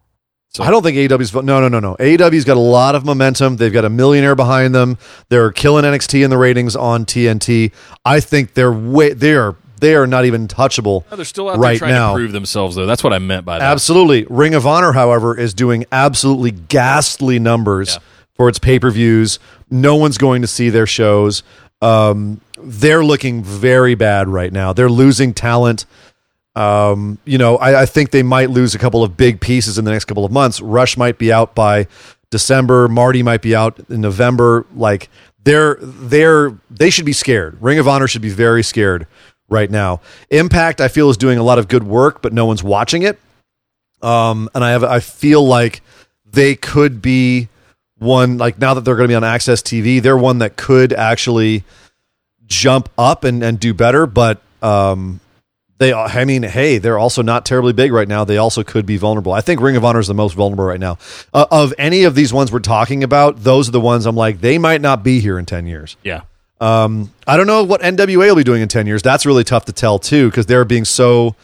So 0.49 0.63
I 0.63 0.71
don't 0.71 0.81
think 0.81 0.97
AEW's 0.97 1.33
no 1.35 1.41
no 1.41 1.67
no 1.67 1.79
no. 1.79 1.95
AEW's 1.99 2.45
got 2.45 2.57
a 2.57 2.61
lot 2.61 2.95
of 2.95 3.05
momentum. 3.05 3.57
They've 3.57 3.71
got 3.71 3.85
a 3.85 3.89
millionaire 3.89 4.33
behind 4.35 4.73
them. 4.73 4.97
They're 5.29 5.51
killing 5.51 5.83
NXT 5.85 6.23
in 6.23 6.31
the 6.31 6.37
ratings 6.37 6.75
on 6.75 7.05
TNT. 7.05 7.71
I 8.03 8.19
think 8.21 8.55
they're 8.55 8.71
way 8.71 9.13
they 9.13 9.33
are 9.35 9.55
they 9.79 9.95
are 9.95 10.07
not 10.07 10.25
even 10.25 10.47
touchable 10.47 11.03
No, 11.09 11.15
they're 11.17 11.25
still 11.25 11.47
out 11.49 11.53
there 11.53 11.61
right 11.61 11.77
trying 11.79 11.91
now. 11.93 12.13
to 12.13 12.17
prove 12.19 12.31
themselves, 12.31 12.75
though. 12.75 12.85
That's 12.85 13.03
what 13.03 13.13
I 13.13 13.19
meant 13.19 13.45
by 13.45 13.59
that. 13.59 13.65
Absolutely. 13.71 14.25
Ring 14.29 14.53
of 14.53 14.65
Honor, 14.67 14.91
however, 14.93 15.37
is 15.37 15.53
doing 15.53 15.85
absolutely 15.91 16.51
ghastly 16.51 17.39
numbers 17.39 17.93
Yeah. 17.93 17.99
for 18.35 18.49
its 18.49 18.59
pay 18.59 18.79
per 18.79 18.89
views. 18.91 19.39
No 19.69 19.95
one's 19.95 20.17
going 20.17 20.41
to 20.41 20.47
see 20.47 20.69
their 20.69 20.87
shows. 20.87 21.43
Um, 21.81 22.41
they're 22.59 23.03
looking 23.03 23.43
very 23.43 23.95
bad 23.95 24.27
right 24.27 24.51
now. 24.51 24.73
They're 24.73 24.89
losing 24.89 25.33
talent. 25.33 25.85
Um, 26.55 27.19
you 27.23 27.37
know, 27.37 27.57
I, 27.57 27.83
I 27.83 27.85
think 27.85 28.09
they 28.11 28.23
might 28.23 28.49
lose 28.49 28.73
a 28.73 28.79
couple 28.79 29.03
of 29.03 29.15
big 29.15 29.39
pieces 29.39 29.77
in 29.77 29.85
the 29.85 29.91
next 29.91 30.05
couple 30.05 30.25
of 30.25 30.31
months. 30.31 30.59
Rush 30.59 30.97
might 30.97 31.19
be 31.19 31.31
out 31.31 31.53
by 31.53 31.85
December. 32.31 32.87
Marty 32.87 33.21
might 33.21 33.43
be 33.43 33.55
out 33.55 33.79
in 33.89 34.01
November. 34.01 34.65
Like 34.75 35.09
they're 35.43 35.77
they're 35.81 36.57
they 36.71 36.89
should 36.89 37.05
be 37.05 37.13
scared. 37.13 37.57
Ring 37.61 37.77
of 37.77 37.87
Honor 37.87 38.07
should 38.07 38.23
be 38.23 38.29
very 38.31 38.63
scared 38.63 39.05
right 39.49 39.69
now. 39.69 40.01
Impact, 40.29 40.81
I 40.81 40.87
feel, 40.87 41.09
is 41.09 41.17
doing 41.17 41.37
a 41.37 41.43
lot 41.43 41.59
of 41.59 41.67
good 41.67 41.83
work, 41.83 42.21
but 42.21 42.33
no 42.33 42.45
one's 42.45 42.63
watching 42.63 43.03
it. 43.03 43.19
Um, 44.01 44.49
and 44.53 44.63
I 44.63 44.71
have 44.71 44.83
I 44.83 44.99
feel 44.99 45.45
like 45.45 45.81
they 46.25 46.55
could 46.55 47.01
be 47.01 47.49
one 47.97 48.37
like 48.37 48.59
now 48.59 48.73
that 48.75 48.81
they're 48.81 48.95
going 48.95 49.07
to 49.07 49.11
be 49.11 49.15
on 49.15 49.23
AXS 49.23 49.63
TV, 49.63 50.01
they're 50.01 50.17
one 50.17 50.39
that 50.39 50.55
could 50.55 50.93
actually 50.93 51.63
jump 52.45 52.89
up 52.97 53.23
and, 53.23 53.43
and 53.43 53.59
do 53.59 53.73
better. 53.73 54.05
But 54.05 54.39
um, 54.61 55.19
they, 55.79 55.93
I 55.93 56.25
mean, 56.25 56.43
hey, 56.43 56.77
they're 56.77 56.97
also 56.97 57.21
not 57.21 57.45
terribly 57.45 57.73
big 57.73 57.91
right 57.91 58.07
now. 58.07 58.23
They 58.23 58.37
also 58.37 58.63
could 58.63 58.85
be 58.85 58.97
vulnerable. 58.97 59.33
I 59.33 59.41
think 59.41 59.61
Ring 59.61 59.75
of 59.75 59.85
Honor 59.85 59.99
is 59.99 60.07
the 60.07 60.13
most 60.13 60.33
vulnerable 60.33 60.65
right 60.65 60.79
now. 60.79 60.97
Uh, 61.33 61.45
of 61.51 61.73
any 61.77 62.03
of 62.03 62.15
these 62.15 62.33
ones 62.33 62.51
we're 62.51 62.59
talking 62.59 63.03
about, 63.03 63.43
those 63.43 63.67
are 63.69 63.71
the 63.71 63.81
ones 63.81 64.05
I'm 64.05 64.15
like, 64.15 64.41
they 64.41 64.57
might 64.57 64.81
not 64.81 65.03
be 65.03 65.19
here 65.19 65.37
in 65.37 65.45
10 65.45 65.67
years. 65.67 65.95
Yeah. 66.03 66.21
Um, 66.59 67.13
I 67.27 67.37
don't 67.37 67.47
know 67.47 67.63
what 67.63 67.81
NWA 67.81 68.27
will 68.29 68.35
be 68.35 68.43
doing 68.43 68.61
in 68.61 68.67
10 68.67 68.87
years. 68.87 69.01
That's 69.01 69.25
really 69.25 69.43
tough 69.43 69.65
to 69.65 69.71
tell, 69.71 69.99
too, 69.99 70.29
because 70.29 70.45
they're 70.47 70.65
being 70.65 70.85
so, 70.85 71.35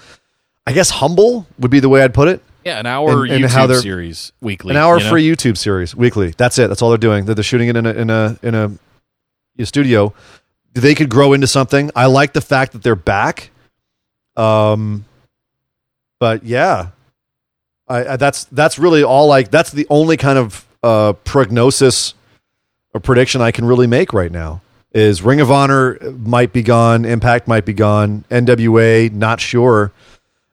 I 0.65 0.73
guess, 0.73 0.89
humble 0.89 1.45
would 1.59 1.69
be 1.71 1.79
the 1.79 1.89
way 1.89 2.01
I'd 2.03 2.13
put 2.13 2.27
it. 2.27 2.41
Yeah, 2.65 2.79
an 2.79 2.85
hour 2.85 3.23
And- 3.25 3.43
and 3.43 3.43
YouTube 3.45 3.81
series 3.81 4.31
weekly. 4.41 4.71
An 4.71 4.77
hour 4.77 4.97
you 4.97 5.03
know? 5.03 5.09
free 5.09 5.27
YouTube 5.27 5.57
series 5.57 5.95
weekly. 5.95 6.33
That's 6.37 6.57
it. 6.57 6.67
That's 6.67 6.81
all 6.81 6.89
they're 6.89 6.97
doing. 6.97 7.25
They're, 7.25 7.35
they're 7.35 7.43
shooting 7.43 7.67
it 7.67 7.75
in 7.75 7.85
a 7.85 7.91
in 7.91 8.09
a 8.09 8.39
in 8.41 8.55
a, 8.55 8.71
a 9.59 9.65
studio. 9.65 10.13
They 10.73 10.95
could 10.95 11.09
grow 11.09 11.33
into 11.33 11.45
something. 11.45 11.91
I 11.95 12.05
like 12.05 12.31
the 12.33 12.41
fact 12.41 12.71
that 12.71 12.81
they're 12.81 12.95
back. 12.95 13.51
Um, 14.37 15.05
but 16.19 16.43
yeah, 16.43 16.87
I, 17.87 18.13
I 18.13 18.15
that's 18.15 18.45
that's 18.45 18.79
really 18.79 19.03
all. 19.03 19.27
Like 19.27 19.51
that's 19.51 19.69
the 19.71 19.85
only 19.89 20.15
kind 20.15 20.39
of 20.39 20.65
uh, 20.81 21.13
prognosis 21.25 22.13
or 22.93 23.01
prediction 23.01 23.41
I 23.41 23.51
can 23.51 23.65
really 23.65 23.87
make 23.87 24.13
right 24.13 24.31
now. 24.31 24.61
Is 24.93 25.23
Ring 25.23 25.41
of 25.41 25.49
Honor 25.49 25.97
might 26.19 26.53
be 26.53 26.61
gone, 26.61 27.03
Impact 27.03 27.47
might 27.47 27.65
be 27.65 27.73
gone, 27.73 28.25
NWA 28.29 29.11
not 29.11 29.39
sure. 29.41 29.91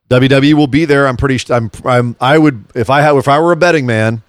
WWE 0.09 0.55
will 0.55 0.67
be 0.67 0.87
there. 0.87 1.07
I'm 1.07 1.17
pretty. 1.17 1.39
I'm. 1.53 1.71
I'm. 1.85 2.17
I 2.21 2.37
would 2.37 2.65
if 2.75 2.91
I 2.91 3.01
had 3.01 3.15
if 3.17 3.29
I 3.29 3.39
were 3.39 3.53
a 3.53 3.57
betting 3.57 3.87
man, 3.87 4.23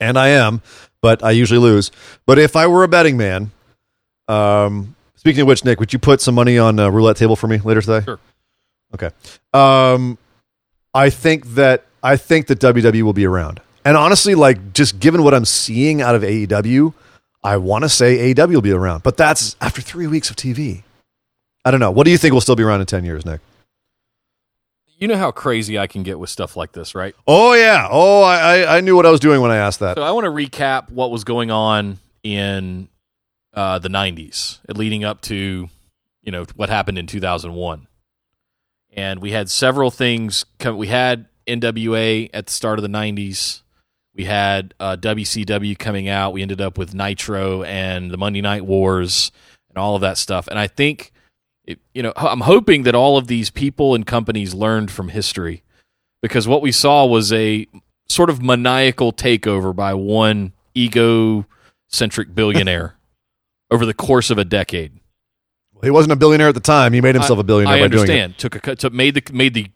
and 0.00 0.18
I 0.18 0.28
am, 0.28 0.60
but 1.00 1.24
I 1.24 1.30
usually 1.30 1.60
lose. 1.60 1.90
But 2.26 2.38
if 2.38 2.56
I 2.56 2.66
were 2.66 2.84
a 2.84 2.88
betting 2.88 3.16
man, 3.16 3.52
um, 4.28 4.94
speaking 5.14 5.42
of 5.42 5.46
which, 5.48 5.64
Nick, 5.64 5.80
would 5.80 5.92
you 5.92 5.98
put 5.98 6.20
some 6.20 6.34
money 6.34 6.58
on 6.58 6.78
a 6.78 6.90
roulette 6.90 7.16
table 7.16 7.36
for 7.36 7.46
me 7.46 7.58
later 7.58 7.80
today? 7.80 8.04
Sure. 8.04 8.18
Okay. 8.94 9.10
Um, 9.54 10.18
I 10.92 11.08
think 11.08 11.46
that 11.54 11.84
I 12.02 12.16
think 12.16 12.48
that 12.48 12.58
WWE 12.58 13.02
will 13.02 13.12
be 13.14 13.26
around, 13.26 13.60
and 13.84 13.96
honestly, 13.96 14.34
like 14.34 14.74
just 14.74 14.98
given 15.00 15.22
what 15.22 15.32
I'm 15.32 15.46
seeing 15.46 16.02
out 16.02 16.14
of 16.14 16.22
AEW, 16.22 16.92
I 17.46 17.58
want 17.58 17.84
to 17.84 17.88
say 17.88 18.34
AEW 18.34 18.54
will 18.54 18.60
be 18.60 18.72
around. 18.72 19.04
But 19.04 19.16
that's 19.16 19.54
after 19.60 19.80
three 19.80 20.08
weeks 20.08 20.30
of 20.30 20.36
TV. 20.36 20.82
I 21.64 21.70
don't 21.70 21.78
know. 21.78 21.92
What 21.92 22.04
do 22.04 22.10
you 22.10 22.18
think 22.18 22.34
will 22.34 22.40
still 22.40 22.56
be 22.56 22.64
around 22.64 22.80
in 22.80 22.86
ten 22.86 23.04
years, 23.04 23.24
Nick? 23.24 23.40
You 24.98 25.06
know 25.06 25.16
how 25.16 25.30
crazy 25.30 25.78
I 25.78 25.86
can 25.86 26.02
get 26.02 26.18
with 26.18 26.28
stuff 26.28 26.56
like 26.56 26.72
this, 26.72 26.96
right? 26.96 27.14
Oh 27.24 27.52
yeah. 27.54 27.86
Oh, 27.88 28.22
I 28.22 28.36
I, 28.36 28.76
I 28.78 28.80
knew 28.80 28.96
what 28.96 29.06
I 29.06 29.10
was 29.10 29.20
doing 29.20 29.40
when 29.40 29.52
I 29.52 29.58
asked 29.58 29.78
that. 29.78 29.96
So 29.96 30.02
I 30.02 30.10
want 30.10 30.24
to 30.24 30.30
recap 30.30 30.90
what 30.90 31.12
was 31.12 31.22
going 31.22 31.52
on 31.52 31.98
in 32.24 32.88
uh, 33.54 33.78
the 33.78 33.90
'90s, 33.90 34.58
leading 34.74 35.04
up 35.04 35.20
to 35.22 35.68
you 36.22 36.32
know 36.32 36.46
what 36.56 36.68
happened 36.68 36.98
in 36.98 37.06
2001. 37.06 37.86
And 38.92 39.20
we 39.20 39.30
had 39.30 39.50
several 39.50 39.92
things. 39.92 40.44
Come, 40.58 40.78
we 40.78 40.88
had 40.88 41.26
NWA 41.46 42.28
at 42.34 42.46
the 42.46 42.52
start 42.52 42.80
of 42.80 42.82
the 42.82 42.88
'90s. 42.88 43.60
We 44.16 44.24
had 44.24 44.72
uh, 44.80 44.96
WCW 44.96 45.78
coming 45.78 46.08
out. 46.08 46.32
We 46.32 46.40
ended 46.40 46.60
up 46.60 46.78
with 46.78 46.94
Nitro 46.94 47.62
and 47.64 48.10
the 48.10 48.16
Monday 48.16 48.40
Night 48.40 48.64
Wars 48.64 49.30
and 49.68 49.76
all 49.76 49.94
of 49.94 50.00
that 50.00 50.16
stuff. 50.16 50.48
And 50.48 50.58
I 50.58 50.68
think, 50.68 51.12
it, 51.66 51.78
you 51.92 52.02
know, 52.02 52.14
I'm 52.16 52.40
hoping 52.40 52.84
that 52.84 52.94
all 52.94 53.18
of 53.18 53.26
these 53.26 53.50
people 53.50 53.94
and 53.94 54.06
companies 54.06 54.54
learned 54.54 54.90
from 54.90 55.10
history 55.10 55.62
because 56.22 56.48
what 56.48 56.62
we 56.62 56.72
saw 56.72 57.04
was 57.04 57.30
a 57.30 57.66
sort 58.08 58.30
of 58.30 58.40
maniacal 58.40 59.12
takeover 59.12 59.76
by 59.76 59.92
one 59.92 60.52
egocentric 60.74 62.34
billionaire 62.34 62.96
over 63.70 63.84
the 63.84 63.94
course 63.94 64.30
of 64.30 64.38
a 64.38 64.44
decade. 64.46 64.98
He 65.82 65.90
wasn't 65.90 66.12
a 66.12 66.16
billionaire 66.16 66.48
at 66.48 66.54
the 66.54 66.60
time. 66.60 66.94
He 66.94 67.02
made 67.02 67.14
himself 67.14 67.38
a 67.38 67.44
billionaire 67.44 67.76
I 67.76 67.80
by 67.80 67.88
doing 67.88 67.92
it. 67.92 68.00
understand. 68.00 68.38
Took 68.38 68.54
a 68.54 68.60
cut- 68.60 68.78
took 68.78 68.94
made 68.94 69.14
the 69.14 69.22
made 69.30 69.52
the 69.52 69.66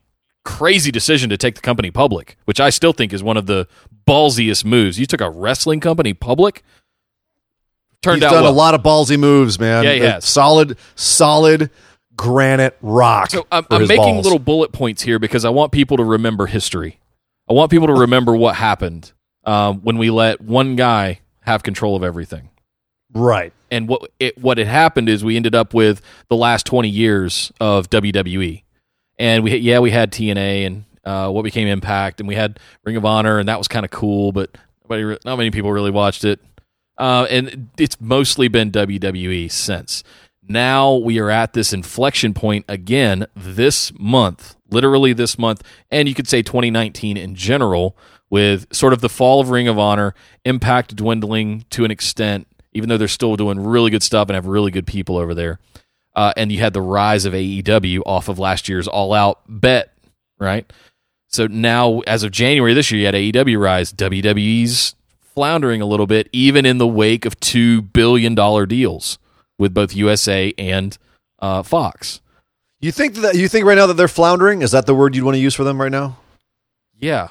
crazy 0.45 0.91
decision 0.91 1.31
to 1.31 1.37
take 1.37 1.55
the 1.55 1.61
company 1.61 1.91
public, 1.91 2.37
which 2.45 2.61
I 2.61 2.71
still 2.71 2.93
think 2.93 3.13
is 3.13 3.23
one 3.23 3.37
of 3.37 3.47
the 3.47 3.67
ballsiest 4.07 4.65
moves. 4.65 4.99
You 4.99 5.07
took 5.07 5.21
a 5.21 5.31
wrestling 5.31 5.81
company 5.81 6.15
public. 6.15 6.63
Turned 8.03 8.23
He's 8.23 8.25
out 8.25 8.33
done 8.33 8.45
well. 8.45 8.53
a 8.53 8.55
lot 8.55 8.75
of 8.75 8.83
ballsy 8.83 9.19
moves, 9.19 9.59
man. 9.59 9.85
Yeah, 9.85 9.93
he 9.93 10.01
has. 10.01 10.25
Solid, 10.25 10.79
solid 10.95 11.71
granite 12.17 12.77
rock. 12.81 13.31
So 13.31 13.47
I'm, 13.53 13.67
I'm 13.71 13.83
making 13.83 14.15
balls. 14.15 14.25
little 14.25 14.39
bullet 14.39 14.73
points 14.73 15.03
here 15.03 15.19
because 15.19 15.45
I 15.45 15.51
want 15.51 15.71
people 15.73 15.99
to 15.99 16.05
remember 16.05 16.47
history. 16.47 16.99
I 17.49 17.53
want 17.53 17.71
people 17.71 17.89
to 17.89 17.95
remember 17.95 18.35
what 18.35 18.55
happened 18.57 19.13
um, 19.45 19.81
when 19.81 19.99
we 19.99 20.11
let 20.11 20.41
one 20.41 20.77
guy 20.77 21.21
have 21.43 21.63
control 21.63 21.97
of 21.97 22.03
everything. 22.03 22.49
right. 23.13 23.53
and 23.71 23.89
what 23.89 24.11
it 24.19 24.39
what 24.39 24.59
had 24.59 24.67
happened 24.67 25.09
is 25.09 25.25
we 25.25 25.37
ended 25.37 25.55
up 25.55 25.75
with 25.75 26.01
the 26.29 26.37
last 26.37 26.65
20 26.67 26.89
years 26.89 27.53
of 27.61 27.91
WWE. 27.91 28.63
And 29.21 29.45
we 29.45 29.55
yeah, 29.59 29.79
we 29.81 29.91
had 29.91 30.11
TNA 30.11 30.67
and 30.67 30.85
uh, 31.05 31.31
what 31.31 31.43
became 31.43 31.69
Impact 31.69 32.21
and 32.21 32.29
we 32.29 32.35
had 32.35 32.59
Ring 32.85 32.97
of 32.97 33.05
Honor 33.05 33.39
and 33.39 33.49
that 33.49 33.59
was 33.59 33.69
kind 33.69 33.85
of 33.85 33.91
cool, 33.91 34.33
but 34.33 34.57
nobody, 34.83 35.19
not 35.25 35.37
many 35.37 35.51
people 35.51 35.71
really 35.71 35.91
watched 35.91 36.25
it. 36.25 36.41
Uh, 36.99 37.27
and 37.31 37.69
it's 37.79 38.01
mostly 38.01 38.49
been 38.49 38.73
WWE 38.73 39.51
since. 39.51 40.03
Now 40.43 40.95
we 40.95 41.19
are 41.19 41.31
at 41.31 41.53
this 41.53 41.73
inflection 41.73 42.33
point 42.35 42.65
again 42.67 43.27
this 43.37 43.93
month, 43.99 44.57
literally 44.71 45.13
this 45.13 45.39
month, 45.39 45.63
and 45.91 46.09
you 46.09 46.15
could 46.15 46.27
say 46.27 46.43
2019 46.43 47.17
in 47.17 47.35
general, 47.35 47.97
with 48.31 48.73
sort 48.75 48.93
of 48.93 49.01
the 49.01 49.09
fall 49.09 49.41
of 49.41 49.51
Ring 49.51 49.69
of 49.69 49.79
Honor, 49.79 50.15
Impact 50.45 50.97
dwindling 50.97 51.67
to 51.71 51.85
an 51.85 51.91
extent, 51.91 52.47
even 52.73 52.89
though 52.89 52.97
they're 52.97 53.09
still 53.09 53.37
doing 53.37 53.61
really 53.61 53.91
good 53.91 54.03
stuff 54.03 54.29
and 54.29 54.35
have 54.35 54.47
really 54.47 54.71
good 54.71 54.87
people 54.87 55.19
over 55.19 55.35
there. 55.35 55.59
Uh, 56.15 56.33
and 56.37 56.51
you 56.51 56.59
had 56.59 56.73
the 56.73 56.83
rise 56.83 57.25
of 57.25 57.33
AEW 57.33 58.01
off 58.05 58.29
of 58.29 58.39
last 58.39 58.69
year's 58.69 58.89
All 58.89 59.13
Out 59.13 59.41
bet, 59.49 59.93
right? 60.39 60.71
So 61.29 61.47
now, 61.47 62.01
as 62.01 62.25
of 62.25 62.33
January 62.33 62.75
this 62.75 62.91
year, 62.91 63.01
you 63.01 63.07
had 63.07 63.15
AEW 63.15 63.61
rise. 63.61 63.93
WWE's 63.93 64.97
floundering 65.35 65.81
a 65.81 65.87
little 65.87 66.09
bit, 66.09 66.29
even 66.33 66.67
in 66.67 66.79
the 66.79 66.87
wake 66.89 67.25
of 67.25 67.39
two 67.39 67.83
billion 67.83 68.35
dollar 68.35 68.67
deals 68.67 69.19
with 69.59 69.73
both 69.73 69.95
USA 69.95 70.53
and 70.59 70.99
uh, 71.39 71.63
Fox. 71.63 72.21
You 72.81 72.91
think 72.91 73.15
that 73.17 73.37
you 73.37 73.47
think 73.49 73.65
right 73.67 73.77
now 73.77 73.87
that 73.87 73.95
they're 73.95 74.09
floundering? 74.09 74.63
Is 74.63 74.73
that 74.73 74.87
the 74.87 74.95
word 74.95 75.15
you'd 75.15 75.25
want 75.25 75.37
to 75.37 75.41
use 75.41 75.55
for 75.55 75.63
them 75.65 75.81
right 75.81 75.93
now? 75.93 76.17
Yeah, 76.99 77.29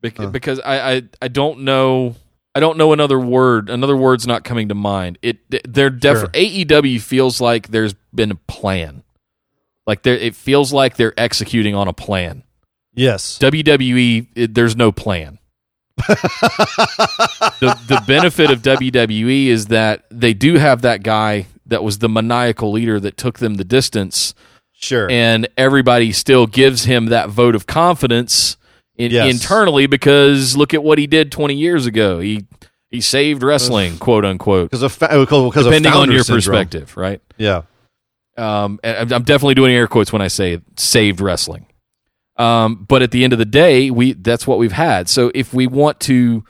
Bec- 0.00 0.16
Huh. 0.16 0.28
because 0.28 0.58
I, 0.60 0.92
I 0.94 1.02
I 1.20 1.28
don't 1.28 1.60
know 1.60 2.14
I 2.58 2.60
don't 2.60 2.76
know 2.76 2.92
another 2.92 3.20
word. 3.20 3.70
Another 3.70 3.96
word's 3.96 4.26
not 4.26 4.42
coming 4.42 4.68
to 4.70 4.74
mind. 4.74 5.16
It 5.22 5.38
they're 5.72 5.90
def- 5.90 6.32
AEW 6.32 7.00
feels 7.00 7.40
like 7.40 7.68
there's 7.68 7.94
been 8.12 8.32
a 8.32 8.34
plan. 8.34 9.04
Like 9.86 10.02
there, 10.02 10.16
it 10.16 10.34
feels 10.34 10.72
like 10.72 10.96
they're 10.96 11.14
executing 11.16 11.76
on 11.76 11.86
a 11.86 11.92
plan. 11.92 12.42
Yes. 12.94 13.38
WWE, 13.38 14.26
it, 14.34 14.54
there's 14.54 14.74
no 14.74 14.90
plan. 14.90 15.38
the 15.98 17.78
the 17.86 18.02
benefit 18.08 18.50
of 18.50 18.62
WWE 18.62 19.46
is 19.46 19.66
that 19.66 20.04
they 20.10 20.34
do 20.34 20.54
have 20.54 20.82
that 20.82 21.04
guy 21.04 21.46
that 21.66 21.84
was 21.84 21.98
the 21.98 22.08
maniacal 22.08 22.72
leader 22.72 22.98
that 22.98 23.16
took 23.16 23.38
them 23.38 23.54
the 23.54 23.64
distance, 23.64 24.34
Sure. 24.72 25.08
and 25.08 25.48
everybody 25.56 26.10
still 26.10 26.48
gives 26.48 26.86
him 26.86 27.06
that 27.06 27.28
vote 27.30 27.54
of 27.54 27.68
confidence 27.68 28.56
in, 28.98 29.10
Yes. 29.12 29.32
internally 29.32 29.86
because 29.86 30.56
look 30.56 30.74
at 30.74 30.82
what 30.82 30.98
he 30.98 31.06
did 31.06 31.32
20 31.32 31.54
years 31.54 31.86
ago. 31.86 32.20
He 32.20 32.46
he 32.90 33.00
saved 33.00 33.42
wrestling, 33.42 33.98
quote 33.98 34.24
unquote. 34.24 34.70
because 34.70 34.82
of 34.82 34.92
fa- 34.92 35.08
because 35.12 35.66
of 35.66 35.72
Depending 35.72 35.92
on 35.92 36.10
your 36.10 36.22
syndrome. 36.22 36.36
perspective, 36.38 36.96
right? 36.96 37.20
Yeah. 37.36 37.62
Um, 38.36 38.78
I'm 38.84 39.08
definitely 39.24 39.54
doing 39.54 39.72
air 39.74 39.86
quotes 39.88 40.12
when 40.12 40.22
I 40.22 40.28
say 40.28 40.60
saved 40.76 41.20
wrestling. 41.20 41.66
Um, 42.36 42.86
but 42.88 43.02
at 43.02 43.10
the 43.10 43.24
end 43.24 43.32
of 43.32 43.38
the 43.40 43.44
day, 43.44 43.90
we 43.90 44.12
that's 44.12 44.46
what 44.46 44.58
we've 44.58 44.72
had. 44.72 45.08
So 45.08 45.30
if 45.34 45.52
we 45.52 45.66
want 45.66 45.98
to, 46.00 46.44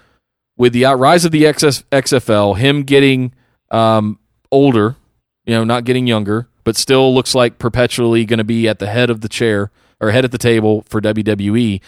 with 0.57 0.75
the 0.75 0.85
rise 0.85 1.25
of 1.25 1.33
the 1.33 1.45
XS, 1.45 1.83
XFL, 1.91 2.59
him 2.59 2.83
getting 2.83 3.33
um, 3.71 4.19
older, 4.53 4.97
you 5.47 5.55
know, 5.55 5.65
not 5.65 5.85
getting 5.85 6.07
younger, 6.07 6.47
but 6.63 6.77
still 6.77 7.15
looks 7.15 7.35
like 7.35 7.59
perpetually 7.59 8.27
going 8.27 8.39
to 8.39 8.45
be 8.45 8.69
at 8.69 8.79
the 8.81 8.87
head 8.87 9.09
of 9.09 9.23
the 9.23 9.29
chair 9.29 9.71
or 9.99 10.11
head 10.11 10.27
at 10.27 10.31
the 10.31 10.39
table 10.39 10.85
for 10.91 11.01
WWE. 11.01 11.81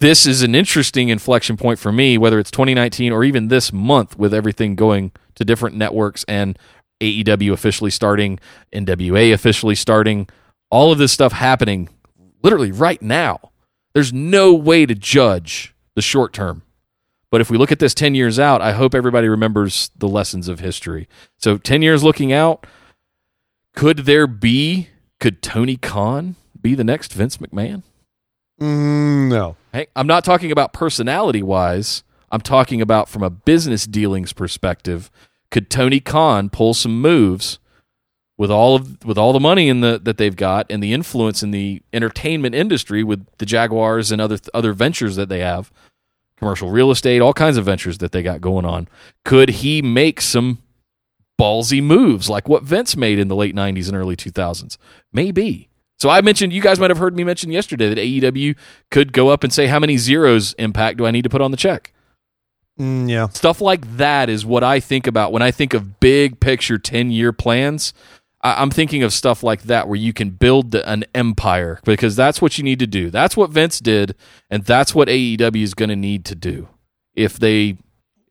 This 0.00 0.26
is 0.26 0.42
an 0.42 0.54
interesting 0.54 1.08
inflection 1.08 1.56
point 1.56 1.80
for 1.80 1.90
me, 1.90 2.18
whether 2.18 2.38
it's 2.38 2.52
2019 2.52 3.10
or 3.12 3.24
even 3.24 3.48
this 3.48 3.72
month, 3.72 4.16
with 4.16 4.32
everything 4.32 4.76
going 4.76 5.10
to 5.34 5.44
different 5.44 5.76
networks 5.76 6.24
and 6.28 6.56
AEW 7.00 7.52
officially 7.52 7.90
starting, 7.90 8.38
NWA 8.72 9.32
officially 9.32 9.74
starting, 9.74 10.28
all 10.70 10.92
of 10.92 10.98
this 10.98 11.10
stuff 11.10 11.32
happening 11.32 11.88
literally 12.42 12.70
right 12.70 13.02
now. 13.02 13.50
There's 13.92 14.12
no 14.12 14.54
way 14.54 14.86
to 14.86 14.94
judge 14.94 15.74
the 15.96 16.02
short 16.02 16.32
term. 16.32 16.62
But 17.30 17.40
if 17.40 17.50
we 17.50 17.58
look 17.58 17.72
at 17.72 17.80
this 17.80 17.94
10 17.94 18.14
years 18.14 18.38
out, 18.38 18.62
I 18.62 18.72
hope 18.72 18.94
everybody 18.94 19.28
remembers 19.28 19.90
the 19.96 20.08
lessons 20.08 20.46
of 20.46 20.60
history. 20.60 21.08
So 21.38 21.58
10 21.58 21.82
years 21.82 22.04
looking 22.04 22.32
out, 22.32 22.66
could 23.74 23.98
there 23.98 24.28
be, 24.28 24.90
could 25.18 25.42
Tony 25.42 25.76
Khan 25.76 26.36
be 26.60 26.76
the 26.76 26.84
next 26.84 27.12
Vince 27.12 27.38
McMahon? 27.38 27.82
Mm, 28.60 29.28
no. 29.28 29.56
Hey, 29.72 29.86
I'm 29.94 30.06
not 30.06 30.24
talking 30.24 30.50
about 30.50 30.72
personality 30.72 31.42
wise. 31.42 32.02
I'm 32.30 32.40
talking 32.40 32.82
about 32.82 33.08
from 33.08 33.22
a 33.22 33.30
business 33.30 33.86
dealings 33.86 34.32
perspective. 34.32 35.10
Could 35.50 35.70
Tony 35.70 36.00
Khan 36.00 36.50
pull 36.50 36.74
some 36.74 37.00
moves 37.00 37.58
with 38.36 38.50
all 38.50 38.76
of 38.76 39.04
with 39.04 39.18
all 39.18 39.32
the 39.32 39.40
money 39.40 39.68
in 39.68 39.80
the 39.80 40.00
that 40.02 40.18
they've 40.18 40.36
got 40.36 40.66
and 40.70 40.82
the 40.82 40.92
influence 40.92 41.42
in 41.42 41.50
the 41.50 41.82
entertainment 41.92 42.54
industry 42.54 43.02
with 43.02 43.26
the 43.38 43.46
Jaguars 43.46 44.12
and 44.12 44.20
other 44.20 44.38
other 44.52 44.72
ventures 44.72 45.16
that 45.16 45.28
they 45.28 45.40
have, 45.40 45.72
commercial 46.36 46.70
real 46.70 46.90
estate, 46.90 47.20
all 47.20 47.32
kinds 47.32 47.56
of 47.56 47.64
ventures 47.64 47.98
that 47.98 48.12
they 48.12 48.22
got 48.22 48.40
going 48.40 48.64
on. 48.64 48.88
Could 49.24 49.48
he 49.48 49.80
make 49.82 50.20
some 50.20 50.58
ballsy 51.40 51.82
moves 51.82 52.28
like 52.28 52.48
what 52.48 52.62
Vince 52.64 52.96
made 52.96 53.18
in 53.18 53.28
the 53.28 53.36
late 53.36 53.54
90s 53.54 53.88
and 53.88 53.96
early 53.96 54.16
2000s? 54.16 54.76
Maybe. 55.12 55.67
So 55.98 56.08
I 56.08 56.20
mentioned, 56.20 56.52
you 56.52 56.62
guys 56.62 56.78
might 56.78 56.90
have 56.90 56.98
heard 56.98 57.16
me 57.16 57.24
mention 57.24 57.50
yesterday 57.50 57.88
that 57.92 57.98
AEW 57.98 58.56
could 58.90 59.12
go 59.12 59.28
up 59.28 59.42
and 59.42 59.52
say, 59.52 59.66
how 59.66 59.78
many 59.80 59.96
zeros 59.96 60.52
impact 60.54 60.98
do 60.98 61.06
I 61.06 61.10
need 61.10 61.22
to 61.22 61.28
put 61.28 61.40
on 61.40 61.50
the 61.50 61.56
check? 61.56 61.92
Mm, 62.78 63.10
yeah. 63.10 63.28
Stuff 63.30 63.60
like 63.60 63.96
that 63.96 64.28
is 64.28 64.46
what 64.46 64.62
I 64.62 64.78
think 64.78 65.08
about 65.08 65.32
when 65.32 65.42
I 65.42 65.50
think 65.50 65.74
of 65.74 65.98
big 65.98 66.38
picture 66.38 66.78
10 66.78 67.10
year 67.10 67.32
plans. 67.32 67.92
I- 68.40 68.62
I'm 68.62 68.70
thinking 68.70 69.02
of 69.02 69.12
stuff 69.12 69.42
like 69.42 69.62
that 69.64 69.88
where 69.88 69.96
you 69.98 70.12
can 70.12 70.30
build 70.30 70.70
the, 70.70 70.88
an 70.88 71.04
empire 71.12 71.80
because 71.84 72.14
that's 72.14 72.40
what 72.40 72.56
you 72.56 72.62
need 72.62 72.78
to 72.78 72.86
do. 72.86 73.10
That's 73.10 73.36
what 73.36 73.50
Vince 73.50 73.80
did, 73.80 74.14
and 74.48 74.64
that's 74.64 74.94
what 74.94 75.08
AEW 75.08 75.62
is 75.62 75.74
going 75.74 75.88
to 75.88 75.96
need 75.96 76.24
to 76.26 76.36
do. 76.36 76.68
If 77.16 77.40
they, 77.40 77.76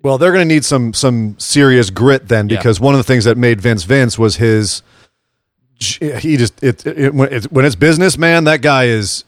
Well, 0.02 0.18
they're 0.18 0.32
going 0.32 0.48
to 0.48 0.54
need 0.56 0.64
some 0.64 0.94
some 0.94 1.38
serious 1.38 1.90
grit 1.90 2.30
then, 2.30 2.48
Yeah. 2.48 2.56
because 2.56 2.80
one 2.80 2.94
of 2.94 3.00
the 3.00 3.04
things 3.04 3.26
that 3.26 3.36
made 3.38 3.60
Vince 3.60 3.84
Vince 3.84 4.18
was 4.18 4.38
his. 4.38 4.82
He 5.80 6.38
just 6.38 6.62
it, 6.64 6.86
it, 6.86 7.14
when 7.14 7.32
it's 7.32 7.46
when 7.52 7.66
it's 7.66 7.76
business, 7.76 8.18
man. 8.18 8.46
That 8.46 8.62
guy 8.62 8.86
is 8.86 9.24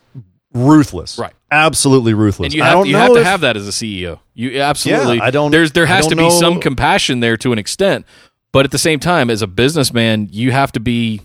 ruthless, 0.54 1.18
Right. 1.20 1.34
Absolutely 1.52 2.14
ruthless. 2.14 2.47
and 2.47 2.54
you 2.54 2.64
I 2.64 2.68
have, 2.68 2.74
don't 2.76 2.88
you 2.88 2.93
know 2.93 3.00
have 3.00 3.14
to 3.14 3.24
have 3.24 3.41
that 3.41 3.56
as 3.58 3.68
a 3.68 3.72
CEO. 3.72 4.20
You 4.34 4.62
absolutely, 4.62 5.18
Yeah, 5.18 5.24
I 5.24 5.32
don't- 5.32 5.52
There's 5.52 5.72
there 5.74 5.86
has 5.86 6.08
to 6.08 6.16
be 6.16 6.24
know- 6.24 6.30
some 6.30 6.60
compassion 6.60 7.20
there 7.20 7.38
to 7.38 7.52
an 7.52 7.60
extent, 7.60 8.06
but 8.52 8.66
at 8.66 8.72
the 8.72 8.78
same 8.80 9.00
time, 9.00 9.30
as 9.30 9.41
a 9.41 9.47
businessman, 9.47 10.28
you 10.32 10.52
have 10.52 10.72
to 10.74 10.80
be 10.80 11.22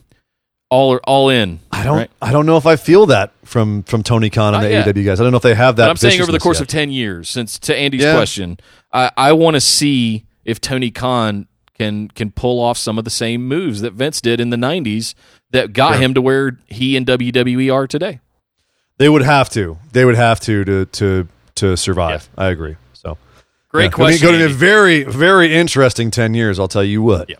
all 0.70 0.96
all 1.04 1.28
in. 1.30 1.60
I 1.72 1.84
don't. 1.84 1.96
right? 1.96 2.10
I 2.20 2.32
don't 2.32 2.46
know 2.46 2.56
if 2.56 2.66
I 2.66 2.76
feel 2.76 3.06
that 3.06 3.32
from 3.44 3.82
from 3.84 4.02
Tony 4.02 4.28
Khan 4.30 4.54
and 4.54 4.62
Not 4.62 4.68
the 4.68 4.72
yet. 4.74 4.86
AEW 4.94 5.04
guys. 5.04 5.20
I 5.20 5.24
don't 5.24 5.30
know 5.32 5.36
if 5.38 5.42
they 5.42 5.54
have 5.54 5.76
that. 5.76 5.84
But 5.84 5.90
I'm 5.90 5.96
saying 5.96 6.20
over 6.20 6.32
the 6.32 6.38
course 6.38 6.56
yet. 6.58 6.62
of 6.62 6.68
10 6.68 6.90
years, 6.90 7.28
since 7.30 7.58
to 7.60 7.76
Andy's 7.76 8.02
Yeah. 8.02 8.14
question, 8.14 8.58
I, 8.92 9.10
I 9.16 9.32
want 9.32 9.54
to 9.54 9.60
see 9.60 10.24
if 10.44 10.60
Tony 10.60 10.90
Khan 10.90 11.46
can 11.74 12.08
can 12.08 12.30
pull 12.30 12.60
off 12.60 12.78
some 12.78 12.98
of 12.98 13.04
the 13.04 13.10
same 13.10 13.46
moves 13.48 13.80
that 13.80 13.92
Vince 13.94 14.20
did 14.20 14.40
in 14.40 14.50
the 14.50 14.56
90s 14.56 15.14
that 15.50 15.72
got 15.72 15.94
Sure. 15.94 16.02
him 16.02 16.14
to 16.14 16.20
where 16.22 16.58
he 16.66 16.96
and 16.96 17.06
WWE 17.06 17.72
are 17.72 17.86
today. 17.86 18.20
they 18.98 19.08
would 19.08 19.22
have 19.22 19.50
to. 19.50 19.78
They 19.92 20.04
would 20.04 20.14
have 20.16 20.40
to 20.40 20.64
to 20.64 20.86
to 20.86 21.28
to 21.56 21.76
survive. 21.76 22.28
I 22.38 22.46
agree. 22.48 22.76
So 22.92 23.18
Great 23.68 23.84
yeah. 23.86 23.90
question. 23.90 24.28
I 24.28 24.30
mean, 24.32 24.40
go 24.40 24.48
to 24.48 24.52
a 24.54 24.56
very 24.56 25.02
very 25.04 25.54
interesting 25.54 26.10
ten 26.10 26.34
years. 26.34 26.58
I'll 26.60 26.68
tell 26.68 26.84
you 26.84 27.02
what. 27.02 27.28
Yeah. 27.28 27.36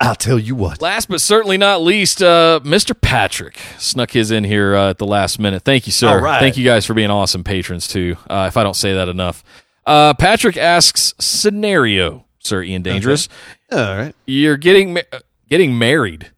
I'll 0.00 0.14
tell 0.14 0.38
you 0.38 0.54
what. 0.54 0.80
Last 0.80 1.08
but 1.08 1.20
certainly 1.20 1.58
not 1.58 1.82
least, 1.82 2.22
uh, 2.22 2.60
Mr. 2.62 2.98
Patrick 2.98 3.58
snuck 3.78 4.12
his 4.12 4.30
in 4.30 4.44
here 4.44 4.76
uh, 4.76 4.90
at 4.90 4.98
the 4.98 5.06
last 5.06 5.40
minute. 5.40 5.64
Thank 5.64 5.86
you, 5.86 5.92
sir. 5.92 6.08
All 6.08 6.20
right. 6.20 6.38
Thank 6.38 6.56
you 6.56 6.64
guys 6.64 6.86
for 6.86 6.94
being 6.94 7.10
awesome 7.10 7.42
patrons 7.42 7.88
too. 7.88 8.16
Uh, 8.30 8.46
if 8.48 8.56
I 8.56 8.62
don't 8.62 8.76
say 8.76 8.94
that 8.94 9.08
enough, 9.08 9.42
uh, 9.86 10.14
Patrick 10.14 10.56
asks 10.56 11.14
scenario, 11.18 12.24
Sir 12.48 12.62
Ian 12.62 12.82
Dangerous. 12.82 13.28
Oh, 13.70 13.82
all 13.92 13.96
right. 13.98 14.14
You're 14.26 14.56
getting 14.56 14.94
ma- 14.94 15.18
getting 15.48 15.78
married. 15.78 16.30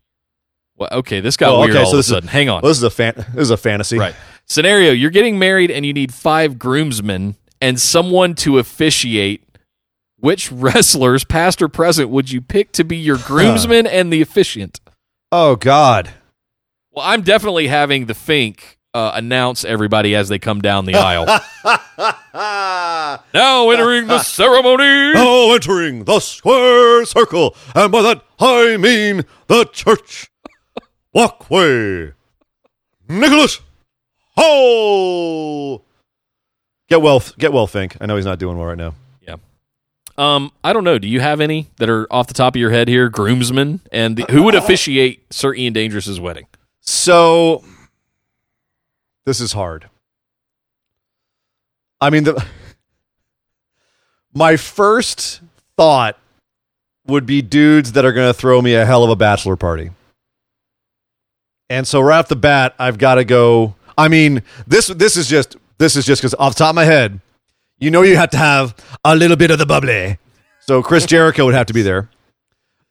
Well, 0.77 0.89
okay, 0.93 1.21
this 1.21 1.37
got 1.37 1.51
Oh, 1.53 1.61
weird 1.61 1.71
okay, 1.71 1.81
all 1.81 1.87
so 1.87 1.91
of 1.93 1.95
a 1.95 1.97
this 1.99 2.07
is- 2.07 2.13
sudden. 2.13 2.29
Hang 2.29 2.49
on. 2.49 2.63
Well, 2.63 2.71
this 2.71 2.79
is 2.79 2.83
a 2.83 2.91
fan. 2.91 3.15
This 3.17 3.43
is 3.43 3.51
a 3.51 3.57
fantasy. 3.57 3.99
Right. 3.99 4.15
Scenario 4.47 4.93
You're 4.93 5.11
getting 5.11 5.39
married 5.39 5.71
and 5.71 5.87
you 5.87 5.93
need 5.93 6.13
five 6.13 6.59
groomsmen 6.59 7.37
and 7.61 7.81
someone 7.81 8.35
to 8.37 8.59
officiate. 8.59 9.45
Which 10.19 10.53
wrestlers, 10.53 11.25
past 11.25 11.63
or 11.63 11.69
present, 11.69 12.11
would 12.11 12.31
you 12.31 12.41
pick 12.43 12.73
to 12.73 12.85
be 12.85 12.97
your 12.97 13.17
groomsman 13.17 13.87
and 13.87 14.13
the 14.13 14.21
officiant? 14.21 14.79
Oh 15.33 15.57
God. 15.57 16.11
Well, 16.91 17.07
I'm 17.07 17.23
definitely 17.23 17.69
having 17.69 18.07
the 18.07 18.15
Fink 18.15 18.77
uh, 18.95 19.13
announce 19.15 19.65
everybody 19.65 20.15
as 20.15 20.29
they 20.29 20.39
come 20.39 20.61
down 20.61 20.85
the 20.85 20.95
aisle. 20.95 21.27
now 23.35 23.71
entering 23.71 24.07
the 24.07 24.23
ceremony. 24.23 25.15
Now 25.15 25.53
entering 25.55 26.05
the 26.05 26.21
square 26.21 27.05
circle, 27.05 27.57
and 27.75 27.93
by 27.93 28.03
that 28.03 28.23
I 28.39 28.77
mean 28.77 29.25
the 29.47 29.65
church 29.65 30.31
walkway. 31.13 32.13
Nicholas 33.09 33.61
Ho. 34.37 35.83
Get 36.89 37.03
well, 37.03 37.23
get 37.39 37.53
well, 37.53 37.67
Fink. 37.67 37.97
I 38.01 38.07
know 38.07 38.17
he's 38.17 38.25
not 38.25 38.39
doing 38.39 38.57
well 38.57 38.67
right 38.67 38.79
now. 38.79 38.95
Yeah. 39.27 39.37
Um, 40.17 40.51
I 40.65 40.73
don't 40.73 40.85
know. 40.85 40.99
Do 40.99 41.07
you 41.09 41.21
have 41.21 41.41
any 41.41 41.69
that 41.77 41.89
are 41.89 42.07
off 42.11 42.27
the 42.27 42.35
top 42.35 42.55
of 42.55 42.61
your 42.61 42.71
head 42.71 42.89
here? 42.89 43.09
Groomsmen 43.09 43.81
and 43.93 44.17
the, 44.17 44.25
who 44.31 44.43
would 44.45 44.55
officiate 44.55 45.33
Sir 45.33 45.55
Ian 45.55 45.73
Dangerous's 45.73 46.19
wedding? 46.19 46.47
So 46.81 47.65
this 49.25 49.41
is 49.41 49.53
hard. 49.53 49.89
I 52.01 52.11
mean, 52.11 52.25
the 52.25 52.45
my 54.35 54.57
first 54.57 55.41
thought 55.77 56.19
would 57.07 57.27
be 57.27 57.43
dudes 57.43 57.93
that 57.93 58.05
are 58.05 58.13
going 58.13 58.29
to 58.29 58.35
throw 58.35 58.63
me 58.63 58.75
a 58.75 58.85
hell 58.87 59.05
of 59.05 59.11
a 59.11 59.17
bachelor 59.17 59.57
party. 59.57 59.91
And 61.69 61.87
so 61.87 62.01
right 62.01 62.19
off 62.19 62.29
the 62.29 62.37
bat, 62.37 62.75
I've 62.79 62.99
got 62.99 63.17
to 63.17 63.25
go. 63.25 63.75
I 63.97 64.09
mean, 64.09 64.43
this 64.67 64.89
this 64.89 65.17
is 65.17 65.29
just 65.29 65.57
this 65.79 65.97
is 65.97 66.05
just 66.05 66.21
because 66.21 66.35
off 66.35 66.55
the 66.55 66.59
top 66.59 66.71
of 66.71 66.75
my 66.75 66.85
head, 66.85 67.21
you 67.79 67.91
know, 67.91 68.03
you 68.03 68.17
have 68.17 68.31
to 68.31 68.37
have 68.37 68.75
a 69.05 69.15
little 69.15 69.37
bit 69.37 69.51
of 69.51 69.59
the 69.59 69.67
bubbly. 69.67 70.19
So 70.61 70.83
Chris 70.83 71.07
Jericho 71.07 71.47
would 71.47 71.55
have 71.55 71.67
to 71.67 71.73
be 71.73 71.83
there. 71.83 72.11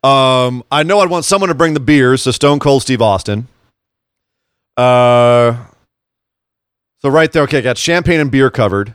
Um, 0.03 0.63
I 0.71 0.83
know 0.83 0.99
I'd 0.99 1.09
want 1.09 1.25
someone 1.25 1.49
to 1.49 1.55
bring 1.55 1.73
the 1.73 1.79
beers. 1.79 2.21
So 2.21 2.31
Stone 2.31 2.59
Cold 2.59 2.81
Steve 2.81 3.01
Austin. 3.01 3.47
Uh, 4.77 5.57
so 7.01 7.09
right 7.09 7.31
there, 7.31 7.43
okay, 7.43 7.61
got 7.61 7.77
champagne 7.77 8.19
and 8.19 8.31
beer 8.31 8.49
covered. 8.49 8.93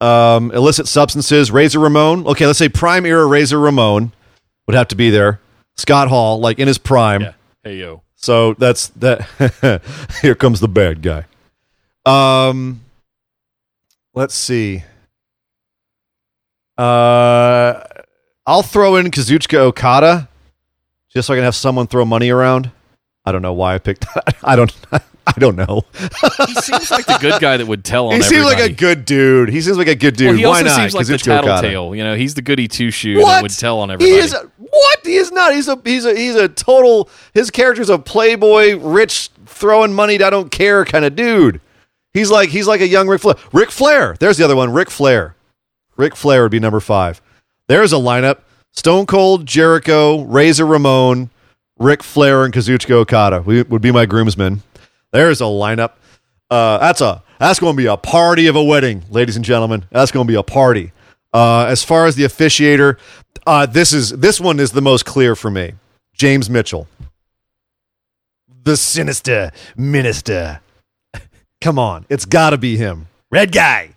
Um, 0.00 0.50
illicit 0.52 0.86
substances, 0.88 1.50
Razor 1.50 1.78
Ramon. 1.78 2.26
Okay, 2.26 2.46
let's 2.46 2.58
say 2.58 2.68
prime 2.68 3.06
era 3.06 3.24
Razor 3.26 3.58
Ramon 3.58 4.12
would 4.66 4.74
have 4.74 4.88
to 4.88 4.96
be 4.96 5.10
there. 5.10 5.40
Scott 5.76 6.08
Hall, 6.08 6.38
like 6.40 6.58
in 6.58 6.68
his 6.68 6.78
prime. 6.78 7.22
Yeah. 7.22 7.32
Hey 7.64 7.76
yo. 7.76 8.02
So 8.16 8.54
that's 8.54 8.88
that. 8.88 9.82
Here 10.22 10.34
comes 10.34 10.60
the 10.60 10.68
bad 10.68 11.02
guy. 11.02 11.24
Um, 12.04 12.82
let's 14.14 14.34
see. 14.34 14.84
Uh, 16.78 17.82
I'll 18.46 18.62
throw 18.62 18.96
in 18.96 19.10
Kazuchika 19.10 19.58
Okada, 19.58 20.28
just 21.10 21.26
so 21.26 21.34
I 21.34 21.36
can 21.38 21.44
have 21.44 21.54
someone 21.54 21.86
throw 21.86 22.04
money 22.04 22.30
around. 22.30 22.70
I 23.24 23.32
don't 23.32 23.42
know 23.42 23.52
why 23.52 23.74
I 23.74 23.78
picked 23.78 24.02
that. 24.14 24.36
I 24.42 24.56
don't. 24.56 24.74
I 25.36 25.38
don't 25.38 25.56
know. 25.56 25.82
He 26.46 26.54
seems 26.54 26.90
like 26.90 27.06
the 27.06 27.18
good 27.20 27.40
guy 27.40 27.56
that 27.56 27.66
would 27.66 27.84
tell 27.84 28.06
on 28.08 28.14
everybody. 28.14 28.36
he 28.36 28.42
seems 28.42 28.60
like 28.60 28.70
a 28.70 28.72
good 28.72 29.04
dude. 29.04 29.48
He 29.48 29.60
seems 29.60 29.76
like 29.76 29.88
a 29.88 29.96
good 29.96 30.16
dude. 30.16 30.28
Well, 30.28 30.36
he 30.36 30.44
why 30.44 30.62
also 30.62 30.64
not? 30.64 30.76
seems 30.76 30.94
like 30.94 31.06
the 31.06 31.18
tattletale. 31.18 31.94
You 31.96 32.04
know, 32.04 32.14
he's 32.14 32.34
the 32.34 32.42
goody 32.42 32.68
two 32.68 32.90
shoe 32.92 33.20
What? 33.20 33.42
would 33.42 33.50
tell 33.50 33.80
on 33.80 33.90
everybody. 33.90 34.12
He 34.12 34.18
is 34.18 34.32
a, 34.32 34.50
what? 34.58 35.00
He 35.04 35.16
is 35.16 35.32
not. 35.32 35.52
He's 35.52 35.66
a 35.68 35.80
he's 35.84 36.04
a 36.04 36.14
he's 36.16 36.36
a 36.36 36.48
total. 36.48 37.08
His 37.34 37.50
character's 37.50 37.90
a 37.90 37.98
playboy, 37.98 38.76
rich, 38.76 39.30
throwing 39.46 39.92
money. 39.92 40.22
I 40.22 40.30
don't 40.30 40.50
care 40.50 40.84
kind 40.84 41.04
of 41.04 41.16
dude. 41.16 41.60
He's 42.14 42.30
like 42.30 42.50
he's 42.50 42.68
like 42.68 42.80
a 42.80 42.88
young 42.88 43.08
Ric 43.08 43.20
Flair. 43.20 43.34
Ric 43.52 43.70
Flair. 43.70 44.16
There's 44.20 44.36
the 44.36 44.44
other 44.44 44.56
one. 44.56 44.72
Ric 44.72 44.90
Flair. 44.90 45.34
Ric 45.96 46.14
Flair 46.14 46.42
would 46.44 46.52
be 46.52 46.60
number 46.60 46.80
five. 46.80 47.20
There's 47.66 47.92
a 47.92 47.96
lineup: 47.96 48.38
Stone 48.72 49.06
Cold, 49.06 49.44
Jericho, 49.44 50.22
Razor 50.22 50.66
Ramon, 50.66 51.30
Ric 51.78 52.02
Flair, 52.02 52.44
and 52.44 52.54
Kazuchika 52.54 52.92
Okada 52.92 53.42
we, 53.42 53.62
would 53.62 53.82
be 53.82 53.90
my 53.90 54.06
groomsmen. 54.06 54.62
There's 55.16 55.40
a 55.40 55.44
lineup. 55.44 55.92
Uh, 56.50 56.76
that's 56.76 57.00
a 57.00 57.22
that's 57.38 57.58
going 57.58 57.74
to 57.74 57.76
be 57.82 57.86
a 57.86 57.96
party 57.96 58.48
of 58.48 58.56
a 58.56 58.62
wedding, 58.62 59.02
ladies 59.08 59.36
and 59.36 59.44
gentlemen. 59.44 59.86
That's 59.90 60.10
going 60.10 60.26
to 60.26 60.30
be 60.30 60.36
a 60.36 60.42
party. 60.42 60.92
Uh, 61.32 61.64
as 61.64 61.82
far 61.82 62.04
as 62.04 62.16
the 62.16 62.24
officiator, 62.24 62.98
uh, 63.46 63.64
this 63.64 63.94
is 63.94 64.10
this 64.10 64.38
one 64.38 64.60
is 64.60 64.72
the 64.72 64.82
most 64.82 65.06
clear 65.06 65.34
for 65.34 65.50
me. 65.50 65.72
James 66.12 66.50
Mitchell, 66.50 66.86
the 68.62 68.76
sinister 68.76 69.52
minister. 69.74 70.60
Come 71.62 71.78
on, 71.78 72.04
it's 72.10 72.26
got 72.26 72.50
to 72.50 72.58
be 72.58 72.76
him. 72.76 73.06
Red 73.30 73.52
guy, 73.52 73.94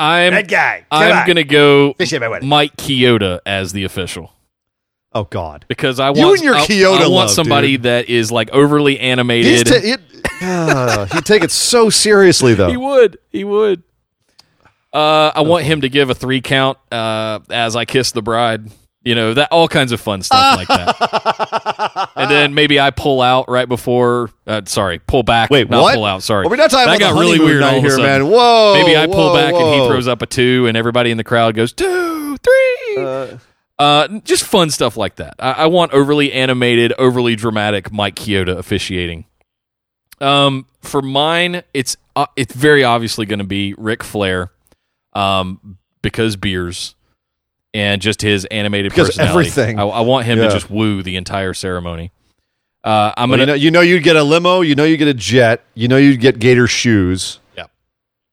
I'm 0.00 0.32
red 0.32 0.48
guy. 0.48 0.86
Come 0.90 1.02
I'm 1.02 1.18
on. 1.18 1.26
gonna 1.26 1.44
go 1.44 1.90
Officiate 1.90 2.22
my 2.22 2.28
wedding. 2.28 2.48
Mike 2.48 2.74
Chioda 2.76 3.40
as 3.44 3.72
the 3.72 3.84
official 3.84 4.32
Oh 5.16 5.24
God, 5.30 5.64
because 5.66 5.98
I 5.98 6.10
want 6.10 6.18
You 6.18 6.34
and 6.34 6.42
your 6.42 6.54
I, 6.56 6.66
Chioda 6.66 6.96
I 6.98 7.00
want 7.02 7.10
love, 7.10 7.30
somebody 7.30 7.72
dude. 7.72 7.84
that 7.84 8.10
is 8.10 8.30
like 8.30 8.50
overly 8.50 9.00
animated. 9.00 9.66
ta- 9.66 9.74
it, 9.82 10.00
uh, 10.42 11.06
he'd 11.06 11.24
take 11.24 11.42
it 11.42 11.50
so 11.50 11.88
seriously 11.88 12.52
though. 12.52 12.68
He 12.70 12.76
would. 12.76 13.18
He 13.30 13.42
would. 13.42 13.82
Uh, 14.92 15.32
I 15.34 15.40
want 15.40 15.64
him 15.64 15.80
to 15.80 15.88
give 15.88 16.10
a 16.10 16.14
three 16.14 16.42
count 16.42 16.76
uh, 16.92 17.38
as 17.48 17.76
I 17.76 17.86
kiss 17.86 18.12
the 18.12 18.20
bride. 18.20 18.70
You 19.04 19.14
know 19.14 19.32
that 19.34 19.50
all 19.52 19.68
kinds 19.68 19.92
of 19.92 20.00
fun 20.02 20.22
stuff 20.22 20.56
like 20.56 20.68
that. 20.68 22.10
And 22.16 22.30
then 22.30 22.54
maybe 22.54 22.80
I 22.80 22.90
pull 22.90 23.20
out 23.22 23.48
right 23.48 23.68
before. 23.68 24.30
Uh, 24.46 24.62
sorry, 24.64 24.98
pull 24.98 25.22
back. 25.22 25.48
Wait, 25.50 25.68
not 25.70 25.82
what? 25.82 25.94
Pull 25.94 26.04
out. 26.04 26.22
Sorry. 26.22 26.42
Well, 26.42 26.50
we're 26.50 26.56
not 26.56 26.70
talking 26.70 26.86
that 26.90 26.96
about 26.96 27.14
got 27.14 27.20
really 27.20 27.38
weird 27.38 27.62
all 27.62 27.80
here, 27.80 27.98
man. 27.98 28.26
Whoa, 28.26 28.74
Maybe 28.74 28.96
I 28.96 29.06
pull 29.06 29.32
whoa, 29.32 29.34
back 29.34 29.54
and 29.54 29.80
he 29.80 29.86
throws 29.86 30.08
up 30.08 30.22
a 30.22 30.26
two, 30.26 30.66
and 30.66 30.76
everybody 30.76 31.10
in 31.10 31.16
the 31.18 31.24
crowd 31.24 31.54
goes 31.54 31.72
two, 31.72 32.36
three. 32.38 33.38
Uh, 33.78 34.08
just 34.24 34.44
fun 34.44 34.70
stuff 34.70 34.96
like 34.96 35.16
that. 35.16 35.34
I, 35.38 35.52
I 35.52 35.66
want 35.66 35.92
overly 35.92 36.32
animated, 36.32 36.92
overly 36.98 37.36
dramatic 37.36 37.92
Mike 37.92 38.14
Chioda 38.16 38.56
officiating. 38.56 39.26
Um, 40.20 40.66
for 40.80 41.02
mine, 41.02 41.62
it's 41.74 41.96
uh, 42.14 42.26
it's 42.36 42.54
very 42.54 42.84
obviously 42.84 43.26
going 43.26 43.38
to 43.40 43.44
be 43.44 43.74
Ric 43.76 44.02
Flair, 44.02 44.50
um, 45.12 45.76
because 46.00 46.36
beers 46.36 46.94
and 47.74 48.00
just 48.00 48.22
his 48.22 48.46
animated 48.46 48.92
Because 48.92 49.08
personality. 49.08 49.48
everything. 49.50 49.78
I, 49.78 49.82
I 49.84 50.00
want 50.00 50.24
him 50.24 50.38
Yeah. 50.38 50.44
to 50.48 50.50
just 50.54 50.70
woo 50.70 51.02
the 51.02 51.16
entire 51.16 51.52
ceremony. 51.52 52.12
Uh, 52.82 53.12
I'm 53.16 53.28
Well, 53.28 53.40
gonna. 53.40 53.56
you 53.56 53.70
know, 53.70 53.80
you 53.82 53.90
know, 53.92 53.96
you'd 53.96 54.04
get 54.04 54.16
a 54.16 54.22
limo. 54.22 54.62
You 54.62 54.74
know, 54.74 54.84
you 54.84 54.96
get 54.96 55.08
a 55.08 55.12
jet. 55.14 55.62
You 55.74 55.88
know, 55.88 55.98
you'd 55.98 56.20
get 56.20 56.38
Gator 56.38 56.66
shoes. 56.66 57.40
Yeah. 57.54 57.64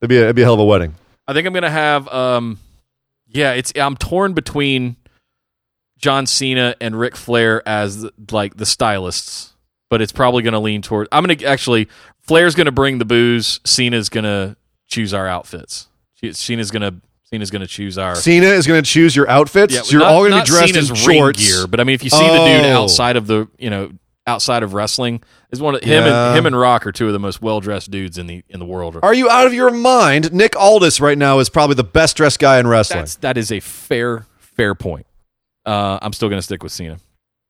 it'd 0.00 0.08
be 0.08 0.16
a, 0.16 0.22
it'd 0.22 0.36
be 0.36 0.42
a 0.42 0.46
hell 0.46 0.54
of 0.54 0.60
a 0.60 0.64
wedding. 0.64 0.94
I 1.28 1.34
think 1.34 1.46
I'm 1.46 1.52
gonna 1.52 1.68
have. 1.70 2.08
Um, 2.08 2.58
yeah, 3.28 3.52
it's. 3.52 3.72
I'm 3.76 3.96
torn 3.96 4.32
between 4.32 4.96
John 5.98 6.26
Cena 6.26 6.74
and 6.80 6.98
Ric 6.98 7.16
Flair 7.16 7.66
as 7.66 8.06
like 8.30 8.56
the 8.56 8.66
stylists, 8.66 9.54
but 9.90 10.02
it's 10.02 10.12
probably 10.12 10.42
gonna 10.42 10.60
lean 10.60 10.82
toward. 10.82 11.08
I'm 11.12 11.24
gonna 11.24 11.42
actually. 11.46 11.88
Flair's 12.22 12.54
gonna 12.54 12.72
bring 12.72 12.98
the 12.98 13.04
booze. 13.04 13.60
Cena's 13.64 14.08
gonna 14.08 14.56
choose 14.86 15.12
our 15.14 15.26
outfits. 15.26 15.88
Cena's 16.32 16.70
gonna. 16.70 16.94
Cena's 17.24 17.50
gonna 17.50 17.66
choose 17.66 17.98
our. 17.98 18.14
Cena 18.14 18.46
is 18.46 18.66
going 18.66 18.82
to 18.82 18.88
choose 18.88 19.16
your 19.16 19.28
outfits. 19.28 19.74
Yeah, 19.74 19.80
so 19.82 19.92
you're 19.92 20.00
not- 20.02 20.12
all 20.12 20.20
going 20.20 20.32
to 20.32 20.40
be 20.40 20.44
dressed 20.46 20.72
Cena's 20.74 20.90
in 20.90 21.08
ring 21.08 21.18
shorts. 21.18 21.40
gear, 21.54 21.66
but 21.66 21.80
I 21.80 21.84
mean, 21.84 21.94
if 21.94 22.04
you 22.04 22.10
see 22.10 22.18
the 22.24 22.44
dude 22.44 22.64
Oh. 22.66 22.82
outside 22.84 23.16
of 23.16 23.26
the, 23.26 23.48
you 23.58 23.70
know, 23.70 23.90
outside 24.26 24.62
of 24.62 24.72
wrestling, 24.72 25.20
is 25.50 25.60
one 25.60 25.74
of 25.74 25.82
him 25.82 26.04
Yeah. 26.04 26.28
and 26.28 26.38
him 26.38 26.46
and 26.46 26.56
Rock 26.56 26.86
are 26.86 26.92
two 26.92 27.08
of 27.08 27.12
the 27.12 27.18
most 27.18 27.42
well 27.42 27.60
dressed 27.60 27.90
dudes 27.90 28.18
in 28.18 28.26
the 28.28 28.44
in 28.48 28.60
the 28.60 28.66
world. 28.66 28.98
Are 29.02 29.12
you 29.14 29.28
out 29.28 29.46
of 29.46 29.54
your 29.54 29.70
mind? 29.70 30.32
Nick 30.32 30.54
Aldis 30.54 31.00
right 31.00 31.18
now 31.18 31.40
is 31.40 31.48
probably 31.48 31.74
the 31.74 31.82
best 31.82 32.16
dressed 32.16 32.38
guy 32.38 32.58
in 32.60 32.66
wrestling. 32.68 33.00
That's 33.00 33.16
that 33.16 33.36
is 33.36 33.50
a 33.50 33.58
fair 33.60 34.26
fair 34.38 34.74
point. 34.76 35.06
Uh, 35.66 35.98
I'm 36.02 36.12
still 36.12 36.28
gonna 36.28 36.42
stick 36.42 36.62
with 36.62 36.72
Cena. 36.72 36.98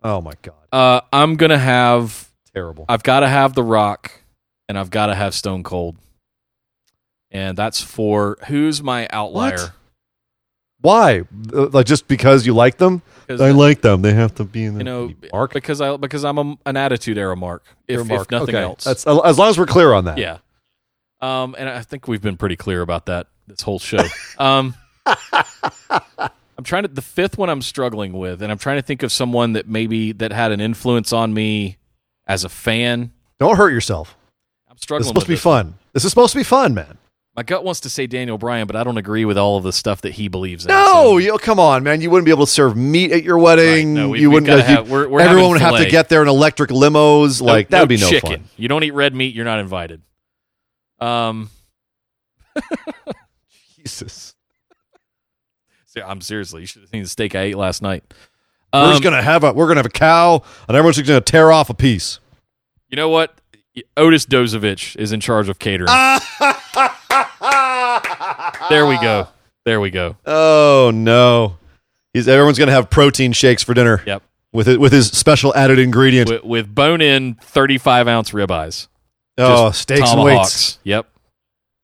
oh 0.02 0.20
my 0.20 0.32
god, 0.42 0.54
Uh, 0.72 1.00
I'm 1.12 1.36
gonna 1.36 1.58
have. 1.58 2.28
terrible. 2.54 2.84
I've 2.88 3.02
got 3.02 3.20
to 3.20 3.28
have 3.28 3.54
The 3.54 3.62
Rock, 3.64 4.12
and 4.68 4.78
I've 4.78 4.90
got 4.90 5.06
to 5.06 5.14
have 5.14 5.34
Stone 5.34 5.62
Cold, 5.64 5.96
and 7.30 7.56
that's 7.58 7.80
for 7.82 8.38
who's 8.46 8.82
my 8.82 9.08
outlier. 9.10 9.56
What? 9.58 9.72
Why? 10.80 11.20
Uh, 11.52 11.68
Like 11.68 11.86
just 11.86 12.06
because 12.08 12.46
you 12.46 12.54
like 12.54 12.76
them? 12.76 13.02
'Cause, 13.26 13.40
I 13.40 13.52
like 13.52 13.80
them. 13.80 14.02
They 14.02 14.12
have 14.12 14.34
to 14.34 14.44
be 14.44 14.64
in 14.66 14.74
the 14.74 14.80
you 14.80 14.84
know, 14.84 15.12
mark. 15.32 15.54
because 15.54 15.80
I 15.80 15.96
because 15.96 16.24
I'm 16.24 16.36
a, 16.38 16.56
an 16.66 16.76
attitude 16.76 17.16
era 17.16 17.34
mark. 17.34 17.64
If, 17.88 18.06
mark. 18.06 18.22
if 18.26 18.30
nothing 18.30 18.54
Okay. 18.54 18.62
else, 18.62 18.84
That's 18.84 19.06
as 19.06 19.38
long 19.38 19.48
as 19.48 19.56
we're 19.58 19.64
clear 19.66 19.94
on 19.94 20.04
that. 20.04 20.18
Yeah. 20.18 20.38
Um, 21.22 21.56
and 21.58 21.68
I 21.70 21.80
think 21.80 22.06
we've 22.06 22.20
been 22.20 22.36
pretty 22.36 22.56
clear 22.56 22.82
about 22.82 23.06
that 23.06 23.28
this 23.46 23.62
whole 23.62 23.78
show. 23.78 24.04
um, 24.38 24.74
I'm 26.56 26.64
trying 26.64 26.82
to 26.82 26.88
the 26.88 27.02
fifth 27.02 27.36
one 27.38 27.50
I'm 27.50 27.62
struggling 27.62 28.12
with, 28.12 28.40
and 28.42 28.50
I'm 28.52 28.58
trying 28.58 28.76
to 28.78 28.82
think 28.82 29.02
of 29.02 29.10
someone 29.12 29.54
that 29.54 29.68
maybe 29.68 30.12
that 30.12 30.32
had 30.32 30.52
an 30.52 30.60
influence 30.60 31.12
on 31.12 31.34
me 31.34 31.78
as 32.26 32.44
a 32.44 32.48
fan. 32.48 33.12
Don't 33.38 33.56
hurt 33.56 33.70
yourself. 33.70 34.16
I'm 34.68 34.76
This 34.76 34.82
struggling. 34.82 35.02
is 35.02 35.08
supposed 35.08 35.26
to 35.26 35.32
be 35.32 35.36
fun. 35.36 35.74
This 35.92 36.04
is 36.04 36.10
supposed 36.10 36.32
to 36.32 36.38
be 36.38 36.44
fun, 36.44 36.74
man. 36.74 36.98
My 37.36 37.42
gut 37.42 37.64
wants 37.64 37.80
to 37.80 37.90
say 37.90 38.06
Daniel 38.06 38.38
Bryan, 38.38 38.68
but 38.68 38.76
I 38.76 38.84
don't 38.84 38.96
agree 38.96 39.24
with 39.24 39.36
all 39.36 39.56
of 39.56 39.64
the 39.64 39.72
stuff 39.72 40.02
that 40.02 40.12
he 40.12 40.28
believes 40.28 40.64
in. 40.64 40.68
No, 40.68 40.84
so- 40.84 41.18
you 41.18 41.36
come 41.38 41.58
on, 41.58 41.82
man. 41.82 42.00
You 42.00 42.08
wouldn't 42.10 42.24
be 42.26 42.30
able 42.30 42.46
to 42.46 42.52
serve 42.52 42.76
meat 42.76 43.10
at 43.10 43.24
your 43.24 43.38
wedding. 43.38 43.94
Right. 43.96 44.02
No, 44.02 44.08
we- 44.10 44.20
you 44.20 44.30
wouldn't. 44.30 44.46
gotta 44.46 44.60
you- 44.60 44.76
have- 44.76 44.88
we're- 44.88 45.08
we're 45.08 45.20
everyone 45.20 45.50
would 45.50 45.60
have 45.60 45.76
to 45.78 45.90
get 45.90 46.08
there 46.08 46.22
in 46.22 46.28
electric 46.28 46.70
limos. 46.70 47.40
No- 47.40 47.46
like 47.48 47.70
that 47.70 47.78
no 47.78 47.82
would 47.82 47.88
be 47.88 47.96
no 47.96 48.08
chicken. 48.08 48.30
fun. 48.42 48.48
You 48.56 48.68
don't 48.68 48.84
eat 48.84 48.92
red 48.94 49.16
meat, 49.16 49.34
you're 49.34 49.44
not 49.44 49.58
invited. 49.58 50.00
Um, 51.00 51.50
Jesus. 53.84 54.33
I'm 56.02 56.20
seriously. 56.20 56.62
You 56.62 56.66
should 56.66 56.82
have 56.82 56.90
seen 56.90 57.02
the 57.02 57.08
steak 57.08 57.34
I 57.34 57.42
ate 57.42 57.56
last 57.56 57.82
night. 57.82 58.02
we're 58.72 58.80
Um, 58.80 58.90
just 58.90 59.02
gonna 59.02 59.22
have 59.22 59.44
a 59.44 59.52
we're 59.52 59.66
gonna 59.68 59.78
have 59.78 59.86
a 59.86 59.90
cow, 59.90 60.42
and 60.68 60.76
everyone's 60.76 60.96
just 60.96 61.06
gonna 61.08 61.20
tear 61.20 61.52
off 61.52 61.70
a 61.70 61.74
piece. 61.74 62.18
You 62.88 62.96
know 62.96 63.08
what? 63.08 63.34
Otis 63.96 64.26
Dozovich 64.26 64.94
is 64.96 65.12
in 65.12 65.20
charge 65.20 65.48
of 65.48 65.58
catering. 65.58 65.88
there 68.70 68.86
we 68.86 68.96
go. 69.00 69.28
There 69.64 69.80
we 69.80 69.90
go. 69.90 70.16
Oh 70.26 70.90
no. 70.94 71.56
He's 72.12 72.28
everyone's 72.28 72.58
gonna 72.58 72.72
have 72.72 72.90
protein 72.90 73.32
shakes 73.32 73.62
for 73.62 73.74
dinner. 73.74 74.02
Yep. 74.06 74.22
With 74.52 74.68
it 74.68 74.80
with 74.80 74.92
his 74.92 75.08
special 75.08 75.54
added 75.56 75.78
ingredient. 75.78 76.30
With, 76.30 76.44
with 76.44 76.74
bone-in 76.74 77.34
35 77.42 78.08
ounce 78.08 78.30
ribeyes. 78.30 78.88
oh, 79.38 79.70
steaks 79.72 80.00
and 80.00 80.08
tomahawks. 80.10 80.24
weights. 80.24 80.78
Yep. 80.84 81.08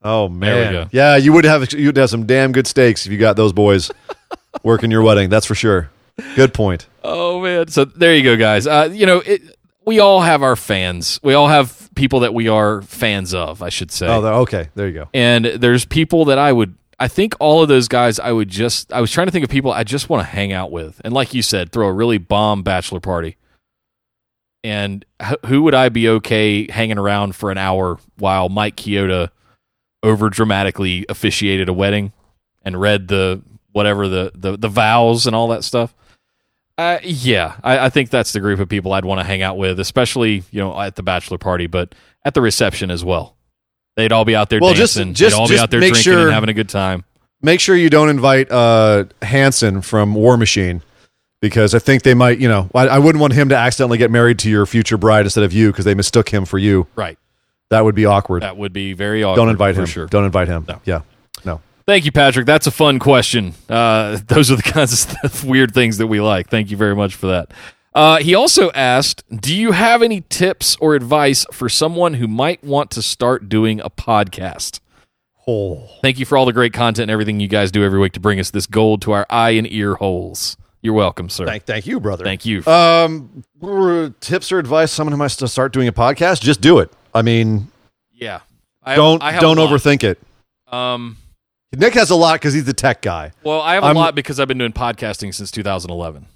Oh 0.03 0.29
man. 0.29 0.41
There 0.41 0.67
we 0.67 0.73
go. 0.73 0.89
Yeah, 0.93 1.17
you 1.17 1.33
would 1.33 1.45
have 1.45 1.73
you'd 1.73 1.97
have 1.97 2.11
some 2.11 2.27
damn 2.27 2.53
good 2.53 2.67
steaks 2.67 3.07
if 3.07 3.13
you 3.13 3.19
got 3.19 3.37
those 3.37 3.53
boys 3.53 3.91
working 4.63 4.91
your 4.91 5.03
wedding. 5.03 5.29
That's 5.31 5.47
for 5.47 5.55
sure. 5.55 5.91
Good 6.37 6.55
point. 6.55 6.87
Oh 7.05 7.41
man. 7.41 7.69
So 7.69 7.85
there 7.85 8.15
you 8.15 8.23
go, 8.23 8.37
guys. 8.37 8.67
Uh, 8.67 8.89
you 8.93 9.07
know, 9.07 9.19
it, 9.21 9.43
we 9.85 9.99
all 10.01 10.21
have 10.21 10.43
our 10.43 10.57
fans. 10.57 11.21
We 11.23 11.35
all 11.35 11.49
have 11.49 11.91
people 11.95 12.21
that 12.21 12.33
we 12.35 12.49
are 12.49 12.83
fans 12.83 13.35
of. 13.35 13.63
I 13.63 13.69
should 13.69 13.91
say. 13.91 14.07
Oh, 14.07 14.25
okay. 14.43 14.69
There 14.75 14.87
you 14.87 14.95
go. 14.95 15.09
and 15.13 15.45
there's 15.45 15.85
people 15.85 16.27
that 16.27 16.39
I 16.39 16.53
would 16.53 16.75
I 16.99 17.09
think 17.09 17.35
all 17.41 17.63
of 17.63 17.69
those 17.69 17.89
guys 17.89 18.19
I 18.19 18.33
would 18.33 18.49
just 18.49 18.93
I 18.93 19.01
was 19.01 19.11
trying 19.11 19.27
to 19.27 19.31
think 19.31 19.45
of 19.45 19.51
people 19.51 19.73
I 19.73 19.85
just 19.85 20.09
want 20.09 20.21
to 20.23 20.31
hang 20.31 20.53
out 20.53 20.71
with 20.71 21.01
and 21.05 21.13
like 21.15 21.33
you 21.35 21.43
said 21.43 21.73
throw 21.73 21.89
a 21.89 21.93
really 21.93 22.19
bomb 22.19 22.63
bachelor 22.63 23.01
party. 23.01 23.37
And 24.63 25.07
who 25.47 25.63
would 25.63 25.75
I 25.75 25.89
be 25.89 26.07
okay 26.09 26.71
hanging 26.71 26.99
around 26.99 27.35
for 27.35 27.51
an 27.51 27.57
hour 27.57 27.99
while 28.19 28.51
Mike 28.51 28.77
Chioda 28.77 29.31
over 30.03 30.31
dramatically 30.31 31.05
officiated 31.09 31.69
a 31.69 31.73
wedding 31.73 32.13
and 32.63 32.81
read 32.81 33.09
the 33.09 33.43
whatever 33.73 34.09
the 34.09 34.33
the, 34.35 34.57
the 34.57 34.69
vows 34.69 35.27
and 35.27 35.35
all 35.37 35.49
that 35.49 35.65
stuff? 35.65 35.95
Uh, 36.79 36.99
yeah, 37.03 37.57
I, 37.63 37.87
I 37.87 37.89
think 37.91 38.09
that's 38.11 38.33
the 38.33 38.41
group 38.41 38.59
of 38.61 38.69
people 38.69 38.93
I'd 38.95 39.05
want 39.05 39.21
to 39.21 39.25
hang 39.27 39.43
out 39.43 39.59
with, 39.59 39.79
especially 39.81 40.45
you 40.51 40.61
know 40.61 40.79
at 40.81 40.97
the 40.97 41.03
bachelor 41.03 41.39
party, 41.39 41.67
but 41.67 41.95
at 42.25 42.35
the 42.35 42.41
reception 42.41 42.91
as 42.91 43.05
well. 43.05 43.37
They'd 43.97 44.13
all 44.13 44.25
be 44.25 44.35
out 44.37 44.49
there 44.51 44.61
Well, 44.61 44.73
just- 44.75 44.97
dancing. 44.97 45.15
just- 45.15 45.35
They'd 45.37 45.41
all 45.41 45.49
be 45.49 45.59
out 45.59 45.71
there 45.71 45.81
drinking 45.81 46.03
sure- 46.03 46.25
and 46.27 46.33
having 46.33 46.49
a 46.49 46.55
good 46.55 46.69
time. 46.69 47.05
Make 47.43 47.61
sure 47.61 47.75
you 47.77 47.91
don't 47.91 48.09
invite 48.09 48.51
uh 48.51 49.05
Hanson 49.23 49.83
from 49.83 50.15
War 50.15 50.37
Machine. 50.37 50.83
Because 51.43 51.75
I 51.75 51.79
think 51.79 52.03
they 52.03 52.13
might, 52.13 52.39
you 52.39 52.49
know, 52.51 52.69
I, 52.75 52.87
I 52.89 52.99
wouldn't 52.99 53.19
want 53.19 53.33
him 53.33 53.49
to 53.49 53.57
accidentally 53.57 53.97
get 53.97 54.11
married 54.11 54.39
to 54.41 54.51
your 54.51 54.67
future 54.67 54.99
bride 54.99 55.25
instead 55.25 55.43
of 55.43 55.55
you 55.55 55.73
because 55.73 55.87
they 55.87 55.95
mistook 55.95 56.29
him 56.29 56.45
for 56.45 56.59
you. 56.59 56.87
Right. 56.97 57.19
That 57.71 57.85
would 57.85 57.95
be 57.95 58.05
awkward. 58.05 58.43
That 58.43 58.57
would 58.57 58.73
be 58.73 58.93
very 58.93 59.23
awkward. 59.23 59.37
don't 59.37 59.49
invite 59.49 59.75
for 59.77 59.83
him. 59.83 59.87
Sure. 59.87 60.07
Don't 60.07 60.25
invite 60.25 60.49
him. 60.49 60.65
No. 60.69 60.81
Yeah. 60.85 61.03
No. 61.45 61.61
Thank 61.87 62.05
you, 62.05 62.13
Patrick. 62.13 62.47
That's 62.47 62.67
a 62.67 62.71
fun 62.71 62.99
question. 62.99 63.55
Uh, 63.69 64.19
those 64.27 64.51
are 64.51 64.57
the 64.57 64.63
kinds 64.63 64.93
of 64.93 64.99
stuff, 65.11 65.45
weird 65.45 65.73
things 65.73 65.99
that 65.99 66.09
we 66.09 66.21
like. 66.21 66.49
Thank 66.51 66.71
you 66.71 66.77
very 66.77 66.95
much 66.97 67.15
for 67.15 67.29
that. 67.29 67.53
Uh, 67.95 68.19
he 68.19 68.35
also 68.35 68.71
asked, 68.73 69.25
"Do 69.35 69.55
you 69.55 69.73
have 69.73 70.03
any 70.03 70.21
tips 70.29 70.77
or 70.81 70.95
advice 70.95 71.47
for 71.53 71.69
someone 71.69 72.15
who 72.15 72.29
might 72.29 72.63
want 72.63 72.91
to 72.93 73.03
start 73.03 73.49
doing 73.49 73.81
a 73.81 73.91
podcast?" 73.91 74.81
Oh. 75.47 75.89
Thank 76.03 76.19
you 76.21 76.27
for 76.27 76.39
all 76.39 76.47
the 76.47 76.53
great 76.53 76.73
content 76.73 77.05
and 77.05 77.11
everything 77.11 77.41
you 77.41 77.49
guys 77.49 77.73
do 77.73 77.83
every 77.83 77.99
week 77.99 78.13
to 78.13 78.21
bring 78.21 78.39
us 78.39 78.51
this 78.51 78.67
gold 78.67 79.03
to 79.03 79.13
our 79.13 79.27
eye 79.31 79.51
and 79.51 79.67
ear 79.73 79.95
holes. 79.95 80.57
You're 80.83 80.95
welcome, 80.95 81.29
sir. 81.29 81.45
Thank, 81.47 81.65
thank 81.65 81.87
you, 81.87 81.99
brother. 81.99 82.25
Thank 82.25 82.47
you. 82.47 82.65
Um, 82.67 83.43
tips 84.21 84.53
or 84.53 84.59
advice? 84.59 84.93
Someone 84.93 85.13
who 85.13 85.19
wants 85.19 85.37
to 85.37 85.49
start 85.49 85.73
doing 85.73 85.89
a 85.89 85.93
podcast? 85.93 86.41
Just 86.41 86.61
do 86.61 86.79
it. 86.79 86.93
I 87.15 87.23
mean, 87.23 87.69
yeah. 88.12 88.41
I 88.82 88.91
have- 88.91 88.97
don't 88.97 89.23
I 89.23 89.32
have 89.32 89.41
don't 89.41 89.57
overthink 89.59 90.05
it. 90.05 90.19
Um, 90.73 91.16
Nick 91.73 91.95
has 91.95 92.11
a 92.11 92.16
lot 92.16 92.35
because 92.35 92.55
he's 92.55 92.65
the 92.65 92.73
tech 92.73 93.03
guy. 93.03 93.32
Well, 93.45 93.61
I 93.61 93.74
have 93.74 93.82
a 93.82 93.87
I'm- 93.87 93.97
lot 93.97 94.15
because 94.15 94.41
I've 94.41 94.49
been 94.49 94.59
doing 94.59 94.73
podcasting 94.73 95.35
since 95.35 95.51
2011, 95.51 96.27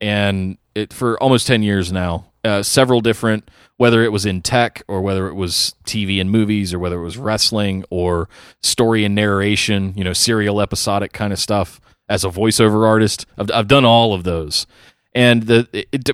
and 0.00 0.56
it 0.74 0.92
for 0.92 1.20
almost 1.22 1.46
10 1.46 1.62
years 1.62 1.92
now. 1.92 2.26
Uh, 2.42 2.62
several 2.62 3.02
different, 3.02 3.50
whether 3.76 4.02
it 4.02 4.10
was 4.12 4.24
in 4.24 4.40
tech 4.40 4.82
or 4.88 5.02
whether 5.02 5.28
it 5.28 5.34
was 5.34 5.74
TV 5.84 6.20
and 6.22 6.30
movies 6.30 6.72
or 6.72 6.78
whether 6.78 6.98
it 6.98 7.02
was 7.04 7.18
wrestling 7.18 7.84
or 7.90 8.30
story 8.62 9.04
and 9.04 9.14
narration, 9.14 9.92
you 9.94 10.02
know, 10.02 10.14
serial 10.14 10.58
episodic 10.62 11.12
kind 11.12 11.34
of 11.34 11.38
stuff. 11.38 11.80
As 12.08 12.24
a 12.24 12.28
voiceover 12.28 12.86
artist, 12.88 13.26
I've, 13.36 13.50
I've 13.52 13.68
done 13.68 13.84
all 13.84 14.14
of 14.14 14.24
those, 14.24 14.66
and 15.14 15.42
the 15.44 15.68
it, 15.72 15.88
it, 15.92 16.10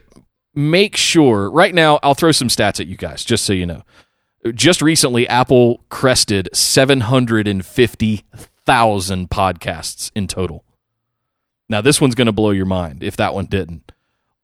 make 0.57 0.97
sure 0.97 1.49
right 1.51 1.75
now. 1.75 2.01
I'll 2.03 2.15
throw 2.15 2.33
some 2.33 2.49
stats 2.49 2.81
at 2.81 2.89
you 2.89 2.97
guys 2.97 3.25
just 3.25 3.45
so 3.45 3.53
you 3.53 3.67
know. 3.67 3.83
Just 4.55 4.83
recently, 4.83 5.29
Apple 5.29 5.85
crested 5.89 6.49
750,000 6.53 9.31
podcasts 9.31 10.11
in 10.15 10.27
total. 10.27 10.65
Now, 11.69 11.81
this 11.81 12.01
one's 12.01 12.15
going 12.15 12.27
to 12.27 12.33
blow 12.33 12.51
your 12.51 12.67
mind 12.67 13.03
if 13.03 13.17
that 13.17 13.35
one 13.35 13.47
didn't. 13.47 13.91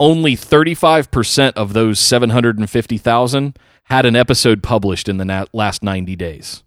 Only 0.01 0.37
35% 0.37 1.53
of 1.53 1.73
those 1.73 2.01
750,000 2.01 3.57
had 3.85 4.07
an 4.07 4.17
episode 4.17 4.61
published 4.63 5.09
in 5.09 5.19
the 5.19 5.25
na- 5.25 5.45
last 5.53 5.85
90 5.85 6.17
days. 6.17 6.65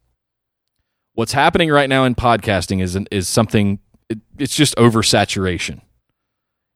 What's 1.14 1.34
happening 1.34 1.70
right 1.70 1.90
now 1.90 2.06
in 2.06 2.16
podcasting 2.16 2.82
is, 2.82 2.98
is 3.12 3.28
something, 3.28 3.80
it, 4.10 4.20
it's 4.38 4.56
just 4.56 4.78
oversaturation. 4.78 5.82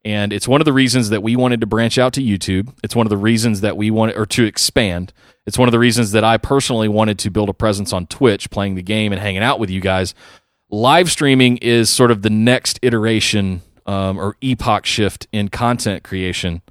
And 0.05 0.31
it's 0.31 0.47
one 0.47 0.61
of 0.61 0.65
the 0.65 0.73
reasons 0.73 1.09
that 1.09 1.21
we 1.21 1.35
wanted 1.35 1.59
to 1.61 1.67
branch 1.67 1.97
out 1.97 2.13
to 2.13 2.21
YouTube. 2.21 2.73
It's 2.84 2.95
one 2.95 3.05
of 3.05 3.09
the 3.09 3.17
reasons 3.17 3.61
that 3.61 3.76
we 3.76 3.91
wanted, 3.91 4.15
or 4.15 4.26
to 4.27 4.45
expand. 4.45 5.11
It's 5.45 5.57
one 5.57 5.67
of 5.67 5.71
the 5.73 5.80
reasons 5.80 6.11
that 6.11 6.23
I 6.23 6.38
personally 6.38 6.88
wanted 6.88 7.19
to 7.19 7.30
build 7.30 7.49
a 7.49 7.53
presence 7.53 7.91
on 7.91 8.07
Twitch, 8.07 8.49
playing 8.49 8.76
the 8.76 8.81
game 8.81 9.11
and 9.11 9.21
hanging 9.21 9.43
out 9.43 9.59
with 9.59 9.69
you 9.69 9.81
guys. 9.81 10.13
Live 10.69 11.11
streaming 11.11 11.57
is 11.57 11.89
sort 11.89 12.11
of 12.11 12.21
the 12.21 12.30
next 12.30 12.80
iteration 12.81 13.61
um, 13.85 14.19
or 14.19 14.38
epoch 14.41 14.85
shift 14.85 15.27
in 15.31 15.49
content 15.49 16.03
creation 16.03 16.61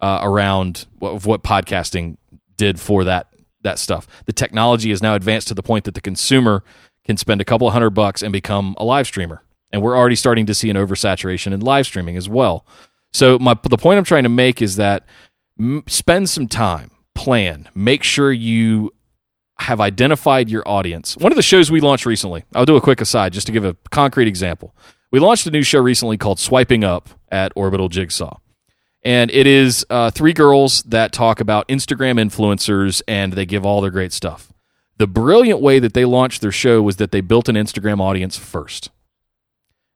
uh, 0.00 0.20
around 0.22 0.86
what, 0.98 1.24
what 1.24 1.42
podcasting 1.42 2.16
did 2.56 2.80
for 2.80 3.04
that 3.04 3.28
that 3.62 3.78
stuff. 3.78 4.06
The 4.26 4.32
technology 4.32 4.90
is 4.90 5.02
now 5.02 5.14
advanced 5.14 5.48
to 5.48 5.54
the 5.54 5.62
point 5.62 5.84
that 5.84 5.94
the 5.94 6.00
consumer 6.00 6.62
can 7.04 7.16
spend 7.16 7.40
a 7.40 7.44
couple 7.44 7.66
of 7.66 7.72
hundred 7.72 7.90
bucks 7.90 8.22
and 8.22 8.32
become 8.32 8.74
a 8.78 8.84
live 8.84 9.06
streamer, 9.06 9.42
and 9.72 9.82
we're 9.82 9.96
already 9.96 10.16
starting 10.16 10.46
to 10.46 10.54
see 10.54 10.70
an 10.70 10.76
oversaturation 10.76 11.52
in 11.52 11.60
live 11.60 11.86
streaming 11.86 12.16
as 12.16 12.28
well. 12.28 12.66
So 13.12 13.38
my 13.38 13.56
the 13.62 13.76
point 13.76 13.98
I'm 13.98 14.04
trying 14.04 14.24
to 14.24 14.28
make 14.28 14.60
is 14.62 14.76
that 14.76 15.06
M- 15.58 15.82
spend 15.86 16.30
some 16.30 16.46
time, 16.46 16.90
plan, 17.14 17.68
make 17.74 18.02
sure 18.02 18.30
you 18.30 18.92
have 19.58 19.80
identified 19.80 20.48
your 20.48 20.62
audience. 20.68 21.16
One 21.16 21.32
of 21.32 21.36
the 21.36 21.42
shows 21.42 21.70
we 21.70 21.80
launched 21.80 22.06
recently, 22.06 22.44
I'll 22.54 22.64
do 22.64 22.76
a 22.76 22.80
quick 22.80 23.00
aside 23.00 23.32
just 23.32 23.46
to 23.48 23.52
give 23.52 23.64
a 23.64 23.76
concrete 23.90 24.28
example. 24.28 24.74
We 25.10 25.18
launched 25.18 25.46
a 25.46 25.50
new 25.50 25.62
show 25.62 25.80
recently 25.80 26.16
called 26.16 26.38
Swiping 26.38 26.84
Up 26.84 27.08
at 27.28 27.52
Orbital 27.56 27.88
Jigsaw. 27.88 28.38
And 29.02 29.30
it 29.30 29.46
is 29.46 29.84
uh, 29.90 30.10
three 30.10 30.32
girls 30.32 30.82
that 30.82 31.12
talk 31.12 31.40
about 31.40 31.66
Instagram 31.68 32.20
influencers 32.20 33.02
and 33.08 33.32
they 33.32 33.46
give 33.46 33.64
all 33.64 33.80
their 33.80 33.90
great 33.90 34.12
stuff. 34.12 34.52
The 34.98 35.06
brilliant 35.06 35.60
way 35.60 35.78
that 35.78 35.94
they 35.94 36.04
launched 36.04 36.40
their 36.40 36.52
show 36.52 36.82
was 36.82 36.96
that 36.96 37.10
they 37.10 37.20
built 37.20 37.48
an 37.48 37.56
Instagram 37.56 38.00
audience 38.00 38.36
first. 38.36 38.90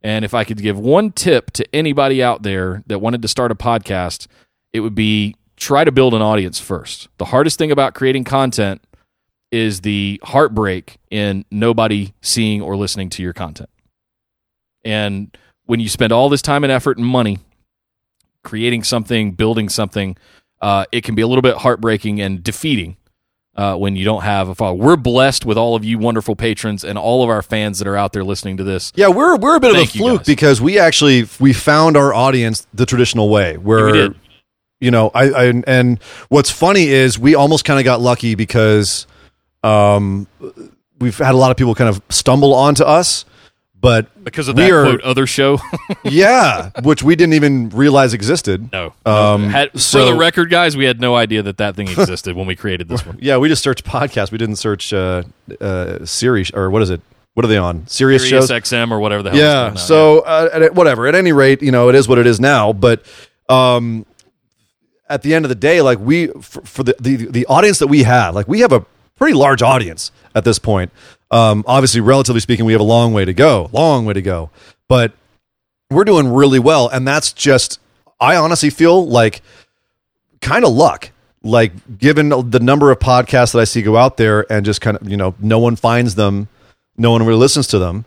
And 0.02 0.24
if 0.24 0.34
I 0.34 0.44
could 0.44 0.58
give 0.58 0.78
one 0.78 1.12
tip 1.12 1.50
to 1.52 1.74
anybody 1.74 2.22
out 2.22 2.42
there 2.42 2.82
that 2.86 2.98
wanted 3.00 3.22
to 3.22 3.28
start 3.28 3.52
a 3.52 3.54
podcast, 3.54 4.26
it 4.72 4.80
would 4.80 4.94
be 4.94 5.36
try 5.56 5.84
to 5.84 5.92
build 5.92 6.12
an 6.12 6.22
audience 6.22 6.58
first. 6.58 7.08
The 7.18 7.26
hardest 7.26 7.58
thing 7.58 7.70
about 7.70 7.94
creating 7.94 8.24
content 8.24 8.82
is 9.52 9.82
the 9.82 10.20
heartbreak 10.24 10.96
in 11.10 11.44
nobody 11.50 12.14
seeing 12.20 12.62
or 12.62 12.76
listening 12.76 13.10
to 13.10 13.22
your 13.22 13.32
content. 13.32 13.70
And 14.84 15.36
when 15.66 15.78
you 15.78 15.88
spend 15.88 16.12
all 16.12 16.28
this 16.28 16.42
time 16.42 16.64
and 16.64 16.72
effort 16.72 16.98
and 16.98 17.06
money 17.06 17.38
creating 18.42 18.82
something, 18.82 19.32
building 19.32 19.68
something, 19.68 20.16
uh, 20.60 20.86
it 20.90 21.04
can 21.04 21.14
be 21.14 21.22
a 21.22 21.26
little 21.28 21.42
bit 21.42 21.56
heartbreaking 21.58 22.20
and 22.20 22.42
defeating 22.42 22.96
uh, 23.54 23.76
when 23.76 23.96
you 23.96 24.04
don't 24.04 24.22
have 24.22 24.48
a 24.48 24.54
follow. 24.54 24.74
We're 24.74 24.96
blessed 24.96 25.44
with 25.44 25.58
all 25.58 25.74
of 25.74 25.84
you 25.84 25.98
wonderful 25.98 26.36
patrons 26.36 26.84
and 26.84 26.98
all 26.98 27.22
of 27.22 27.28
our 27.28 27.42
fans 27.42 27.78
that 27.78 27.88
are 27.88 27.96
out 27.96 28.12
there 28.12 28.24
listening 28.24 28.56
to 28.58 28.64
this. 28.64 28.92
Yeah, 28.94 29.08
we're 29.08 29.36
we're 29.36 29.56
a 29.56 29.60
bit 29.60 29.72
Thank 29.72 29.90
of 29.90 29.94
a 29.94 29.98
fluke 29.98 30.24
because 30.24 30.60
we 30.60 30.78
actually 30.78 31.26
we 31.38 31.52
found 31.52 31.96
our 31.96 32.14
audience 32.14 32.66
the 32.72 32.86
traditional 32.86 33.28
way. 33.28 33.56
Where 33.56 33.86
we 33.86 33.92
did. 33.92 34.14
you 34.80 34.90
know, 34.90 35.10
I, 35.14 35.30
I 35.30 35.62
and 35.66 36.02
what's 36.28 36.50
funny 36.50 36.88
is 36.88 37.18
we 37.18 37.34
almost 37.34 37.64
kind 37.64 37.78
of 37.78 37.84
got 37.84 38.00
lucky 38.00 38.34
because 38.34 39.06
um 39.62 40.26
we've 40.98 41.18
had 41.18 41.34
a 41.34 41.38
lot 41.38 41.50
of 41.50 41.56
people 41.56 41.74
kind 41.74 41.90
of 41.90 42.00
stumble 42.08 42.54
onto 42.54 42.84
us, 42.84 43.24
but 43.82 44.24
Because 44.24 44.48
of 44.48 44.56
that 44.56 44.70
are- 44.70 44.84
quote 44.84 45.02
other 45.02 45.26
show. 45.26 45.58
yeah, 46.04 46.70
which 46.82 47.02
we 47.02 47.14
didn't 47.16 47.34
even 47.34 47.68
realize 47.68 48.14
existed. 48.14 48.72
no. 48.72 48.94
Um, 49.04 49.50
Had, 49.50 49.72
for 49.72 49.78
so- 49.78 50.06
the 50.06 50.14
record, 50.14 50.48
guys, 50.48 50.74
we 50.76 50.86
had 50.86 51.00
no 51.00 51.14
idea 51.14 51.42
that 51.42 51.58
that 51.58 51.76
thing 51.76 51.88
existed 51.88 52.34
when 52.34 52.46
we 52.46 52.56
created 52.56 52.88
this 52.88 53.04
one. 53.04 53.18
Yeah, 53.20 53.36
we 53.36 53.48
just 53.48 53.62
searched 53.62 53.84
podcast. 53.84 54.32
We 54.32 54.38
didn't 54.38 54.56
search 54.56 54.92
uh 54.94 55.24
uh 55.60 56.04
Siri 56.06 56.46
or 56.54 56.70
what 56.70 56.80
is 56.80 56.88
it? 56.88 57.02
What 57.34 57.44
are 57.44 57.48
they 57.48 57.58
on? 57.58 57.86
Serious 57.86 58.22
Sirius 58.28 58.48
shows? 58.48 58.62
XM 58.62 58.90
or 58.90 59.00
whatever 59.00 59.22
the 59.22 59.30
hell. 59.30 59.38
yeah. 59.38 59.72
it's 59.72 59.72
called 59.72 59.74
now, 59.74 59.80
So 59.80 60.20
uh, 60.20 60.48
at, 60.52 60.74
whatever. 60.74 61.06
At 61.06 61.14
any 61.14 61.32
rate, 61.32 61.62
you 61.62 61.72
know, 61.72 61.88
it 61.88 61.94
is 61.94 62.06
what 62.06 62.18
it 62.18 62.26
is 62.26 62.38
now. 62.40 62.72
But 62.72 63.04
um, 63.48 64.04
at 65.08 65.22
the 65.22 65.34
end 65.34 65.44
of 65.44 65.48
the 65.48 65.54
day, 65.54 65.80
like 65.82 65.98
we 65.98 66.28
for, 66.28 66.60
for 66.62 66.82
the, 66.82 66.94
the 67.00 67.16
the 67.26 67.46
audience 67.46 67.78
that 67.80 67.88
we 67.88 68.02
have, 68.04 68.34
like 68.34 68.48
we 68.48 68.60
have 68.60 68.72
a 68.72 68.84
pretty 69.16 69.34
large 69.34 69.62
audience 69.62 70.10
at 70.34 70.44
this 70.44 70.58
point. 70.58 70.90
Um, 71.32 71.64
obviously, 71.66 72.00
relatively 72.00 72.40
speaking, 72.40 72.64
we 72.66 72.72
have 72.72 72.80
a 72.80 72.84
long 72.84 73.12
way 73.12 73.24
to 73.24 73.32
go. 73.34 73.68
Long 73.72 74.04
way 74.04 74.12
to 74.12 74.22
go. 74.22 74.50
But 74.86 75.12
we're 75.90 76.04
doing 76.04 76.28
really 76.28 76.58
well, 76.58 76.88
and 76.88 77.06
that's 77.08 77.32
just. 77.32 77.80
I 78.20 78.36
honestly 78.36 78.70
feel 78.70 79.04
like 79.06 79.42
kind 80.40 80.64
of 80.64 80.72
luck. 80.72 81.10
Like 81.44 81.72
given 81.98 82.28
the 82.28 82.60
number 82.60 82.92
of 82.92 83.00
podcasts 83.00 83.52
that 83.52 83.58
I 83.58 83.64
see 83.64 83.82
go 83.82 83.96
out 83.96 84.16
there, 84.16 84.46
and 84.52 84.64
just 84.64 84.80
kind 84.80 84.96
of 84.96 85.08
you 85.08 85.16
know, 85.16 85.34
no 85.40 85.58
one 85.58 85.74
finds 85.74 86.14
them, 86.14 86.46
no 86.96 87.10
one 87.10 87.24
really 87.24 87.40
listens 87.40 87.66
to 87.68 87.78
them. 87.80 88.04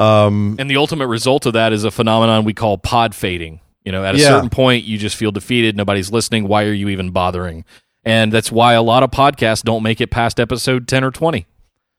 Um, 0.00 0.56
And 0.58 0.68
the 0.68 0.76
ultimate 0.78 1.06
result 1.06 1.46
of 1.46 1.52
that 1.52 1.72
is 1.72 1.84
a 1.84 1.92
phenomenon 1.92 2.44
we 2.44 2.54
call 2.54 2.76
pod 2.78 3.14
fading. 3.14 3.60
You 3.84 3.92
know, 3.92 4.04
at 4.04 4.16
a 4.16 4.18
Yeah. 4.18 4.28
certain 4.28 4.50
point, 4.50 4.82
you 4.84 4.98
just 4.98 5.14
feel 5.14 5.30
defeated. 5.30 5.76
Nobody's 5.76 6.10
listening. 6.10 6.48
Why 6.48 6.64
are 6.64 6.72
you 6.72 6.88
even 6.88 7.10
bothering? 7.10 7.64
And 8.04 8.32
that's 8.32 8.50
why 8.50 8.72
a 8.72 8.82
lot 8.82 9.04
of 9.04 9.12
podcasts 9.12 9.62
don't 9.62 9.82
make 9.84 10.00
it 10.00 10.10
past 10.10 10.40
episode 10.40 10.88
10 10.88 11.04
or 11.04 11.12
20. 11.12 11.46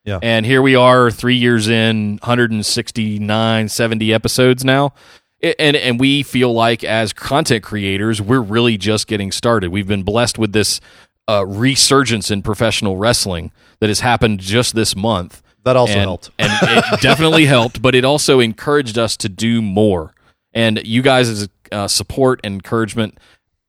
Yeah. 0.05 0.19
And 0.21 0.45
here 0.45 0.61
we 0.61 0.75
are, 0.75 1.09
three 1.09 1.35
years 1.35 1.69
in, 1.69 2.19
169, 2.23 3.69
70 3.69 4.13
episodes 4.13 4.65
now. 4.65 4.93
And, 5.41 5.75
and 5.75 5.99
we 5.99 6.23
feel 6.23 6.53
like, 6.53 6.83
as 6.83 7.13
content 7.13 7.63
creators, 7.63 8.21
we're 8.21 8.41
really 8.41 8.77
just 8.77 9.07
getting 9.07 9.31
started. 9.31 9.71
We've 9.71 9.87
been 9.87 10.03
blessed 10.03 10.37
with 10.37 10.53
this 10.53 10.79
uh, 11.29 11.45
resurgence 11.45 12.31
in 12.31 12.41
professional 12.41 12.97
wrestling 12.97 13.51
that 13.79 13.89
has 13.89 14.01
happened 14.01 14.39
just 14.39 14.75
this 14.75 14.95
month 14.95 15.41
that 15.63 15.75
also 15.75 15.93
and, 15.93 16.01
helped. 16.01 16.31
and 16.37 16.51
it 16.61 16.83
definitely 17.01 17.45
helped, 17.45 17.81
but 17.81 17.95
it 17.95 18.05
also 18.05 18.39
encouraged 18.39 18.97
us 18.97 19.15
to 19.17 19.29
do 19.29 19.61
more. 19.61 20.13
And 20.53 20.85
you 20.85 21.01
guys' 21.01 21.47
uh, 21.71 21.87
support 21.87 22.41
and 22.43 22.55
encouragement 22.55 23.17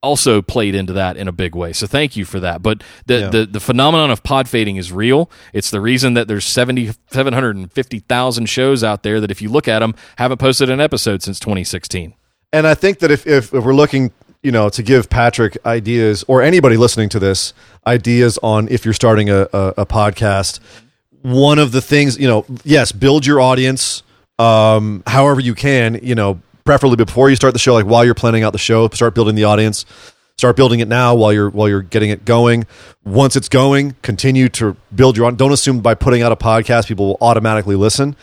also 0.04 0.40
played 0.42 0.74
into 0.74 0.92
that 0.92 1.16
in 1.16 1.26
a 1.26 1.32
big 1.32 1.54
way. 1.56 1.72
So 1.72 1.86
thank 1.86 2.14
you 2.16 2.24
for 2.24 2.38
that. 2.40 2.62
But 2.62 2.84
the, 3.06 3.18
Yeah. 3.20 3.28
the, 3.30 3.46
the 3.46 3.60
phenomenon 3.60 4.10
of 4.10 4.22
pod 4.22 4.48
fading 4.48 4.76
is 4.76 4.92
real. 4.92 5.30
It's 5.52 5.70
the 5.70 5.80
reason 5.80 6.14
that 6.14 6.28
there's 6.28 6.44
70, 6.44 6.92
750,000 7.10 8.46
shows 8.46 8.84
out 8.84 9.02
there 9.02 9.20
that 9.20 9.30
if 9.30 9.40
you 9.42 9.48
look 9.48 9.68
at 9.68 9.80
them, 9.80 9.94
haven't 10.16 10.38
posted 10.38 10.70
an 10.70 10.80
episode 10.80 11.22
since 11.22 11.38
2016. 11.40 12.14
And 12.52 12.66
I 12.66 12.74
think 12.74 13.00
that 13.00 13.10
if, 13.10 13.26
if, 13.26 13.52
if 13.52 13.64
we're 13.64 13.74
looking, 13.74 14.12
you 14.42 14.52
know, 14.52 14.68
to 14.68 14.82
give 14.82 15.10
Patrick 15.10 15.56
ideas 15.66 16.24
or 16.28 16.42
anybody 16.42 16.76
listening 16.76 17.08
to 17.10 17.18
this 17.18 17.52
ideas 17.86 18.38
on 18.42 18.68
if 18.68 18.84
you're 18.84 18.94
starting 18.94 19.30
a, 19.30 19.48
a, 19.52 19.74
a 19.78 19.86
podcast, 19.86 20.60
one 21.22 21.58
of 21.58 21.72
the 21.72 21.80
things, 21.80 22.18
you 22.18 22.28
know, 22.28 22.44
yes, 22.64 22.92
build 22.92 23.26
your 23.26 23.40
audience 23.40 24.02
um, 24.38 25.02
however 25.06 25.40
you 25.40 25.54
can, 25.54 26.00
you 26.02 26.14
know, 26.16 26.40
preferably 26.64 26.96
before 26.96 27.30
you 27.30 27.36
start 27.36 27.52
the 27.52 27.58
show, 27.58 27.74
like 27.74 27.86
while 27.86 28.04
you're 28.04 28.14
planning 28.14 28.42
out 28.42 28.52
the 28.52 28.58
show, 28.58 28.88
start 28.88 29.14
building 29.14 29.34
the 29.34 29.44
audience. 29.44 29.84
Start 30.36 30.56
building 30.56 30.80
it 30.80 30.88
now 30.88 31.14
while 31.14 31.32
you're 31.32 31.48
while 31.48 31.68
you're 31.68 31.82
getting 31.82 32.10
it 32.10 32.24
going. 32.24 32.66
Once 33.04 33.36
it's 33.36 33.48
going, 33.48 33.94
continue 34.02 34.48
to 34.48 34.76
build 34.92 35.16
your. 35.16 35.26
Own. 35.26 35.36
Don't 35.36 35.52
assume 35.52 35.80
by 35.80 35.94
putting 35.94 36.22
out 36.22 36.32
a 36.32 36.36
podcast 36.36 36.88
people 36.88 37.06
will 37.06 37.18
automatically 37.20 37.76
listen. 37.76 38.16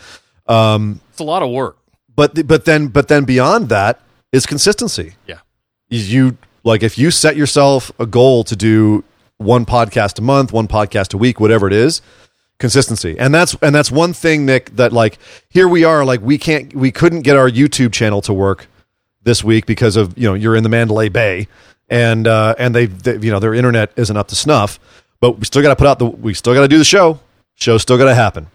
Um, 0.45 0.99
it's 1.09 1.19
a 1.19 1.23
lot 1.23 1.41
of 1.41 1.49
work. 1.51 1.77
But 2.13 2.45
but 2.47 2.65
then 2.65 2.89
but 2.89 3.07
then 3.07 3.23
beyond 3.23 3.69
that 3.69 4.01
is 4.34 4.45
consistency. 4.45 5.15
Yeah. 5.26 5.39
you 5.88 6.38
like 6.65 6.84
if 6.84 6.97
you 6.97 7.11
set 7.11 7.38
yourself 7.38 7.91
a 7.97 8.05
goal 8.05 8.43
to 8.43 8.57
do 8.57 9.05
one 9.38 9.65
podcast 9.65 10.19
a 10.19 10.22
month, 10.22 10.51
one 10.51 10.68
podcast 10.68 11.13
a 11.13 11.18
week, 11.18 11.39
whatever 11.39 11.65
it 11.65 11.73
is, 11.73 12.01
consistency. 12.61 13.17
And 13.19 13.33
that's 13.33 13.55
and 13.61 13.75
that's 13.75 13.91
one 13.91 14.13
thing 14.13 14.45
Nick 14.45 14.73
that 14.77 14.93
like 14.93 15.17
here 15.49 15.67
we 15.67 15.83
are 15.83 16.05
like 16.05 16.21
we 16.21 16.38
can't 16.38 16.73
we 16.73 16.91
couldn't 16.91 17.21
get 17.21 17.35
our 17.35 17.49
YouTube 17.49 17.91
channel 17.91 18.21
to 18.21 18.33
work 18.33 18.67
this 19.23 19.43
week 19.43 19.65
because 19.65 19.97
of, 19.97 20.17
you 20.17 20.27
know, 20.27 20.33
you're 20.33 20.55
in 20.55 20.63
the 20.63 20.69
Mandalay 20.69 21.09
Bay 21.09 21.47
and 21.89 22.27
uh 22.27 22.55
and 22.57 22.73
they, 22.73 22.85
they 22.85 23.17
you 23.17 23.31
know 23.31 23.39
their 23.39 23.53
internet 23.53 23.91
isn't 23.97 24.15
up 24.15 24.29
to 24.29 24.35
snuff, 24.35 24.79
but 25.19 25.39
we 25.39 25.45
still 25.45 25.61
got 25.61 25.69
to 25.69 25.75
put 25.75 25.88
out 25.88 25.99
the 25.99 26.05
we 26.05 26.33
still 26.33 26.53
got 26.53 26.61
to 26.61 26.69
do 26.69 26.77
the 26.77 26.85
show. 26.85 27.19
Show's 27.55 27.81
still 27.81 27.97
got 27.97 28.05
to 28.05 28.15
happen. 28.15 28.47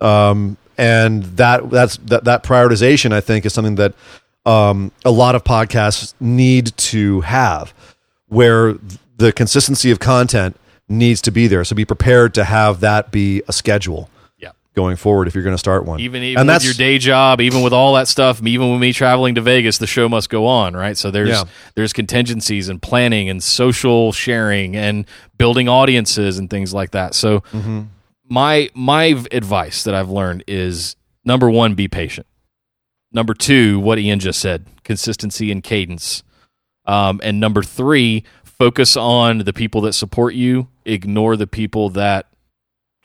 Um 0.00 0.56
and 0.76 1.22
that 1.36 1.70
that's 1.70 1.98
that 1.98 2.24
that 2.24 2.42
prioritization 2.42 3.12
I 3.12 3.20
think 3.20 3.46
is 3.46 3.52
something 3.52 3.76
that 3.76 3.94
um, 4.46 4.92
a 5.04 5.10
lot 5.10 5.34
of 5.34 5.44
podcasts 5.44 6.14
need 6.20 6.76
to 6.76 7.20
have, 7.22 7.74
where 8.28 8.74
the 9.16 9.32
consistency 9.32 9.90
of 9.90 9.98
content 9.98 10.56
needs 10.90 11.22
to 11.22 11.30
be 11.30 11.46
there. 11.46 11.64
So 11.64 11.74
be 11.74 11.84
prepared 11.86 12.34
to 12.34 12.44
have 12.44 12.80
that 12.80 13.10
be 13.12 13.42
a 13.48 13.52
schedule 13.52 14.10
Yeah. 14.38 14.50
going 14.74 14.96
forward 14.96 15.28
if 15.28 15.34
you're 15.34 15.44
going 15.44 15.54
to 15.54 15.58
start 15.58 15.84
one. 15.86 16.00
Even 16.00 16.22
even 16.22 16.40
and 16.40 16.48
with 16.48 16.54
that's 16.54 16.64
your 16.64 16.74
day 16.74 16.98
job, 16.98 17.40
even 17.40 17.62
with 17.62 17.72
all 17.72 17.94
that 17.94 18.08
stuff, 18.08 18.44
even 18.44 18.72
with 18.72 18.80
me 18.80 18.92
traveling 18.92 19.36
to 19.36 19.40
Vegas, 19.40 19.78
the 19.78 19.86
show 19.86 20.08
must 20.08 20.28
go 20.28 20.46
on, 20.46 20.74
right? 20.74 20.96
So 20.96 21.10
there's 21.10 21.28
Yeah. 21.28 21.44
there's 21.76 21.92
contingencies 21.92 22.68
and 22.68 22.82
planning 22.82 23.28
and 23.30 23.42
social 23.42 24.12
sharing 24.12 24.76
and 24.76 25.06
building 25.38 25.68
audiences 25.68 26.38
and 26.38 26.50
things 26.50 26.74
like 26.74 26.90
that. 26.90 27.14
So 27.14 27.40
Mm-hmm. 27.52 27.82
my 28.28 28.68
my 28.74 29.04
advice 29.30 29.84
that 29.84 29.94
I've 29.94 30.10
learned 30.10 30.42
is 30.48 30.96
number 31.24 31.48
one, 31.48 31.74
be 31.74 31.86
patient. 31.88 32.26
Number 33.12 33.34
two, 33.34 33.78
what 33.80 33.98
Ian 33.98 34.18
just 34.20 34.40
said, 34.40 34.66
consistency 34.84 35.50
and 35.52 35.62
cadence. 35.62 36.22
Um, 36.86 37.20
and 37.22 37.38
number 37.38 37.62
three, 37.62 38.24
focus 38.60 38.96
on 38.96 39.38
the 39.38 39.52
people 39.52 39.80
that 39.82 39.94
support 39.94 40.34
you. 40.34 40.68
Ignore 40.84 41.36
the 41.36 41.46
people 41.46 41.90
that 41.90 42.26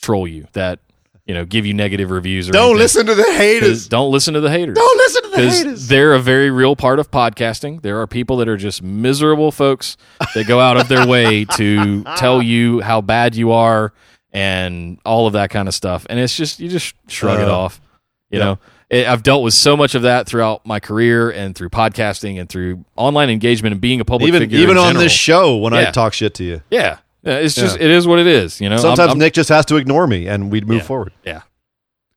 troll 0.02 0.28
you, 0.28 0.48
that 0.54 0.80
you 1.26 1.34
know 1.34 1.46
give 1.46 1.66
you 1.66 1.74
negative 1.74 2.12
reviews. 2.12 2.48
Or 2.50 2.52
don't 2.52 2.64
anything. 2.66 2.78
listen 2.80 3.06
to 3.08 3.16
the 3.16 3.34
haters. 3.34 3.88
Don't 3.88 4.12
listen 4.12 4.34
to 4.36 4.42
the 4.42 4.50
haters. 4.52 4.76
Don't 4.76 4.98
listen 4.98 5.24
to 5.24 5.30
the 5.30 5.50
haters. 5.50 5.88
they're 5.88 6.14
a 6.14 6.20
very 6.20 6.52
real 6.52 6.76
part 6.76 7.00
of 7.00 7.10
podcasting. 7.10 7.82
There 7.82 8.00
are 8.02 8.08
people 8.08 8.38
that 8.38 8.48
are 8.48 8.58
just 8.58 8.84
miserable 8.84 9.52
folks 9.52 9.98
that 10.36 10.46
go 10.48 10.60
out 10.60 10.78
of 10.78 10.88
their 10.88 11.08
way 11.16 11.46
to 11.46 12.04
tell 12.18 12.42
you 12.42 12.82
how 12.82 13.02
bad 13.02 13.36
you 13.36 13.52
are 13.52 13.94
and 14.32 15.00
all 15.06 15.28
of 15.28 15.34
that 15.34 15.50
kind 15.50 15.68
of 15.68 15.74
stuff. 15.74 16.06
And 16.10 16.20
it's 16.20 16.36
just 16.36 16.60
you 16.60 16.70
just 16.70 16.94
shrug 17.08 17.40
it 17.40 17.48
Uh, 17.50 17.58
off. 17.58 17.82
You 18.30 18.40
yeah. 18.40 18.46
know, 18.46 18.60
I've 18.92 19.24
dealt 19.24 19.44
with 19.44 19.54
so 19.54 19.76
much 19.76 19.96
of 19.96 20.04
that 20.04 20.28
throughout 20.28 20.66
my 20.66 20.80
career 20.80 21.30
and 21.32 21.56
through 21.56 21.70
podcasting 21.70 22.40
and 22.40 22.48
through 22.48 22.86
online 22.96 23.30
engagement 23.30 23.74
and 23.74 23.82
being 23.82 24.00
a 24.00 24.06
public 24.06 24.28
Even 24.28 24.42
figure. 24.44 24.60
even 24.60 24.78
on 24.78 24.88
general. 24.90 25.04
this 25.04 25.12
show 25.12 25.58
when 25.58 25.74
I 25.74 25.92
talk 25.92 26.14
shit 26.14 26.36
to 26.36 26.44
you. 26.44 26.62
yeah, 26.70 26.98
yeah, 27.24 27.38
it's 27.38 27.56
just 27.56 27.78
Yeah. 27.80 27.86
it 27.86 27.92
is 27.92 28.06
what 28.08 28.20
it 28.20 28.28
is. 28.28 28.62
You 28.62 28.70
know, 28.70 28.76
I'm- 28.76 28.82
Sometimes 28.82 29.10
I'm- 29.10 29.18
Nick 29.20 29.34
just 29.34 29.50
has 29.50 29.66
to 29.68 29.78
ignore 29.78 30.06
me 30.08 30.28
and 30.28 30.52
we'd 30.52 30.68
move 30.68 30.78
Yeah. 30.78 30.84
forward. 30.84 31.14
yeah. 31.26 31.42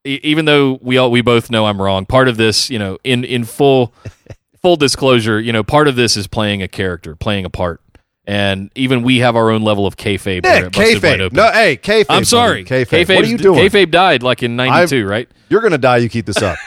E- 0.05 0.19
even 0.23 0.45
though 0.45 0.79
we 0.81 0.97
all 0.97 1.11
we 1.11 1.21
both 1.21 1.49
know 1.51 1.65
I'm 1.65 1.81
wrong, 1.81 2.05
part 2.05 2.27
of 2.29 2.37
this, 2.37 2.69
you 2.69 2.79
know, 2.79 2.97
in 3.03 3.23
in 3.25 3.43
full 3.43 3.93
full 4.61 4.75
disclosure, 4.75 5.39
you 5.41 5.51
know, 5.51 5.63
part 5.63 5.87
of 5.87 5.95
this 5.95 6.15
is 6.15 6.27
playing 6.27 6.61
a 6.61 6.67
character, 6.67 7.15
playing 7.15 7.45
a 7.45 7.49
part. 7.49 7.81
And 8.29 8.69
even 8.75 9.01
we 9.01 9.19
have 9.19 9.35
our 9.35 9.49
own 9.49 9.63
level 9.63 9.87
of 9.87 9.97
kayfabe. 9.97 10.45
at 10.45 10.71
kayfabe. 10.71 11.31
No, 11.33 11.51
hey, 11.51 11.77
kayfabe. 11.77 12.05
I'm 12.09 12.25
sorry. 12.25 12.63
buddy. 12.63 12.85
Kayfabe. 12.85 13.05
Kayfabe's- 13.05 13.15
What 13.15 13.25
are 13.25 13.27
you 13.27 13.37
doing? 13.39 13.59
Kayfabe 13.69 13.89
died 13.89 14.21
like 14.21 14.43
in 14.43 14.55
'92, 14.55 15.07
right? 15.07 15.27
You're 15.49 15.61
gonna 15.61 15.79
die. 15.79 15.97
You 15.97 16.09
keep 16.09 16.27
this 16.27 16.41
up. 16.41 16.57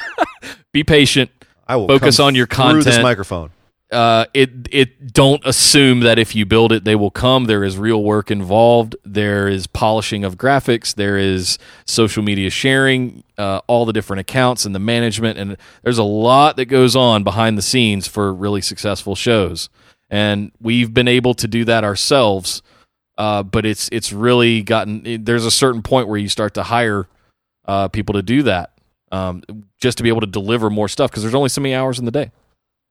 Be 0.72 0.84
patient. 0.84 1.30
I 1.68 1.76
will 1.76 1.88
Focus 1.88 2.20
on 2.20 2.34
your 2.34 2.46
through 2.46 2.82
this 2.82 2.84
content. 2.96 3.02
microphone. 3.02 3.50
uh, 3.92 4.24
it 4.34 4.50
it 4.72 5.12
don't 5.12 5.44
assume 5.46 6.00
that 6.00 6.18
if 6.18 6.34
you 6.34 6.44
build 6.44 6.72
it 6.72 6.84
they 6.84 6.96
will 6.96 7.10
come. 7.10 7.44
There 7.44 7.62
is 7.64 7.78
real 7.78 8.02
work 8.02 8.30
involved. 8.30 8.96
There 9.04 9.46
is 9.48 9.66
polishing 9.68 10.24
of 10.24 10.36
graphics. 10.36 10.94
There 10.94 11.16
is 11.16 11.56
social 11.86 12.22
media 12.22 12.50
sharing, 12.50 13.22
uh, 13.38 13.60
all 13.68 13.84
the 13.84 13.92
different 13.92 14.20
accounts 14.20 14.64
and 14.66 14.74
the 14.74 14.80
management, 14.80 15.38
and 15.38 15.56
there's 15.84 15.98
a 15.98 16.02
lot 16.04 16.56
that 16.56 16.64
goes 16.66 16.94
on 16.96 17.22
behind 17.22 17.56
the 17.56 17.62
scenes 17.62 18.06
for 18.08 18.32
really 18.34 18.60
successful 18.60 19.14
shows. 19.14 19.68
And 20.10 20.52
we've 20.60 20.92
been 20.94 21.08
able 21.08 21.34
to 21.34 21.48
do 21.48 21.64
that 21.64 21.82
ourselves, 21.84 22.62
uh, 23.18 23.42
but 23.42 23.66
it's 23.66 23.88
it's 23.90 24.12
really 24.12 24.62
gotten. 24.62 25.04
It, 25.06 25.24
there's 25.24 25.44
a 25.44 25.50
certain 25.50 25.82
point 25.82 26.06
where 26.08 26.18
you 26.18 26.28
start 26.28 26.54
to 26.54 26.62
hire 26.62 27.08
uh, 27.64 27.88
people 27.88 28.12
to 28.14 28.22
do 28.22 28.44
that, 28.44 28.70
um, 29.10 29.42
just 29.80 29.96
to 29.98 30.04
be 30.04 30.08
able 30.08 30.20
to 30.20 30.26
deliver 30.28 30.70
more 30.70 30.88
stuff 30.88 31.10
because 31.10 31.22
there's 31.24 31.34
only 31.34 31.48
so 31.48 31.60
many 31.60 31.74
hours 31.74 31.98
in 31.98 32.04
the 32.04 32.12
day. 32.12 32.30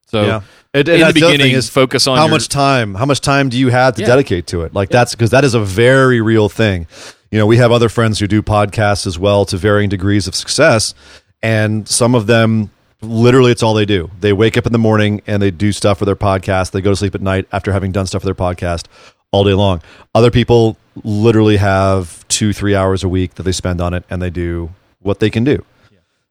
So 0.07 0.23
yeah. 0.23 0.41
It, 0.73 0.87
in 0.89 0.99
the 0.99 1.13
beginning, 1.13 1.39
thing 1.39 1.51
is 1.53 1.69
focus 1.69 2.05
on 2.05 2.17
how 2.17 2.25
your- 2.25 2.31
much 2.31 2.49
time 2.49 2.93
how 2.95 3.05
much 3.05 3.21
time 3.21 3.49
do 3.49 3.57
you 3.57 3.69
have 3.69 3.95
to 3.95 4.01
Yeah. 4.01 4.07
dedicate 4.07 4.45
to 4.47 4.61
it 4.63 4.73
like 4.73 4.89
that's 4.89 5.15
because 5.15 5.31
that 5.31 5.43
is 5.43 5.55
a 5.55 5.59
very 5.59 6.21
real 6.21 6.47
thing 6.47 6.85
you 7.31 7.39
know 7.39 7.47
we 7.47 7.57
have 7.57 7.71
other 7.71 7.89
friends 7.89 8.19
who 8.19 8.27
do 8.27 8.43
podcasts 8.43 9.07
as 9.07 9.17
well 9.17 9.45
to 9.45 9.57
varying 9.57 9.89
degrees 9.89 10.27
of 10.27 10.35
success 10.35 10.93
and 11.41 11.87
some 11.87 12.13
of 12.13 12.27
them 12.27 12.69
literally 13.01 13.51
it's 13.51 13.61
all 13.61 13.73
they 13.73 13.85
do 13.85 14.09
they 14.21 14.33
wake 14.33 14.57
up 14.57 14.65
in 14.65 14.71
the 14.71 14.79
morning 14.79 15.21
and 15.27 15.41
they 15.41 15.51
do 15.51 15.71
stuff 15.71 15.99
for 15.99 16.05
their 16.05 16.15
podcast 16.15 16.71
they 16.71 16.81
go 16.81 16.89
to 16.91 16.95
sleep 16.95 17.13
at 17.15 17.21
night 17.21 17.47
after 17.51 17.71
having 17.71 17.91
done 17.91 18.07
stuff 18.07 18.21
for 18.21 18.25
their 18.25 18.33
podcast 18.35 18.85
all 19.31 19.43
day 19.43 19.53
long 19.53 19.81
other 20.13 20.31
people 20.31 20.77
literally 21.03 21.57
have 21.57 22.25
two 22.29 22.53
three 22.53 22.73
hours 22.75 23.03
a 23.03 23.09
week 23.09 23.35
that 23.35 23.43
they 23.43 23.51
spend 23.51 23.81
on 23.81 23.93
it 23.93 24.03
and 24.09 24.21
they 24.21 24.29
do 24.29 24.71
what 25.01 25.19
they 25.19 25.29
can 25.29 25.43
do 25.43 25.63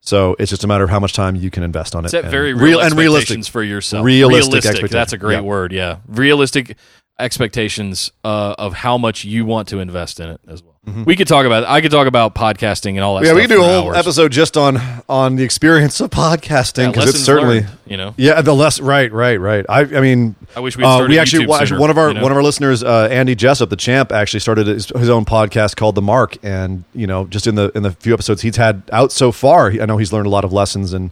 so 0.01 0.35
it's 0.37 0.49
just 0.49 0.63
a 0.63 0.67
matter 0.67 0.83
of 0.83 0.89
how 0.89 0.99
much 0.99 1.13
time 1.13 1.35
you 1.35 1.49
can 1.49 1.63
invest 1.63 1.95
on 1.95 2.03
it 2.05 2.09
set 2.09 2.25
very 2.25 2.53
real 2.53 2.63
real 2.63 2.81
and 2.81 2.93
realistic 2.95 3.43
for 3.45 3.63
yourself. 3.63 4.05
Realistic 4.05 4.57
expectations. 4.57 4.91
That's 4.91 5.13
a 5.13 5.17
great 5.17 5.37
Yeah. 5.37 5.41
word. 5.41 5.71
Yeah, 5.71 5.97
realistic 6.07 6.77
expectations 7.19 8.11
uh, 8.23 8.55
of 8.57 8.73
how 8.73 8.97
much 8.97 9.23
you 9.23 9.45
want 9.45 9.67
to 9.69 9.79
invest 9.79 10.19
in 10.19 10.29
it 10.29 10.41
as 10.47 10.61
well. 10.61 10.71
We 11.05 11.15
could 11.15 11.27
talk 11.27 11.47
about. 11.47 11.63
I 11.63 11.81
could 11.81 11.89
talk 11.89 12.05
about 12.05 12.35
podcasting 12.35 12.91
and 12.91 12.99
all 12.99 13.15
that. 13.15 13.21
Mm-hmm. 13.21 13.27
Yeah, 13.29 13.33
we 13.33 13.41
can 13.41 13.49
do 13.49 13.63
a 13.63 13.65
whole 13.65 13.87
hours. 13.87 13.97
episode 13.97 14.31
just 14.31 14.55
on 14.55 14.79
on 15.09 15.35
the 15.35 15.43
experience 15.43 15.99
of 15.99 16.11
podcasting 16.11 16.83
Yeah, 16.83 16.91
because 16.91 17.09
it's 17.09 17.23
certainly 17.23 17.61
learned, 17.61 17.77
you 17.87 17.97
know. 17.97 18.13
yeah 18.17 18.39
the 18.41 18.53
less 18.53 18.79
right 18.79 19.11
right 19.11 19.37
right. 19.37 19.65
I 19.67 19.79
I 19.79 19.99
mean 19.99 20.35
I 20.55 20.59
wish 20.59 20.77
we 20.77 20.83
uh, 20.83 21.07
we 21.07 21.17
actually 21.17 21.47
well, 21.47 21.65
sooner, 21.65 21.79
one 21.79 21.89
of 21.89 21.97
our 21.97 22.09
you 22.09 22.13
know? 22.13 22.21
one 22.21 22.31
of 22.31 22.37
our 22.37 22.43
listeners 22.43 22.83
uh, 22.83 23.07
Andy 23.09 23.33
Jessup 23.33 23.71
the 23.71 23.75
champ 23.75 24.11
actually 24.11 24.41
started 24.41 24.67
his, 24.67 24.89
his 24.89 25.09
own 25.09 25.25
podcast 25.25 25.75
called 25.75 25.95
The 25.95 26.03
Mark 26.03 26.37
and 26.43 26.83
you 26.93 27.07
know 27.07 27.25
just 27.25 27.47
in 27.47 27.55
the 27.55 27.71
in 27.73 27.81
the 27.81 27.91
few 27.93 28.13
episodes 28.13 28.43
he's 28.43 28.57
had 28.57 28.83
out 28.91 29.11
so 29.11 29.31
far 29.31 29.71
I 29.71 29.87
know 29.87 29.97
he's 29.97 30.13
learned 30.13 30.27
a 30.27 30.29
lot 30.29 30.45
of 30.45 30.53
lessons 30.53 30.93
and 30.93 31.09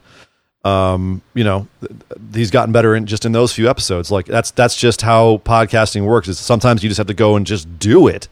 um 0.63 1.21
you 1.33 1.43
know 1.43 1.67
th- 1.81 1.91
he's 2.33 2.51
gotten 2.51 2.71
better 2.71 2.95
in 2.95 3.05
just 3.05 3.25
in 3.25 3.31
those 3.31 3.53
few 3.53 3.69
episodes. 3.69 4.11
Like 4.11 4.25
that's 4.25 4.51
that's 4.51 4.75
just 4.75 5.01
how 5.01 5.37
podcasting 5.37 6.05
works. 6.05 6.27
Is 6.27 6.39
sometimes 6.39 6.83
you 6.83 6.89
just 6.89 6.97
have 6.97 7.07
to 7.07 7.13
go 7.13 7.35
and 7.35 7.45
just 7.45 7.79
do 7.79 8.07
it 8.07 8.27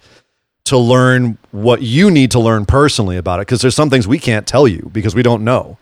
to 0.64 0.78
learn 0.78 1.38
what 1.52 1.82
you 1.82 2.12
need 2.12 2.32
to 2.32 2.40
learn 2.40 2.66
personally 2.66 3.18
about 3.18 3.40
it 3.40 3.48
because 3.48 3.62
there's 3.62 3.76
some 3.76 3.90
things 3.90 4.08
we 4.08 4.20
can't 4.20 4.48
tell 4.48 4.68
you 4.68 4.90
because 4.94 5.16
we 5.16 5.24
don't 5.24 5.44
know 5.44 5.78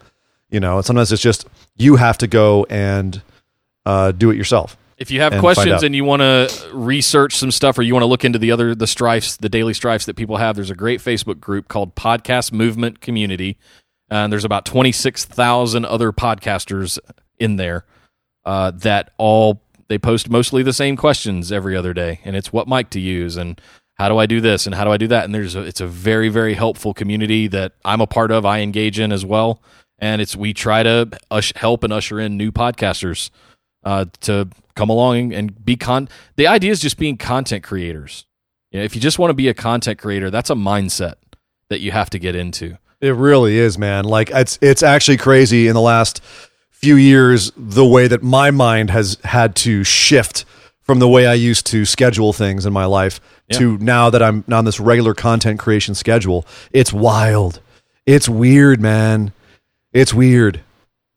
you 0.50 0.60
know? 0.60 0.78
And 0.78 0.86
sometimes 0.86 1.12
it's 1.12 1.22
just 1.22 1.48
you 1.78 1.96
have 1.96 2.18
to 2.20 2.28
go 2.28 2.66
and 2.70 3.22
uh, 3.86 4.12
do 4.12 4.30
it 4.30 4.36
yourself 4.36 4.78
If 4.98 5.12
you 5.12 5.22
have 5.22 5.34
and 5.34 5.40
questions 5.40 5.84
and 5.84 5.96
you 5.96 6.04
want 6.04 6.22
to 6.22 6.70
research 6.74 7.36
some 7.36 7.52
stuff, 7.52 7.78
or 7.78 7.82
you 7.82 7.94
want 7.94 8.04
to 8.04 8.08
look 8.08 8.26
into 8.26 8.40
the 8.40 8.52
other 8.52 8.76
the 8.76 8.88
strifes, 8.88 9.38
the 9.38 9.50
daily 9.50 9.74
strifes 9.74 10.06
that 10.06 10.16
people 10.16 10.38
have, 10.38 10.56
there's 10.56 10.70
a 10.70 10.76
great 10.76 11.00
Facebook 11.00 11.40
group 11.40 11.68
called 11.68 11.96
Podcast 11.96 12.52
Movement 12.52 13.02
Community, 13.02 13.58
and 14.10 14.32
there's 14.32 14.46
about 14.46 14.66
twenty 14.66 14.92
six 14.92 15.26
thousand 15.26 15.86
other 15.86 16.12
podcasters 16.12 17.00
in 17.38 17.56
there 17.56 17.86
uh, 18.46 18.72
that 18.72 19.12
all 19.18 19.62
they 19.88 19.98
post 19.98 20.30
mostly 20.30 20.64
the 20.64 20.74
same 20.74 20.96
questions 20.96 21.52
every 21.52 21.76
other 21.76 21.94
day, 21.94 22.20
and 22.24 22.36
it's 22.36 22.54
what 22.54 22.68
mic 22.68 22.90
to 22.92 23.00
use 23.00 23.38
and 23.38 23.60
how 23.96 24.08
do 24.08 24.18
I 24.18 24.26
do 24.26 24.40
this 24.40 24.66
and 24.66 24.76
how 24.76 24.86
do 24.86 24.92
I 24.92 24.98
do 24.98 25.08
that, 25.08 25.26
and 25.26 25.36
there's 25.36 25.56
a, 25.56 25.62
it's 25.62 25.82
a 25.82 25.88
very 25.88 26.30
very 26.30 26.54
helpful 26.54 26.94
community 26.94 27.48
that 27.48 27.74
I'm 27.84 28.02
a 28.02 28.08
part 28.08 28.32
of, 28.32 28.46
I 28.46 28.60
engage 28.60 29.00
in 29.00 29.12
as 29.12 29.26
well, 29.26 29.62
and 29.98 30.22
it's 30.22 30.36
we 30.36 30.54
try 30.54 30.84
to 30.84 31.10
ush, 31.30 31.54
help 31.56 31.84
and 31.84 31.92
usher 31.92 32.20
in 32.20 32.38
new 32.38 32.52
podcasters 32.52 33.30
uh, 33.84 34.06
to 34.22 34.50
come 34.76 34.90
along 34.90 35.34
and 35.34 35.66
be 35.66 35.76
con. 35.76 36.08
The 36.38 36.48
idea 36.48 36.72
is 36.72 36.80
just 36.80 36.98
being 36.98 37.18
content 37.18 37.64
creators. 37.64 38.26
You 38.72 38.80
know, 38.80 38.86
if 38.86 38.96
you 38.96 39.02
just 39.02 39.20
want 39.20 39.32
to 39.32 39.34
be 39.34 39.50
a 39.50 39.54
content 39.54 40.00
creator, 40.00 40.30
that's 40.30 40.50
a 40.50 40.56
mindset 40.56 41.16
that 41.70 41.82
you 41.82 41.92
have 41.92 42.10
to 42.12 42.20
get 42.20 42.36
into. 42.36 42.78
It 43.02 43.16
really 43.16 43.58
is, 43.58 43.78
man. 43.78 44.06
Like 44.06 44.30
it's 44.32 44.60
it's 44.62 44.84
actually 44.84 45.18
crazy 45.18 45.68
in 45.68 45.74
the 45.74 45.82
last 45.82 46.22
few 46.70 46.96
years 46.96 47.52
the 47.56 47.86
way 47.86 48.08
that 48.08 48.24
my 48.24 48.52
mind 48.52 48.90
has 48.90 49.18
had 49.24 49.56
to 49.56 49.84
shift 49.84 50.46
from 50.82 51.00
the 51.00 51.08
way 51.08 51.28
I 51.28 51.34
used 51.34 51.66
to 51.68 51.86
schedule 51.86 52.34
things 52.34 52.66
in 52.66 52.74
my 52.74 52.86
life 52.86 53.22
to 53.52 53.78
now 53.78 54.10
that 54.10 54.24
I'm 54.24 54.44
on 54.52 54.66
this 54.66 54.80
regular 54.80 55.14
content 55.14 55.60
creation 55.60 55.96
schedule. 55.96 56.46
It's 56.72 56.92
wild. 56.94 57.62
It's 58.06 58.28
weird, 58.28 58.82
man. 58.82 59.34
It's 59.94 60.14
weird. 60.14 60.62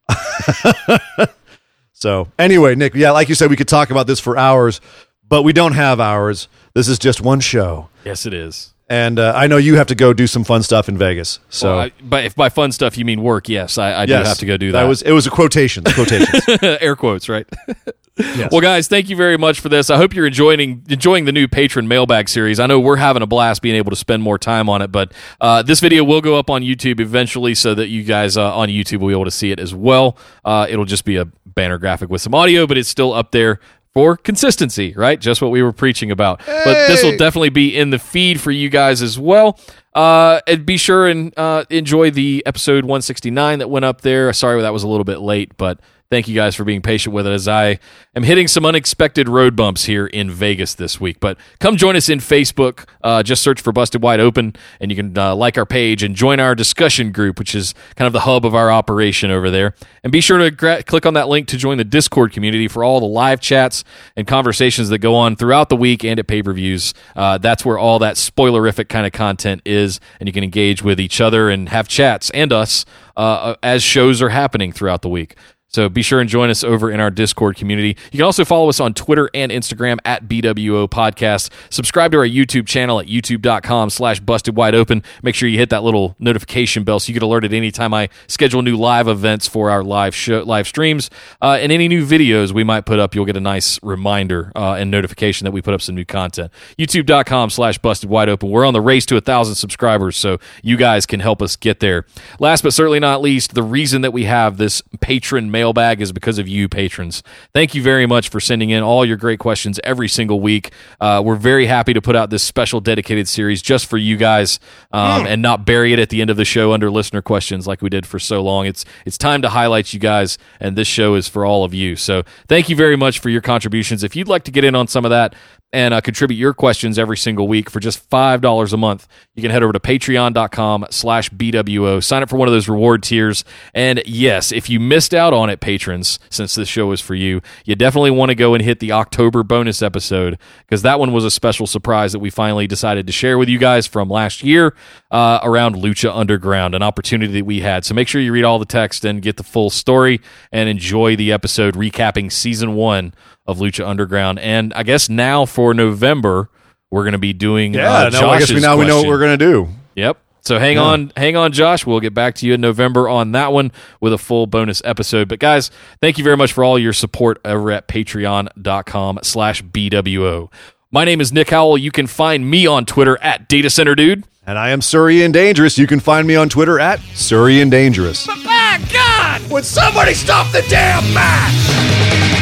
so, 1.93 2.29
anyway, 2.39 2.75
Nick, 2.75 2.95
yeah, 2.95 3.13
like 3.13 3.29
you 3.29 3.35
said 3.35 3.51
we 3.51 3.57
could 3.57 3.69
talk 3.69 3.91
about 3.91 4.07
this 4.07 4.21
for 4.21 4.37
hours, 4.37 4.81
but 5.27 5.43
we 5.43 5.53
don't 5.53 5.73
have 5.73 6.01
hours. 6.01 6.49
This 6.75 6.89
is 6.89 6.99
just 6.99 7.21
one 7.21 7.41
show. 7.41 7.89
Yes, 8.05 8.27
it 8.27 8.35
is. 8.35 8.72
And 8.89 9.19
uh, 9.19 9.33
I 9.35 9.47
know 9.47 9.57
you 9.57 9.77
have 9.77 9.87
to 9.87 9.95
go 9.95 10.13
do 10.13 10.27
some 10.27 10.45
fun 10.45 10.63
stuff 10.63 10.89
in 10.89 10.99
Vegas. 10.99 11.39
So 11.49 11.71
Well, 11.71 11.81
I, 11.81 11.93
but 12.03 12.25
if 12.25 12.35
by 12.35 12.49
fun 12.49 12.73
stuff 12.73 12.99
you 12.99 13.05
mean 13.05 13.23
work, 13.23 13.49
yes, 13.49 13.79
I, 13.79 14.03
I 14.03 14.07
do 14.07 14.13
have 14.13 14.39
to 14.39 14.47
go 14.47 14.57
do 14.57 14.73
that. 14.73 14.83
That 14.83 14.89
was 14.89 15.03
it 15.03 15.13
was 15.13 15.27
a 15.27 15.31
quotation. 15.31 15.85
Quotations. 15.85 16.45
air 16.63 16.97
quotes, 16.97 17.29
right? 17.29 17.49
Well, 18.51 18.61
guys, 18.61 18.89
thank 18.89 19.09
you 19.09 19.17
very 19.17 19.39
much 19.39 19.61
for 19.61 19.71
this. 19.71 19.89
I 19.89 19.97
hope 19.97 20.15
you're 20.15 20.27
enjoying 20.27 20.85
enjoying 20.91 21.25
the 21.25 21.33
new 21.33 21.49
patron 21.49 21.89
mailbag 21.89 22.29
series. 22.29 22.61
I 22.61 22.67
know 22.67 22.79
we're 22.79 22.97
having 22.97 23.23
a 23.23 23.27
blast 23.27 23.63
being 23.63 23.75
able 23.75 23.91
to 23.91 23.97
spend 23.97 24.23
more 24.23 24.39
time 24.39 24.69
on 24.69 24.83
it, 24.83 24.89
but 24.93 25.13
uh, 25.41 25.63
this 25.63 25.81
video 25.81 26.05
will 26.05 26.21
go 26.21 26.37
up 26.37 26.51
on 26.51 26.63
YouTube 26.63 27.01
eventually, 27.01 27.55
so 27.55 27.75
that 27.75 27.89
you 27.89 28.03
guys 28.03 28.37
uh, 28.37 28.55
on 28.55 28.69
YouTube 28.69 29.01
will 29.01 29.09
be 29.09 29.15
able 29.15 29.25
to 29.25 29.31
see 29.31 29.51
it 29.51 29.59
as 29.59 29.75
well. 29.75 30.19
Uh, 30.45 30.67
it'll 30.69 30.85
just 30.85 31.07
be 31.07 31.17
a 31.17 31.25
banner 31.47 31.79
graphic 31.79 32.11
with 32.11 32.21
some 32.21 32.35
audio, 32.35 32.67
but 32.67 32.77
it's 32.77 32.89
still 32.89 33.15
up 33.15 33.31
there 33.31 33.61
for 33.95 34.17
consistency, 34.17 34.95
right? 34.95 35.21
Just 35.21 35.43
what 35.43 35.51
we 35.51 35.63
were 35.63 35.73
preaching 35.73 36.11
about. 36.11 36.41
But 36.47 36.87
this 36.87 37.03
will 37.03 37.17
definitely 37.17 37.51
be 37.51 37.77
in 37.77 37.91
the 37.91 37.99
feed 37.99 38.41
for 38.41 38.51
you 38.51 38.69
guys 38.71 39.03
as 39.03 39.19
well. 39.19 39.59
Uh, 39.95 40.41
and 40.47 40.65
be 40.65 40.79
sure 40.79 41.07
and 41.07 41.37
uh, 41.39 41.65
enjoy 41.69 42.11
the 42.11 42.43
episode 42.47 42.85
169 42.85 43.59
that 43.59 43.69
went 43.69 43.85
up 43.85 44.01
there. 44.01 44.33
Sorry 44.33 44.61
that 44.63 44.73
was 44.73 44.83
a 44.83 44.89
little 44.89 45.05
bit 45.05 45.21
late, 45.21 45.57
but 45.59 45.81
thank 46.13 46.29
you 46.29 46.35
guys 46.35 46.55
for 46.55 46.65
being 46.65 46.83
patient 46.83 47.15
with 47.15 47.27
it 47.27 47.31
as 47.31 47.49
I 47.49 47.79
am 48.15 48.23
hitting 48.23 48.47
some 48.47 48.67
unexpected 48.67 49.31
road 49.31 49.57
bumps 49.57 49.87
here 49.87 50.07
in 50.07 50.31
Vegas 50.31 50.75
this 50.75 51.01
week. 51.01 51.21
But 51.21 51.39
come 51.59 51.79
join 51.79 51.97
us 51.97 52.11
in 52.11 52.19
Facebook. 52.19 52.87
Uh, 53.03 53.23
just 53.23 53.43
search 53.43 53.63
for 53.63 53.73
Busted 53.73 54.03
Wide 54.03 54.21
Open, 54.21 54.55
and 54.79 54.91
you 54.91 54.97
can 54.97 55.17
uh, 55.17 55.35
like 55.35 55.57
our 55.57 55.65
page 55.65 56.03
and 56.03 56.15
join 56.15 56.39
our 56.39 56.55
discussion 56.55 57.13
group, 57.13 57.39
which 57.39 57.55
is 57.55 57.75
kind 57.97 58.07
of 58.07 58.13
the 58.13 58.21
hub 58.21 58.45
of 58.45 58.55
our 58.55 58.71
operation 58.71 59.31
over 59.31 59.51
there. 59.51 59.75
And 60.05 60.13
be 60.13 60.21
sure 60.21 60.37
to 60.37 60.51
gra- 60.51 60.83
click 60.83 61.07
on 61.07 61.15
that 61.15 61.29
link 61.29 61.49
to 61.49 61.57
join 61.57 61.79
the 61.79 61.85
Discord 61.85 62.31
community 62.33 62.69
for 62.69 62.85
all 62.85 63.01
the 63.01 63.07
live 63.07 63.41
chats 63.41 63.83
and 64.15 64.27
conversations 64.27 64.91
that 64.91 64.99
go 64.99 65.15
on 65.15 65.35
throughout 65.35 65.71
the 65.71 65.77
week 65.77 66.05
and 66.05 66.19
at 66.21 66.27
pay 66.27 66.43
per 66.43 66.53
views. 66.53 66.93
Uh, 67.17 67.39
that's 67.39 67.65
where 67.65 67.79
all 67.79 67.99
that 68.01 68.17
spoilerific 68.17 68.91
kind 68.91 69.07
of 69.07 69.13
content 69.13 69.63
is, 69.65 69.99
and 70.21 70.29
you 70.29 70.35
can 70.35 70.45
engage 70.45 70.83
with 70.83 71.01
each 71.01 71.23
other 71.23 71.49
and 71.49 71.71
have 71.71 71.89
chats 71.89 72.29
and 72.33 72.53
us 72.53 72.85
uh, 73.17 73.55
as 73.63 73.83
shows 73.83 74.21
are 74.21 74.29
happening 74.29 74.73
throughout 74.73 75.01
the 75.01 75.09
week. 75.09 75.37
So 75.75 75.89
be 75.89 76.03
sure 76.03 76.21
and 76.21 76.29
join 76.29 76.51
us 76.51 76.63
over 76.63 76.91
in 76.91 77.01
our 77.01 77.11
Discord 77.11 77.57
community. 77.57 77.97
You 78.13 78.19
can 78.19 78.27
also 78.27 78.45
follow 78.45 78.69
us 78.69 78.79
on 78.79 78.93
Twitter 78.93 79.31
and 79.33 79.51
Instagram 79.51 79.97
at 80.05 80.29
BWO 80.29 80.87
Podcast. 80.87 81.49
Subscribe 81.71 82.13
to 82.13 82.19
our 82.19 82.27
YouTube 82.27 82.67
channel 82.67 83.01
at 83.01 83.07
youtube.com 83.07 83.89
slash 83.89 84.21
busted 84.21 84.55
wide 84.55 84.75
open. 84.75 85.03
Make 85.23 85.35
sure 85.35 85.49
you 85.49 85.57
hit 85.57 85.71
that 85.71 85.83
little 85.83 86.15
notification 86.19 86.85
bell 86.85 87.01
so 87.01 87.09
you 87.09 87.15
get 87.15 87.23
alerted 87.23 87.55
anytime 87.55 87.95
I 87.95 88.11
schedule 88.27 88.61
new 88.61 88.77
live 88.77 89.09
events 89.09 89.49
for 89.49 89.71
our 89.71 89.83
live 89.83 90.15
show, 90.15 90.43
live 90.43 90.69
streams. 90.69 91.09
Uh, 91.41 91.57
and 91.59 91.73
any 91.73 91.89
new 91.89 92.05
videos 92.07 92.53
we 92.53 92.65
might 92.65 92.85
put 92.85 92.99
up, 92.99 93.15
you'll 93.15 93.25
get 93.25 93.39
a 93.39 93.41
nice 93.41 93.83
reminder 93.83 94.53
uh, 94.55 94.75
and 94.75 94.91
notification 94.91 95.47
that 95.47 95.53
we 95.53 95.63
put 95.63 95.73
up 95.73 95.81
some 95.81 95.95
new 95.95 96.05
content. 96.05 96.53
YouTube.com 96.77 97.49
slash 97.49 97.79
busted 97.79 98.11
wide 98.11 98.29
open. 98.29 98.51
We're 98.51 98.67
on 98.67 98.75
the 98.75 98.83
race 98.83 99.07
to 99.07 99.17
a 99.17 99.23
thousand 99.23 99.55
subscribers, 99.55 100.19
so 100.19 100.37
you 100.63 100.77
guys 100.77 101.07
can 101.07 101.21
help 101.21 101.41
us 101.41 101.57
get 101.57 101.81
there. 101.81 102.05
Last 102.39 102.61
but 102.61 102.75
certainly 102.75 103.01
not 103.01 103.23
least, 103.23 103.55
the 103.55 103.63
reason 103.63 104.03
that 104.03 104.13
we 104.13 104.25
have 104.25 104.59
this 104.59 104.83
patron 105.01 105.51
mail 105.51 105.62
mailbag 105.63 106.01
is 106.01 106.11
because 106.11 106.41
of 106.41 106.49
you, 106.49 106.69
patrons. 106.69 107.23
Thank 107.55 107.73
you 107.73 107.83
very 107.83 108.05
much 108.05 108.29
for 108.31 108.41
sending 108.41 108.71
in 108.71 108.83
all 108.83 109.05
your 109.05 109.17
great 109.17 109.39
questions 109.39 109.79
every 109.85 110.09
single 110.09 110.41
week. 110.41 110.73
Uh, 111.01 111.23
we're 111.25 111.37
very 111.37 111.67
happy 111.67 111.93
to 111.95 112.03
put 112.03 112.17
out 112.17 112.31
this 112.31 112.43
special 112.43 112.81
dedicated 112.81 113.29
series 113.29 113.63
just 113.63 113.87
for 113.87 113.97
you 113.97 114.17
guys 114.17 114.59
um, 114.91 115.25
and 115.25 115.41
not 115.41 115.65
bury 115.65 115.93
it 115.93 116.01
at 116.01 116.09
the 116.09 116.21
end 116.21 116.31
of 116.31 116.37
the 116.37 116.45
show 116.45 116.73
under 116.73 116.91
listener 116.91 117.23
questions 117.23 117.65
like 117.65 117.81
we 117.81 117.89
did 117.89 118.05
for 118.05 118.19
so 118.19 118.43
long. 118.43 118.67
It's 118.67 118.85
it's 119.07 119.17
time 119.17 119.41
to 119.43 119.51
highlight 119.51 119.93
you 119.93 120.01
guys, 120.01 120.37
and 120.59 120.77
this 120.77 120.89
show 120.89 121.15
is 121.15 121.29
for 121.29 121.47
all 121.47 121.63
of 121.63 121.73
you. 121.73 121.95
So 121.95 122.25
thank 122.49 122.69
you 122.69 122.75
very 122.75 122.97
much 122.97 123.21
for 123.21 123.31
your 123.31 123.41
contributions. 123.41 124.03
If 124.03 124.17
you'd 124.17 124.27
like 124.27 124.43
to 124.45 124.51
get 124.51 124.65
in 124.65 124.75
on 124.75 124.89
some 124.89 125.05
of 125.05 125.11
that, 125.11 125.37
and 125.73 125.95
uh, 125.95 126.01
contribute 126.01 126.37
your 126.37 126.53
questions 126.53 126.99
every 126.99 127.17
single 127.17 127.49
week 127.49 127.71
for 127.71 127.81
just 127.81 128.09
$5 128.11 128.73
a 128.73 128.77
month. 128.77 129.09
You 129.35 129.43
can 129.43 129.51
head 129.51 129.63
over 129.63 129.73
to 129.73 129.81
patreon.com 129.81 130.87
slash 130.91 131.31
BWO. 131.31 132.05
Sign 132.05 132.23
up 132.23 132.29
for 132.29 132.37
one 132.37 132.47
of 132.47 132.53
those 132.53 132.69
reward 132.69 133.03
tiers. 133.03 133.45
And 133.73 134.03
yes, 134.05 134.53
if 134.53 134.69
you 134.69 134.79
missed 134.79 135.15
out 135.15 135.33
on 135.33 135.49
it, 135.49 135.61
patrons, 135.61 136.19
since 136.29 136.55
this 136.55 136.69
show 136.69 136.93
is 136.93 137.01
for 137.01 137.15
you, 137.15 137.41
you 137.65 137.75
definitely 137.75 138.11
want 138.11 138.29
to 138.29 138.35
go 138.35 138.53
and 138.53 138.63
hit 138.63 138.81
the 138.81 138.93
October 138.93 139.43
bonus 139.43 139.81
episode 139.81 140.39
because 140.67 140.83
that 140.83 141.01
one 141.01 141.13
was 141.13 141.25
a 141.25 141.31
special 141.31 141.67
surprise 141.67 142.13
that 142.13 142.19
we 142.19 142.29
finally 142.29 142.67
decided 142.67 143.07
to 143.07 143.13
share 143.13 143.39
with 143.39 143.49
you 143.49 143.59
guys 143.59 143.87
from 143.87 144.11
last 144.11 144.43
year 144.43 144.75
uh, 145.11 145.41
around 145.43 145.77
Lucha 145.77 146.15
Underground, 146.15 146.75
an 146.75 146.83
opportunity 146.83 147.33
that 147.33 147.47
we 147.47 147.61
had. 147.61 147.87
So 147.87 147.95
make 147.95 148.09
sure 148.09 148.21
you 148.21 148.33
read 148.33 148.45
all 148.45 148.59
the 148.59 148.67
text 148.67 149.07
and 149.07 149.23
get 149.23 149.39
the 149.39 149.43
full 149.43 149.71
story 149.71 150.21
and 150.51 150.69
enjoy 150.69 151.17
the 151.17 151.33
episode 151.33 151.75
recapping 151.75 152.31
season 152.31 152.75
one 152.75 153.15
of 153.47 153.59
Lucha 153.59 153.87
Underground. 153.87 154.39
And 154.39 154.73
I 154.75 154.83
guess 154.83 155.09
now 155.09 155.47
for 155.47 155.75
November, 155.75 156.49
we're 156.91 157.03
going 157.03 157.13
to 157.13 157.19
be 157.19 157.33
doing. 157.33 157.75
Yeah, 157.75 157.91
uh, 157.93 158.11
no, 158.11 158.31
I 158.31 158.39
guess 158.39 158.49
we 158.51 158.55
Josh's 158.57 158.63
now 158.63 158.77
we 158.77 158.87
know 158.87 158.99
what 158.99 159.09
we're 159.09 159.19
gonna 159.19 159.37
do. 159.37 159.69
Yep. 159.95 160.19
So 160.43 160.59
hang 160.59 160.77
on, 160.77 161.13
hang 161.17 161.37
on, 161.37 161.53
Josh. 161.53 161.87
We'll 161.87 162.01
get 162.01 162.15
back 162.15 162.35
to 162.37 162.47
you 162.47 162.55
in 162.55 162.61
November 162.61 163.09
on 163.09 163.31
that 163.33 163.53
one 163.53 163.71
with 164.01 164.13
a 164.13 164.19
full 164.19 164.49
bonus 164.49 164.83
episode. 164.85 165.29
But 165.29 165.39
guys, 165.39 165.71
thank 166.01 166.19
you 166.19 166.25
very 166.25 166.37
much 166.37 166.53
for 166.53 166.65
all 166.65 166.79
your 166.81 166.93
support 166.93 167.41
over 167.45 167.71
at 167.71 167.87
patreon.com 167.87 169.21
slash 169.23 169.63
BWO. 169.63 170.53
My 170.91 171.05
name 171.05 171.21
is 171.21 171.33
Nick 171.33 171.51
Howell. 171.51 171.79
You 171.79 171.93
can 171.93 172.09
find 172.09 172.51
me 172.51 172.67
on 172.67 172.87
Twitter 172.87 173.17
at 173.23 173.49
Data 173.49 173.71
Center 173.71 173.95
Dude. 173.95 174.25
And 174.45 174.59
I 174.59 174.71
am 174.71 174.83
Sir 174.83 175.09
Ian 175.09 175.31
Dangerous. 175.31 175.79
You 175.79 175.87
can 175.87 176.01
find 176.01 176.27
me 176.27 176.35
on 176.35 176.49
Twitter 176.49 176.81
at 176.81 176.99
Sir 177.15 177.49
Ian 177.49 177.71
Dangerous. 177.71 178.27
My 178.27 178.85
God! 178.93 179.49
Would 179.49 179.65
somebody 179.65 180.15
stop 180.15 180.51
the 180.51 180.63
damn 180.69 181.15
match? 181.15 182.42